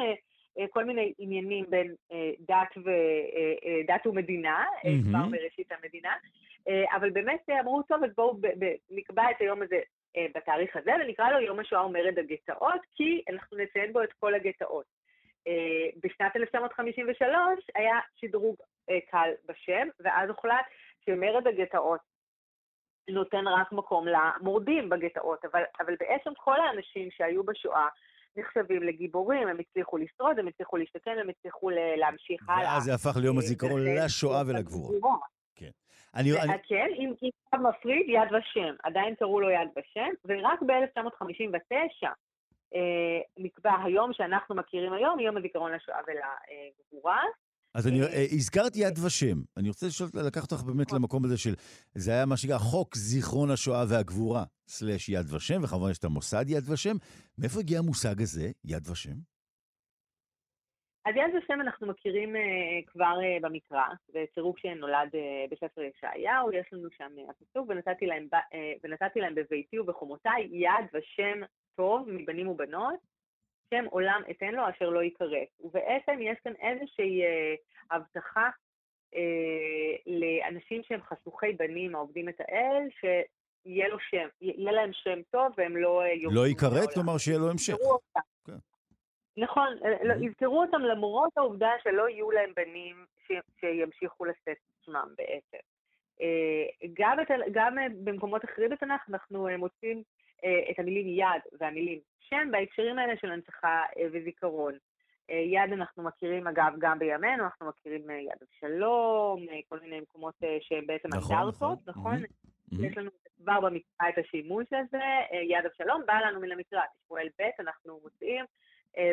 אה, 0.59 0.65
כל 0.71 0.85
מיני 0.85 1.13
עניינים 1.19 1.65
בין 1.69 1.95
אה, 2.13 2.31
דת, 2.41 2.85
ו, 2.85 2.91
אה, 2.91 3.81
דת 3.87 4.07
ומדינה, 4.07 4.65
mm-hmm. 4.65 5.09
כבר 5.09 5.27
בראשית 5.31 5.73
המדינה, 5.73 6.13
אבל 6.97 7.11
באמת 7.11 7.47
אמרו, 7.61 7.83
טוב, 7.83 8.05
אז 8.05 8.11
בואו 8.17 8.37
נקבע 8.91 9.31
את 9.31 9.37
היום 9.41 9.63
הזה 9.63 9.81
בתאריך 10.35 10.77
הזה, 10.77 10.91
ונקרא 11.05 11.31
לו 11.31 11.41
יום 11.41 11.59
השואה 11.59 11.87
ומרד 11.87 12.19
הגטאות, 12.19 12.81
כי 12.95 13.23
אנחנו 13.33 13.57
נציין 13.57 13.93
בו 13.93 14.03
את 14.03 14.13
כל 14.13 14.35
הגטאות. 14.35 14.85
בשנת 16.03 16.37
1953 16.37 17.65
היה 17.75 17.99
שדרוג 18.17 18.57
קל 19.11 19.31
בשם, 19.49 19.89
ואז 20.01 20.29
הוחלט 20.29 20.67
שמרד 21.05 21.47
הגטאות 21.47 22.01
נותן 23.09 23.49
רק 23.49 23.73
מקום 23.73 24.07
למורדים 24.09 24.89
בגטאות, 24.89 25.45
אבל, 25.45 25.63
אבל 25.81 25.95
בעצם 26.01 26.31
כל 26.37 26.61
האנשים 26.61 27.09
שהיו 27.11 27.45
בשואה 27.45 27.89
נחשבים 28.37 28.83
לגיבורים, 28.83 29.49
הם 29.49 29.57
הצליחו 29.61 29.97
לשרוד, 29.97 30.39
הם 30.39 30.49
הצליחו 30.49 30.77
להשתקם, 30.77 31.11
הם 31.21 31.29
הצליחו 31.29 31.71
להמשיך 31.71 32.49
הלאה. 32.49 32.73
ואז 32.73 32.83
זה 32.83 32.95
הפך 32.95 33.17
ליום 33.17 33.39
הזיכרון 33.39 33.81
לשואה 33.85 34.43
ולגבורה. 34.47 35.17
כן. 35.55 35.71
אני, 36.15 36.33
אני... 36.41 36.53
כן, 36.69 36.89
עם 36.97 37.13
קו 37.51 37.59
מפריד, 37.59 38.09
יד 38.09 38.33
ושם. 38.33 38.75
עדיין 38.83 39.15
קראו 39.15 39.41
לו 39.41 39.51
יד 39.51 39.69
ושם, 39.77 40.09
ורק 40.25 40.63
ב-1959 40.63 42.07
אה, 42.75 43.21
נקבע 43.37 43.73
היום 43.85 44.13
שאנחנו 44.13 44.55
מכירים 44.55 44.93
היום, 44.93 45.21
יום 45.21 45.37
הזיכרון 45.37 45.73
לשואה 45.73 45.99
ולגבורה. 46.07 47.23
אז 47.77 47.89
אני 47.89 48.03
אה, 48.03 48.27
הזכרתי 48.33 48.79
יד 48.79 48.99
ושם. 49.07 49.39
אני 49.57 49.69
רוצה 49.69 49.87
לשאול, 49.87 50.09
לקחת 50.27 50.53
אותך 50.53 50.65
באמת 50.65 50.87
נכון. 50.87 50.99
למקום 50.99 51.25
הזה 51.25 51.39
של, 51.39 51.55
זה 51.95 52.11
היה 52.13 52.27
מה 52.27 52.37
שנקרא 52.37 52.59
חוק 52.59 52.97
זיכרון 52.97 53.51
השואה 53.51 53.85
והגבורה, 53.91 54.45
סלש 54.69 55.09
יד 55.09 55.27
ושם, 55.35 55.61
וכמובן 55.65 55.91
יש 55.91 55.99
את 55.99 56.05
המוסד 56.05 56.45
יד 56.49 56.65
ושם. 56.73 56.97
מאיפה 57.39 57.61
הגיע 57.61 57.79
המושג 57.79 58.21
הזה, 58.23 58.47
יד 58.65 58.89
ושם? 58.91 59.19
אז 61.07 61.15
יד 61.17 61.35
ושם 61.35 61.61
אנחנו 61.61 61.87
מכירים 61.87 62.37
uh, 62.37 62.39
כבר 62.87 63.17
uh, 63.23 63.43
במקרא, 63.43 63.85
בצירוף 64.15 64.59
שנולד 64.59 65.11
uh, 65.13 65.51
בספר 65.51 65.81
ישעיהו, 65.83 66.53
יש 66.53 66.67
לנו 66.73 66.89
שם 66.99 67.13
הפסוק, 67.31 67.69
ונתתי 67.69 68.07
להם, 68.07 68.29
ונתתי 68.85 69.21
להם 69.21 69.35
בביתי 69.35 69.79
ובחומותיי 69.79 70.49
יד 70.53 70.87
ושם 70.95 71.41
טוב 71.75 72.09
מבנים 72.09 72.49
ובנות, 72.49 73.16
שם 73.75 73.85
עולם 73.91 74.23
אתן 74.31 74.55
לו 74.55 74.63
אשר 74.71 74.91
לא 74.91 75.03
ייכרת. 75.03 75.49
ובעצם 75.61 76.19
יש 76.21 76.39
כאן 76.45 76.53
איזושהי 76.61 77.23
אה, 77.23 77.55
הבטחה 77.91 78.51
אה, 79.15 79.97
לאנשים 80.07 80.83
שהם 80.83 81.01
חשוכי 81.03 81.53
בנים 81.53 81.95
העובדים 81.95 82.29
את 82.29 82.41
האל, 82.41 82.89
שיהיה 83.01 83.89
לו 83.89 83.99
שם, 84.01 84.29
יהיה 84.41 84.73
להם 84.73 84.91
שם 84.93 85.23
טוב 85.31 85.53
והם 85.57 85.77
לא 85.77 86.03
אה, 86.03 86.13
יאמרו. 86.13 86.35
לא 86.35 86.47
ייכרת, 86.47 86.95
כלומר 86.95 87.19
שיהיה 87.19 87.39
לו 87.39 87.51
המשך. 87.51 87.75
כן. 88.47 88.53
נכון, 89.37 89.69
לא, 90.03 90.15
יזכרו 90.27 90.63
אותם 90.63 90.81
למרות 90.81 91.31
העובדה 91.37 91.71
שלא 91.83 92.09
יהיו 92.09 92.31
להם 92.31 92.53
בנים 92.57 93.05
ש, 93.27 93.33
שימשיכו 93.61 94.25
לשאת 94.25 94.57
שמם 94.85 95.09
בעצם. 95.17 95.65
אה, 96.21 96.87
גם, 96.95 97.21
את, 97.21 97.27
גם 97.53 97.77
במקומות 98.05 98.45
אחרים 98.45 98.71
בתנ"ך 98.71 99.01
אנחנו 99.09 99.49
מוצאים 99.59 100.03
את 100.71 100.79
המילים 100.79 101.07
יד 101.09 101.43
והמילים 101.61 101.99
שם 102.29 102.49
בהקשרים 102.51 102.99
האלה 102.99 103.17
של 103.21 103.31
הנצחה 103.31 103.83
אה, 103.97 104.07
וזיכרון. 104.13 104.75
אה, 105.31 105.37
יד 105.37 105.73
אנחנו 105.73 106.03
מכירים, 106.03 106.47
אגב, 106.47 106.73
גם 106.79 106.99
בימינו, 106.99 107.45
אנחנו 107.45 107.69
מכירים 107.69 108.11
אה, 108.11 108.15
יד 108.15 108.43
אבשלום, 108.43 109.47
כל 109.69 109.81
מיני 109.81 110.01
מקומות 110.01 110.35
שהם 110.61 110.87
בעצם 110.87 111.09
נכון, 111.09 111.37
אנדרטות, 111.37 111.79
נכון? 111.87 112.15
נכון? 112.15 112.23
Mm-hmm. 112.23 112.87
יש 112.87 112.97
לנו 112.97 113.11
כבר 113.43 113.61
במקרא 113.61 114.09
את 114.09 114.19
השימוש 114.19 114.67
הזה, 114.73 115.05
יד 115.33 115.67
אבשלום, 115.67 116.03
בא 116.07 116.15
לנו 116.15 116.41
מן 116.41 116.53
המקרא, 116.53 116.81
תשמואל 116.95 117.29
ב', 117.39 117.43
אנחנו 117.61 118.01
מוצאים, 118.03 118.45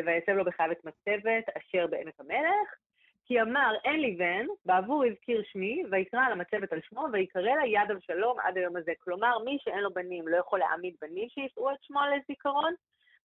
ויצב 0.06 0.32
לו 0.32 0.44
בחייבת 0.44 0.84
מצבת 0.84 1.44
אשר 1.56 1.86
בעמק 1.86 2.20
המלך, 2.20 2.74
כי 3.26 3.40
אמר, 3.40 3.74
אין 3.84 4.00
לי 4.00 4.16
בן, 4.16 4.46
בעבור 4.66 5.04
הזכיר 5.04 5.42
שמי, 5.52 5.82
ויקרא 5.90 6.20
על 6.26 6.32
המצבת 6.32 6.72
על 6.72 6.80
שמו, 6.88 7.06
ויקרא 7.12 7.42
לה 7.42 7.66
יד 7.66 7.90
אבשלום 7.90 8.40
עד 8.40 8.56
היום 8.56 8.76
הזה. 8.76 8.92
כלומר, 8.98 9.38
מי 9.44 9.58
שאין 9.60 9.78
לו 9.78 9.90
בנים 9.92 10.28
לא 10.28 10.36
יכול 10.36 10.58
להעמיד 10.58 10.94
בנים 11.00 11.28
שיישאו 11.28 11.70
את 11.70 11.76
שמו 11.82 12.00
לזיכרון, 12.16 12.74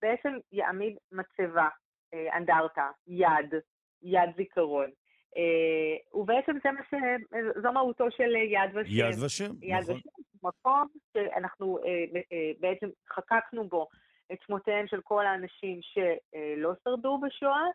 בעצם 0.02 0.34
יעמיד 0.52 0.98
מצבה, 1.12 1.68
אה, 2.14 2.38
אנדרטה, 2.38 2.90
יד, 3.08 3.54
יד 4.02 4.30
זיכרון. 4.38 4.90
אה, 5.38 6.20
ובעצם 6.20 6.52
זה 6.64 6.72
מה 6.72 6.82
ש... 6.90 6.94
זו 7.64 7.72
מהותו 7.72 8.12
של 8.12 8.36
יד 8.36 8.70
ושם. 8.76 8.92
יד 8.92 9.24
ושם, 9.26 9.52
יד 9.62 9.84
נכון. 9.84 9.96
ושם, 9.96 10.10
מקום 10.44 10.88
שאנחנו 11.14 11.78
אה, 11.78 12.52
בעצם 12.60 12.88
חקקנו 13.14 13.68
בו 13.68 13.88
את 14.32 14.38
שמותיהם 14.46 14.88
של 14.88 15.02
כל 15.04 15.26
האנשים 15.26 15.80
שלא 15.82 16.74
שרדו 16.84 17.18
בשואה, 17.18 17.66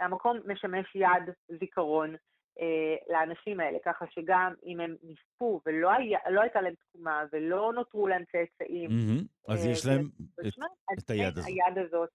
והמקום 0.00 0.38
משמש 0.46 0.94
יד 0.94 1.34
זיכרון 1.60 2.14
אה, 2.60 2.96
לאנשים 3.08 3.60
האלה, 3.60 3.78
ככה 3.84 4.04
שגם 4.10 4.54
אם 4.66 4.80
הם 4.80 4.96
נספו 5.02 5.60
ולא 5.66 5.92
היה, 5.92 6.18
לא 6.30 6.40
הייתה 6.40 6.60
להם 6.60 6.74
תקומה 6.74 7.22
ולא 7.32 7.72
נותרו 7.74 8.08
להם 8.08 8.22
צאצאים, 8.24 8.90
mm-hmm. 8.90 9.52
אז 9.52 9.66
אה, 9.66 9.70
יש 9.70 9.86
להם 9.86 10.08
את, 10.40 10.98
את 10.98 11.10
היד 11.10 11.38
הזאת. 11.38 11.46
היד 11.46 11.78
הזאת 11.86 12.08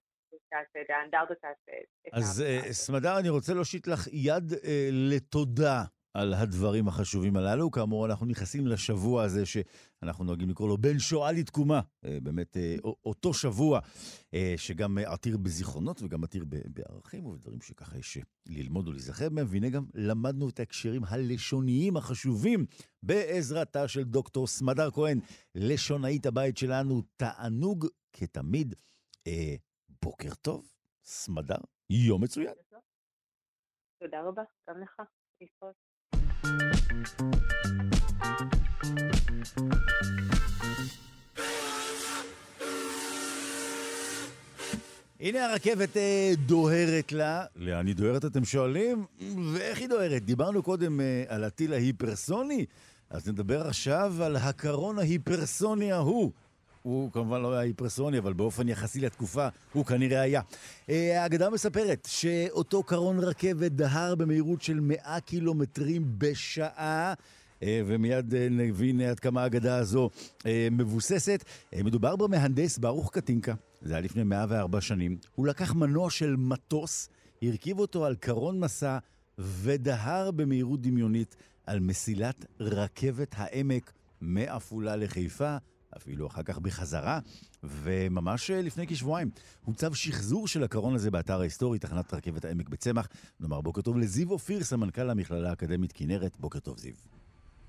האנדרטה 0.88 1.34
תעשה 1.34 1.72
אז 2.12 2.42
אה, 2.46 2.72
סמדר, 2.72 3.18
אני 3.18 3.28
רוצה 3.28 3.54
להושיט 3.54 3.86
לך 3.86 4.06
יד 4.12 4.52
אה, 4.64 4.88
לתודה 4.92 5.82
על 6.14 6.34
הדברים 6.34 6.88
החשובים 6.88 7.36
הללו. 7.36 7.70
כאמור, 7.70 8.06
אנחנו 8.06 8.26
נכנסים 8.26 8.66
לשבוע 8.66 9.22
הזה 9.22 9.42
שאנחנו 9.46 10.24
נוהגים 10.24 10.50
לקרוא 10.50 10.68
לו 10.68 10.76
בין 10.76 10.98
שואה 10.98 11.32
לתקומה. 11.32 11.80
אה, 12.04 12.18
באמת, 12.22 12.56
אה, 12.56 12.76
אותו 13.04 13.34
שבוע 13.34 13.80
אה, 14.34 14.54
שגם 14.56 14.98
עתיר 14.98 15.36
בזיכרונות 15.36 16.02
וגם 16.02 16.24
עתיר 16.24 16.44
בערכים 16.48 17.26
ובדברים 17.26 17.60
שככה 17.60 17.98
יש 17.98 18.18
ללמוד 18.46 18.88
ולהיזכר 18.88 19.28
מהם. 19.30 19.46
והנה 19.48 19.68
גם 19.68 19.84
למדנו 19.94 20.48
את 20.48 20.58
ההקשרים 20.58 21.02
הלשוניים 21.04 21.96
החשובים 21.96 22.66
בעזרתה 23.02 23.88
של 23.88 24.04
דוקטור 24.04 24.46
סמדר 24.46 24.90
כהן, 24.90 25.20
לשונאית 25.54 26.26
הבית 26.26 26.56
שלנו. 26.56 27.02
תענוג 27.16 27.86
כתמיד. 28.12 28.74
בוקר 30.02 30.34
טוב, 30.34 30.74
סמדר, 31.04 31.56
יום 31.90 32.24
מצוין. 32.24 32.54
תודה 34.00 34.22
רבה, 34.22 34.42
גם 34.68 34.80
לך. 34.80 35.02
הנה 45.24 45.44
הרכבת 45.46 45.96
אה, 45.96 46.32
דוהרת 46.46 47.12
לה. 47.12 47.44
לאן 47.56 47.86
היא 47.86 47.94
דוהרת 47.94 48.24
אתם 48.24 48.44
שואלים? 48.44 49.04
ואיך 49.52 49.78
היא 49.78 49.88
דוהרת? 49.88 50.24
דיברנו 50.24 50.62
קודם 50.62 51.00
אה, 51.00 51.24
על 51.28 51.44
הטיל 51.44 51.72
ההיפרסוני, 51.72 52.66
אז 53.10 53.28
נדבר 53.28 53.66
עכשיו 53.66 54.14
על 54.22 54.36
הקרון 54.36 54.98
ההיפרסוני 54.98 55.92
ההוא. 55.92 56.32
הוא 56.84 57.12
כמובן 57.12 57.42
לא 57.42 57.52
היה 57.52 57.60
היפרסוני, 57.60 58.18
אבל 58.18 58.32
באופן 58.32 58.68
יחסי 58.68 59.00
לתקופה 59.00 59.48
הוא 59.72 59.84
כנראה 59.84 60.20
היה. 60.20 60.40
אה, 60.90 61.22
האגדה 61.22 61.50
מספרת 61.50 62.08
שאותו 62.10 62.82
קרון 62.82 63.18
רכבת 63.18 63.72
דהר 63.72 64.14
במהירות 64.14 64.62
של 64.62 64.80
100 64.80 65.20
קילומטרים 65.20 66.04
בשעה. 66.18 67.14
אה, 67.62 67.82
ומיד 67.86 68.34
אה, 68.34 68.48
נבין 68.50 69.00
עד 69.00 69.20
כמה 69.20 69.42
האגדה 69.42 69.76
הזו 69.76 70.10
מבוססת. 70.70 71.44
מדובר 71.84 72.16
במהנדס 72.16 72.78
ברוך 72.78 73.10
קטינקה, 73.12 73.54
זה 73.82 73.92
היה 73.92 74.00
לפני 74.00 74.22
104 74.22 74.80
שנים. 74.80 75.16
הוא 75.34 75.46
לקח 75.46 75.74
מנוע 75.74 76.10
של 76.10 76.36
מטוס, 76.36 77.08
הרכיב 77.42 77.78
אותו 77.78 78.04
על 78.04 78.14
קרון 78.14 78.60
מסע 78.60 78.98
ודהר 79.38 80.30
במהירות 80.30 80.80
דמיונית 80.82 81.36
על 81.66 81.80
מסילת 81.80 82.44
רכבת 82.60 83.34
העמק 83.38 83.92
מעפולה 84.20 84.96
לחיפה. 84.96 85.56
אפילו 85.96 86.26
אחר 86.26 86.42
כך 86.42 86.58
בחזרה, 86.58 87.18
וממש 87.62 88.50
אה, 88.50 88.62
לפני 88.62 88.86
כשבועיים 88.86 89.30
הוצב 89.64 89.94
שחזור 89.94 90.48
של 90.48 90.64
הקרון 90.64 90.94
הזה 90.94 91.10
באתר 91.10 91.40
ההיסטורי, 91.40 91.78
תחנת 91.78 92.14
רכבת 92.14 92.44
העמק 92.44 92.68
בצמח. 92.68 93.08
נאמר 93.40 93.60
בוקר 93.60 93.80
טוב 93.82 93.98
לזיו 93.98 94.30
אופיר, 94.30 94.64
סמנכ"ל 94.64 95.10
המכללה 95.10 95.50
האקדמית 95.50 95.92
כנרת. 95.92 96.36
בוקר 96.40 96.58
טוב, 96.58 96.78
זיו. 96.78 96.94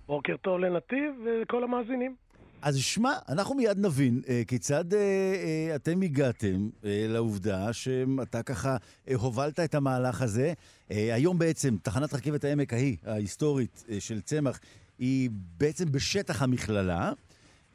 בוקר 0.07 0.35
טוב 0.41 0.59
לנתיב 0.59 1.13
ולכל 1.25 1.63
המאזינים. 1.63 2.15
אז 2.61 2.77
שמע, 2.77 3.13
אנחנו 3.29 3.55
מיד 3.55 3.85
נבין 3.85 4.21
אה, 4.29 4.41
כיצד 4.47 4.93
אה, 4.93 4.99
אה, 4.99 5.75
אתם 5.75 6.01
הגעתם 6.01 6.69
אה, 6.85 7.05
לעובדה 7.09 7.73
שאתה 7.73 8.43
ככה 8.43 8.77
אה, 9.09 9.15
הובלת 9.15 9.59
את 9.59 9.75
המהלך 9.75 10.21
הזה. 10.21 10.53
אה, 10.91 11.13
היום 11.13 11.39
בעצם 11.39 11.77
תחנת 11.83 12.13
רכבת 12.13 12.43
העמק 12.43 12.73
ההיא, 12.73 12.97
ההיסטורית 13.05 13.83
אה, 13.89 13.99
של 13.99 14.21
צמח, 14.21 14.59
היא 14.99 15.29
בעצם 15.57 15.91
בשטח 15.91 16.41
המכללה. 16.41 17.11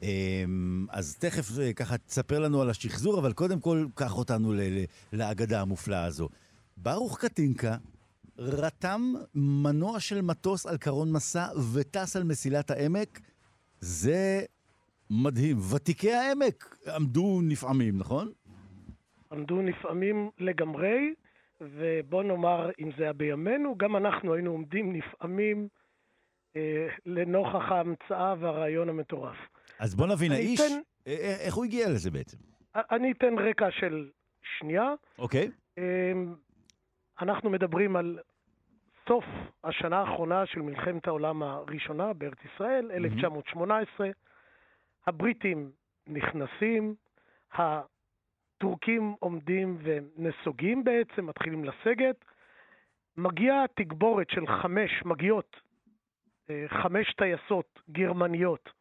אמ, 0.01 0.85
אז 0.89 1.17
תכף 1.17 1.59
אה, 1.59 1.73
ככה 1.73 1.97
תספר 1.97 2.39
לנו 2.39 2.61
על 2.61 2.69
השחזור, 2.69 3.19
אבל 3.19 3.33
קודם 3.33 3.59
כל, 3.59 3.85
קח 3.95 4.17
אותנו 4.17 4.53
לאגדה 5.13 5.61
המופלאה 5.61 6.05
הזו. 6.05 6.29
ברוך 6.77 7.19
קטינקה 7.19 7.75
רתם 8.37 9.01
מנוע 9.35 9.99
של 9.99 10.21
מטוס 10.21 10.65
על 10.65 10.77
קרון 10.77 11.11
מסע 11.11 11.45
וטס 11.73 12.15
על 12.15 12.23
מסילת 12.23 12.71
העמק. 12.71 13.19
זה 13.79 14.41
מדהים. 15.09 15.57
ותיקי 15.75 16.11
העמק 16.11 16.75
עמדו 16.95 17.39
נפעמים, 17.43 17.97
נכון? 17.97 18.31
עמדו 19.31 19.61
נפעמים 19.61 20.29
לגמרי, 20.39 21.13
ובוא 21.61 22.23
נאמר, 22.23 22.69
אם 22.79 22.89
זה 22.97 23.03
היה 23.03 23.13
בימינו, 23.13 23.75
גם 23.77 23.95
אנחנו 23.95 24.33
היינו 24.33 24.51
עומדים 24.51 24.93
נפעמים 24.93 25.67
אה, 26.55 26.87
לנוכח 27.05 27.71
ההמצאה 27.71 28.33
והרעיון 28.39 28.89
המטורף. 28.89 29.37
אז 29.81 29.95
בוא 29.95 30.07
נבין, 30.07 30.31
האיש, 30.31 30.61
אתן, 30.61 30.73
אה, 31.07 31.13
אה, 31.13 31.35
איך 31.45 31.55
הוא 31.55 31.65
הגיע 31.65 31.89
לזה 31.89 32.11
בעצם? 32.11 32.37
אני 32.75 33.11
אתן 33.11 33.39
רקע 33.39 33.71
של 33.71 34.09
שנייה. 34.59 34.93
אוקיי. 35.19 35.51
אמ, 35.77 36.35
אנחנו 37.21 37.49
מדברים 37.49 37.95
על 37.95 38.19
סוף 39.07 39.25
השנה 39.63 39.99
האחרונה 39.99 40.45
של 40.45 40.61
מלחמת 40.61 41.07
העולם 41.07 41.43
הראשונה 41.43 42.13
בארץ 42.13 42.37
ישראל, 42.53 42.91
1918. 42.91 44.09
הבריטים 45.07 45.71
נכנסים, 46.07 46.95
הטורקים 47.53 49.15
עומדים 49.19 49.77
ונסוגים 49.83 50.83
בעצם, 50.83 51.25
מתחילים 51.25 51.65
לסגת. 51.65 52.25
מגיעה 53.17 53.65
תגבורת 53.75 54.29
של 54.29 54.47
חמש, 54.47 54.91
מגיעות 55.05 55.55
אה, 56.49 56.65
חמש 56.67 57.13
טייסות 57.13 57.79
גרמניות 57.89 58.80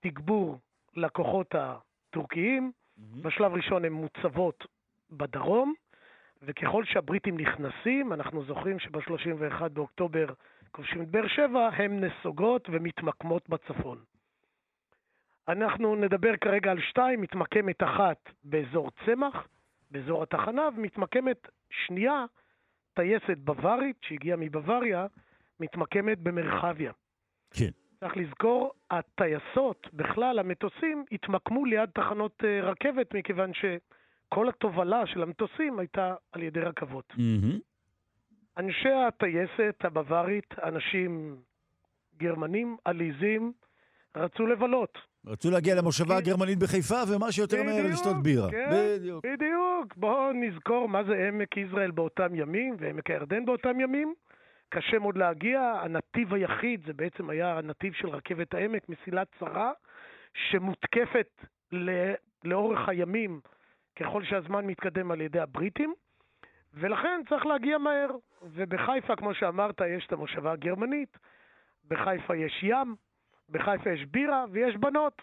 תגבור 0.00 0.58
לכוחות 0.96 1.54
הטורקיים. 1.54 2.72
Mm-hmm. 2.72 3.22
בשלב 3.22 3.52
ראשון 3.52 3.84
הן 3.84 3.92
מוצבות 3.92 4.66
בדרום, 5.10 5.74
וככל 6.42 6.84
שהבריטים 6.84 7.38
נכנסים, 7.38 8.12
אנחנו 8.12 8.44
זוכרים 8.44 8.78
שב-31 8.78 9.68
באוקטובר 9.68 10.26
כובשים 10.70 11.02
את 11.02 11.08
באר 11.08 11.28
שבע, 11.28 11.68
הן 11.68 12.04
נסוגות 12.04 12.68
ומתמקמות 12.72 13.48
בצפון. 13.48 13.98
אנחנו 15.48 15.96
נדבר 15.96 16.36
כרגע 16.36 16.70
על 16.70 16.80
שתיים, 16.80 17.20
מתמקמת 17.20 17.82
אחת 17.82 18.30
באזור 18.44 18.90
צמח, 19.06 19.48
באזור 19.90 20.22
התחנה, 20.22 20.68
ומתמקמת 20.76 21.48
שנייה, 21.70 22.24
טייסת 22.94 23.38
בווארית 23.38 23.96
שהגיעה 24.02 24.36
מבוואריה, 24.36 25.06
מתמקמת 25.60 26.18
במרחביה. 26.18 26.92
כן. 27.50 27.70
צריך 28.00 28.16
לזכור, 28.16 28.72
הטייסות, 28.90 29.88
בכלל 29.92 30.38
המטוסים, 30.38 31.04
התמקמו 31.12 31.64
ליד 31.64 31.90
תחנות 31.94 32.44
אה, 32.44 32.60
רכבת, 32.70 33.14
מכיוון 33.14 33.50
שכל 33.54 34.48
התובלה 34.48 35.06
של 35.06 35.22
המטוסים 35.22 35.78
הייתה 35.78 36.14
על 36.32 36.42
ידי 36.42 36.60
רכבות. 36.60 37.12
Mm-hmm. 37.12 37.58
אנשי 38.58 38.92
הטייסת 39.08 39.84
הבווארית, 39.84 40.54
אנשים 40.64 41.36
גרמנים, 42.16 42.76
עליזים, 42.84 43.52
רצו 44.16 44.46
לבלות. 44.46 44.98
רצו 45.26 45.50
להגיע 45.50 45.74
למושבה 45.74 46.16
הגרמנית 46.16 46.58
בחיפה, 46.58 47.02
ומה 47.08 47.32
שיותר 47.32 47.62
מהר 47.62 47.86
לשתות 47.86 48.22
בירה. 48.22 48.50
כן, 48.50 48.70
בדיוק. 48.70 49.26
בדיוק. 49.26 49.96
בואו 49.96 50.32
נזכור 50.32 50.88
מה 50.88 51.04
זה 51.04 51.28
עמק 51.28 51.56
יזרעאל 51.56 51.90
באותם 51.90 52.34
ימים, 52.34 52.76
ועמק 52.78 53.10
הירדן 53.10 53.44
באותם 53.44 53.80
ימים. 53.80 54.14
קשה 54.68 54.98
מאוד 54.98 55.18
להגיע. 55.18 55.60
הנתיב 55.60 56.34
היחיד 56.34 56.86
זה 56.86 56.92
בעצם 56.92 57.30
היה 57.30 57.58
הנתיב 57.58 57.92
של 57.92 58.08
רכבת 58.08 58.54
העמק, 58.54 58.88
מסילת 58.88 59.28
צרה, 59.38 59.72
שמותקפת 60.34 61.44
לאורך 62.44 62.88
הימים 62.88 63.40
ככל 63.96 64.24
שהזמן 64.24 64.66
מתקדם 64.66 65.10
על 65.10 65.20
ידי 65.20 65.40
הבריטים, 65.40 65.94
ולכן 66.74 67.20
צריך 67.28 67.46
להגיע 67.46 67.78
מהר. 67.78 68.10
ובחיפה, 68.42 69.16
כמו 69.16 69.34
שאמרת, 69.34 69.80
יש 69.80 70.06
את 70.06 70.12
המושבה 70.12 70.52
הגרמנית, 70.52 71.18
בחיפה 71.88 72.36
יש 72.36 72.62
ים, 72.62 72.96
בחיפה 73.50 73.90
יש 73.90 74.04
בירה 74.04 74.44
ויש 74.50 74.76
בנות. 74.76 75.22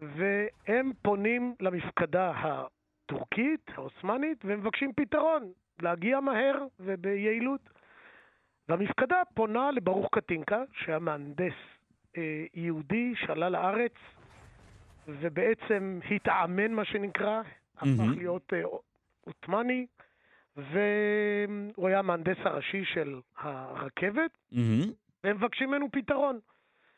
והם 0.00 0.92
פונים 1.02 1.54
למפקדה 1.60 2.32
הטורקית, 2.36 3.70
העות'מאנית, 3.74 4.44
ומבקשים 4.44 4.92
פתרון, 4.92 5.52
להגיע 5.82 6.20
מהר 6.20 6.64
וביעילות. 6.80 7.77
והמפקדה 8.68 9.22
פונה 9.34 9.70
לברוך 9.70 10.08
קטינקה, 10.12 10.62
שהיה 10.72 10.98
מהנדס 10.98 11.58
אה, 12.16 12.44
יהודי 12.54 13.14
שעלה 13.26 13.48
לארץ 13.48 13.92
ובעצם 15.08 16.00
התאמן, 16.10 16.72
מה 16.72 16.84
שנקרא, 16.84 17.42
mm-hmm. 17.42 17.88
הפך 17.88 18.16
להיות 18.16 18.52
אה, 18.52 18.62
עות'מאני, 19.20 19.86
והוא 20.56 21.88
היה 21.88 21.98
המהנדס 21.98 22.36
הראשי 22.44 22.84
של 22.94 23.20
הרכבת, 23.38 24.30
mm-hmm. 24.52 24.56
והם 25.24 25.36
מבקשים 25.36 25.68
ממנו 25.68 25.86
פתרון. 25.92 26.38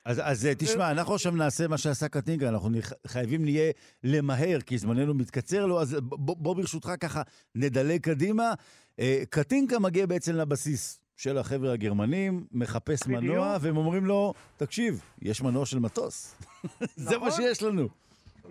אז, 0.05 0.21
אז 0.25 0.45
ו... 0.45 0.49
תשמע, 0.59 0.91
אנחנו 0.91 1.15
עכשיו 1.15 1.33
נעשה 1.33 1.69
מה 1.69 1.79
שעשה 1.79 2.09
קטינקה, 2.09 2.49
אנחנו 2.49 2.69
חייבים 3.07 3.45
נהיה 3.45 3.73
למהר, 4.05 4.61
כי 4.67 4.79
זמננו 4.79 5.15
מתקצר 5.15 5.67
לו, 5.67 5.81
אז 5.81 5.97
בוא, 6.01 6.37
בוא 6.39 6.57
ברשותך 6.57 6.91
ככה 7.01 7.23
נדלג 7.55 8.01
קדימה. 8.01 8.55
אה, 9.01 9.23
קטינקה 9.31 9.79
מגיע 9.79 10.07
בעצם 10.07 10.35
לבסיס 10.35 11.01
של 11.23 11.39
החבר'ה 11.39 11.73
הגרמנים, 11.73 12.45
מחפש 12.53 13.07
בדיוק. 13.07 13.23
מנוע, 13.23 13.57
והם 13.61 13.77
אומרים 13.77 14.07
לו, 14.07 14.33
תקשיב, 14.57 15.03
יש 15.23 15.43
מנוע 15.43 15.67
של 15.67 15.79
מטוס. 15.79 16.41
נכון, 16.65 16.87
זה 17.09 17.19
מה 17.19 17.27
נכון. 17.27 17.43
שיש 17.43 17.63
לנו. 17.63 17.89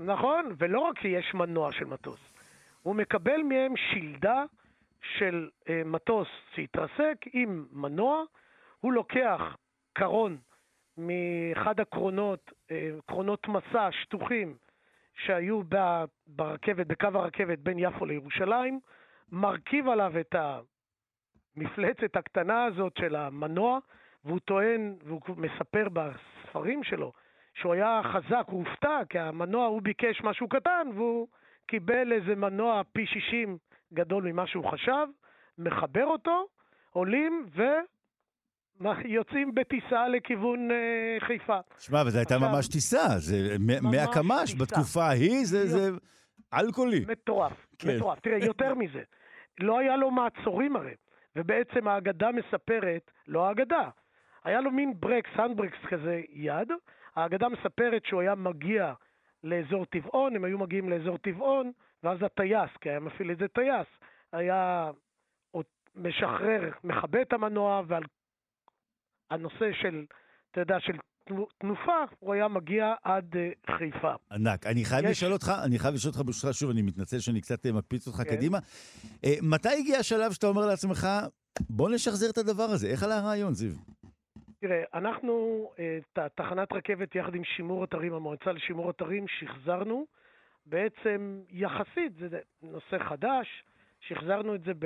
נכון, 0.06 0.56
ולא 0.58 0.80
רק 0.80 1.00
שיש 1.02 1.34
מנוע 1.34 1.72
של 1.72 1.86
מטוס, 1.86 2.20
הוא 2.82 2.96
מקבל 2.96 3.42
מהם 3.44 3.74
שלדה 3.78 4.44
של 5.18 5.50
אה, 5.70 5.82
מטוס 5.86 6.28
שהתרסק 6.56 7.26
עם 7.34 7.66
מנוע, 7.72 8.24
הוא 8.80 8.94
לוקח 8.94 9.42
קרון 9.94 10.38
מאחד 10.98 11.80
הקרונות, 11.80 12.52
אה, 12.72 12.90
קרונות 13.06 13.48
מסע 13.48 13.90
שטוחים 13.92 14.56
שהיו 15.26 15.62
ברכבת, 16.28 16.88
בקו 16.88 17.08
הרכבת 17.14 17.60
בין 17.60 17.80
יפו 17.80 18.06
לירושלים, 18.06 18.80
מרכיב 19.32 19.88
עליו 19.88 20.20
את 20.20 20.36
המפלצת 21.60 22.16
הקטנה 22.16 22.66
הזאת 22.66 22.94
של 23.00 23.16
המנוע, 23.16 23.80
והוא 24.26 24.40
טוען, 24.40 24.96
והוא 25.04 25.22
מספר 25.38 25.88
בספרים 25.94 26.84
שלו, 26.84 27.12
שהוא 27.54 27.74
היה 27.74 28.02
חזק, 28.04 28.44
הוא 28.48 28.66
הופתע, 28.66 29.00
כי 29.10 29.20
המנוע, 29.20 29.66
הוא 29.66 29.82
ביקש 29.82 30.22
משהו 30.24 30.48
קטן, 30.48 30.88
והוא 30.96 31.28
קיבל 31.68 32.12
איזה 32.12 32.36
מנוע 32.36 32.82
פי 32.94 33.06
60 33.06 33.58
גדול 33.94 34.24
ממה 34.24 34.48
שהוא 34.48 34.72
חשב, 34.72 35.08
מחבר 35.58 36.06
אותו, 36.06 36.46
עולים 36.90 37.46
ו... 37.56 37.62
יוצאים 39.06 39.56
בטיסה 39.56 40.08
לכיוון 40.08 40.72
אה, 40.72 41.18
חיפה. 41.20 41.58
שמע, 41.80 42.04
וזו 42.06 42.18
הייתה 42.18 42.40
ממש 42.40 42.68
טיסה, 42.68 43.08
זה 43.18 43.56
מאה 43.60 44.14
קמ"ש 44.14 44.56
בתקופה 44.56 45.04
ההיא, 45.04 45.46
זה, 45.46 45.68
זה 45.68 45.92
אלכוהולי. 46.54 47.06
מטורף, 47.08 47.54
כן. 47.80 47.96
מטורף. 47.96 48.20
תראה, 48.20 48.38
יותר 48.38 48.76
מזה, 48.76 49.02
לא 49.60 49.80
היה 49.80 49.98
לו 49.98 50.12
מעצורים 50.12 50.76
הרי, 50.76 50.94
ובעצם 51.36 51.88
האגדה 51.88 52.30
מספרת, 52.32 53.12
לא 53.28 53.48
האגדה, 53.48 53.90
היה 54.44 54.62
לו 54.62 54.72
מין 54.72 54.94
ברקס, 55.00 55.30
הנדברקס 55.34 55.86
כזה 55.88 56.22
יד, 56.30 56.72
האגדה 57.16 57.50
מספרת 57.50 58.06
שהוא 58.06 58.22
היה 58.22 58.36
מגיע 58.36 58.94
לאזור 59.44 59.86
טבעון, 59.86 60.36
הם 60.36 60.44
היו 60.44 60.58
מגיעים 60.58 60.90
לאזור 60.90 61.18
טבעון, 61.18 61.72
ואז 62.04 62.24
הטייס, 62.24 62.70
כי 62.82 62.90
היה 62.90 63.00
מפעיל 63.00 63.30
איזה 63.30 63.48
טייס, 63.48 63.88
היה 64.32 64.92
משחרר, 65.96 66.72
מכבה 66.84 67.22
את 67.22 67.34
המנוע, 67.34 67.82
ועל 67.88 68.04
הנושא 69.30 69.74
של, 69.74 70.06
אתה 70.52 70.62
יודע, 70.62 70.80
של 70.80 70.98
תנופה, 71.58 72.04
הוא 72.20 72.34
היה 72.34 72.48
מגיע 72.48 72.94
עד 73.04 73.36
uh, 73.36 73.72
חיפה. 73.78 74.14
ענק. 74.32 74.68
אני 74.68 74.86
חייב 74.86 75.06
יש... 75.06 75.12
לשאול 75.12 75.34
אותך, 75.34 75.52
אני 75.64 75.80
חייב 75.80 75.94
לשאול 75.94 76.14
אותך 76.14 76.26
ברשותך 76.26 76.54
שוב, 76.54 76.70
אני 76.70 76.82
מתנצל 76.82 77.20
שאני 77.20 77.42
קצת 77.42 77.66
אה, 77.66 77.72
מקפיץ 77.72 78.08
אותך 78.08 78.18
כן. 78.18 78.36
קדימה. 78.36 78.58
Uh, 78.58 79.28
מתי 79.42 79.70
הגיע 79.80 79.98
השלב 79.98 80.32
שאתה 80.32 80.48
אומר 80.48 80.66
לעצמך, 80.66 81.08
בוא 81.70 81.90
נשחזר 81.90 82.30
את 82.30 82.38
הדבר 82.38 82.64
הזה? 82.64 82.88
איך 82.88 83.04
עלה 83.04 83.18
הרעיון, 83.18 83.54
זיו? 83.54 83.72
תראה, 84.62 84.84
אנחנו, 84.94 85.70
את 85.76 86.20
תחנת 86.36 86.72
רכבת 86.72 87.16
יחד 87.16 87.36
עם 87.36 87.44
שימור 87.44 87.84
אתרים, 87.84 88.14
המועצה 88.14 88.52
לשימור 88.52 88.90
אתרים, 88.90 89.26
שחזרנו 89.28 90.06
בעצם 90.66 91.42
יחסית, 91.50 92.14
זה 92.20 92.40
נושא 92.62 93.10
חדש, 93.10 93.48
שחזרנו 94.08 94.56
את 94.56 94.62
זה, 94.66 94.72
ב... 94.80 94.86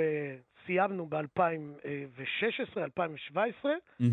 סיימנו 0.66 1.06
ב-2016, 1.06 2.78
2017. 2.78 3.72
Mm-hmm. 3.72 4.04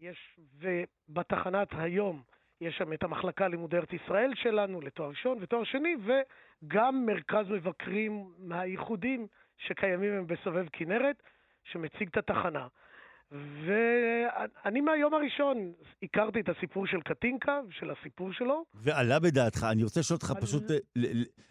יש, 0.00 0.38
ובתחנת 0.58 1.68
היום 1.72 2.22
יש 2.60 2.76
שם 2.78 2.92
את 2.92 3.02
המחלקה 3.02 3.48
לימודי 3.48 3.76
ארץ 3.76 3.92
ישראל 3.92 4.32
שלנו 4.34 4.80
לתואר 4.80 5.08
ראשון 5.08 5.38
ותואר 5.40 5.64
שני, 5.64 5.96
וגם 6.04 7.06
מרכז 7.06 7.50
מבקרים 7.50 8.32
מהייחודים 8.38 9.26
שקיימים 9.58 10.12
הם 10.12 10.26
בסובב 10.26 10.66
כנרת, 10.72 11.22
שמציג 11.64 12.08
את 12.08 12.16
התחנה. 12.16 12.66
ואני 13.32 14.80
מהיום 14.80 15.14
הראשון 15.14 15.72
הכרתי 16.02 16.40
את 16.40 16.48
הסיפור 16.48 16.86
של 16.86 17.00
קטינקה, 17.00 17.60
של 17.70 17.90
הסיפור 17.90 18.32
שלו. 18.32 18.64
ועלה 18.74 19.18
בדעתך, 19.20 19.66
אני 19.72 19.82
רוצה 19.84 20.00
לשאול 20.00 20.16
אותך 20.22 20.32
פשוט 20.40 20.62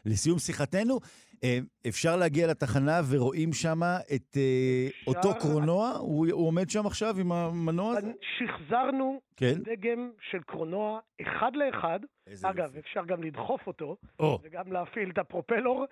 לסיום 0.06 0.40
שיחתנו, 0.40 1.00
אה, 1.44 1.60
אפשר 1.88 2.16
להגיע 2.16 2.48
לתחנה 2.48 3.00
ורואים 3.12 3.54
שם 3.54 3.80
את 4.16 4.38
אה, 4.38 4.88
אותו 5.08 5.30
קרונוע? 5.40 5.90
הוא 6.00 6.48
עומד 6.48 6.70
שם 6.70 6.86
עכשיו 6.86 7.20
עם 7.20 7.32
המנוע 7.32 7.98
הזה? 7.98 8.12
שחזרנו 8.22 9.22
כן? 9.38 9.54
דגם 9.64 10.12
של 10.32 10.40
קרונוע 10.46 11.00
אחד 11.22 11.52
לאחד. 11.56 12.00
אגב, 12.44 12.78
אפשר 12.78 13.06
גם 13.06 13.24
לדחוף 13.24 13.68
אותו, 13.68 13.98
וגם 14.44 14.72
להפעיל 14.72 15.10
את 15.10 15.18
הפרופלור. 15.18 15.86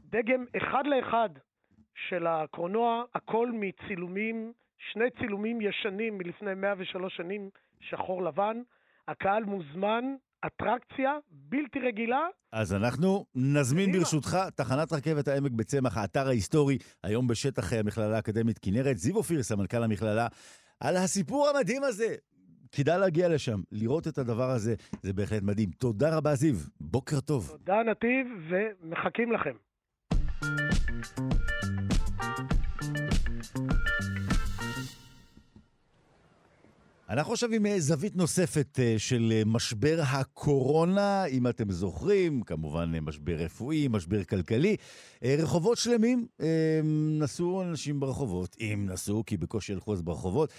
דגם 0.00 0.44
אחד 0.56 0.82
לאחד 0.86 1.28
של 2.08 2.26
הקרונוע, 2.26 3.04
הכל 3.14 3.50
מצילומים. 3.52 4.52
שני 4.92 5.10
צילומים 5.18 5.60
ישנים 5.60 6.18
מלפני 6.18 6.54
103 6.54 7.16
שנים, 7.16 7.50
שחור 7.80 8.22
לבן. 8.22 8.56
הקהל 9.08 9.44
מוזמן, 9.44 10.04
אטרקציה 10.46 11.12
בלתי 11.30 11.78
רגילה. 11.78 12.26
אז 12.52 12.74
אנחנו 12.74 13.26
נזמין 13.34 13.92
ברשותך 13.92 14.36
תחנת 14.54 14.92
רכבת 14.92 15.28
העמק 15.28 15.52
בצמח, 15.52 15.96
האתר 15.96 16.26
ההיסטורי, 16.28 16.78
היום 17.04 17.26
בשטח 17.26 17.72
המכללה 17.72 18.16
האקדמית 18.16 18.58
כנרת. 18.58 18.96
זיו 18.96 19.16
אופיר, 19.16 19.42
סמנכ"ל 19.42 19.82
המכללה, 19.82 20.26
על 20.80 20.96
הסיפור 20.96 21.48
המדהים 21.48 21.82
הזה. 21.82 22.14
כדאי 22.72 22.98
להגיע 22.98 23.28
לשם, 23.28 23.60
לראות 23.72 24.08
את 24.08 24.18
הדבר 24.18 24.50
הזה, 24.50 24.74
זה 25.02 25.12
בהחלט 25.12 25.42
מדהים. 25.42 25.70
תודה 25.70 26.16
רבה, 26.16 26.34
זיו. 26.34 26.54
בוקר 26.80 27.20
טוב. 27.20 27.48
תודה, 27.48 27.82
נתיב, 27.82 28.26
ומחכים 28.50 29.32
לכם. 29.32 29.56
אנחנו 37.08 37.32
עכשיו 37.32 37.52
עם 37.52 37.66
אה, 37.66 37.80
זווית 37.80 38.16
נוספת 38.16 38.78
אה, 38.82 38.94
של 38.98 39.32
אה, 39.36 39.42
משבר 39.46 40.00
הקורונה, 40.02 41.24
אם 41.24 41.48
אתם 41.48 41.72
זוכרים, 41.72 42.42
כמובן 42.42 42.98
משבר 42.98 43.34
רפואי, 43.34 43.88
משבר 43.90 44.24
כלכלי. 44.24 44.76
רחובות 45.22 45.78
שלמים, 45.78 46.26
נסעו 47.18 47.62
אנשים 47.62 48.00
ברחובות, 48.00 48.56
אם 48.60 48.86
נסעו, 48.88 49.24
כי 49.26 49.36
בקושי 49.36 49.72
הלכו 49.72 49.92
אז 49.92 50.02
ברחובות, 50.02 50.52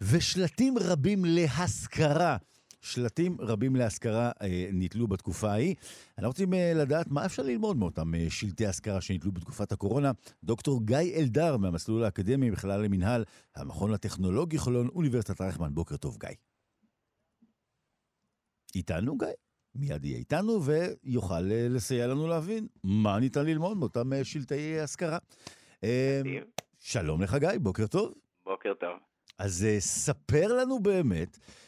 ושלטים 0.00 0.74
רבים 0.78 1.24
להשכרה. 1.24 2.36
שלטים 2.82 3.36
רבים 3.40 3.76
להשכרה 3.76 4.30
אה, 4.42 4.68
נתלו 4.72 5.06
בתקופה 5.06 5.50
ההיא. 5.50 5.74
אנחנו 6.18 6.28
רוצים 6.28 6.54
אה, 6.54 6.72
לדעת 6.74 7.06
מה 7.08 7.26
אפשר 7.26 7.42
ללמוד 7.42 7.76
מאותם 7.76 8.14
אה, 8.14 8.26
שלטי 8.30 8.66
השכרה 8.66 9.00
שנתלו 9.00 9.32
בתקופת 9.32 9.72
הקורונה. 9.72 10.12
דוקטור 10.44 10.86
גיא 10.86 11.16
אלדר 11.16 11.56
מהמסלול 11.56 12.04
האקדמי 12.04 12.50
בכלל 12.50 12.82
למינהל, 12.82 13.24
המכון 13.56 13.94
הטכנולוגי 13.94 14.58
חולון, 14.58 14.88
אוניברסיטת 14.88 15.40
רייכמן. 15.40 15.74
בוקר 15.74 15.96
טוב, 15.96 16.16
גיא. 16.20 16.36
איתנו, 18.74 19.18
גיא? 19.18 19.28
מיד 19.74 20.04
יהיה 20.04 20.18
איתנו 20.18 20.60
ויוכל 20.64 21.52
אה, 21.52 21.66
לסייע 21.70 22.06
לנו 22.06 22.26
להבין 22.26 22.66
מה 22.84 23.20
ניתן 23.20 23.46
ללמוד 23.46 23.76
מאותם 23.76 24.10
שלטי 24.22 24.80
השכרה. 24.80 25.18
שלום 26.78 27.22
לך, 27.22 27.34
גיא, 27.34 27.48
בוקר 27.60 27.86
טוב. 27.86 28.14
בוקר 28.44 28.72
טוב. 28.80 28.98
אז 29.38 29.66
ספר 29.78 30.56
לנו 30.56 30.80
באמת 30.80 31.38
אמ, 31.38 31.61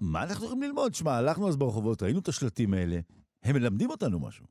מה 0.00 0.22
אנחנו 0.22 0.46
יכולים 0.46 0.62
ללמוד? 0.62 0.94
שמע, 0.94 1.10
הלכנו 1.10 1.48
אז 1.48 1.56
ברחובות, 1.56 2.02
ראינו 2.02 2.18
את 2.18 2.28
השלטים 2.28 2.74
האלה, 2.74 2.96
הם 3.44 3.56
מלמדים 3.56 3.90
אותנו 3.90 4.26
משהו. 4.26 4.46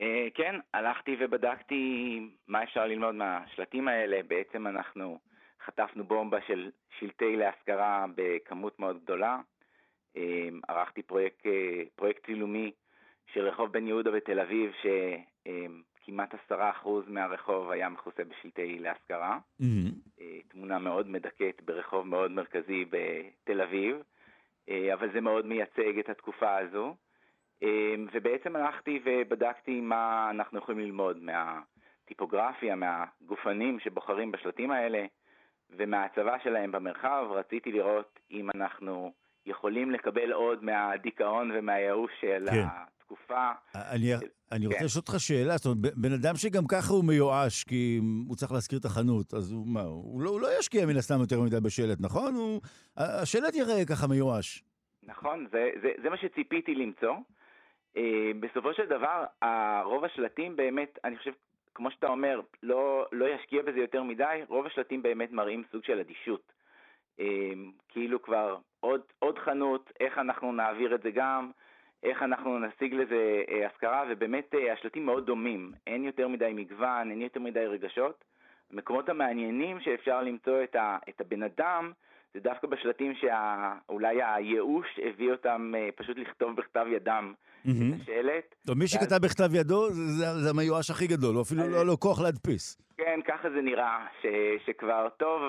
אה, 0.00 0.26
כן, 0.34 0.54
הלכתי 0.74 1.16
ובדקתי 1.20 2.20
מה 2.48 2.62
אפשר 2.62 2.86
ללמוד 2.86 3.14
מהשלטים 3.14 3.88
האלה. 3.88 4.20
בעצם 4.28 4.66
אנחנו 4.66 5.18
חטפנו 5.66 6.04
בומבה 6.04 6.38
של 6.46 6.70
שלטי 6.98 7.36
להשכרה 7.36 8.06
בכמות 8.14 8.78
מאוד 8.78 9.02
גדולה. 9.02 9.40
אמ, 10.16 10.60
ערכתי 10.68 11.02
פרויקט, 11.02 11.46
אה, 11.46 11.82
פרויקט 11.96 12.26
צילומי 12.26 12.72
של 13.32 13.40
רחוב 13.40 13.72
בן 13.72 13.86
יהודה 13.86 14.10
בתל 14.10 14.40
אביב. 14.40 14.70
אמ, 15.46 15.82
כמעט 16.06 16.34
עשרה 16.34 16.70
אחוז 16.70 17.04
מהרחוב 17.08 17.70
היה 17.70 17.88
מכוסה 17.88 18.22
בשלטי 18.24 18.78
להשכרה. 18.78 19.38
Mm-hmm. 19.60 20.22
תמונה 20.48 20.78
מאוד 20.78 21.08
מדכאת 21.08 21.62
ברחוב 21.64 22.06
מאוד 22.06 22.30
מרכזי 22.30 22.84
בתל 22.90 23.60
אביב, 23.60 23.96
אה, 24.68 24.94
אבל 24.94 25.12
זה 25.12 25.20
מאוד 25.20 25.46
מייצג 25.46 25.98
את 25.98 26.08
התקופה 26.08 26.56
הזו. 26.56 26.94
אה, 27.62 27.94
ובעצם 28.12 28.56
הלכתי 28.56 29.00
ובדקתי 29.04 29.80
מה 29.80 30.30
אנחנו 30.30 30.58
יכולים 30.58 30.80
ללמוד 30.80 31.18
מהטיפוגרפיה, 31.22 32.74
מהגופנים 32.76 33.80
שבוחרים 33.80 34.32
בשלטים 34.32 34.70
האלה 34.70 35.04
ומההצבה 35.70 36.40
שלהם 36.40 36.72
במרחב. 36.72 37.26
רציתי 37.30 37.72
לראות 37.72 38.18
אם 38.30 38.50
אנחנו 38.54 39.12
יכולים 39.46 39.90
לקבל 39.90 40.32
עוד 40.32 40.64
מהדיכאון 40.64 41.50
ומהייאוש 41.54 42.12
של 42.20 42.46
כן. 42.50 42.66
התקופה. 43.04 43.50
אני, 43.74 44.12
אני 44.52 44.66
רוצה 44.66 44.78
כן. 44.78 44.84
לשאול 44.84 45.02
אותך 45.08 45.20
שאלה, 45.20 45.56
זאת 45.56 45.66
אומרת, 45.66 45.94
בן 45.96 46.12
אדם 46.12 46.36
שגם 46.36 46.66
ככה 46.68 46.92
הוא 46.92 47.04
מיואש, 47.04 47.64
כי 47.64 48.00
הוא 48.28 48.36
צריך 48.36 48.52
להשכיר 48.52 48.78
את 48.78 48.84
החנות, 48.84 49.34
אז 49.34 49.52
הוא 49.52 49.66
מה, 49.66 49.82
הוא 49.82 50.22
לא, 50.22 50.30
הוא 50.30 50.40
לא 50.40 50.58
ישקיע 50.58 50.86
מן 50.86 50.96
הסתם 50.96 51.20
יותר 51.20 51.40
מדי 51.40 51.60
בשלט, 51.60 51.98
נכון? 52.00 52.34
הוא, 52.34 52.60
השלט 52.96 53.54
יראה 53.54 53.84
ככה 53.88 54.06
מיואש. 54.06 54.64
נכון, 55.02 55.46
זה, 55.52 55.70
זה, 55.82 55.88
זה 56.02 56.10
מה 56.10 56.16
שציפיתי 56.16 56.74
למצוא. 56.74 57.14
Uh, 57.96 58.00
בסופו 58.40 58.74
של 58.74 58.86
דבר, 58.86 59.24
רוב 59.84 60.04
השלטים 60.04 60.56
באמת, 60.56 60.98
אני 61.04 61.16
חושב, 61.16 61.32
כמו 61.74 61.90
שאתה 61.90 62.06
אומר, 62.06 62.40
לא, 62.62 63.06
לא 63.12 63.26
ישקיע 63.34 63.62
בזה 63.62 63.78
יותר 63.78 64.02
מדי, 64.02 64.40
רוב 64.48 64.66
השלטים 64.66 65.02
באמת 65.02 65.32
מראים 65.32 65.62
סוג 65.72 65.84
של 65.84 66.00
אדישות. 66.00 66.52
Uh, 67.18 67.22
כאילו 67.88 68.22
כבר 68.22 68.56
עוד, 68.80 69.00
עוד 69.18 69.38
חנות, 69.38 69.92
איך 70.00 70.18
אנחנו 70.18 70.52
נעביר 70.52 70.94
את 70.94 71.02
זה 71.02 71.10
גם, 71.10 71.50
איך 72.04 72.22
אנחנו 72.22 72.58
נשיג 72.58 72.94
לזה 72.94 73.42
אה, 73.48 73.66
השכרה, 73.66 74.04
ובאמת 74.10 74.54
אה, 74.54 74.72
השלטים 74.72 75.06
מאוד 75.06 75.26
דומים, 75.26 75.72
אין 75.86 76.04
יותר 76.04 76.28
מדי 76.28 76.52
מגוון, 76.54 77.10
אין 77.10 77.20
יותר 77.20 77.40
מדי 77.40 77.66
רגשות, 77.66 78.24
המקומות 78.72 79.08
המעניינים 79.08 79.80
שאפשר 79.80 80.22
למצוא 80.22 80.62
את, 80.64 80.74
ה, 80.74 80.98
את 81.08 81.20
הבן 81.20 81.42
אדם, 81.42 81.92
זה 82.34 82.40
דווקא 82.40 82.66
בשלטים 82.66 83.12
שאולי 83.14 84.22
הייאוש 84.22 84.86
הביא 85.02 85.32
אותם 85.32 85.72
אה, 85.76 85.88
פשוט 85.96 86.16
לכתוב 86.18 86.56
בכתב 86.56 86.86
ידם 86.90 87.32
mm-hmm. 87.66 87.70
את 87.70 88.00
השלט. 88.02 88.54
טוב, 88.66 88.78
מי 88.78 88.88
שכתב 88.88 89.16
בכתב 89.22 89.54
ידו 89.54 89.90
זה, 89.90 90.26
זה 90.42 90.50
המיואש 90.50 90.90
הכי 90.90 91.06
גדול, 91.06 91.34
הוא 91.34 91.42
אפילו 91.42 91.68
לא 91.68 91.74
היה 91.76 91.84
לו 91.84 92.00
כוח 92.00 92.20
להדפיס. 92.20 92.78
כן, 92.96 93.20
ככה 93.28 93.50
זה 93.50 93.60
נראה, 93.62 94.06
ש, 94.22 94.26
שכבר 94.66 95.08
טוב, 95.16 95.42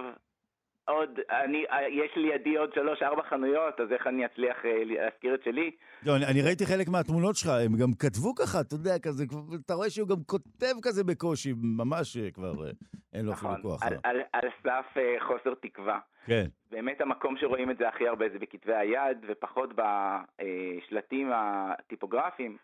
עוד, 0.85 1.19
אני, 1.29 1.65
יש 1.89 2.11
לידי 2.15 2.57
עוד 2.57 2.73
שלוש-ארבע 2.73 3.23
חנויות, 3.29 3.79
אז 3.79 3.91
איך 3.91 4.07
אני 4.07 4.25
אצליח 4.25 4.65
אה, 4.65 4.83
להזכיר 4.85 5.35
את 5.35 5.43
שלי? 5.43 5.71
לא, 6.05 6.15
אני, 6.15 6.25
אני 6.25 6.41
ראיתי 6.41 6.65
חלק 6.65 6.87
מהתמונות 6.87 7.35
שלך, 7.35 7.51
הם 7.65 7.77
גם 7.77 7.93
כתבו 7.99 8.35
ככה, 8.35 8.61
אתה 8.61 8.75
יודע, 8.75 8.99
כזה, 8.99 9.23
אתה 9.65 9.73
רואה 9.73 9.89
שהוא 9.89 10.07
גם 10.07 10.23
כותב 10.25 10.75
כזה 10.81 11.03
בקושי, 11.03 11.53
ממש 11.77 12.17
אה, 12.17 12.31
כבר 12.31 12.65
אה, 12.65 12.71
אין 13.13 13.25
לו 13.25 13.33
אפילו 13.33 13.51
נכון, 13.51 13.61
כוח. 13.61 13.83
על, 13.83 13.93
על, 14.03 14.21
על 14.33 14.49
סף 14.63 15.01
חוסר 15.19 15.53
תקווה. 15.53 15.99
כן. 16.25 16.45
באמת 16.71 17.01
המקום 17.01 17.37
שרואים 17.37 17.71
את 17.71 17.77
זה 17.77 17.87
הכי 17.87 18.07
הרבה 18.07 18.25
זה 18.29 18.39
בכתבי 18.39 18.75
היד, 18.75 19.17
ופחות 19.27 19.69
בשלטים 19.75 21.31
הטיפוגרפיים. 21.33 22.57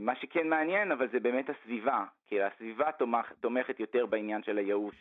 מה 0.00 0.16
שכן 0.20 0.48
מעניין, 0.48 0.92
אבל 0.92 1.08
זה 1.12 1.20
באמת 1.20 1.44
הסביבה, 1.50 2.04
כי 2.28 2.42
הסביבה 2.42 2.92
תומכ, 2.92 3.32
תומכת 3.40 3.80
יותר 3.80 4.06
בעניין 4.06 4.42
של 4.42 4.58
הייאוש. 4.58 4.94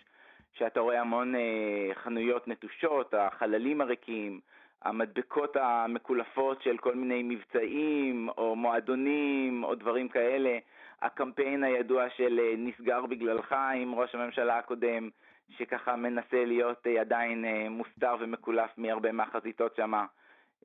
שאתה 0.54 0.80
רואה 0.80 1.02
המון 1.02 1.36
אה, 1.36 1.96
חנויות 2.04 2.48
נטושות, 2.48 3.14
החללים 3.14 3.82
הריקים, 3.82 4.40
המדבקות 4.82 5.56
המקולפות 5.56 6.62
של 6.62 6.78
כל 6.78 6.96
מיני 6.96 7.24
מבצעים 7.24 8.30
או 8.38 8.56
מועדונים 8.56 9.64
או 9.64 9.76
דברים 9.76 10.10
כאלה, 10.10 10.58
הקמפיין 11.02 11.64
הידוע 11.64 12.10
של 12.18 12.40
אה, 12.40 12.54
נסגר 12.58 13.06
בגללך 13.06 13.56
עם 13.76 13.96
ראש 13.96 14.16
הממשלה 14.16 14.58
הקודם, 14.58 15.10
שככה 15.58 15.96
מנסה 15.96 16.46
להיות 16.46 16.88
אה, 16.88 17.02
עדיין 17.02 17.46
אה, 17.46 17.70
מוסתר 17.70 18.16
ומקולף 18.22 18.70
מהרבה 18.78 19.12
מהחזיתות 19.12 19.76
שמה. 19.76 20.06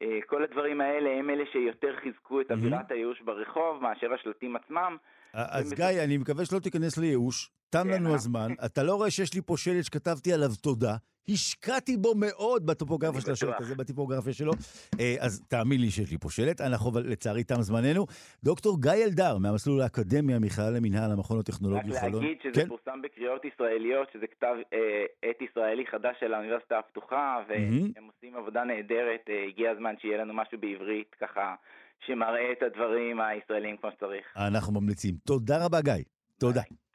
אה, 0.02 0.18
כל 0.26 0.42
הדברים 0.42 0.80
האלה 0.80 1.10
הם 1.18 1.30
אלה 1.30 1.44
שיותר 1.52 1.96
חיזקו 2.02 2.40
את 2.40 2.50
אווירת 2.50 2.90
הייאוש 2.90 3.20
ברחוב 3.20 3.82
מאשר 3.82 4.14
השלטים 4.14 4.56
עצמם. 4.56 4.96
אז 5.32 5.72
גיא, 5.72 6.04
אני 6.04 6.18
מקווה 6.18 6.44
שלא 6.44 6.58
תיכנס 6.58 6.98
לייאוש. 6.98 7.57
תם 7.70 7.84
כן, 7.84 7.88
לנו 7.88 8.10
אה? 8.10 8.14
הזמן. 8.14 8.48
אתה 8.64 8.82
לא 8.82 8.94
רואה 8.94 9.10
שיש 9.10 9.34
לי 9.34 9.40
פה 9.46 9.56
שלט 9.56 9.84
שכתבתי 9.84 10.32
עליו 10.32 10.50
תודה? 10.62 10.96
השקעתי 11.28 11.96
בו 11.96 12.12
מאוד 12.14 12.66
בטופוגרפיה 12.66 13.20
של 13.20 13.32
השלט 13.32 13.60
הזה, 13.60 13.74
בטיפוגרפיה 13.74 14.32
שלו. 14.32 14.52
אה, 15.00 15.14
אז 15.20 15.42
תאמין 15.48 15.80
לי 15.80 15.90
שיש 15.90 16.10
לי 16.10 16.18
פה 16.18 16.30
שלט. 16.30 16.60
אנחנו, 16.60 16.90
לצערי, 17.04 17.44
תם 17.44 17.60
זמננו. 17.60 18.06
דוקטור 18.44 18.80
גיא 18.82 19.04
אלדר, 19.04 19.38
מהמסלול 19.38 19.80
האקדמי, 19.80 20.34
המכללה 20.34 20.70
למינהל, 20.70 21.12
המכון 21.12 21.38
הטכנולוגי 21.38 21.90
חולון. 22.00 22.14
רק 22.14 22.22
להגיד 22.22 22.38
שזה 22.42 22.62
כן? 22.62 22.68
פורסם 22.68 23.02
בקריאות 23.02 23.44
ישראליות, 23.44 24.08
שזה 24.12 24.26
כתב 24.26 24.54
אה, 24.72 25.04
עת 25.22 25.42
ישראלי 25.50 25.86
חדש 25.86 26.16
של 26.20 26.34
האוניברסיטה 26.34 26.78
הפתוחה, 26.78 27.38
והם. 27.48 27.92
עושים 28.14 28.36
עבודה 28.36 28.64
נהדרת. 28.64 29.24
אה, 29.28 29.44
הגיע 29.48 29.70
הזמן 29.70 29.94
שיהיה 30.00 30.18
לנו 30.18 30.34
משהו 30.34 30.58
בעברית, 30.60 31.14
ככה, 31.20 31.54
שמראה 32.06 32.52
את 32.52 32.62
הדברים 32.62 33.20
הישראלים 33.20 33.76
כמו 33.76 33.90
שצריך. 33.96 34.24
אנחנו 34.36 34.80
ממליצים. 34.80 35.14
תודה 35.26 35.64
רבה, 35.64 35.80
גיא. 35.80 35.94
תודה. 36.38 36.60
ביי. 36.60 36.87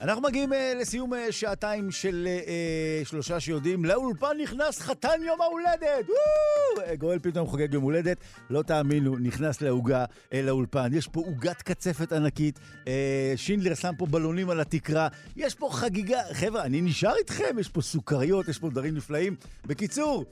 אנחנו 0.00 0.22
מגיעים 0.22 0.52
uh, 0.52 0.56
לסיום 0.80 1.12
uh, 1.12 1.16
שעתיים 1.30 1.90
של 1.90 2.28
uh, 2.44 3.08
שלושה 3.08 3.40
שיודעים. 3.40 3.84
לאולפן 3.84 4.36
נכנס 4.42 4.80
חתן 4.80 5.22
יום 5.22 5.40
ההולדת! 5.40 6.06
וואו! 6.08 6.96
גואל 6.98 7.18
פתאום 7.18 7.46
חוגג 7.46 7.74
יום 7.74 7.84
הולדת. 7.84 8.16
לא 8.50 8.62
תאמינו, 8.62 9.16
נכנס 9.18 9.60
לעוגה, 9.60 10.04
uh, 10.04 10.36
לאולפן. 10.42 10.90
יש 10.94 11.08
פה 11.08 11.20
עוגת 11.20 11.62
קצפת 11.62 12.12
ענקית. 12.12 12.58
Uh, 12.84 12.88
שינדלר 13.36 13.74
שם 13.74 13.92
פה 13.98 14.06
בלונים 14.06 14.50
על 14.50 14.60
התקרה. 14.60 15.08
יש 15.36 15.54
פה 15.54 15.68
חגיגה. 15.72 16.20
חבר'ה, 16.32 16.62
אני 16.62 16.80
נשאר 16.80 17.14
איתכם. 17.18 17.58
יש 17.58 17.68
פה 17.68 17.82
סוכריות, 17.82 18.48
יש 18.48 18.58
פה 18.58 18.70
דברים 18.70 18.94
נפלאים. 18.94 19.36
בקיצור, 19.66 20.24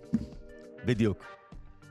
בדיוק. 0.85 1.19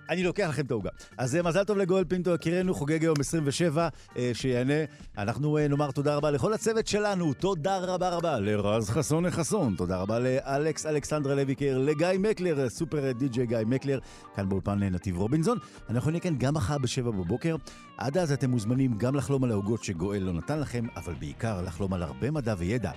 אני 0.10 0.24
לוקח 0.24 0.50
לכם 0.50 0.66
את 0.66 0.72
העוגה. 0.72 0.90
אז 1.18 1.36
אה, 1.36 1.42
מזל 1.42 1.64
טוב 1.64 1.78
לגואל 1.78 2.04
פינטו, 2.04 2.34
יקירנו, 2.34 2.74
חוגג 2.74 3.02
היום 3.02 3.20
27, 3.20 3.88
אה, 4.18 4.32
שיענה. 4.34 4.74
אנחנו 5.18 5.58
אה, 5.58 5.68
נאמר 5.68 5.92
תודה 5.92 6.16
רבה 6.16 6.32
לכל 6.32 6.54
הצוות 6.54 6.88
שלנו, 6.88 7.34
תודה 7.34 7.78
רבה 7.78 8.10
רבה 8.10 8.40
לרז 8.40 8.90
חסון 8.90 9.30
חסון, 9.30 9.76
תודה 9.78 9.98
רבה 9.98 10.20
לאלכס 10.20 10.86
אלכסנדרה 10.86 11.36
לויקר, 11.36 11.78
לגיא 11.78 12.08
מקלר, 12.20 12.70
סופר 12.70 13.12
די.ג'יי 13.12 13.46
גיא 13.46 13.58
מקלר, 13.66 14.00
כאן 14.36 14.50
באולפן 14.50 14.84
נתיב 14.84 15.18
רובינזון. 15.18 15.58
אנחנו 15.90 16.12
נהיה 16.12 16.22
כאן 16.22 16.38
גם 16.38 16.54
מחר 16.54 16.78
בשבע 16.78 17.12
בבוקר. 17.12 17.56
עד 17.98 18.18
אז 18.18 18.32
אתם 18.32 18.50
מוזמנים 18.50 18.98
גם 18.98 19.16
לחלום 19.16 19.44
על 19.44 19.52
העוגות 19.52 19.84
שגואל 19.84 20.24
לא 20.24 20.34
נתן 20.34 20.60
לכם, 20.60 20.86
אבל 20.96 21.14
בעיקר 21.20 21.62
לחלום 21.62 21.94
על 21.94 22.04
הרבה 22.04 22.32
מדע 22.32 22.56
וידע. 22.58 22.92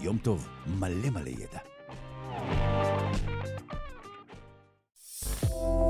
יום 0.00 0.18
טוב, 0.18 0.48
מלא 0.66 1.10
מלא 1.10 1.28
ידע. 1.28 2.91